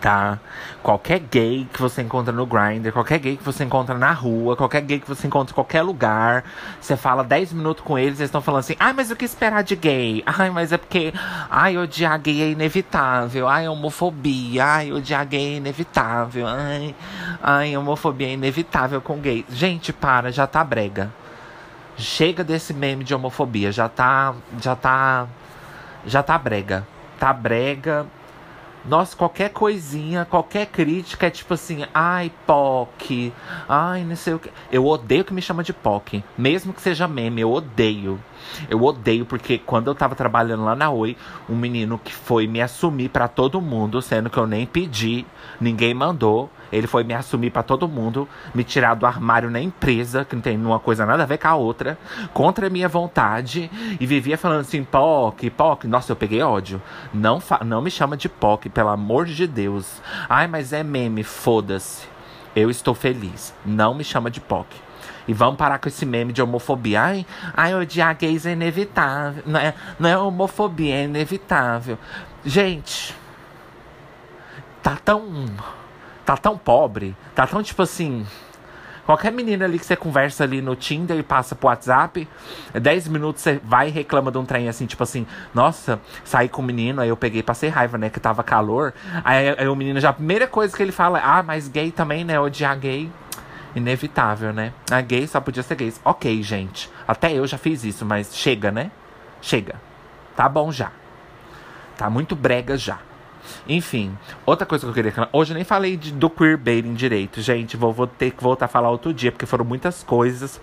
tá? 0.00 0.38
Qualquer 0.82 1.18
gay 1.18 1.66
que 1.72 1.80
você 1.80 2.02
encontra 2.02 2.32
no 2.32 2.46
Grindr, 2.46 2.92
qualquer 2.92 3.18
gay 3.18 3.36
que 3.36 3.42
você 3.42 3.64
encontra 3.64 3.96
na 3.96 4.12
rua, 4.12 4.56
qualquer 4.56 4.80
gay 4.82 5.00
que 5.00 5.08
você 5.08 5.26
encontra 5.26 5.52
em 5.52 5.54
qualquer 5.54 5.82
lugar, 5.82 6.44
você 6.80 6.96
fala 6.96 7.24
10 7.24 7.52
minutos 7.52 7.84
com 7.84 7.98
eles, 7.98 8.18
eles 8.18 8.28
estão 8.28 8.40
falando 8.40 8.60
assim: 8.60 8.76
ai, 8.78 8.92
mas 8.92 9.10
o 9.10 9.16
que 9.16 9.24
esperar 9.24 9.62
de 9.62 9.76
gay? 9.76 10.22
Ai, 10.38 10.50
mas 10.50 10.72
é 10.72 10.78
porque, 10.78 11.12
ai, 11.50 11.76
odiar 11.76 12.18
gay 12.20 12.42
é 12.42 12.50
inevitável, 12.50 13.48
ai, 13.48 13.66
homofobia, 13.68 14.64
ai, 14.64 14.92
odiar 14.92 15.26
gay 15.26 15.54
é 15.54 15.56
inevitável, 15.56 16.46
ai, 16.46 16.94
ai, 17.42 17.76
homofobia 17.76 18.28
é 18.28 18.32
inevitável 18.32 19.00
com 19.00 19.18
gay. 19.18 19.44
Gente, 19.50 19.92
para, 19.92 20.30
já 20.30 20.46
tá 20.46 20.62
brega. 20.62 21.12
Chega 21.96 22.44
desse 22.44 22.72
meme 22.72 23.02
de 23.02 23.14
homofobia, 23.14 23.72
já 23.72 23.88
tá, 23.88 24.34
já 24.60 24.76
tá, 24.76 25.26
já 26.06 26.22
tá 26.22 26.38
brega. 26.38 26.86
Tá 27.18 27.32
brega, 27.32 28.06
nossa, 28.84 29.16
qualquer 29.16 29.50
coisinha, 29.50 30.24
qualquer 30.24 30.66
crítica 30.66 31.26
é 31.26 31.30
tipo 31.30 31.54
assim, 31.54 31.84
ai, 31.92 32.32
POC, 32.46 33.32
ai, 33.68 34.04
não 34.04 34.16
sei 34.16 34.34
o 34.34 34.38
que. 34.38 34.50
Eu 34.70 34.86
odeio 34.86 35.24
que 35.24 35.34
me 35.34 35.42
chama 35.42 35.62
de 35.62 35.72
POC. 35.72 36.22
Mesmo 36.36 36.72
que 36.72 36.80
seja 36.80 37.08
meme, 37.08 37.40
eu 37.40 37.52
odeio. 37.52 38.18
Eu 38.68 38.82
odeio 38.82 39.24
porque 39.24 39.58
quando 39.58 39.88
eu 39.88 39.94
tava 39.94 40.14
trabalhando 40.14 40.64
lá 40.64 40.74
na 40.74 40.90
Oi, 40.90 41.16
um 41.48 41.56
menino 41.56 41.98
que 42.02 42.14
foi 42.14 42.46
me 42.46 42.60
assumir 42.60 43.08
para 43.08 43.28
todo 43.28 43.60
mundo, 43.60 44.00
sendo 44.02 44.30
que 44.30 44.38
eu 44.38 44.46
nem 44.46 44.66
pedi, 44.66 45.26
ninguém 45.60 45.94
mandou. 45.94 46.50
Ele 46.70 46.86
foi 46.86 47.02
me 47.02 47.14
assumir 47.14 47.50
para 47.50 47.62
todo 47.62 47.88
mundo, 47.88 48.28
me 48.54 48.62
tirar 48.62 48.94
do 48.94 49.06
armário 49.06 49.50
na 49.50 49.60
empresa, 49.60 50.24
que 50.24 50.34
não 50.34 50.42
tem 50.42 50.56
uma 50.58 50.78
coisa 50.78 51.06
nada 51.06 51.22
a 51.22 51.26
ver 51.26 51.38
com 51.38 51.48
a 51.48 51.54
outra, 51.54 51.98
contra 52.34 52.66
a 52.66 52.70
minha 52.70 52.88
vontade, 52.88 53.70
e 53.98 54.06
vivia 54.06 54.36
falando 54.36 54.60
assim, 54.60 54.84
POC, 54.84 55.50
POC. 55.50 55.86
Nossa, 55.86 56.12
eu 56.12 56.16
peguei 56.16 56.42
ódio. 56.42 56.80
Não, 57.12 57.42
não 57.64 57.80
me 57.80 57.90
chama 57.90 58.16
de 58.16 58.28
POC, 58.28 58.68
pelo 58.68 58.90
amor 58.90 59.24
de 59.24 59.46
Deus. 59.46 60.02
Ai, 60.28 60.46
mas 60.46 60.72
é 60.72 60.82
meme, 60.82 61.22
foda-se. 61.22 62.06
Eu 62.54 62.70
estou 62.70 62.94
feliz. 62.94 63.54
Não 63.64 63.94
me 63.94 64.04
chama 64.04 64.30
de 64.30 64.40
POC. 64.40 64.87
E 65.28 65.34
vamos 65.34 65.56
parar 65.56 65.78
com 65.78 65.88
esse 65.88 66.06
meme 66.06 66.32
de 66.32 66.40
homofobia. 66.40 67.02
Ai, 67.02 67.26
ai 67.54 67.74
odiar 67.74 68.16
gays 68.16 68.46
é 68.46 68.52
inevitável. 68.52 69.42
Não 69.46 69.60
é, 69.60 69.74
não 69.98 70.08
é 70.08 70.16
homofobia, 70.16 70.94
é 70.94 71.04
inevitável. 71.04 71.98
Gente, 72.44 73.14
tá 74.82 74.96
tão 74.96 75.46
tá 76.24 76.36
tão 76.36 76.56
pobre, 76.56 77.14
tá 77.34 77.46
tão 77.46 77.62
tipo 77.62 77.82
assim. 77.82 78.26
Qualquer 79.04 79.32
menina 79.32 79.64
ali 79.64 79.78
que 79.78 79.86
você 79.86 79.96
conversa 79.96 80.44
ali 80.44 80.60
no 80.60 80.76
Tinder 80.76 81.18
e 81.18 81.22
passa 81.22 81.54
pro 81.54 81.68
WhatsApp, 81.68 82.28
10 82.74 83.08
minutos 83.08 83.40
você 83.40 83.58
vai 83.64 83.88
e 83.88 83.90
reclama 83.90 84.30
de 84.30 84.36
um 84.36 84.44
trem 84.44 84.68
assim, 84.68 84.84
tipo 84.84 85.02
assim, 85.02 85.26
nossa, 85.54 85.98
saí 86.22 86.46
com 86.46 86.60
o 86.60 86.64
menino, 86.64 87.00
aí 87.00 87.08
eu 87.08 87.16
peguei, 87.16 87.42
passei 87.42 87.70
raiva, 87.70 87.96
né? 87.96 88.10
Que 88.10 88.20
tava 88.20 88.42
calor. 88.42 88.92
Aí, 89.24 89.54
aí 89.56 89.66
o 89.66 89.74
menino 89.74 89.98
já, 89.98 90.10
a 90.10 90.12
primeira 90.12 90.46
coisa 90.46 90.76
que 90.76 90.82
ele 90.82 90.92
fala 90.92 91.18
é, 91.18 91.22
ah, 91.24 91.42
mas 91.42 91.68
gay 91.68 91.90
também, 91.90 92.22
né? 92.22 92.38
Odiar 92.38 92.78
gay. 92.78 93.10
Inevitável, 93.74 94.52
né? 94.52 94.72
A 94.90 95.00
gay 95.00 95.26
só 95.26 95.40
podia 95.40 95.62
ser 95.62 95.74
gay. 95.74 95.92
Ok, 96.04 96.42
gente. 96.42 96.90
Até 97.06 97.32
eu 97.32 97.46
já 97.46 97.58
fiz 97.58 97.84
isso, 97.84 98.04
mas 98.04 98.34
chega, 98.34 98.70
né? 98.70 98.90
Chega. 99.40 99.76
Tá 100.34 100.48
bom 100.48 100.72
já. 100.72 100.90
Tá 101.96 102.08
muito 102.08 102.34
brega 102.34 102.76
já. 102.76 102.98
Enfim, 103.68 104.16
outra 104.44 104.66
coisa 104.66 104.84
que 104.84 104.90
eu 104.90 104.94
queria. 104.94 105.28
Hoje 105.32 105.52
eu 105.52 105.54
nem 105.54 105.64
falei 105.64 105.96
de, 105.96 106.12
do 106.12 106.28
queerbaiting 106.28 106.94
direito, 106.94 107.40
gente. 107.40 107.76
Vou, 107.76 107.92
vou 107.92 108.06
ter 108.06 108.30
que 108.30 108.42
voltar 108.42 108.66
a 108.66 108.68
falar 108.68 108.90
outro 108.90 109.12
dia, 109.12 109.32
porque 109.32 109.46
foram 109.46 109.64
muitas 109.64 110.02
coisas. 110.02 110.60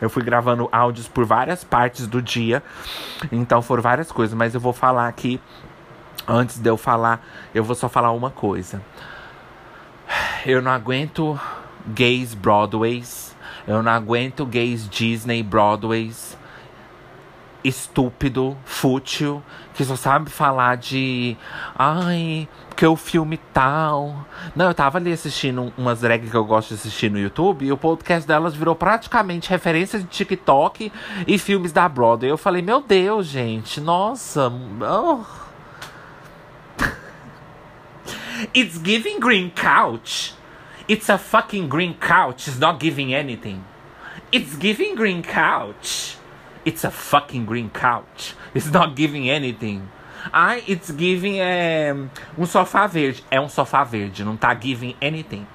Eu 0.00 0.08
fui 0.08 0.22
gravando 0.22 0.68
áudios 0.72 1.08
por 1.08 1.24
várias 1.24 1.64
partes 1.64 2.06
do 2.06 2.20
dia. 2.20 2.62
Então 3.30 3.62
foram 3.62 3.82
várias 3.82 4.10
coisas, 4.12 4.36
mas 4.36 4.54
eu 4.54 4.60
vou 4.60 4.72
falar 4.72 5.08
aqui. 5.08 5.40
Antes 6.28 6.58
de 6.58 6.68
eu 6.68 6.76
falar, 6.76 7.24
eu 7.54 7.62
vou 7.62 7.76
só 7.76 7.88
falar 7.88 8.10
uma 8.12 8.30
coisa. 8.30 8.82
Eu 10.44 10.60
não 10.62 10.70
aguento 10.70 11.38
gays 11.94 12.34
Broadways. 12.34 13.34
Eu 13.66 13.82
não 13.82 13.92
aguento 13.92 14.46
gays 14.46 14.88
Disney 14.88 15.42
Broadways 15.42 16.36
estúpido, 17.66 18.56
fútil, 18.64 19.42
que 19.74 19.84
só 19.84 19.96
sabe 19.96 20.30
falar 20.30 20.76
de. 20.76 21.36
Ai, 21.76 22.48
que 22.76 22.86
o 22.86 22.94
filme 22.94 23.38
tal. 23.52 24.24
Não, 24.54 24.66
eu 24.66 24.74
tava 24.74 24.98
ali 24.98 25.12
assistindo 25.12 25.72
umas 25.76 26.00
drag 26.00 26.30
que 26.30 26.36
eu 26.36 26.44
gosto 26.44 26.68
de 26.68 26.74
assistir 26.74 27.10
no 27.10 27.18
YouTube 27.18 27.66
e 27.66 27.72
o 27.72 27.76
podcast 27.76 28.26
delas 28.26 28.54
virou 28.54 28.76
praticamente 28.76 29.50
referência 29.50 29.98
de 29.98 30.04
TikTok 30.06 30.92
e 31.26 31.38
filmes 31.38 31.72
da 31.72 31.88
Broadway. 31.88 32.30
Eu 32.30 32.38
falei, 32.38 32.62
meu 32.62 32.80
Deus, 32.80 33.26
gente, 33.26 33.80
nossa. 33.80 34.52
Oh. 34.80 35.24
It's 38.54 38.78
giving 38.82 39.18
green 39.18 39.50
couch. 39.50 40.36
It's 40.88 41.08
a 41.08 41.18
fucking 41.18 41.68
green 41.68 41.94
couch. 41.94 42.46
It's 42.46 42.58
not 42.58 42.78
giving 42.78 43.12
anything. 43.12 43.64
It's 44.30 44.56
giving 44.56 44.94
green 44.94 45.22
couch. 45.22 46.16
It's 46.64 46.84
a 46.84 46.90
fucking 46.90 47.44
green 47.44 47.70
couch. 47.70 48.34
It's 48.54 48.70
not 48.70 48.94
giving 48.94 49.28
anything. 49.28 49.88
Ai, 50.32 50.62
it's 50.66 50.90
giving 50.90 51.38
é, 51.40 51.94
um 52.38 52.46
sofá 52.46 52.86
verde. 52.86 53.24
É 53.30 53.40
um 53.40 53.48
sofá 53.48 53.84
verde, 53.84 54.24
não 54.24 54.36
tá 54.36 54.54
giving 54.54 54.96
anything. 55.02 55.46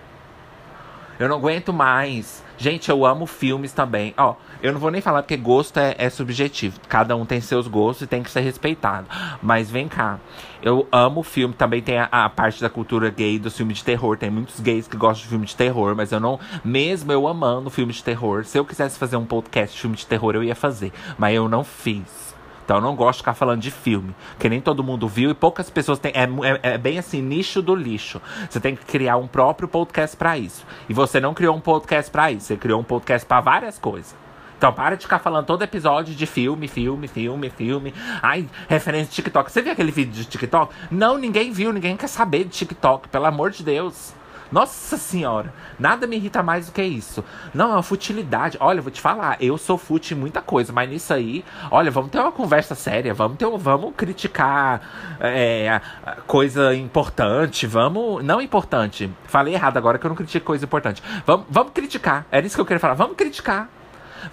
Eu 1.17 1.29
não 1.29 1.37
aguento 1.37 1.71
mais. 1.71 2.43
Gente, 2.57 2.89
eu 2.89 3.05
amo 3.05 3.25
filmes 3.25 3.71
também. 3.71 4.13
Ó, 4.17 4.35
eu 4.61 4.71
não 4.71 4.79
vou 4.79 4.91
nem 4.91 5.01
falar 5.01 5.23
porque 5.23 5.38
gosto 5.38 5.77
é, 5.79 5.95
é, 5.97 6.09
subjetivo. 6.09 6.79
Cada 6.88 7.15
um 7.15 7.25
tem 7.25 7.41
seus 7.41 7.67
gostos 7.67 8.03
e 8.03 8.07
tem 8.07 8.21
que 8.21 8.29
ser 8.29 8.41
respeitado. 8.41 9.07
Mas 9.41 9.69
vem 9.71 9.88
cá. 9.88 10.19
Eu 10.61 10.88
amo 10.91 11.23
filme. 11.23 11.53
Também 11.53 11.81
tem 11.81 11.97
a, 11.97 12.07
a 12.11 12.29
parte 12.29 12.61
da 12.61 12.69
cultura 12.69 13.09
gay 13.09 13.39
do 13.39 13.49
filme 13.49 13.73
de 13.73 13.83
terror. 13.83 14.17
Tem 14.17 14.29
muitos 14.29 14.59
gays 14.59 14.88
que 14.88 14.95
gostam 14.95 15.23
de 15.23 15.29
filme 15.29 15.45
de 15.45 15.55
terror. 15.55 15.95
Mas 15.95 16.11
eu 16.11 16.19
não. 16.19 16.39
Mesmo 16.63 17.11
eu 17.11 17.27
amando 17.27 17.69
filme 17.69 17.91
de 17.91 18.03
terror. 18.03 18.45
Se 18.45 18.57
eu 18.57 18.65
quisesse 18.65 18.99
fazer 18.99 19.15
um 19.17 19.25
podcast 19.25 19.75
de 19.75 19.81
filme 19.81 19.95
de 19.95 20.05
terror, 20.05 20.35
eu 20.35 20.43
ia 20.43 20.55
fazer. 20.55 20.91
Mas 21.17 21.35
eu 21.35 21.49
não 21.49 21.63
fiz. 21.63 22.31
Então 22.63 22.77
eu 22.77 22.81
não 22.81 22.95
gosto 22.95 23.17
de 23.17 23.23
ficar 23.23 23.33
falando 23.33 23.59
de 23.59 23.71
filme, 23.71 24.15
que 24.39 24.47
nem 24.47 24.61
todo 24.61 24.81
mundo 24.81 25.05
viu 25.05 25.29
e 25.29 25.33
poucas 25.33 25.69
pessoas 25.69 25.99
têm. 25.99 26.13
É, 26.15 26.23
é, 26.23 26.73
é 26.75 26.77
bem 26.77 26.97
assim, 26.97 27.21
nicho 27.21 27.61
do 27.61 27.75
lixo. 27.75 28.21
Você 28.49 28.61
tem 28.61 28.75
que 28.77 28.85
criar 28.85 29.17
um 29.17 29.27
próprio 29.27 29.67
podcast 29.67 30.15
para 30.15 30.38
isso. 30.38 30.65
E 30.88 30.93
você 30.93 31.19
não 31.19 31.33
criou 31.33 31.53
um 31.53 31.59
podcast 31.59 32.09
para 32.09 32.31
isso, 32.31 32.45
você 32.45 32.55
criou 32.55 32.79
um 32.79 32.83
podcast 32.83 33.27
para 33.27 33.41
várias 33.41 33.77
coisas. 33.77 34.20
Então 34.61 34.71
para 34.71 34.95
de 34.95 35.05
ficar 35.05 35.17
falando 35.17 35.47
todo 35.47 35.63
episódio 35.63 36.13
de 36.13 36.27
filme, 36.27 36.67
filme, 36.67 37.07
filme, 37.07 37.49
filme. 37.49 37.95
Ai, 38.21 38.47
referência 38.69 39.07
de 39.07 39.15
TikTok. 39.15 39.51
Você 39.51 39.59
viu 39.59 39.71
aquele 39.71 39.91
vídeo 39.91 40.13
de 40.13 40.23
TikTok? 40.23 40.71
Não, 40.91 41.17
ninguém 41.17 41.51
viu, 41.51 41.73
ninguém 41.73 41.97
quer 41.97 42.05
saber 42.05 42.43
de 42.43 42.51
TikTok, 42.51 43.09
pelo 43.09 43.25
amor 43.25 43.49
de 43.49 43.63
Deus. 43.63 44.13
Nossa 44.51 44.97
senhora, 44.97 45.51
nada 45.79 46.05
me 46.05 46.15
irrita 46.15 46.43
mais 46.43 46.67
do 46.67 46.73
que 46.73 46.83
isso. 46.83 47.25
Não, 47.55 47.71
é 47.71 47.73
uma 47.73 47.81
futilidade. 47.81 48.55
Olha, 48.59 48.83
vou 48.83 48.91
te 48.91 49.01
falar, 49.01 49.35
eu 49.41 49.57
sou 49.57 49.79
fute 49.79 50.13
em 50.13 50.17
muita 50.17 50.43
coisa, 50.43 50.71
mas 50.71 50.88
nisso 50.88 51.11
aí, 51.11 51.43
olha, 51.71 51.89
vamos 51.89 52.11
ter 52.11 52.19
uma 52.19 52.31
conversa 52.31 52.75
séria, 52.75 53.15
vamos 53.15 53.38
ter, 53.38 53.47
vamos 53.57 53.95
criticar 53.97 55.17
é, 55.19 55.81
coisa 56.27 56.75
importante, 56.75 57.65
vamos, 57.65 58.23
não 58.23 58.39
importante. 58.39 59.09
Falei 59.25 59.55
errado 59.55 59.77
agora 59.77 59.97
que 59.97 60.05
eu 60.05 60.09
não 60.09 60.15
critico 60.15 60.45
coisa 60.45 60.65
importante. 60.65 61.01
Vamos, 61.25 61.47
vamos 61.49 61.73
criticar. 61.73 62.27
Era 62.29 62.45
isso 62.45 62.55
que 62.55 62.61
eu 62.61 62.65
queria 62.65 62.79
falar. 62.79 62.93
Vamos 62.93 63.15
criticar. 63.17 63.67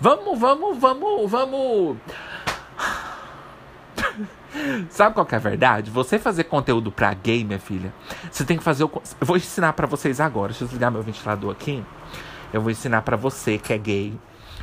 Vamos, 0.01 0.39
vamos, 0.39 0.78
vamos, 0.78 1.31
vamos. 1.31 1.97
Sabe 4.90 5.15
qual 5.15 5.27
que 5.27 5.35
é 5.35 5.39
a 5.39 5.40
verdade? 5.40 5.90
Você 5.90 6.19
fazer 6.19 6.44
conteúdo 6.44 6.90
pra 6.90 7.12
gay, 7.15 7.44
minha 7.44 7.59
filha, 7.59 7.93
você 8.31 8.44
tem 8.44 8.56
que 8.56 8.65
fazer 8.65 8.85
o. 8.85 9.02
Eu 9.20 9.27
vou 9.27 9.36
ensinar 9.36 9.73
para 9.73 9.86
vocês 9.86 10.20
agora. 10.20 10.48
Deixa 10.48 10.65
eu 10.65 10.69
desligar 10.69 10.90
meu 10.90 11.02
ventilador 11.02 11.52
aqui. 11.52 11.85
Eu 12.52 12.60
vou 12.60 12.70
ensinar 12.70 13.02
para 13.02 13.16
você 13.16 13.59
que 13.59 13.73
é 13.73 13.78
gay 13.78 14.19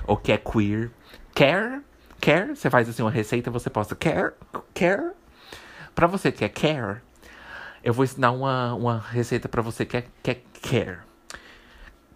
ou 0.08 0.18
que 0.18 0.32
é 0.32 0.38
queer. 0.38 0.92
Quer? 1.34 1.82
Quer? 2.20 2.56
Você 2.56 2.70
faz 2.70 2.90
assim 2.90 3.02
uma 3.02 3.12
receita, 3.12 3.52
você 3.52 3.70
posta 3.70 3.96
quer? 3.96 4.34
Quer? 4.74 5.14
Pra 5.94 6.08
você 6.08 6.32
que 6.32 6.44
é 6.44 6.50
quer, 6.50 7.02
eu 7.84 7.94
vou 7.94 8.04
ensinar 8.04 8.32
uma, 8.32 8.74
uma 8.74 8.98
receita 8.98 9.48
para 9.48 9.62
você 9.62 9.86
que 9.86 9.98
é, 9.98 10.06
que 10.24 10.32
é 10.32 10.42
quer. 10.62 11.05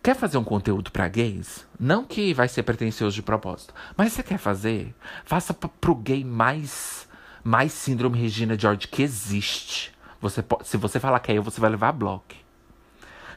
Quer 0.02 0.16
fazer 0.16 0.38
um 0.38 0.44
conteúdo 0.44 0.92
para 0.92 1.08
gays? 1.10 1.68
Não 1.78 2.06
que 2.06 2.34
vai 2.34 2.48
ser 2.48 2.64
pretencioso 2.64 3.16
de 3.16 3.22
propósito, 3.22 3.74
mas 3.98 4.14
você 4.14 4.24
quer 4.24 4.38
fazer? 4.38 4.96
Faça 5.26 5.54
pro 5.54 5.96
gay 5.96 6.24
mais 6.24 7.08
mais 7.44 7.72
síndrome 7.74 8.20
Regina 8.20 8.58
George 8.58 8.88
que 8.88 9.02
existe. 9.02 9.94
Você 10.22 10.42
pode, 10.42 10.68
se 10.68 10.78
você 10.78 11.00
falar 11.00 11.20
que 11.20 11.32
é 11.32 11.38
eu, 11.38 11.44
você 11.44 11.60
vai 11.60 11.70
levar 11.70 11.92
bloco. 11.92 12.36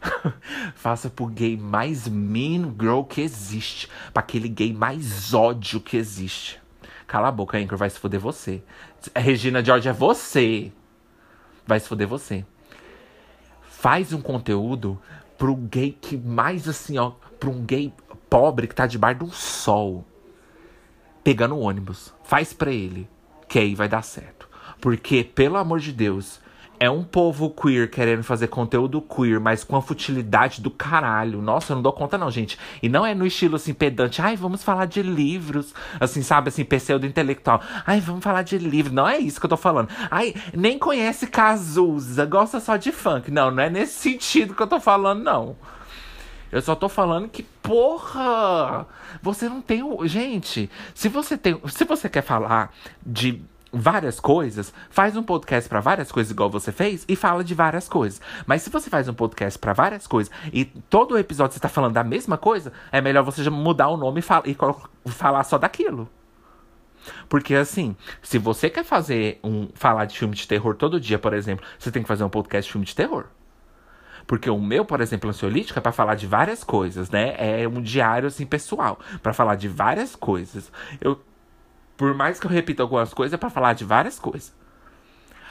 Faça 0.74 1.08
pro 1.08 1.26
gay 1.26 1.56
mais 1.56 2.08
mean 2.08 2.74
girl 2.78 3.02
que 3.02 3.20
existe. 3.20 3.88
Pra 4.12 4.22
aquele 4.22 4.48
gay 4.48 4.72
mais 4.72 5.32
ódio 5.32 5.80
que 5.80 5.96
existe. 5.96 6.60
Cala 7.06 7.28
a 7.28 7.32
boca, 7.32 7.58
Anchor, 7.58 7.78
vai 7.78 7.90
se 7.90 7.98
foder 7.98 8.20
você. 8.20 8.62
Regina 9.14 9.64
George 9.64 9.88
é 9.88 9.92
você. 9.92 10.72
Vai 11.66 11.78
se 11.78 11.88
foder 11.88 12.08
você. 12.08 12.44
Faz 13.62 14.12
um 14.12 14.20
conteúdo 14.20 15.00
pro 15.42 15.56
gay 15.56 15.98
que 16.00 16.16
mais 16.16 16.68
assim, 16.68 16.98
ó. 16.98 17.14
Pra 17.40 17.50
um 17.50 17.64
gay 17.64 17.92
pobre 18.30 18.68
que 18.68 18.74
tá 18.76 18.86
debaixo 18.86 19.18
de 19.18 19.24
um 19.24 19.32
sol. 19.32 20.04
Pegando 21.24 21.58
ônibus. 21.58 22.14
Faz 22.22 22.52
pra 22.52 22.70
ele 22.70 23.08
que 23.48 23.58
aí 23.58 23.74
vai 23.74 23.88
dar 23.88 24.02
certo. 24.02 24.48
Porque, 24.80 25.24
pelo 25.24 25.56
amor 25.56 25.80
de 25.80 25.90
Deus, 25.90 26.40
é 26.82 26.90
um 26.90 27.04
povo 27.04 27.48
queer 27.48 27.88
querendo 27.88 28.24
fazer 28.24 28.48
conteúdo 28.48 29.00
queer, 29.00 29.38
mas 29.38 29.62
com 29.62 29.76
a 29.76 29.80
futilidade 29.80 30.60
do 30.60 30.68
caralho. 30.68 31.40
Nossa, 31.40 31.70
eu 31.70 31.76
não 31.76 31.82
dou 31.82 31.92
conta, 31.92 32.18
não, 32.18 32.28
gente. 32.28 32.58
E 32.82 32.88
não 32.88 33.06
é 33.06 33.14
no 33.14 33.24
estilo 33.24 33.54
assim, 33.54 33.72
pedante. 33.72 34.20
Ai, 34.20 34.34
vamos 34.34 34.64
falar 34.64 34.86
de 34.86 35.00
livros. 35.00 35.72
Assim, 36.00 36.22
sabe, 36.22 36.48
assim, 36.48 36.64
pseudo-intelectual. 36.64 37.62
Ai, 37.86 38.00
vamos 38.00 38.24
falar 38.24 38.42
de 38.42 38.58
livro. 38.58 38.92
Não 38.92 39.06
é 39.06 39.16
isso 39.16 39.38
que 39.38 39.46
eu 39.46 39.50
tô 39.50 39.56
falando. 39.56 39.90
Ai, 40.10 40.34
nem 40.52 40.76
conhece 40.76 41.28
Cazuza, 41.28 42.26
gosta 42.26 42.58
só 42.58 42.76
de 42.76 42.90
funk. 42.90 43.30
Não, 43.30 43.52
não 43.52 43.62
é 43.62 43.70
nesse 43.70 44.00
sentido 44.00 44.52
que 44.52 44.62
eu 44.64 44.66
tô 44.66 44.80
falando, 44.80 45.22
não. 45.22 45.56
Eu 46.50 46.60
só 46.60 46.74
tô 46.74 46.88
falando 46.88 47.28
que, 47.28 47.44
porra, 47.44 48.88
você 49.22 49.48
não 49.48 49.62
tem 49.62 49.84
o. 49.84 50.04
Gente, 50.08 50.68
se 50.96 51.08
você 51.08 51.38
tem. 51.38 51.60
Se 51.68 51.84
você 51.84 52.08
quer 52.08 52.22
falar 52.22 52.74
de 53.06 53.40
várias 53.72 54.20
coisas, 54.20 54.72
faz 54.90 55.16
um 55.16 55.22
podcast 55.22 55.68
para 55.68 55.80
várias 55.80 56.12
coisas 56.12 56.30
igual 56.30 56.50
você 56.50 56.70
fez 56.70 57.04
e 57.08 57.16
fala 57.16 57.42
de 57.42 57.54
várias 57.54 57.88
coisas. 57.88 58.20
Mas 58.46 58.62
se 58.62 58.70
você 58.70 58.90
faz 58.90 59.08
um 59.08 59.14
podcast 59.14 59.58
para 59.58 59.72
várias 59.72 60.06
coisas 60.06 60.32
e 60.52 60.64
todo 60.64 61.18
episódio 61.18 61.54
você 61.54 61.60
tá 61.60 61.68
falando 61.68 61.94
da 61.94 62.04
mesma 62.04 62.36
coisa, 62.36 62.72
é 62.90 63.00
melhor 63.00 63.24
você 63.24 63.48
mudar 63.48 63.88
o 63.88 63.96
nome 63.96 64.20
e, 64.20 64.50
e 65.06 65.10
falar 65.10 65.44
só 65.44 65.56
daquilo. 65.56 66.08
Porque 67.28 67.54
assim, 67.54 67.96
se 68.20 68.38
você 68.38 68.68
quer 68.68 68.84
fazer 68.84 69.40
um 69.42 69.68
falar 69.74 70.04
de 70.04 70.18
filme 70.18 70.34
de 70.34 70.46
terror 70.46 70.74
todo 70.74 71.00
dia, 71.00 71.18
por 71.18 71.32
exemplo, 71.32 71.64
você 71.78 71.90
tem 71.90 72.02
que 72.02 72.08
fazer 72.08 72.24
um 72.24 72.28
podcast 72.28 72.68
de 72.68 72.72
filme 72.72 72.86
de 72.86 72.94
terror. 72.94 73.26
Porque 74.26 74.48
o 74.48 74.58
meu, 74.60 74.84
por 74.84 75.00
exemplo, 75.00 75.28
ansiolítico 75.28 75.78
é 75.78 75.82
para 75.82 75.90
falar 75.90 76.14
de 76.14 76.26
várias 76.26 76.62
coisas, 76.62 77.10
né? 77.10 77.34
É 77.38 77.66
um 77.66 77.82
diário 77.82 78.28
assim 78.28 78.46
pessoal, 78.46 79.00
para 79.20 79.32
falar 79.32 79.56
de 79.56 79.66
várias 79.66 80.14
coisas. 80.14 80.70
Eu 81.00 81.20
por 82.02 82.14
mais 82.14 82.40
que 82.40 82.46
eu 82.46 82.50
repita 82.50 82.82
algumas 82.82 83.14
coisas, 83.14 83.32
é 83.32 83.36
para 83.36 83.48
falar 83.48 83.74
de 83.74 83.84
várias 83.84 84.18
coisas. 84.18 84.52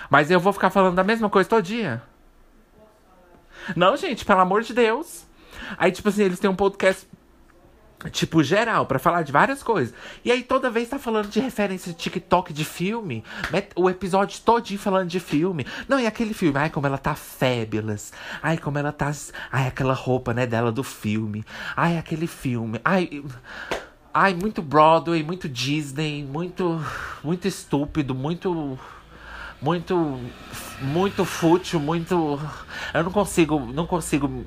Mas 0.10 0.30
eu 0.30 0.38
vou 0.38 0.52
ficar 0.52 0.70
falando 0.70 0.96
da 0.96 1.04
mesma 1.04 1.30
coisa 1.30 1.48
todo 1.48 1.64
dia. 1.64 2.04
Não, 3.74 3.96
gente, 3.96 4.26
pelo 4.26 4.42
amor 4.42 4.62
de 4.62 4.74
Deus. 4.74 5.26
Aí, 5.78 5.94
tipo 5.94 6.10
assim, 6.10 6.24
eles 6.24 6.42
têm 6.42 6.50
um 6.50 6.56
podcast 6.56 7.08
tipo, 8.12 8.44
geral, 8.44 8.86
para 8.86 9.00
falar 9.00 9.22
de 9.22 9.32
várias 9.32 9.64
coisas. 9.64 9.96
E 10.26 10.30
aí 10.30 10.44
toda 10.44 10.70
vez 10.70 10.90
tá 10.90 11.00
falando 11.00 11.30
de 11.30 11.40
referência 11.40 11.94
de 11.94 11.98
TikTok 11.98 12.52
de 12.52 12.66
filme. 12.66 13.24
O 13.74 13.90
episódio 13.90 14.42
todinho 14.42 14.78
falando 14.78 15.08
de 15.08 15.22
filme. 15.22 15.66
Não, 15.88 16.02
e 16.02 16.06
aquele 16.06 16.34
filme, 16.34 16.60
ai, 16.60 16.70
como 16.70 16.86
ela 16.86 16.98
tá 16.98 17.16
fabulous. 17.16 18.12
Ai, 18.44 18.58
como 18.58 18.78
ela 18.78 18.92
tá. 18.92 19.10
Ai, 19.50 19.68
aquela 19.68 19.94
roupa, 19.94 20.34
né, 20.34 20.46
dela 20.46 20.70
do 20.70 20.84
filme. 20.84 21.46
Ai, 21.78 21.98
aquele 21.98 22.28
filme. 22.28 22.82
Ai. 22.84 23.24
Ai, 24.14 24.34
muito 24.34 24.62
Broadway, 24.62 25.24
muito 25.24 25.48
Disney, 25.48 26.24
muito. 26.24 26.84
Muito 27.24 27.48
estúpido, 27.48 28.14
muito. 28.14 28.78
Muito. 29.62 30.20
Muito 30.82 31.24
fútil, 31.24 31.80
muito. 31.80 32.40
Eu 32.94 33.04
não 33.04 33.12
consigo. 33.12 33.60
Não 33.60 33.88
consigo. 33.88 34.46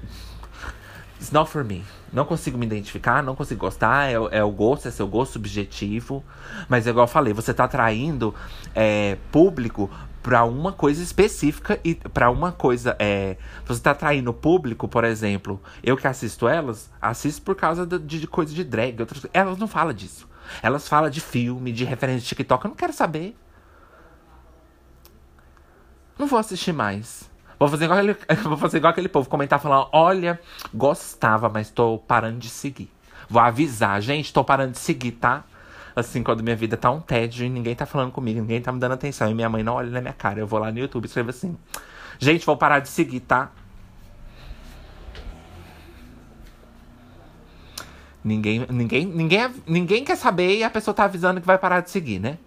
It's 1.17 1.31
not 1.31 1.51
for 1.51 1.65
me. 1.65 1.83
Não 2.13 2.27
consigo 2.27 2.59
me 2.59 2.67
identificar, 2.67 3.23
não 3.23 3.35
consigo 3.35 3.61
gostar, 3.61 4.09
é, 4.11 4.15
é 4.31 4.45
o 4.45 4.51
gosto, 4.51 4.87
é 4.87 4.91
seu 4.91 5.09
gosto 5.09 5.33
subjetivo. 5.33 6.23
Mas, 6.69 6.87
igual 6.87 7.05
eu 7.05 7.11
falei, 7.11 7.33
você 7.33 7.55
tá 7.55 7.65
atraindo 7.65 8.35
é, 8.75 9.17
público 9.33 9.91
para 10.25 10.43
uma 10.43 10.73
coisa 10.73 11.03
específica 11.03 11.79
e 11.85 11.95
para 11.95 12.31
uma 12.31 12.51
coisa 12.51 12.97
é 12.99 13.37
você 13.67 13.83
tá 13.83 13.91
atraindo 13.91 14.33
público 14.33 14.89
por 14.89 15.05
exemplo 15.05 15.61
eu 15.83 15.99
que 15.99 16.09
assisto 16.09 16.49
elas 16.49 16.91
assisto 17.01 17.43
por 17.43 17.55
causa 17.55 17.85
de, 17.85 17.99
de 17.99 18.27
coisa 18.27 18.55
de 18.55 18.65
drag 18.65 19.01
outras 19.01 19.27
elas 19.35 19.59
não 19.59 19.69
falam 19.69 19.93
disso 19.93 20.27
elas 20.63 20.89
falam 20.89 21.11
de 21.11 21.21
filme 21.21 21.71
de 21.73 21.85
referência 21.85 22.23
de 22.23 22.29
TikTok 22.29 22.65
eu 22.65 22.71
não 22.71 22.77
quero 22.77 22.95
saber 22.95 23.37
não 26.19 26.27
vou 26.27 26.39
assistir 26.39 26.73
mais 26.73 27.31
Vou 27.57 27.69
fazer 27.69 27.85
igual 27.85 28.01
aquele, 28.01 28.17
vou 28.43 28.57
fazer 28.57 28.79
igual 28.79 28.91
aquele 28.91 29.09
povo 29.09 29.31
comentar 29.31 29.61
falando: 29.61 29.89
olha, 29.93 30.41
gostava, 30.75 31.49
mas 31.49 31.71
tô 31.71 31.99
parando 31.99 32.39
de 32.39 32.49
seguir. 32.49 32.91
Vou 33.29 33.41
avisar, 33.41 34.03
gente, 34.03 34.33
tô 34.33 34.45
parando 34.45 34.73
de 34.73 34.79
seguir, 34.79 35.13
tá? 35.13 35.45
Assim, 35.97 36.23
quando 36.23 36.43
minha 36.43 36.57
vida 36.57 36.77
tá 36.77 36.91
um 36.91 37.01
tédio 37.01 37.47
e 37.47 37.49
ninguém 37.49 37.75
tá 37.75 37.87
falando 37.87 38.11
comigo, 38.11 38.41
ninguém 38.41 38.61
tá 38.61 38.73
me 38.73 38.81
dando 38.81 38.95
atenção. 38.95 39.31
E 39.31 39.35
minha 39.35 39.49
mãe 39.49 39.63
não 39.63 39.75
olha 39.75 39.91
na 39.91 40.01
minha 40.01 40.13
cara. 40.13 40.41
Eu 40.41 40.47
vou 40.47 40.59
lá 40.59 40.73
no 40.73 40.79
YouTube 40.79 41.05
e 41.05 41.07
escrevo 41.07 41.31
assim: 41.31 41.57
Gente, 42.19 42.45
vou 42.45 42.57
parar 42.57 42.81
de 42.81 42.89
seguir, 42.89 43.21
tá? 43.21 43.53
Ninguém, 48.25 48.67
ninguém, 48.71 49.07
ninguém, 49.07 49.55
ninguém 49.67 50.05
quer 50.05 50.17
saber 50.17 50.57
e 50.57 50.65
a 50.65 50.71
pessoa 50.71 50.95
tá 50.95 51.05
avisando 51.05 51.41
que 51.41 51.47
vai 51.47 51.59
parar 51.59 51.81
de 51.81 51.91
seguir, 51.91 52.19
né? 52.19 52.39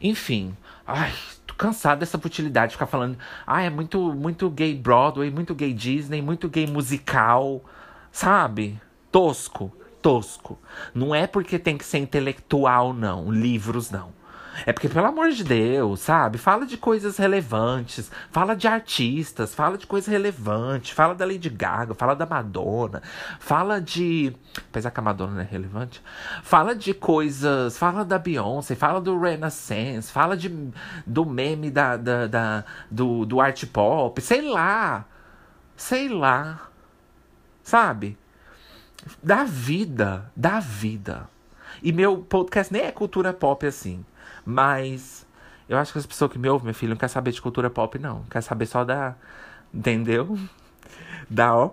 Enfim. 0.00 0.54
Ai, 0.86 1.12
tô 1.46 1.54
cansado 1.54 2.00
dessa 2.00 2.18
futilidade 2.18 2.70
de 2.70 2.76
ficar 2.76 2.86
falando. 2.86 3.16
Ah, 3.46 3.62
é 3.62 3.70
muito, 3.70 4.12
muito 4.12 4.50
gay 4.50 4.74
Broadway, 4.74 5.30
muito 5.30 5.54
gay 5.54 5.72
Disney, 5.72 6.20
muito 6.20 6.48
gay 6.48 6.66
musical. 6.66 7.64
Sabe? 8.12 8.78
Tosco, 9.10 9.72
tosco. 10.04 10.58
Não 10.94 11.14
é 11.14 11.26
porque 11.26 11.58
tem 11.58 11.78
que 11.78 11.84
ser 11.84 11.96
intelectual, 11.96 12.92
não. 12.92 13.32
Livros, 13.32 13.90
não. 13.90 14.12
É 14.66 14.72
porque, 14.72 14.88
pelo 14.88 15.06
amor 15.06 15.30
de 15.30 15.42
Deus, 15.42 15.98
sabe? 16.00 16.36
Fala 16.36 16.66
de 16.66 16.76
coisas 16.76 17.16
relevantes, 17.16 18.10
fala 18.30 18.54
de 18.54 18.68
artistas, 18.68 19.54
fala 19.54 19.78
de 19.78 19.86
coisas 19.86 20.12
relevantes, 20.12 20.90
fala 20.90 21.14
da 21.14 21.24
Lady 21.24 21.48
Gaga, 21.48 21.94
fala 21.94 22.14
da 22.14 22.26
Madonna, 22.26 23.02
fala 23.40 23.80
de. 23.80 24.36
Apesar 24.68 24.90
que 24.90 25.00
a 25.00 25.02
Madonna 25.02 25.32
não 25.32 25.40
é 25.40 25.44
relevante. 25.44 26.02
Fala 26.42 26.74
de 26.74 26.92
coisas. 26.92 27.78
Fala 27.78 28.04
da 28.04 28.18
Beyoncé, 28.18 28.74
fala 28.74 29.00
do 29.00 29.18
Renaissance, 29.18 30.12
fala 30.12 30.36
de, 30.36 30.54
do 31.06 31.24
meme 31.24 31.70
da, 31.70 31.96
da, 31.96 32.26
da 32.26 32.64
do, 32.90 33.24
do 33.24 33.40
art 33.40 33.64
pop, 33.72 34.20
sei 34.20 34.42
lá. 34.42 35.06
Sei 35.74 36.08
lá. 36.10 36.68
Sabe? 37.62 38.18
Da 39.22 39.44
vida, 39.44 40.30
da 40.34 40.60
vida. 40.60 41.28
E 41.82 41.92
meu 41.92 42.18
podcast 42.18 42.72
nem 42.72 42.82
é 42.82 42.92
cultura 42.92 43.32
pop 43.32 43.66
assim. 43.66 44.04
Mas 44.44 45.26
eu 45.68 45.78
acho 45.78 45.92
que 45.92 45.98
as 45.98 46.06
pessoas 46.06 46.30
que 46.30 46.38
me 46.38 46.48
ouvem, 46.48 46.66
meu 46.66 46.74
filho, 46.74 46.90
não 46.90 46.96
quer 46.96 47.08
saber 47.08 47.32
de 47.32 47.40
cultura 47.40 47.70
pop, 47.70 47.98
não. 47.98 48.22
Quer 48.30 48.42
saber 48.42 48.66
só 48.66 48.84
da. 48.84 49.14
Entendeu? 49.72 50.38
Da 51.28 51.56
ó. 51.56 51.70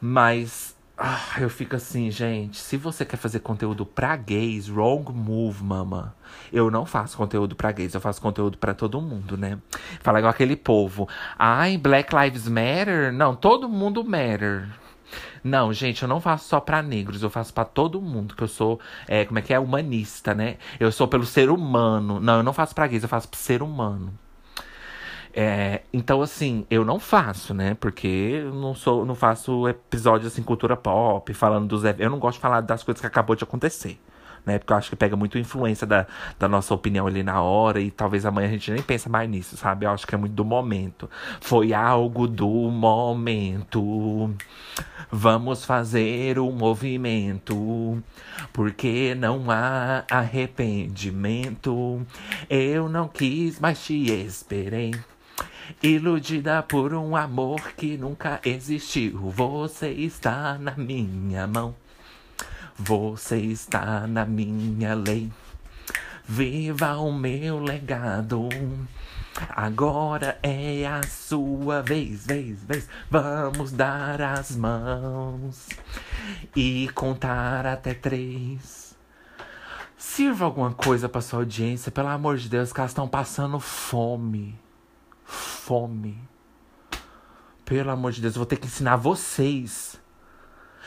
Mas. 0.00 0.76
Ah, 1.00 1.36
eu 1.38 1.48
fico 1.48 1.76
assim, 1.76 2.10
gente. 2.10 2.56
Se 2.56 2.76
você 2.76 3.04
quer 3.04 3.16
fazer 3.16 3.38
conteúdo 3.38 3.86
pra 3.86 4.16
gays, 4.16 4.68
wrong 4.68 5.12
move, 5.12 5.62
mama. 5.62 6.12
Eu 6.52 6.72
não 6.72 6.84
faço 6.84 7.16
conteúdo 7.16 7.54
pra 7.54 7.70
gays, 7.70 7.94
eu 7.94 8.00
faço 8.00 8.20
conteúdo 8.20 8.58
pra 8.58 8.74
todo 8.74 9.00
mundo, 9.00 9.36
né? 9.36 9.60
Fala 10.00 10.18
igual 10.18 10.32
aquele 10.32 10.56
povo. 10.56 11.08
Ai, 11.38 11.78
Black 11.78 12.12
Lives 12.14 12.48
Matter? 12.48 13.12
Não, 13.12 13.36
todo 13.36 13.68
mundo 13.68 14.02
matter. 14.04 14.68
Não, 15.42 15.72
gente, 15.72 16.02
eu 16.02 16.08
não 16.08 16.20
faço 16.20 16.48
só 16.48 16.60
para 16.60 16.82
negros, 16.82 17.22
eu 17.22 17.30
faço 17.30 17.52
para 17.52 17.64
todo 17.64 18.00
mundo, 18.00 18.34
que 18.34 18.42
eu 18.42 18.48
sou, 18.48 18.80
é, 19.06 19.24
como 19.24 19.38
é 19.38 19.42
que 19.42 19.54
é, 19.54 19.58
humanista, 19.58 20.34
né? 20.34 20.56
Eu 20.78 20.92
sou 20.92 21.08
pelo 21.08 21.24
ser 21.24 21.50
humano. 21.50 22.20
Não, 22.20 22.38
eu 22.38 22.42
não 22.42 22.52
faço 22.52 22.74
pra 22.74 22.86
gays, 22.86 23.02
eu 23.02 23.08
faço 23.08 23.28
pro 23.28 23.38
ser 23.38 23.62
humano. 23.62 24.12
É, 25.32 25.82
então, 25.92 26.20
assim, 26.22 26.66
eu 26.70 26.84
não 26.84 26.98
faço, 26.98 27.54
né? 27.54 27.74
Porque 27.74 28.06
eu 28.44 28.54
não 28.54 28.74
sou, 28.74 29.04
não 29.06 29.14
faço 29.14 29.68
episódios 29.68 30.32
assim, 30.32 30.42
cultura 30.42 30.76
pop, 30.76 31.32
falando 31.34 31.68
dos 31.68 31.84
Eu 31.98 32.10
não 32.10 32.18
gosto 32.18 32.36
de 32.36 32.42
falar 32.42 32.60
das 32.60 32.82
coisas 32.82 33.00
que 33.00 33.06
acabou 33.06 33.36
de 33.36 33.44
acontecer 33.44 33.98
né? 34.44 34.58
Porque 34.58 34.72
eu 34.72 34.76
acho 34.76 34.90
que 34.90 34.96
pega 34.96 35.16
muito 35.16 35.38
influência 35.38 35.86
da, 35.86 36.06
da 36.38 36.48
nossa 36.48 36.74
opinião 36.74 37.06
ali 37.06 37.22
na 37.22 37.40
hora 37.42 37.80
e 37.80 37.90
talvez 37.90 38.24
amanhã 38.26 38.48
a 38.48 38.52
gente 38.52 38.70
nem 38.70 38.82
pensa 38.82 39.08
mais 39.08 39.28
nisso, 39.28 39.56
sabe? 39.56 39.86
Eu 39.86 39.90
acho 39.90 40.06
que 40.06 40.14
é 40.14 40.18
muito 40.18 40.34
do 40.34 40.44
momento. 40.44 41.08
Foi 41.40 41.72
algo 41.72 42.26
do 42.26 42.48
momento. 42.48 44.34
Vamos 45.10 45.64
fazer 45.64 46.38
um 46.38 46.52
movimento, 46.52 48.02
porque 48.52 49.14
não 49.14 49.50
há 49.50 50.04
arrependimento. 50.10 52.06
Eu 52.48 52.88
não 52.88 53.08
quis, 53.08 53.58
mas 53.58 53.84
te 53.84 54.10
esperei. 54.10 54.92
Iludida 55.82 56.62
por 56.62 56.94
um 56.94 57.14
amor 57.14 57.72
que 57.76 57.96
nunca 57.96 58.40
existiu, 58.44 59.18
você 59.30 59.90
está 59.90 60.58
na 60.58 60.74
minha 60.76 61.46
mão. 61.46 61.74
Você 62.78 63.38
está 63.38 64.06
na 64.06 64.24
minha 64.24 64.94
lei. 64.94 65.32
Viva 66.24 66.96
o 66.98 67.12
meu 67.12 67.58
legado. 67.58 68.48
Agora 69.48 70.38
é 70.44 70.86
a 70.86 71.02
sua 71.02 71.82
vez, 71.82 72.24
vez, 72.24 72.62
vez. 72.62 72.88
Vamos 73.10 73.72
dar 73.72 74.22
as 74.22 74.54
mãos 74.54 75.68
e 76.54 76.88
contar 76.94 77.66
até 77.66 77.94
três. 77.94 78.96
Sirva 79.96 80.44
alguma 80.44 80.72
coisa 80.72 81.08
para 81.08 81.20
sua 81.20 81.40
audiência, 81.40 81.90
pelo 81.90 82.08
amor 82.08 82.36
de 82.36 82.48
Deus, 82.48 82.72
que 82.72 82.78
elas 82.78 82.92
estão 82.92 83.08
passando 83.08 83.58
fome. 83.58 84.56
Fome. 85.24 86.16
Pelo 87.64 87.90
amor 87.90 88.12
de 88.12 88.20
Deus, 88.20 88.34
eu 88.34 88.38
vou 88.38 88.46
ter 88.46 88.56
que 88.56 88.66
ensinar 88.66 88.94
vocês 88.94 89.97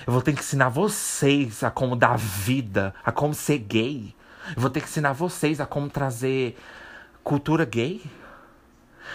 eu 0.06 0.14
vou 0.14 0.22
ter 0.22 0.34
que 0.34 0.40
ensinar 0.40 0.70
vocês 0.70 1.64
a 1.64 1.72
como 1.72 1.96
dar 1.96 2.18
vida, 2.18 2.94
a 3.04 3.12
como 3.12 3.34
ser 3.34 3.60
gay. 3.60 4.14
Eu 4.56 4.62
vou 4.62 4.70
ter 4.70 4.82
que 4.82 4.88
ensinar 4.88 5.14
vocês 5.14 5.62
a 5.62 5.66
como 5.66 5.90
trazer 5.90 6.58
cultura 7.24 7.66
gay. 7.66 8.02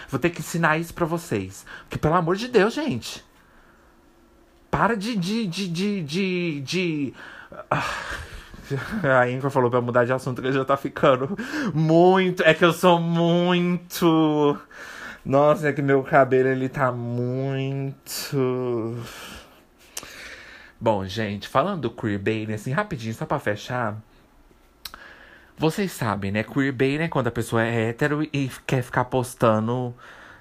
Vou 0.09 0.19
ter 0.19 0.29
que 0.29 0.39
ensinar 0.39 0.77
isso 0.77 0.93
para 0.93 1.05
vocês. 1.05 1.65
Porque, 1.81 1.97
pelo 1.97 2.15
amor 2.15 2.35
de 2.35 2.47
Deus, 2.47 2.73
gente. 2.73 3.23
Para 4.71 4.95
de. 4.95 5.15
de. 5.15 5.47
de. 5.47 5.67
de. 5.67 6.03
de. 6.03 6.61
de... 6.61 7.13
A 9.03 9.29
Inca 9.29 9.49
falou 9.49 9.71
pra 9.71 9.79
mudar 9.79 10.03
de 10.03 10.11
assunto 10.11 10.41
que 10.41 10.51
já 10.51 10.65
tá 10.65 10.75
ficando 10.75 11.37
muito. 11.73 12.43
É 12.43 12.53
que 12.53 12.65
eu 12.65 12.73
sou 12.73 12.99
muito. 12.99 14.57
Nossa, 15.25 15.69
é 15.69 15.73
que 15.73 15.81
meu 15.81 16.03
cabelo 16.03 16.49
ele 16.49 16.69
tá 16.69 16.91
muito. 16.91 18.97
Bom, 20.79 21.03
gente, 21.05 21.47
falando 21.47 21.81
do 21.81 21.91
queerbaiting, 21.91 22.53
assim, 22.53 22.71
rapidinho, 22.71 23.13
só 23.13 23.25
pra 23.25 23.39
fechar. 23.39 23.97
Vocês 25.57 25.91
sabem, 25.91 26.31
né? 26.31 26.43
Queerbaiting 26.43 27.05
é 27.05 27.07
quando 27.07 27.27
a 27.27 27.31
pessoa 27.31 27.63
é 27.63 27.89
hétero 27.89 28.21
e 28.31 28.51
quer 28.67 28.83
ficar 28.83 29.05
postando, 29.05 29.95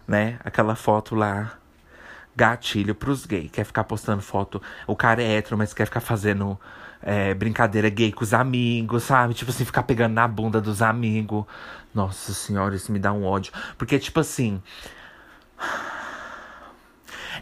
né? 0.06 0.38
Aquela 0.44 0.76
foto 0.76 1.14
lá, 1.14 1.58
gatilho 2.36 2.94
pros 2.94 3.24
gays. 3.24 3.50
Quer 3.50 3.64
ficar 3.64 3.84
postando 3.84 4.20
foto. 4.20 4.60
O 4.86 4.94
cara 4.94 5.22
é 5.22 5.38
hétero, 5.38 5.56
mas 5.56 5.72
quer 5.72 5.86
ficar 5.86 6.00
fazendo 6.00 6.60
é, 7.02 7.32
brincadeira 7.32 7.88
gay 7.88 8.12
com 8.12 8.22
os 8.22 8.34
amigos, 8.34 9.04
sabe? 9.04 9.32
Tipo 9.32 9.50
assim, 9.50 9.64
ficar 9.64 9.84
pegando 9.84 10.12
na 10.12 10.28
bunda 10.28 10.60
dos 10.60 10.82
amigos. 10.82 11.46
Nossa 11.94 12.34
senhora, 12.34 12.76
isso 12.76 12.92
me 12.92 12.98
dá 12.98 13.10
um 13.10 13.24
ódio. 13.24 13.54
Porque, 13.78 13.98
tipo 13.98 14.20
assim. 14.20 14.62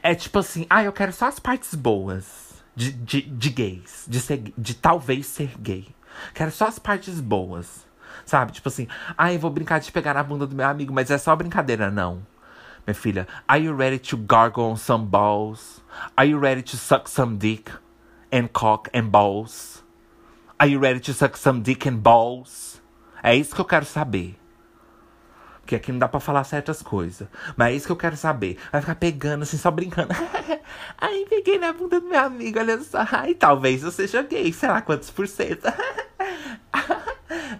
É 0.02 0.14
tipo 0.14 0.38
assim, 0.38 0.66
ah, 0.70 0.84
eu 0.84 0.92
quero 0.92 1.12
só 1.12 1.26
as 1.26 1.38
partes 1.40 1.74
boas 1.74 2.43
de, 2.74 2.92
de, 2.92 3.22
de 3.22 3.50
gays, 3.50 4.04
de, 4.08 4.20
ser, 4.20 4.52
de 4.56 4.74
talvez 4.74 5.26
ser 5.26 5.50
gay. 5.60 5.86
Quero 6.32 6.50
só 6.50 6.66
as 6.66 6.78
partes 6.78 7.20
boas. 7.20 7.86
Sabe? 8.24 8.52
Tipo 8.52 8.68
assim, 8.68 8.86
ah, 9.18 9.32
eu 9.32 9.38
vou 9.38 9.50
brincar 9.50 9.80
de 9.80 9.90
pegar 9.90 10.14
na 10.14 10.22
bunda 10.22 10.46
do 10.46 10.54
meu 10.54 10.66
amigo, 10.66 10.92
mas 10.92 11.10
é 11.10 11.18
só 11.18 11.34
brincadeira, 11.34 11.90
não. 11.90 12.24
Minha 12.86 12.94
filha, 12.94 13.28
are 13.48 13.62
you 13.62 13.74
ready 13.74 13.98
to 13.98 14.16
gargle 14.16 14.64
on 14.64 14.76
some 14.76 15.06
balls? 15.06 15.82
Are 16.16 16.28
you 16.28 16.38
ready 16.38 16.62
to 16.62 16.76
suck 16.76 17.08
some 17.08 17.36
dick 17.36 17.70
and 18.32 18.48
cock 18.52 18.90
and 18.94 19.08
balls? 19.08 19.82
Are 20.58 20.70
you 20.70 20.78
ready 20.78 21.00
to 21.00 21.12
suck 21.12 21.36
some 21.36 21.60
dick 21.60 21.88
and 21.88 21.96
balls? 21.96 22.82
É 23.22 23.34
isso 23.34 23.54
que 23.54 23.60
eu 23.60 23.64
quero 23.64 23.84
saber. 23.84 24.36
Porque 25.64 25.76
aqui 25.76 25.90
não 25.90 25.98
dá 25.98 26.06
pra 26.06 26.20
falar 26.20 26.44
certas 26.44 26.82
coisas. 26.82 27.26
Mas 27.56 27.72
é 27.72 27.76
isso 27.76 27.86
que 27.86 27.92
eu 27.92 27.96
quero 27.96 28.18
saber. 28.18 28.58
Vai 28.70 28.82
ficar 28.82 28.96
pegando 28.96 29.44
assim, 29.44 29.56
só 29.56 29.70
brincando. 29.70 30.12
Ai, 31.00 31.24
peguei 31.26 31.58
na 31.58 31.72
bunda 31.72 31.98
do 31.98 32.06
meu 32.06 32.20
amigo, 32.20 32.58
olha 32.58 32.78
só. 32.82 32.98
Ai, 33.10 33.32
talvez 33.32 33.82
eu 33.82 33.90
seja 33.90 34.20
gay, 34.20 34.52
sei 34.52 34.68
lá 34.68 34.82
quantos 34.82 35.10
por 35.10 35.26
cento. 35.26 35.64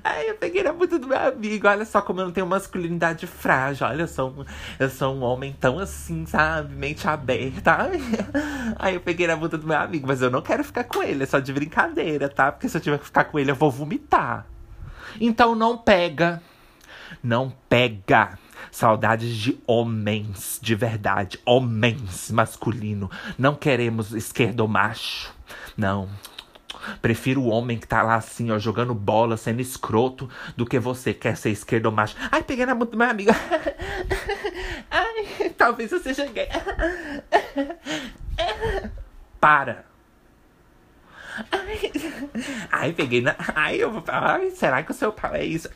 Ai, 0.05 0.29
eu 0.29 0.35
peguei 0.35 0.63
na 0.63 0.75
bunda 0.75 0.99
do 0.99 1.07
meu 1.07 1.19
amigo. 1.19 1.67
Olha 1.67 1.87
só 1.87 2.03
como 2.03 2.21
eu 2.21 2.27
não 2.27 2.33
tenho 2.33 2.47
masculinidade 2.47 3.27
frágil. 3.27 3.87
Olha, 3.87 4.03
eu 4.03 4.09
sou 4.09 4.29
um, 4.29 4.45
eu 4.79 4.91
sou 4.91 5.15
um 5.15 5.23
homem 5.23 5.57
tão 5.59 5.79
assim, 5.79 6.27
sabe? 6.27 6.75
Mente 6.75 7.09
aberta. 7.09 7.91
Ai, 8.79 8.97
eu 8.97 9.01
peguei 9.01 9.27
na 9.27 9.35
bunda 9.35 9.57
do 9.57 9.67
meu 9.67 9.79
amigo, 9.79 10.07
mas 10.07 10.21
eu 10.21 10.31
não 10.31 10.43
quero 10.43 10.63
ficar 10.63 10.85
com 10.85 11.03
ele. 11.03 11.23
É 11.23 11.27
só 11.27 11.39
de 11.39 11.55
brincadeira, 11.55 12.29
tá? 12.29 12.53
Porque 12.53 12.69
se 12.69 12.77
eu 12.77 12.83
tiver 12.83 12.99
que 12.99 13.07
ficar 13.07 13.25
com 13.25 13.39
ele, 13.39 13.51
eu 13.51 13.57
vou 13.57 13.71
vomitar. 13.71 14.47
Então 15.19 15.55
não 15.55 15.79
pega. 15.79 16.43
Não 17.25 17.51
pega. 17.71 18.39
Saudades 18.71 19.35
de 19.35 19.59
homens, 19.67 20.59
de 20.61 20.75
verdade. 20.75 21.41
Homens 21.47 22.31
masculino. 22.31 23.11
Não 23.39 23.55
queremos 23.55 24.13
esquerdo 24.13 24.69
macho. 24.69 25.33
Não. 25.75 26.07
Prefiro 27.01 27.41
o 27.41 27.49
homem 27.49 27.79
que 27.79 27.89
tá 27.89 28.03
lá 28.03 28.17
assim, 28.17 28.51
ó, 28.51 28.59
jogando 28.59 28.95
bola, 28.95 29.39
sendo 29.39 29.63
escroto, 29.63 30.29
do 30.55 30.67
que 30.67 30.79
você 30.79 31.15
quer 31.15 31.35
ser 31.35 31.51
esquerdo 31.51 31.91
macho. 31.91 32.15
Ai, 32.31 32.43
peguei 32.43 32.67
na 32.67 32.75
mão 32.75 32.87
do 32.87 32.95
meu 32.95 33.09
amigo. 33.09 33.31
Ai, 34.91 35.49
talvez 35.57 35.91
eu 35.93 36.01
seja 36.01 36.27
gay. 36.27 36.49
Para. 39.41 39.87
Ai, 41.51 41.93
ai, 42.71 42.93
peguei 42.93 43.21
na. 43.21 43.35
Ai, 43.55 43.77
eu 43.77 43.91
vou. 43.91 44.05
Ai, 44.07 44.51
será 44.51 44.83
que 44.83 44.91
o 44.91 44.95
seu 44.95 45.13
pau 45.13 45.35
é 45.35 45.45
isso? 45.45 45.69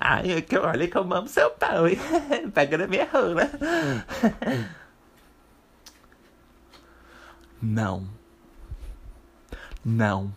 Ai, 0.00 0.32
é 0.32 0.40
que 0.40 0.56
olha 0.56 0.86
que 0.86 0.96
eu 0.96 1.02
amo 1.02 1.28
seu 1.28 1.50
pau? 1.50 1.84
Pega 2.54 2.78
na 2.78 2.86
minha 2.86 3.08
rola. 3.12 3.50
Não. 7.60 8.08
Não. 9.84 10.32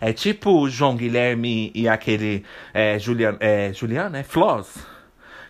É 0.00 0.12
tipo 0.12 0.50
o 0.50 0.68
João 0.68 0.96
Guilherme 0.96 1.70
e 1.74 1.88
aquele 1.88 2.44
é, 2.74 2.98
Juliano, 2.98 3.38
é, 3.40 3.72
Juliano, 3.72 4.16
é 4.16 4.22
Floss 4.22 4.97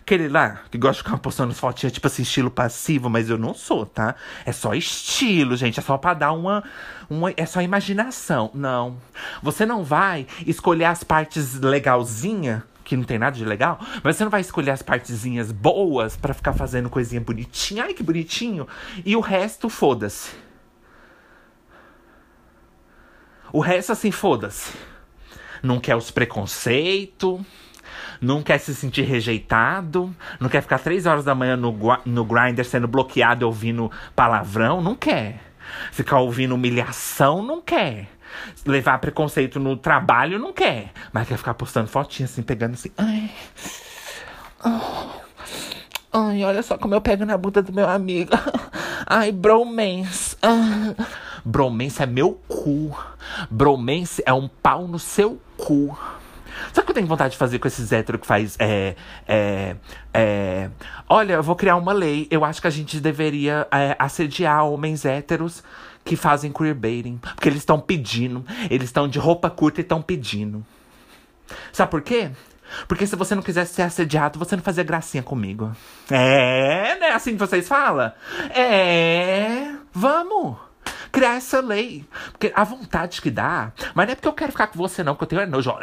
aquele 0.09 0.27
lá 0.27 0.61
que 0.71 0.77
gosta 0.77 1.03
de 1.03 1.03
ficar 1.03 1.19
postando 1.19 1.53
fotinhas, 1.53 1.93
tipo 1.93 2.07
assim, 2.07 2.23
estilo 2.23 2.49
passivo, 2.49 3.09
mas 3.09 3.29
eu 3.29 3.37
não 3.37 3.53
sou, 3.53 3.85
tá? 3.85 4.15
É 4.43 4.51
só 4.51 4.73
estilo, 4.73 5.55
gente. 5.55 5.79
É 5.79 5.83
só 5.83 5.97
pra 5.97 6.15
dar 6.15 6.31
uma. 6.31 6.63
uma 7.07 7.31
é 7.37 7.45
só 7.45 7.61
imaginação. 7.61 8.49
Não. 8.55 8.97
Você 9.43 9.67
não 9.67 9.83
vai 9.83 10.25
escolher 10.47 10.85
as 10.85 11.03
partes 11.03 11.59
legalzinha 11.59 12.63
que 12.83 12.97
não 12.97 13.03
tem 13.03 13.19
nada 13.19 13.37
de 13.37 13.45
legal, 13.45 13.79
mas 14.03 14.15
você 14.15 14.23
não 14.23 14.31
vai 14.31 14.41
escolher 14.41 14.71
as 14.71 14.81
partezinhas 14.81 15.51
boas 15.51 16.17
para 16.17 16.33
ficar 16.33 16.53
fazendo 16.53 16.89
coisinha 16.89 17.21
bonitinha. 17.21 17.83
Ai, 17.83 17.93
que 17.93 18.01
bonitinho. 18.01 18.67
E 19.05 19.15
o 19.15 19.19
resto, 19.19 19.69
foda-se. 19.69 20.31
O 23.53 23.59
resto, 23.59 23.91
assim, 23.91 24.09
foda-se. 24.09 24.73
Não 25.61 25.79
quer 25.79 25.95
os 25.95 26.09
preconceitos, 26.09 27.41
não 28.21 28.41
quer 28.43 28.57
se 28.57 28.75
sentir 28.75 29.03
rejeitado, 29.03 30.13
não 30.39 30.49
quer 30.49 30.61
ficar 30.61 30.79
três 30.79 31.05
horas 31.05 31.23
da 31.23 31.33
manhã 31.33 31.55
no, 31.55 31.77
no 32.05 32.25
grinder 32.25 32.65
sendo 32.65 32.87
bloqueado 32.87 33.45
ouvindo 33.45 33.91
palavrão, 34.15 34.81
não 34.81 34.95
quer. 34.95 35.41
Ficar 35.91 36.19
ouvindo 36.19 36.55
humilhação, 36.55 37.43
não 37.43 37.61
quer. 37.61 38.07
Levar 38.65 38.99
preconceito 38.99 39.59
no 39.59 39.77
trabalho, 39.77 40.39
não 40.39 40.51
quer. 40.51 40.91
Mas 41.13 41.27
quer 41.27 41.37
ficar 41.37 41.53
postando 41.53 41.87
fotinha 41.87 42.25
assim, 42.25 42.41
pegando 42.41 42.73
assim. 42.73 42.89
Ai. 42.97 43.31
Ai, 46.11 46.43
olha 46.43 46.63
só 46.63 46.77
como 46.77 46.95
eu 46.95 47.01
pego 47.01 47.25
na 47.25 47.37
bunda 47.37 47.61
do 47.61 47.71
meu 47.71 47.87
amigo. 47.87 48.31
Ai, 49.05 49.31
bromance. 49.31 50.35
Ah. 50.41 50.93
Bromance 51.45 52.01
é 52.01 52.05
meu 52.05 52.39
cu. 52.47 52.97
Bromance 53.49 54.21
é 54.25 54.33
um 54.33 54.47
pau 54.47 54.87
no 54.87 54.99
seu 54.99 55.39
cu. 55.57 55.97
Sabe 56.73 56.81
o 56.81 56.83
que 56.85 56.91
eu 56.91 56.95
tenho 56.95 57.07
vontade 57.07 57.31
de 57.31 57.37
fazer 57.37 57.59
com 57.59 57.67
esses 57.67 57.91
héteros 57.91 58.21
que 58.21 58.27
faz. 58.27 58.55
É, 58.59 58.95
é, 59.27 59.75
é, 60.13 60.69
olha, 61.07 61.33
eu 61.33 61.43
vou 61.43 61.55
criar 61.55 61.75
uma 61.75 61.93
lei. 61.93 62.27
Eu 62.29 62.43
acho 62.43 62.61
que 62.61 62.67
a 62.67 62.71
gente 62.71 62.99
deveria 62.99 63.67
é, 63.71 63.95
assediar 63.99 64.65
homens 64.65 65.05
héteros 65.05 65.63
que 66.03 66.15
fazem 66.15 66.51
queerbaiting. 66.51 67.17
Porque 67.17 67.49
eles 67.49 67.59
estão 67.59 67.79
pedindo. 67.79 68.45
Eles 68.69 68.89
estão 68.89 69.07
de 69.07 69.19
roupa 69.19 69.49
curta 69.49 69.81
e 69.81 69.83
estão 69.83 70.01
pedindo. 70.01 70.65
Sabe 71.71 71.91
por 71.91 72.01
quê? 72.01 72.31
Porque 72.87 73.05
se 73.07 73.15
você 73.15 73.33
não 73.35 73.41
quisesse 73.41 73.73
ser 73.73 73.81
assediado, 73.81 74.37
você 74.37 74.55
não 74.55 74.63
fazia 74.63 74.83
gracinha 74.83 75.23
comigo. 75.23 75.71
É, 76.09 76.97
né? 76.99 77.09
Assim 77.09 77.33
que 77.33 77.39
vocês 77.39 77.67
falam? 77.67 78.11
É, 78.51 79.73
vamos 79.91 80.57
criar 81.11 81.35
essa 81.35 81.59
lei. 81.59 82.05
Porque 82.31 82.51
a 82.55 82.63
vontade 82.63 83.21
que 83.21 83.31
dá, 83.31 83.71
mas 83.93 84.05
não 84.05 84.13
é 84.13 84.15
porque 84.15 84.27
eu 84.27 84.33
quero 84.33 84.51
ficar 84.51 84.67
com 84.67 84.77
você, 84.77 85.03
não, 85.03 85.15
porque 85.15 85.35
eu 85.35 85.39
tenho 85.39 85.51
nojo. 85.51 85.73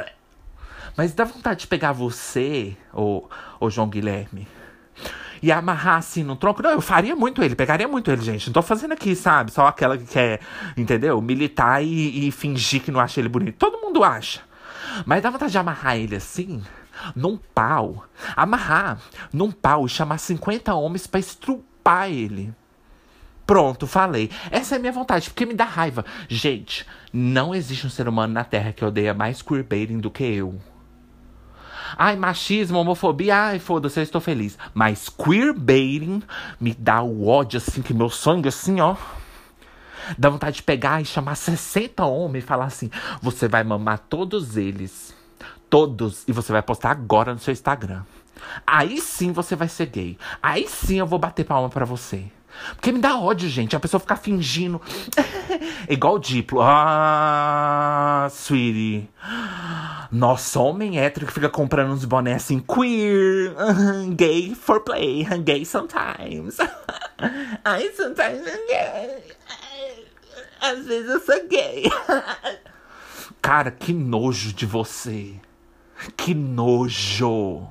Mas 0.97 1.13
dá 1.13 1.25
vontade 1.25 1.61
de 1.61 1.67
pegar 1.67 1.93
você, 1.93 2.77
ô, 2.93 3.25
ô 3.61 3.69
João 3.69 3.89
Guilherme, 3.89 4.49
e 5.43 5.53
amarrar 5.53 5.99
assim 5.99 6.23
no 6.23 6.37
tronco. 6.37 6.63
Não, 6.63 6.71
eu 6.71 6.81
faria 6.81 7.15
muito 7.15 7.43
ele, 7.43 7.55
pegaria 7.55 7.87
muito 7.87 8.11
ele, 8.11 8.23
gente. 8.23 8.47
Não 8.47 8.55
tô 8.55 8.63
fazendo 8.63 8.93
aqui, 8.93 9.15
sabe? 9.15 9.53
Só 9.53 9.67
aquela 9.67 9.99
que 9.99 10.07
quer, 10.07 10.41
entendeu? 10.77 11.21
Militar 11.21 11.83
e, 11.85 12.27
e 12.27 12.33
fingir 12.33 12.83
que 12.83 12.91
não 12.91 13.01
acha 13.01 13.21
ele 13.21 13.29
bonito. 13.29 13.57
Todo 13.57 13.81
mundo 13.81 14.03
acha. 14.03 14.41
Mas 15.05 15.23
dá 15.23 15.31
vontade 15.31 15.53
de 15.53 15.59
amarrar 15.59 15.97
ele 15.97 16.17
assim, 16.17 16.63
num 17.15 17.37
pau. 17.37 18.07
Amarrar 18.35 18.99
num 19.33 19.51
pau 19.51 19.85
e 19.85 19.89
chamar 19.89 20.19
50 20.19 20.75
homens 20.75 21.07
para 21.07 21.21
estrupar 21.21 22.11
ele. 22.11 22.55
Pronto, 23.47 23.87
falei. 23.87 24.31
Essa 24.51 24.75
é 24.75 24.79
a 24.79 24.81
minha 24.81 24.93
vontade, 24.93 25.31
porque 25.31 25.47
me 25.47 25.55
dá 25.55 25.65
raiva. 25.65 26.05
Gente, 26.29 26.85
não 27.13 27.55
existe 27.55 27.87
um 27.87 27.91
ser 27.91 28.09
humano 28.09 28.33
na 28.33 28.43
Terra 28.43 28.73
que 28.73 28.85
odeia 28.85 29.15
mais 29.15 29.41
queerbaiting 29.41 29.99
do 29.99 30.11
que 30.11 30.25
eu. 30.25 30.59
Ai, 31.97 32.15
machismo, 32.15 32.79
homofobia, 32.79 33.37
ai, 33.37 33.59
foda-se, 33.59 33.99
eu 33.99 34.03
estou 34.03 34.21
feliz. 34.21 34.59
Mas 34.75 35.09
queerbaiting 35.09 36.23
me 36.61 36.75
dá 36.75 37.03
o 37.03 37.27
ódio, 37.27 37.57
assim, 37.57 37.81
que 37.81 37.95
meu 37.95 38.11
sangue, 38.11 38.49
assim, 38.49 38.81
ó. 38.81 38.97
Dá 40.19 40.29
vontade 40.29 40.57
de 40.57 40.63
pegar 40.63 41.01
e 41.01 41.05
chamar 41.05 41.35
60 41.35 42.05
homens 42.05 42.45
e 42.45 42.47
falar 42.47 42.67
assim: 42.67 42.91
você 43.21 43.49
vai 43.49 43.65
mamar 43.65 43.99
todos 43.99 44.57
eles. 44.57 45.15
Todos. 45.69 46.23
E 46.29 46.33
você 46.33 46.53
vai 46.53 46.63
postar 46.63 46.91
agora 46.91 47.33
no 47.33 47.41
seu 47.41 47.53
Instagram. 47.53 48.03
Aí 48.67 49.01
sim 49.01 49.33
você 49.33 49.57
vai 49.57 49.69
ser 49.69 49.87
gay. 49.87 50.19
Aí 50.43 50.69
sim 50.69 50.99
eu 50.99 51.07
vou 51.07 51.19
bater 51.19 51.45
palma 51.45 51.69
para 51.69 51.85
você. 51.85 52.31
Porque 52.75 52.93
me 52.93 52.99
dá 52.99 53.19
ódio, 53.19 53.49
gente. 53.49 53.75
A 53.77 53.81
pessoa 53.81 54.01
ficar 54.01 54.17
fingindo. 54.17 54.81
Igual 55.89 56.15
o 56.15 56.19
Diplo. 56.19 56.61
Ah, 56.63 58.29
sweetie. 58.31 59.09
Nossa, 60.11 60.61
homem 60.61 60.99
hétero 60.99 61.27
que 61.27 61.33
fica 61.33 61.49
comprando 61.49 61.93
uns 61.93 62.05
bonés 62.05 62.37
assim, 62.37 62.61
queer, 62.61 63.55
gay 64.17 64.55
for 64.55 64.81
play, 64.81 65.25
gay 65.45 65.65
sometimes. 65.65 66.59
I 67.65 67.91
sometimes 67.95 68.47
I'm 68.47 68.67
gay. 68.69 69.23
Às 70.61 70.87
vezes 70.87 71.11
eu 71.11 71.21
sou 71.21 71.49
gay. 71.49 71.91
Cara, 73.43 73.71
que 73.71 73.93
nojo 73.93 74.53
de 74.53 74.67
você. 74.67 75.35
Que 76.17 76.35
nojo. 76.35 77.67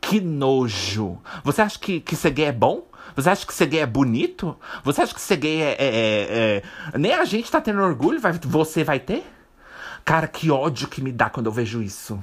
Que 0.00 0.20
nojo. 0.20 1.18
Você 1.44 1.62
acha 1.62 1.78
que, 1.78 2.00
que 2.00 2.16
ser 2.16 2.30
gay 2.30 2.46
é 2.46 2.52
bom? 2.52 2.86
Você 3.18 3.30
acha 3.30 3.44
que 3.44 3.52
ser 3.52 3.66
gay 3.66 3.80
é 3.80 3.86
bonito? 3.86 4.56
Você 4.84 5.02
acha 5.02 5.12
que 5.12 5.20
ser 5.20 5.38
gay 5.38 5.60
é. 5.60 5.70
é, 5.72 5.76
é, 5.80 6.62
é... 6.94 6.98
Nem 6.98 7.12
a 7.12 7.24
gente 7.24 7.50
tá 7.50 7.60
tendo 7.60 7.82
orgulho, 7.82 8.20
vai, 8.20 8.32
você 8.44 8.84
vai 8.84 9.00
ter? 9.00 9.26
Cara, 10.04 10.28
que 10.28 10.52
ódio 10.52 10.86
que 10.86 11.02
me 11.02 11.10
dá 11.10 11.28
quando 11.28 11.46
eu 11.46 11.52
vejo 11.52 11.82
isso. 11.82 12.22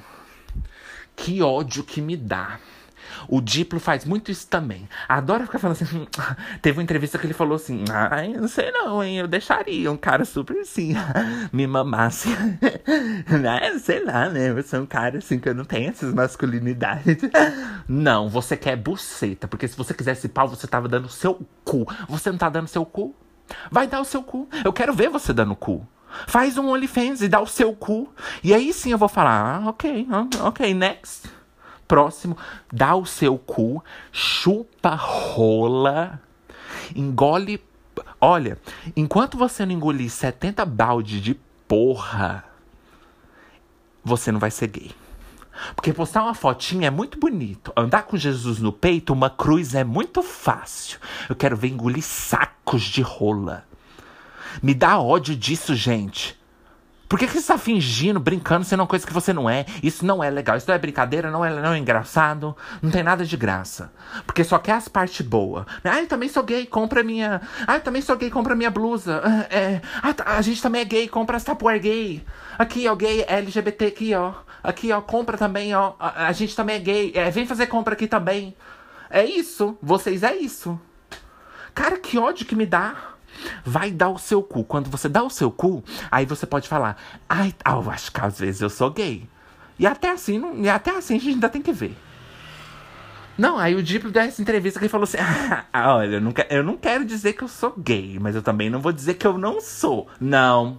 Que 1.14 1.42
ódio 1.42 1.84
que 1.84 2.00
me 2.00 2.16
dá. 2.16 2.60
O 3.28 3.42
Diplo 3.42 3.80
faz 3.80 4.06
muito 4.06 4.32
isso 4.32 4.48
também. 4.48 4.88
Adora 5.08 5.46
ficar 5.46 5.60
falando 5.60 5.78
assim. 5.82 6.08
Teve 6.62 6.78
uma 6.78 6.84
entrevista 6.84 7.18
que 7.18 7.26
ele 7.26 7.34
falou 7.34 7.56
assim: 7.56 7.84
Ai, 7.90 8.30
não 8.30 8.48
sei 8.48 8.72
não, 8.72 9.04
hein? 9.04 9.18
Eu 9.18 9.28
deixaria 9.28 9.92
um 9.92 9.98
cara 9.98 10.26
super 10.26 10.58
assim, 10.58 10.94
me 11.52 11.68
mamasse. 11.68 12.30
né? 13.30 13.78
Sei 13.80 14.04
lá, 14.04 14.30
né? 14.30 14.50
Eu 14.50 14.64
sou 14.64 14.82
um 14.82 14.86
cara 14.86 15.18
assim 15.18 15.40
que 15.40 15.50
eu 15.50 15.56
não 15.56 15.66
tenho 15.66 15.90
essas 15.90 16.14
masculinidades. 16.14 17.18
Não, 17.88 18.30
você 18.30 18.56
quer 18.56 18.76
buceta. 18.76 19.48
Porque 19.48 19.68
se 19.68 19.78
você 19.78 19.94
quisesse 19.94 20.28
pau, 20.28 20.48
você 20.48 20.68
tava 20.68 20.88
dando 20.88 21.10
seu 21.10 21.40
cu. 21.64 21.86
Você 22.08 22.32
não 22.32 22.38
tá 22.38 22.50
dando 22.50 22.68
seu 22.68 22.86
cu? 22.86 23.16
Vai 23.72 23.88
dar 23.88 24.02
o 24.02 24.06
seu 24.06 24.24
cu. 24.24 24.48
Eu 24.64 24.74
quero 24.74 24.94
ver 24.94 25.10
você 25.10 25.34
dando 25.34 25.56
cu. 25.56 25.88
Faz 26.28 26.58
um 26.58 26.70
OnlyFans 26.70 27.22
e 27.22 27.28
dá 27.28 27.42
o 27.42 27.48
seu 27.48 27.74
cu. 27.74 28.12
E 28.44 28.54
aí 28.54 28.72
sim 28.72 28.92
eu 28.92 28.98
vou 28.98 29.10
falar, 29.10 29.64
ah, 29.64 29.70
ok, 29.70 30.08
ah, 30.10 30.48
ok, 30.48 30.74
next 30.74 31.30
próximo, 31.88 32.38
dá 32.72 32.96
o 32.96 33.06
seu 33.06 33.38
cu, 33.38 33.84
chupa 34.12 34.96
rola, 34.96 36.22
engole. 36.96 37.62
Olha, 38.20 38.58
enquanto 38.96 39.38
você 39.38 39.66
não 39.66 39.74
engolir 39.74 40.10
70 40.10 40.66
balde 40.66 41.22
de 41.22 41.36
porra, 41.68 42.44
você 44.04 44.32
não 44.32 44.40
vai 44.40 44.52
ser 44.52 44.68
gay. 44.68 44.92
Porque 45.76 45.94
postar 45.94 46.24
uma 46.24 46.34
fotinha 46.34 46.88
é 46.88 46.92
muito 46.92 47.20
bonito. 47.20 47.72
Andar 47.76 48.04
com 48.04 48.18
Jesus 48.18 48.60
no 48.60 48.72
peito, 48.72 49.14
uma 49.14 49.30
cruz 49.30 49.74
é 49.74 49.84
muito 49.84 50.22
fácil. 50.22 51.00
Eu 51.30 51.36
quero 51.36 51.56
ver 51.56 51.70
engolir 51.70 52.04
sacos 52.04 52.84
de 52.84 53.02
rola. 53.02 53.66
Me 54.62 54.74
dá 54.74 55.00
ódio 55.00 55.36
disso, 55.36 55.74
gente. 55.74 56.38
Por 57.08 57.20
que, 57.20 57.28
que 57.28 57.34
você 57.34 57.40
está 57.40 57.58
fingindo, 57.58 58.20
brincando, 58.20 58.66
sendo 58.66 58.80
uma 58.80 58.88
coisa 58.88 59.06
que 59.06 59.14
você 59.14 59.32
não 59.32 59.50
é? 59.50 59.66
Isso 59.84 60.04
não 60.04 60.24
é 60.24 60.30
legal, 60.30 60.58
isso 60.58 60.68
não 60.68 60.74
é 60.74 60.80
brincadeira, 60.80 61.30
não 61.30 61.46
é, 61.46 61.54
não 61.62 61.74
é 61.74 61.78
engraçado, 61.78 62.56
não 62.82 62.90
tem 62.90 63.04
nada 63.04 63.24
de 63.24 63.38
graça. 63.38 63.92
Porque 64.26 64.44
só 64.44 64.58
quer 64.58 64.74
as 64.74 64.88
partes 64.88 65.26
boas. 65.26 65.66
Ah, 65.84 66.00
eu 66.00 66.08
também 66.08 66.30
sou 66.30 66.42
gay, 66.44 66.66
compra 66.66 67.04
minha. 67.04 67.42
Ah, 67.68 67.76
eu 67.76 67.82
também 67.82 68.02
sou 68.02 68.16
gay, 68.16 68.32
compra 68.32 68.56
minha 68.56 68.72
blusa. 68.72 69.22
Ah, 69.24 69.56
é... 69.56 69.82
ah 70.02 70.14
tá, 70.14 70.24
a 70.36 70.42
gente 70.42 70.62
também 70.62 70.82
é 70.82 70.86
gay, 70.86 71.08
compra 71.08 71.38
as 71.38 71.44
tapuer 71.44 71.80
gay. 71.80 72.26
Aqui, 72.58 72.88
ó, 72.88 72.96
gay 72.96 73.24
LGBT 73.28 73.86
aqui, 73.86 74.16
ó. 74.16 74.34
Aqui, 74.64 74.92
ó, 74.92 75.00
compra 75.00 75.38
também, 75.38 75.76
ó. 75.76 75.94
A, 76.00 76.28
a 76.28 76.32
gente 76.32 76.56
também 76.56 76.78
é 76.78 76.80
gay. 76.80 77.12
É, 77.14 77.30
vem 77.30 77.46
fazer 77.46 77.68
compra 77.68 77.94
aqui 77.94 78.08
também. 78.08 78.56
É 79.12 79.24
isso, 79.24 79.78
vocês 79.82 80.24
é 80.24 80.36
isso. 80.36 80.80
Cara, 81.74 81.98
que 81.98 82.18
ódio 82.18 82.46
que 82.46 82.56
me 82.56 82.66
dá. 82.66 83.15
Vai 83.64 83.92
dar 83.92 84.10
o 84.10 84.18
seu 84.18 84.42
cu. 84.42 84.64
Quando 84.64 84.90
você 84.90 85.10
dá 85.10 85.24
o 85.24 85.30
seu 85.30 85.52
cu, 85.52 85.84
aí 86.12 86.26
você 86.26 86.46
pode 86.46 86.68
falar: 86.68 86.98
Ai, 87.28 87.54
eu 87.66 87.90
acho 87.90 88.12
que 88.12 88.22
às 88.22 88.40
vezes 88.40 88.62
eu 88.62 88.70
sou 88.70 88.92
gay. 88.92 89.28
E 89.78 89.86
até 89.86 90.12
assim, 90.12 90.40
não, 90.40 90.56
e 90.58 90.70
até 90.70 90.92
assim 90.92 91.16
a 91.16 91.20
gente 91.20 91.34
ainda 91.34 91.50
tem 91.50 91.62
que 91.62 91.74
ver. 91.74 91.96
Não, 93.38 93.58
aí 93.58 93.76
o 93.76 93.84
Diplo 93.84 94.12
deu 94.12 94.22
essa 94.22 94.42
entrevista 94.42 94.80
que 94.80 94.86
ele 94.86 94.92
falou 94.92 95.04
assim: 95.04 95.18
ah, 95.20 95.96
Olha, 95.96 96.16
eu 96.16 96.22
não, 96.22 96.34
eu 96.50 96.64
não 96.64 96.78
quero 96.78 97.04
dizer 97.04 97.34
que 97.34 97.44
eu 97.44 97.48
sou 97.48 97.74
gay, 97.78 98.18
mas 98.20 98.36
eu 98.36 98.42
também 98.42 98.70
não 98.70 98.80
vou 98.80 98.92
dizer 98.92 99.16
que 99.16 99.28
eu 99.28 99.38
não 99.38 99.60
sou. 99.60 100.08
Não. 100.20 100.78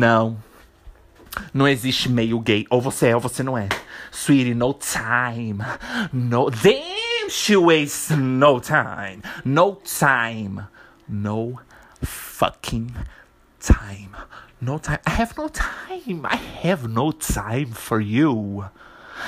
Não. 0.00 0.42
Não 1.52 1.68
existe 1.68 2.08
meio 2.08 2.40
gay. 2.40 2.66
Ou 2.70 2.80
você 2.80 3.08
é 3.08 3.14
ou 3.14 3.20
você 3.20 3.42
não 3.42 3.58
é. 3.58 3.68
Sweetie, 4.10 4.54
no 4.54 4.72
time. 4.72 5.62
No. 6.10 6.50
Damn, 6.50 7.28
she 7.28 7.54
wastes 7.54 8.16
no 8.16 8.60
time. 8.60 9.20
No 9.44 9.78
time. 9.84 10.62
No 11.06 11.60
fucking 12.02 12.94
time. 13.60 14.16
No 14.58 14.78
time. 14.78 15.00
I 15.06 15.10
have 15.20 15.34
no 15.36 15.50
time. 15.50 16.26
I 16.26 16.66
have 16.66 16.88
no 16.88 17.12
time 17.12 17.72
for 17.74 18.00
you. 18.00 18.64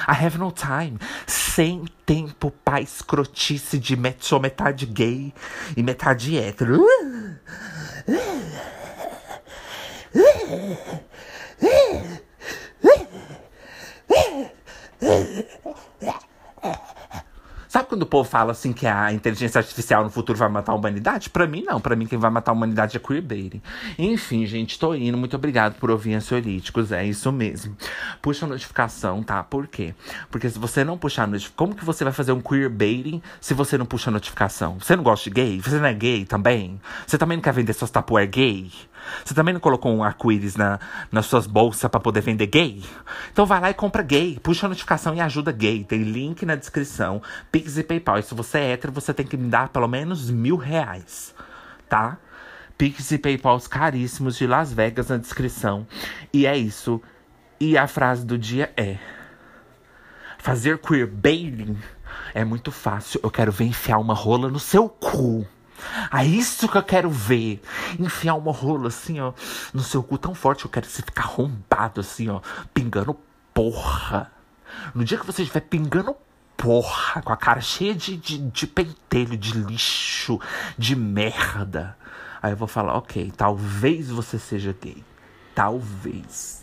I 0.08 0.14
have 0.14 0.38
no 0.38 0.50
time. 0.50 0.98
Sem 1.26 1.84
tempo 2.06 2.50
pra 2.64 2.80
escrotice 2.80 3.78
de 3.78 3.94
met 3.94 4.24
sou 4.24 4.40
metade 4.40 4.86
gay 4.86 5.34
e 5.76 5.82
metade 5.82 6.38
hétero. 6.38 6.82
Sabe 17.72 17.88
quando 17.88 18.02
o 18.02 18.06
povo 18.06 18.28
fala 18.28 18.52
assim 18.52 18.70
que 18.70 18.86
a 18.86 19.14
inteligência 19.14 19.58
artificial 19.58 20.04
no 20.04 20.10
futuro 20.10 20.38
vai 20.38 20.46
matar 20.50 20.72
a 20.72 20.74
humanidade? 20.74 21.30
Pra 21.30 21.46
mim, 21.46 21.62
não. 21.62 21.80
Pra 21.80 21.96
mim, 21.96 22.04
quem 22.04 22.18
vai 22.18 22.30
matar 22.30 22.50
a 22.50 22.54
humanidade 22.54 22.98
é 22.98 23.00
queerbaiting. 23.00 23.62
Enfim, 23.98 24.44
gente, 24.44 24.78
tô 24.78 24.94
indo. 24.94 25.16
Muito 25.16 25.34
obrigado 25.36 25.76
por 25.76 25.90
ouvir 25.90 26.12
ansiolíticos. 26.12 26.92
É 26.92 27.02
isso 27.02 27.32
mesmo. 27.32 27.74
Puxa 28.20 28.44
a 28.44 28.48
notificação, 28.50 29.22
tá? 29.22 29.42
Por 29.42 29.66
quê? 29.66 29.94
Porque 30.30 30.50
se 30.50 30.58
você 30.58 30.84
não 30.84 30.98
puxar 30.98 31.22
a 31.22 31.26
notificação, 31.28 31.56
como 31.56 31.74
que 31.74 31.82
você 31.82 32.04
vai 32.04 32.12
fazer 32.12 32.32
um 32.32 32.42
queerbaiting 32.42 33.22
se 33.40 33.54
você 33.54 33.78
não 33.78 33.86
puxa 33.86 34.10
a 34.10 34.12
notificação? 34.12 34.78
Você 34.78 34.94
não 34.94 35.02
gosta 35.02 35.30
de 35.30 35.34
gay? 35.34 35.58
Você 35.58 35.78
não 35.78 35.86
é 35.86 35.94
gay 35.94 36.26
também? 36.26 36.78
Você 37.06 37.16
também 37.16 37.38
não 37.38 37.42
quer 37.42 37.54
vender 37.54 37.72
suas 37.72 37.90
tapuer 37.90 38.28
gay? 38.28 38.70
Você 39.24 39.34
também 39.34 39.54
não 39.54 39.60
colocou 39.60 39.94
um 39.94 40.02
arco-íris 40.02 40.56
na, 40.56 40.78
nas 41.10 41.26
suas 41.26 41.46
bolsas 41.46 41.90
para 41.90 42.00
poder 42.00 42.20
vender 42.20 42.46
gay? 42.46 42.82
Então 43.32 43.46
vai 43.46 43.60
lá 43.60 43.70
e 43.70 43.74
compra 43.74 44.02
gay. 44.02 44.38
Puxa 44.42 44.66
a 44.66 44.68
notificação 44.68 45.14
e 45.14 45.20
ajuda 45.20 45.52
gay. 45.52 45.84
Tem 45.84 46.02
link 46.02 46.44
na 46.44 46.54
descrição. 46.54 47.22
Pix 47.50 47.76
e 47.78 47.82
PayPal. 47.82 48.18
E 48.18 48.22
se 48.22 48.34
você 48.34 48.58
é 48.58 48.72
hétero, 48.72 48.92
você 48.92 49.12
tem 49.12 49.26
que 49.26 49.36
me 49.36 49.48
dar 49.48 49.68
pelo 49.68 49.88
menos 49.88 50.30
mil 50.30 50.56
reais. 50.56 51.34
Tá? 51.88 52.18
Pix 52.76 53.10
e 53.12 53.18
PayPal 53.18 53.60
caríssimos 53.60 54.36
de 54.36 54.46
Las 54.46 54.72
Vegas 54.72 55.08
na 55.08 55.16
descrição. 55.16 55.86
E 56.32 56.46
é 56.46 56.56
isso. 56.56 57.00
E 57.60 57.78
a 57.78 57.86
frase 57.86 58.26
do 58.26 58.36
dia 58.36 58.72
é: 58.76 58.98
Fazer 60.38 60.78
queerbaiting 60.78 61.78
é 62.34 62.44
muito 62.44 62.72
fácil. 62.72 63.20
Eu 63.22 63.30
quero 63.30 63.52
ver 63.52 63.66
enfiar 63.66 63.98
uma 63.98 64.14
rola 64.14 64.48
no 64.48 64.58
seu 64.58 64.88
cu. 64.88 65.46
É 66.12 66.24
isso 66.24 66.68
que 66.68 66.76
eu 66.76 66.82
quero 66.82 67.10
ver. 67.10 67.62
Enfiar 67.98 68.34
uma 68.34 68.52
rola 68.52 68.88
assim, 68.88 69.20
ó, 69.20 69.32
no 69.72 69.82
seu 69.82 70.02
cu 70.02 70.18
tão 70.18 70.34
forte. 70.34 70.64
Eu 70.64 70.70
quero 70.70 70.86
você 70.86 71.02
ficar 71.02 71.24
arrombado 71.24 72.00
assim, 72.00 72.28
ó, 72.28 72.40
pingando 72.72 73.16
porra. 73.52 74.30
No 74.94 75.04
dia 75.04 75.18
que 75.18 75.26
você 75.26 75.42
estiver 75.42 75.60
pingando 75.60 76.16
porra, 76.56 77.20
com 77.22 77.32
a 77.32 77.36
cara 77.36 77.60
cheia 77.60 77.94
de, 77.94 78.16
de, 78.16 78.38
de 78.38 78.66
pentelho, 78.66 79.36
de 79.36 79.52
lixo, 79.52 80.40
de 80.78 80.94
merda. 80.94 81.96
Aí 82.40 82.52
eu 82.52 82.56
vou 82.56 82.68
falar, 82.68 82.96
ok, 82.96 83.32
talvez 83.36 84.10
você 84.10 84.38
seja 84.38 84.74
gay. 84.80 85.04
Talvez. 85.54 86.61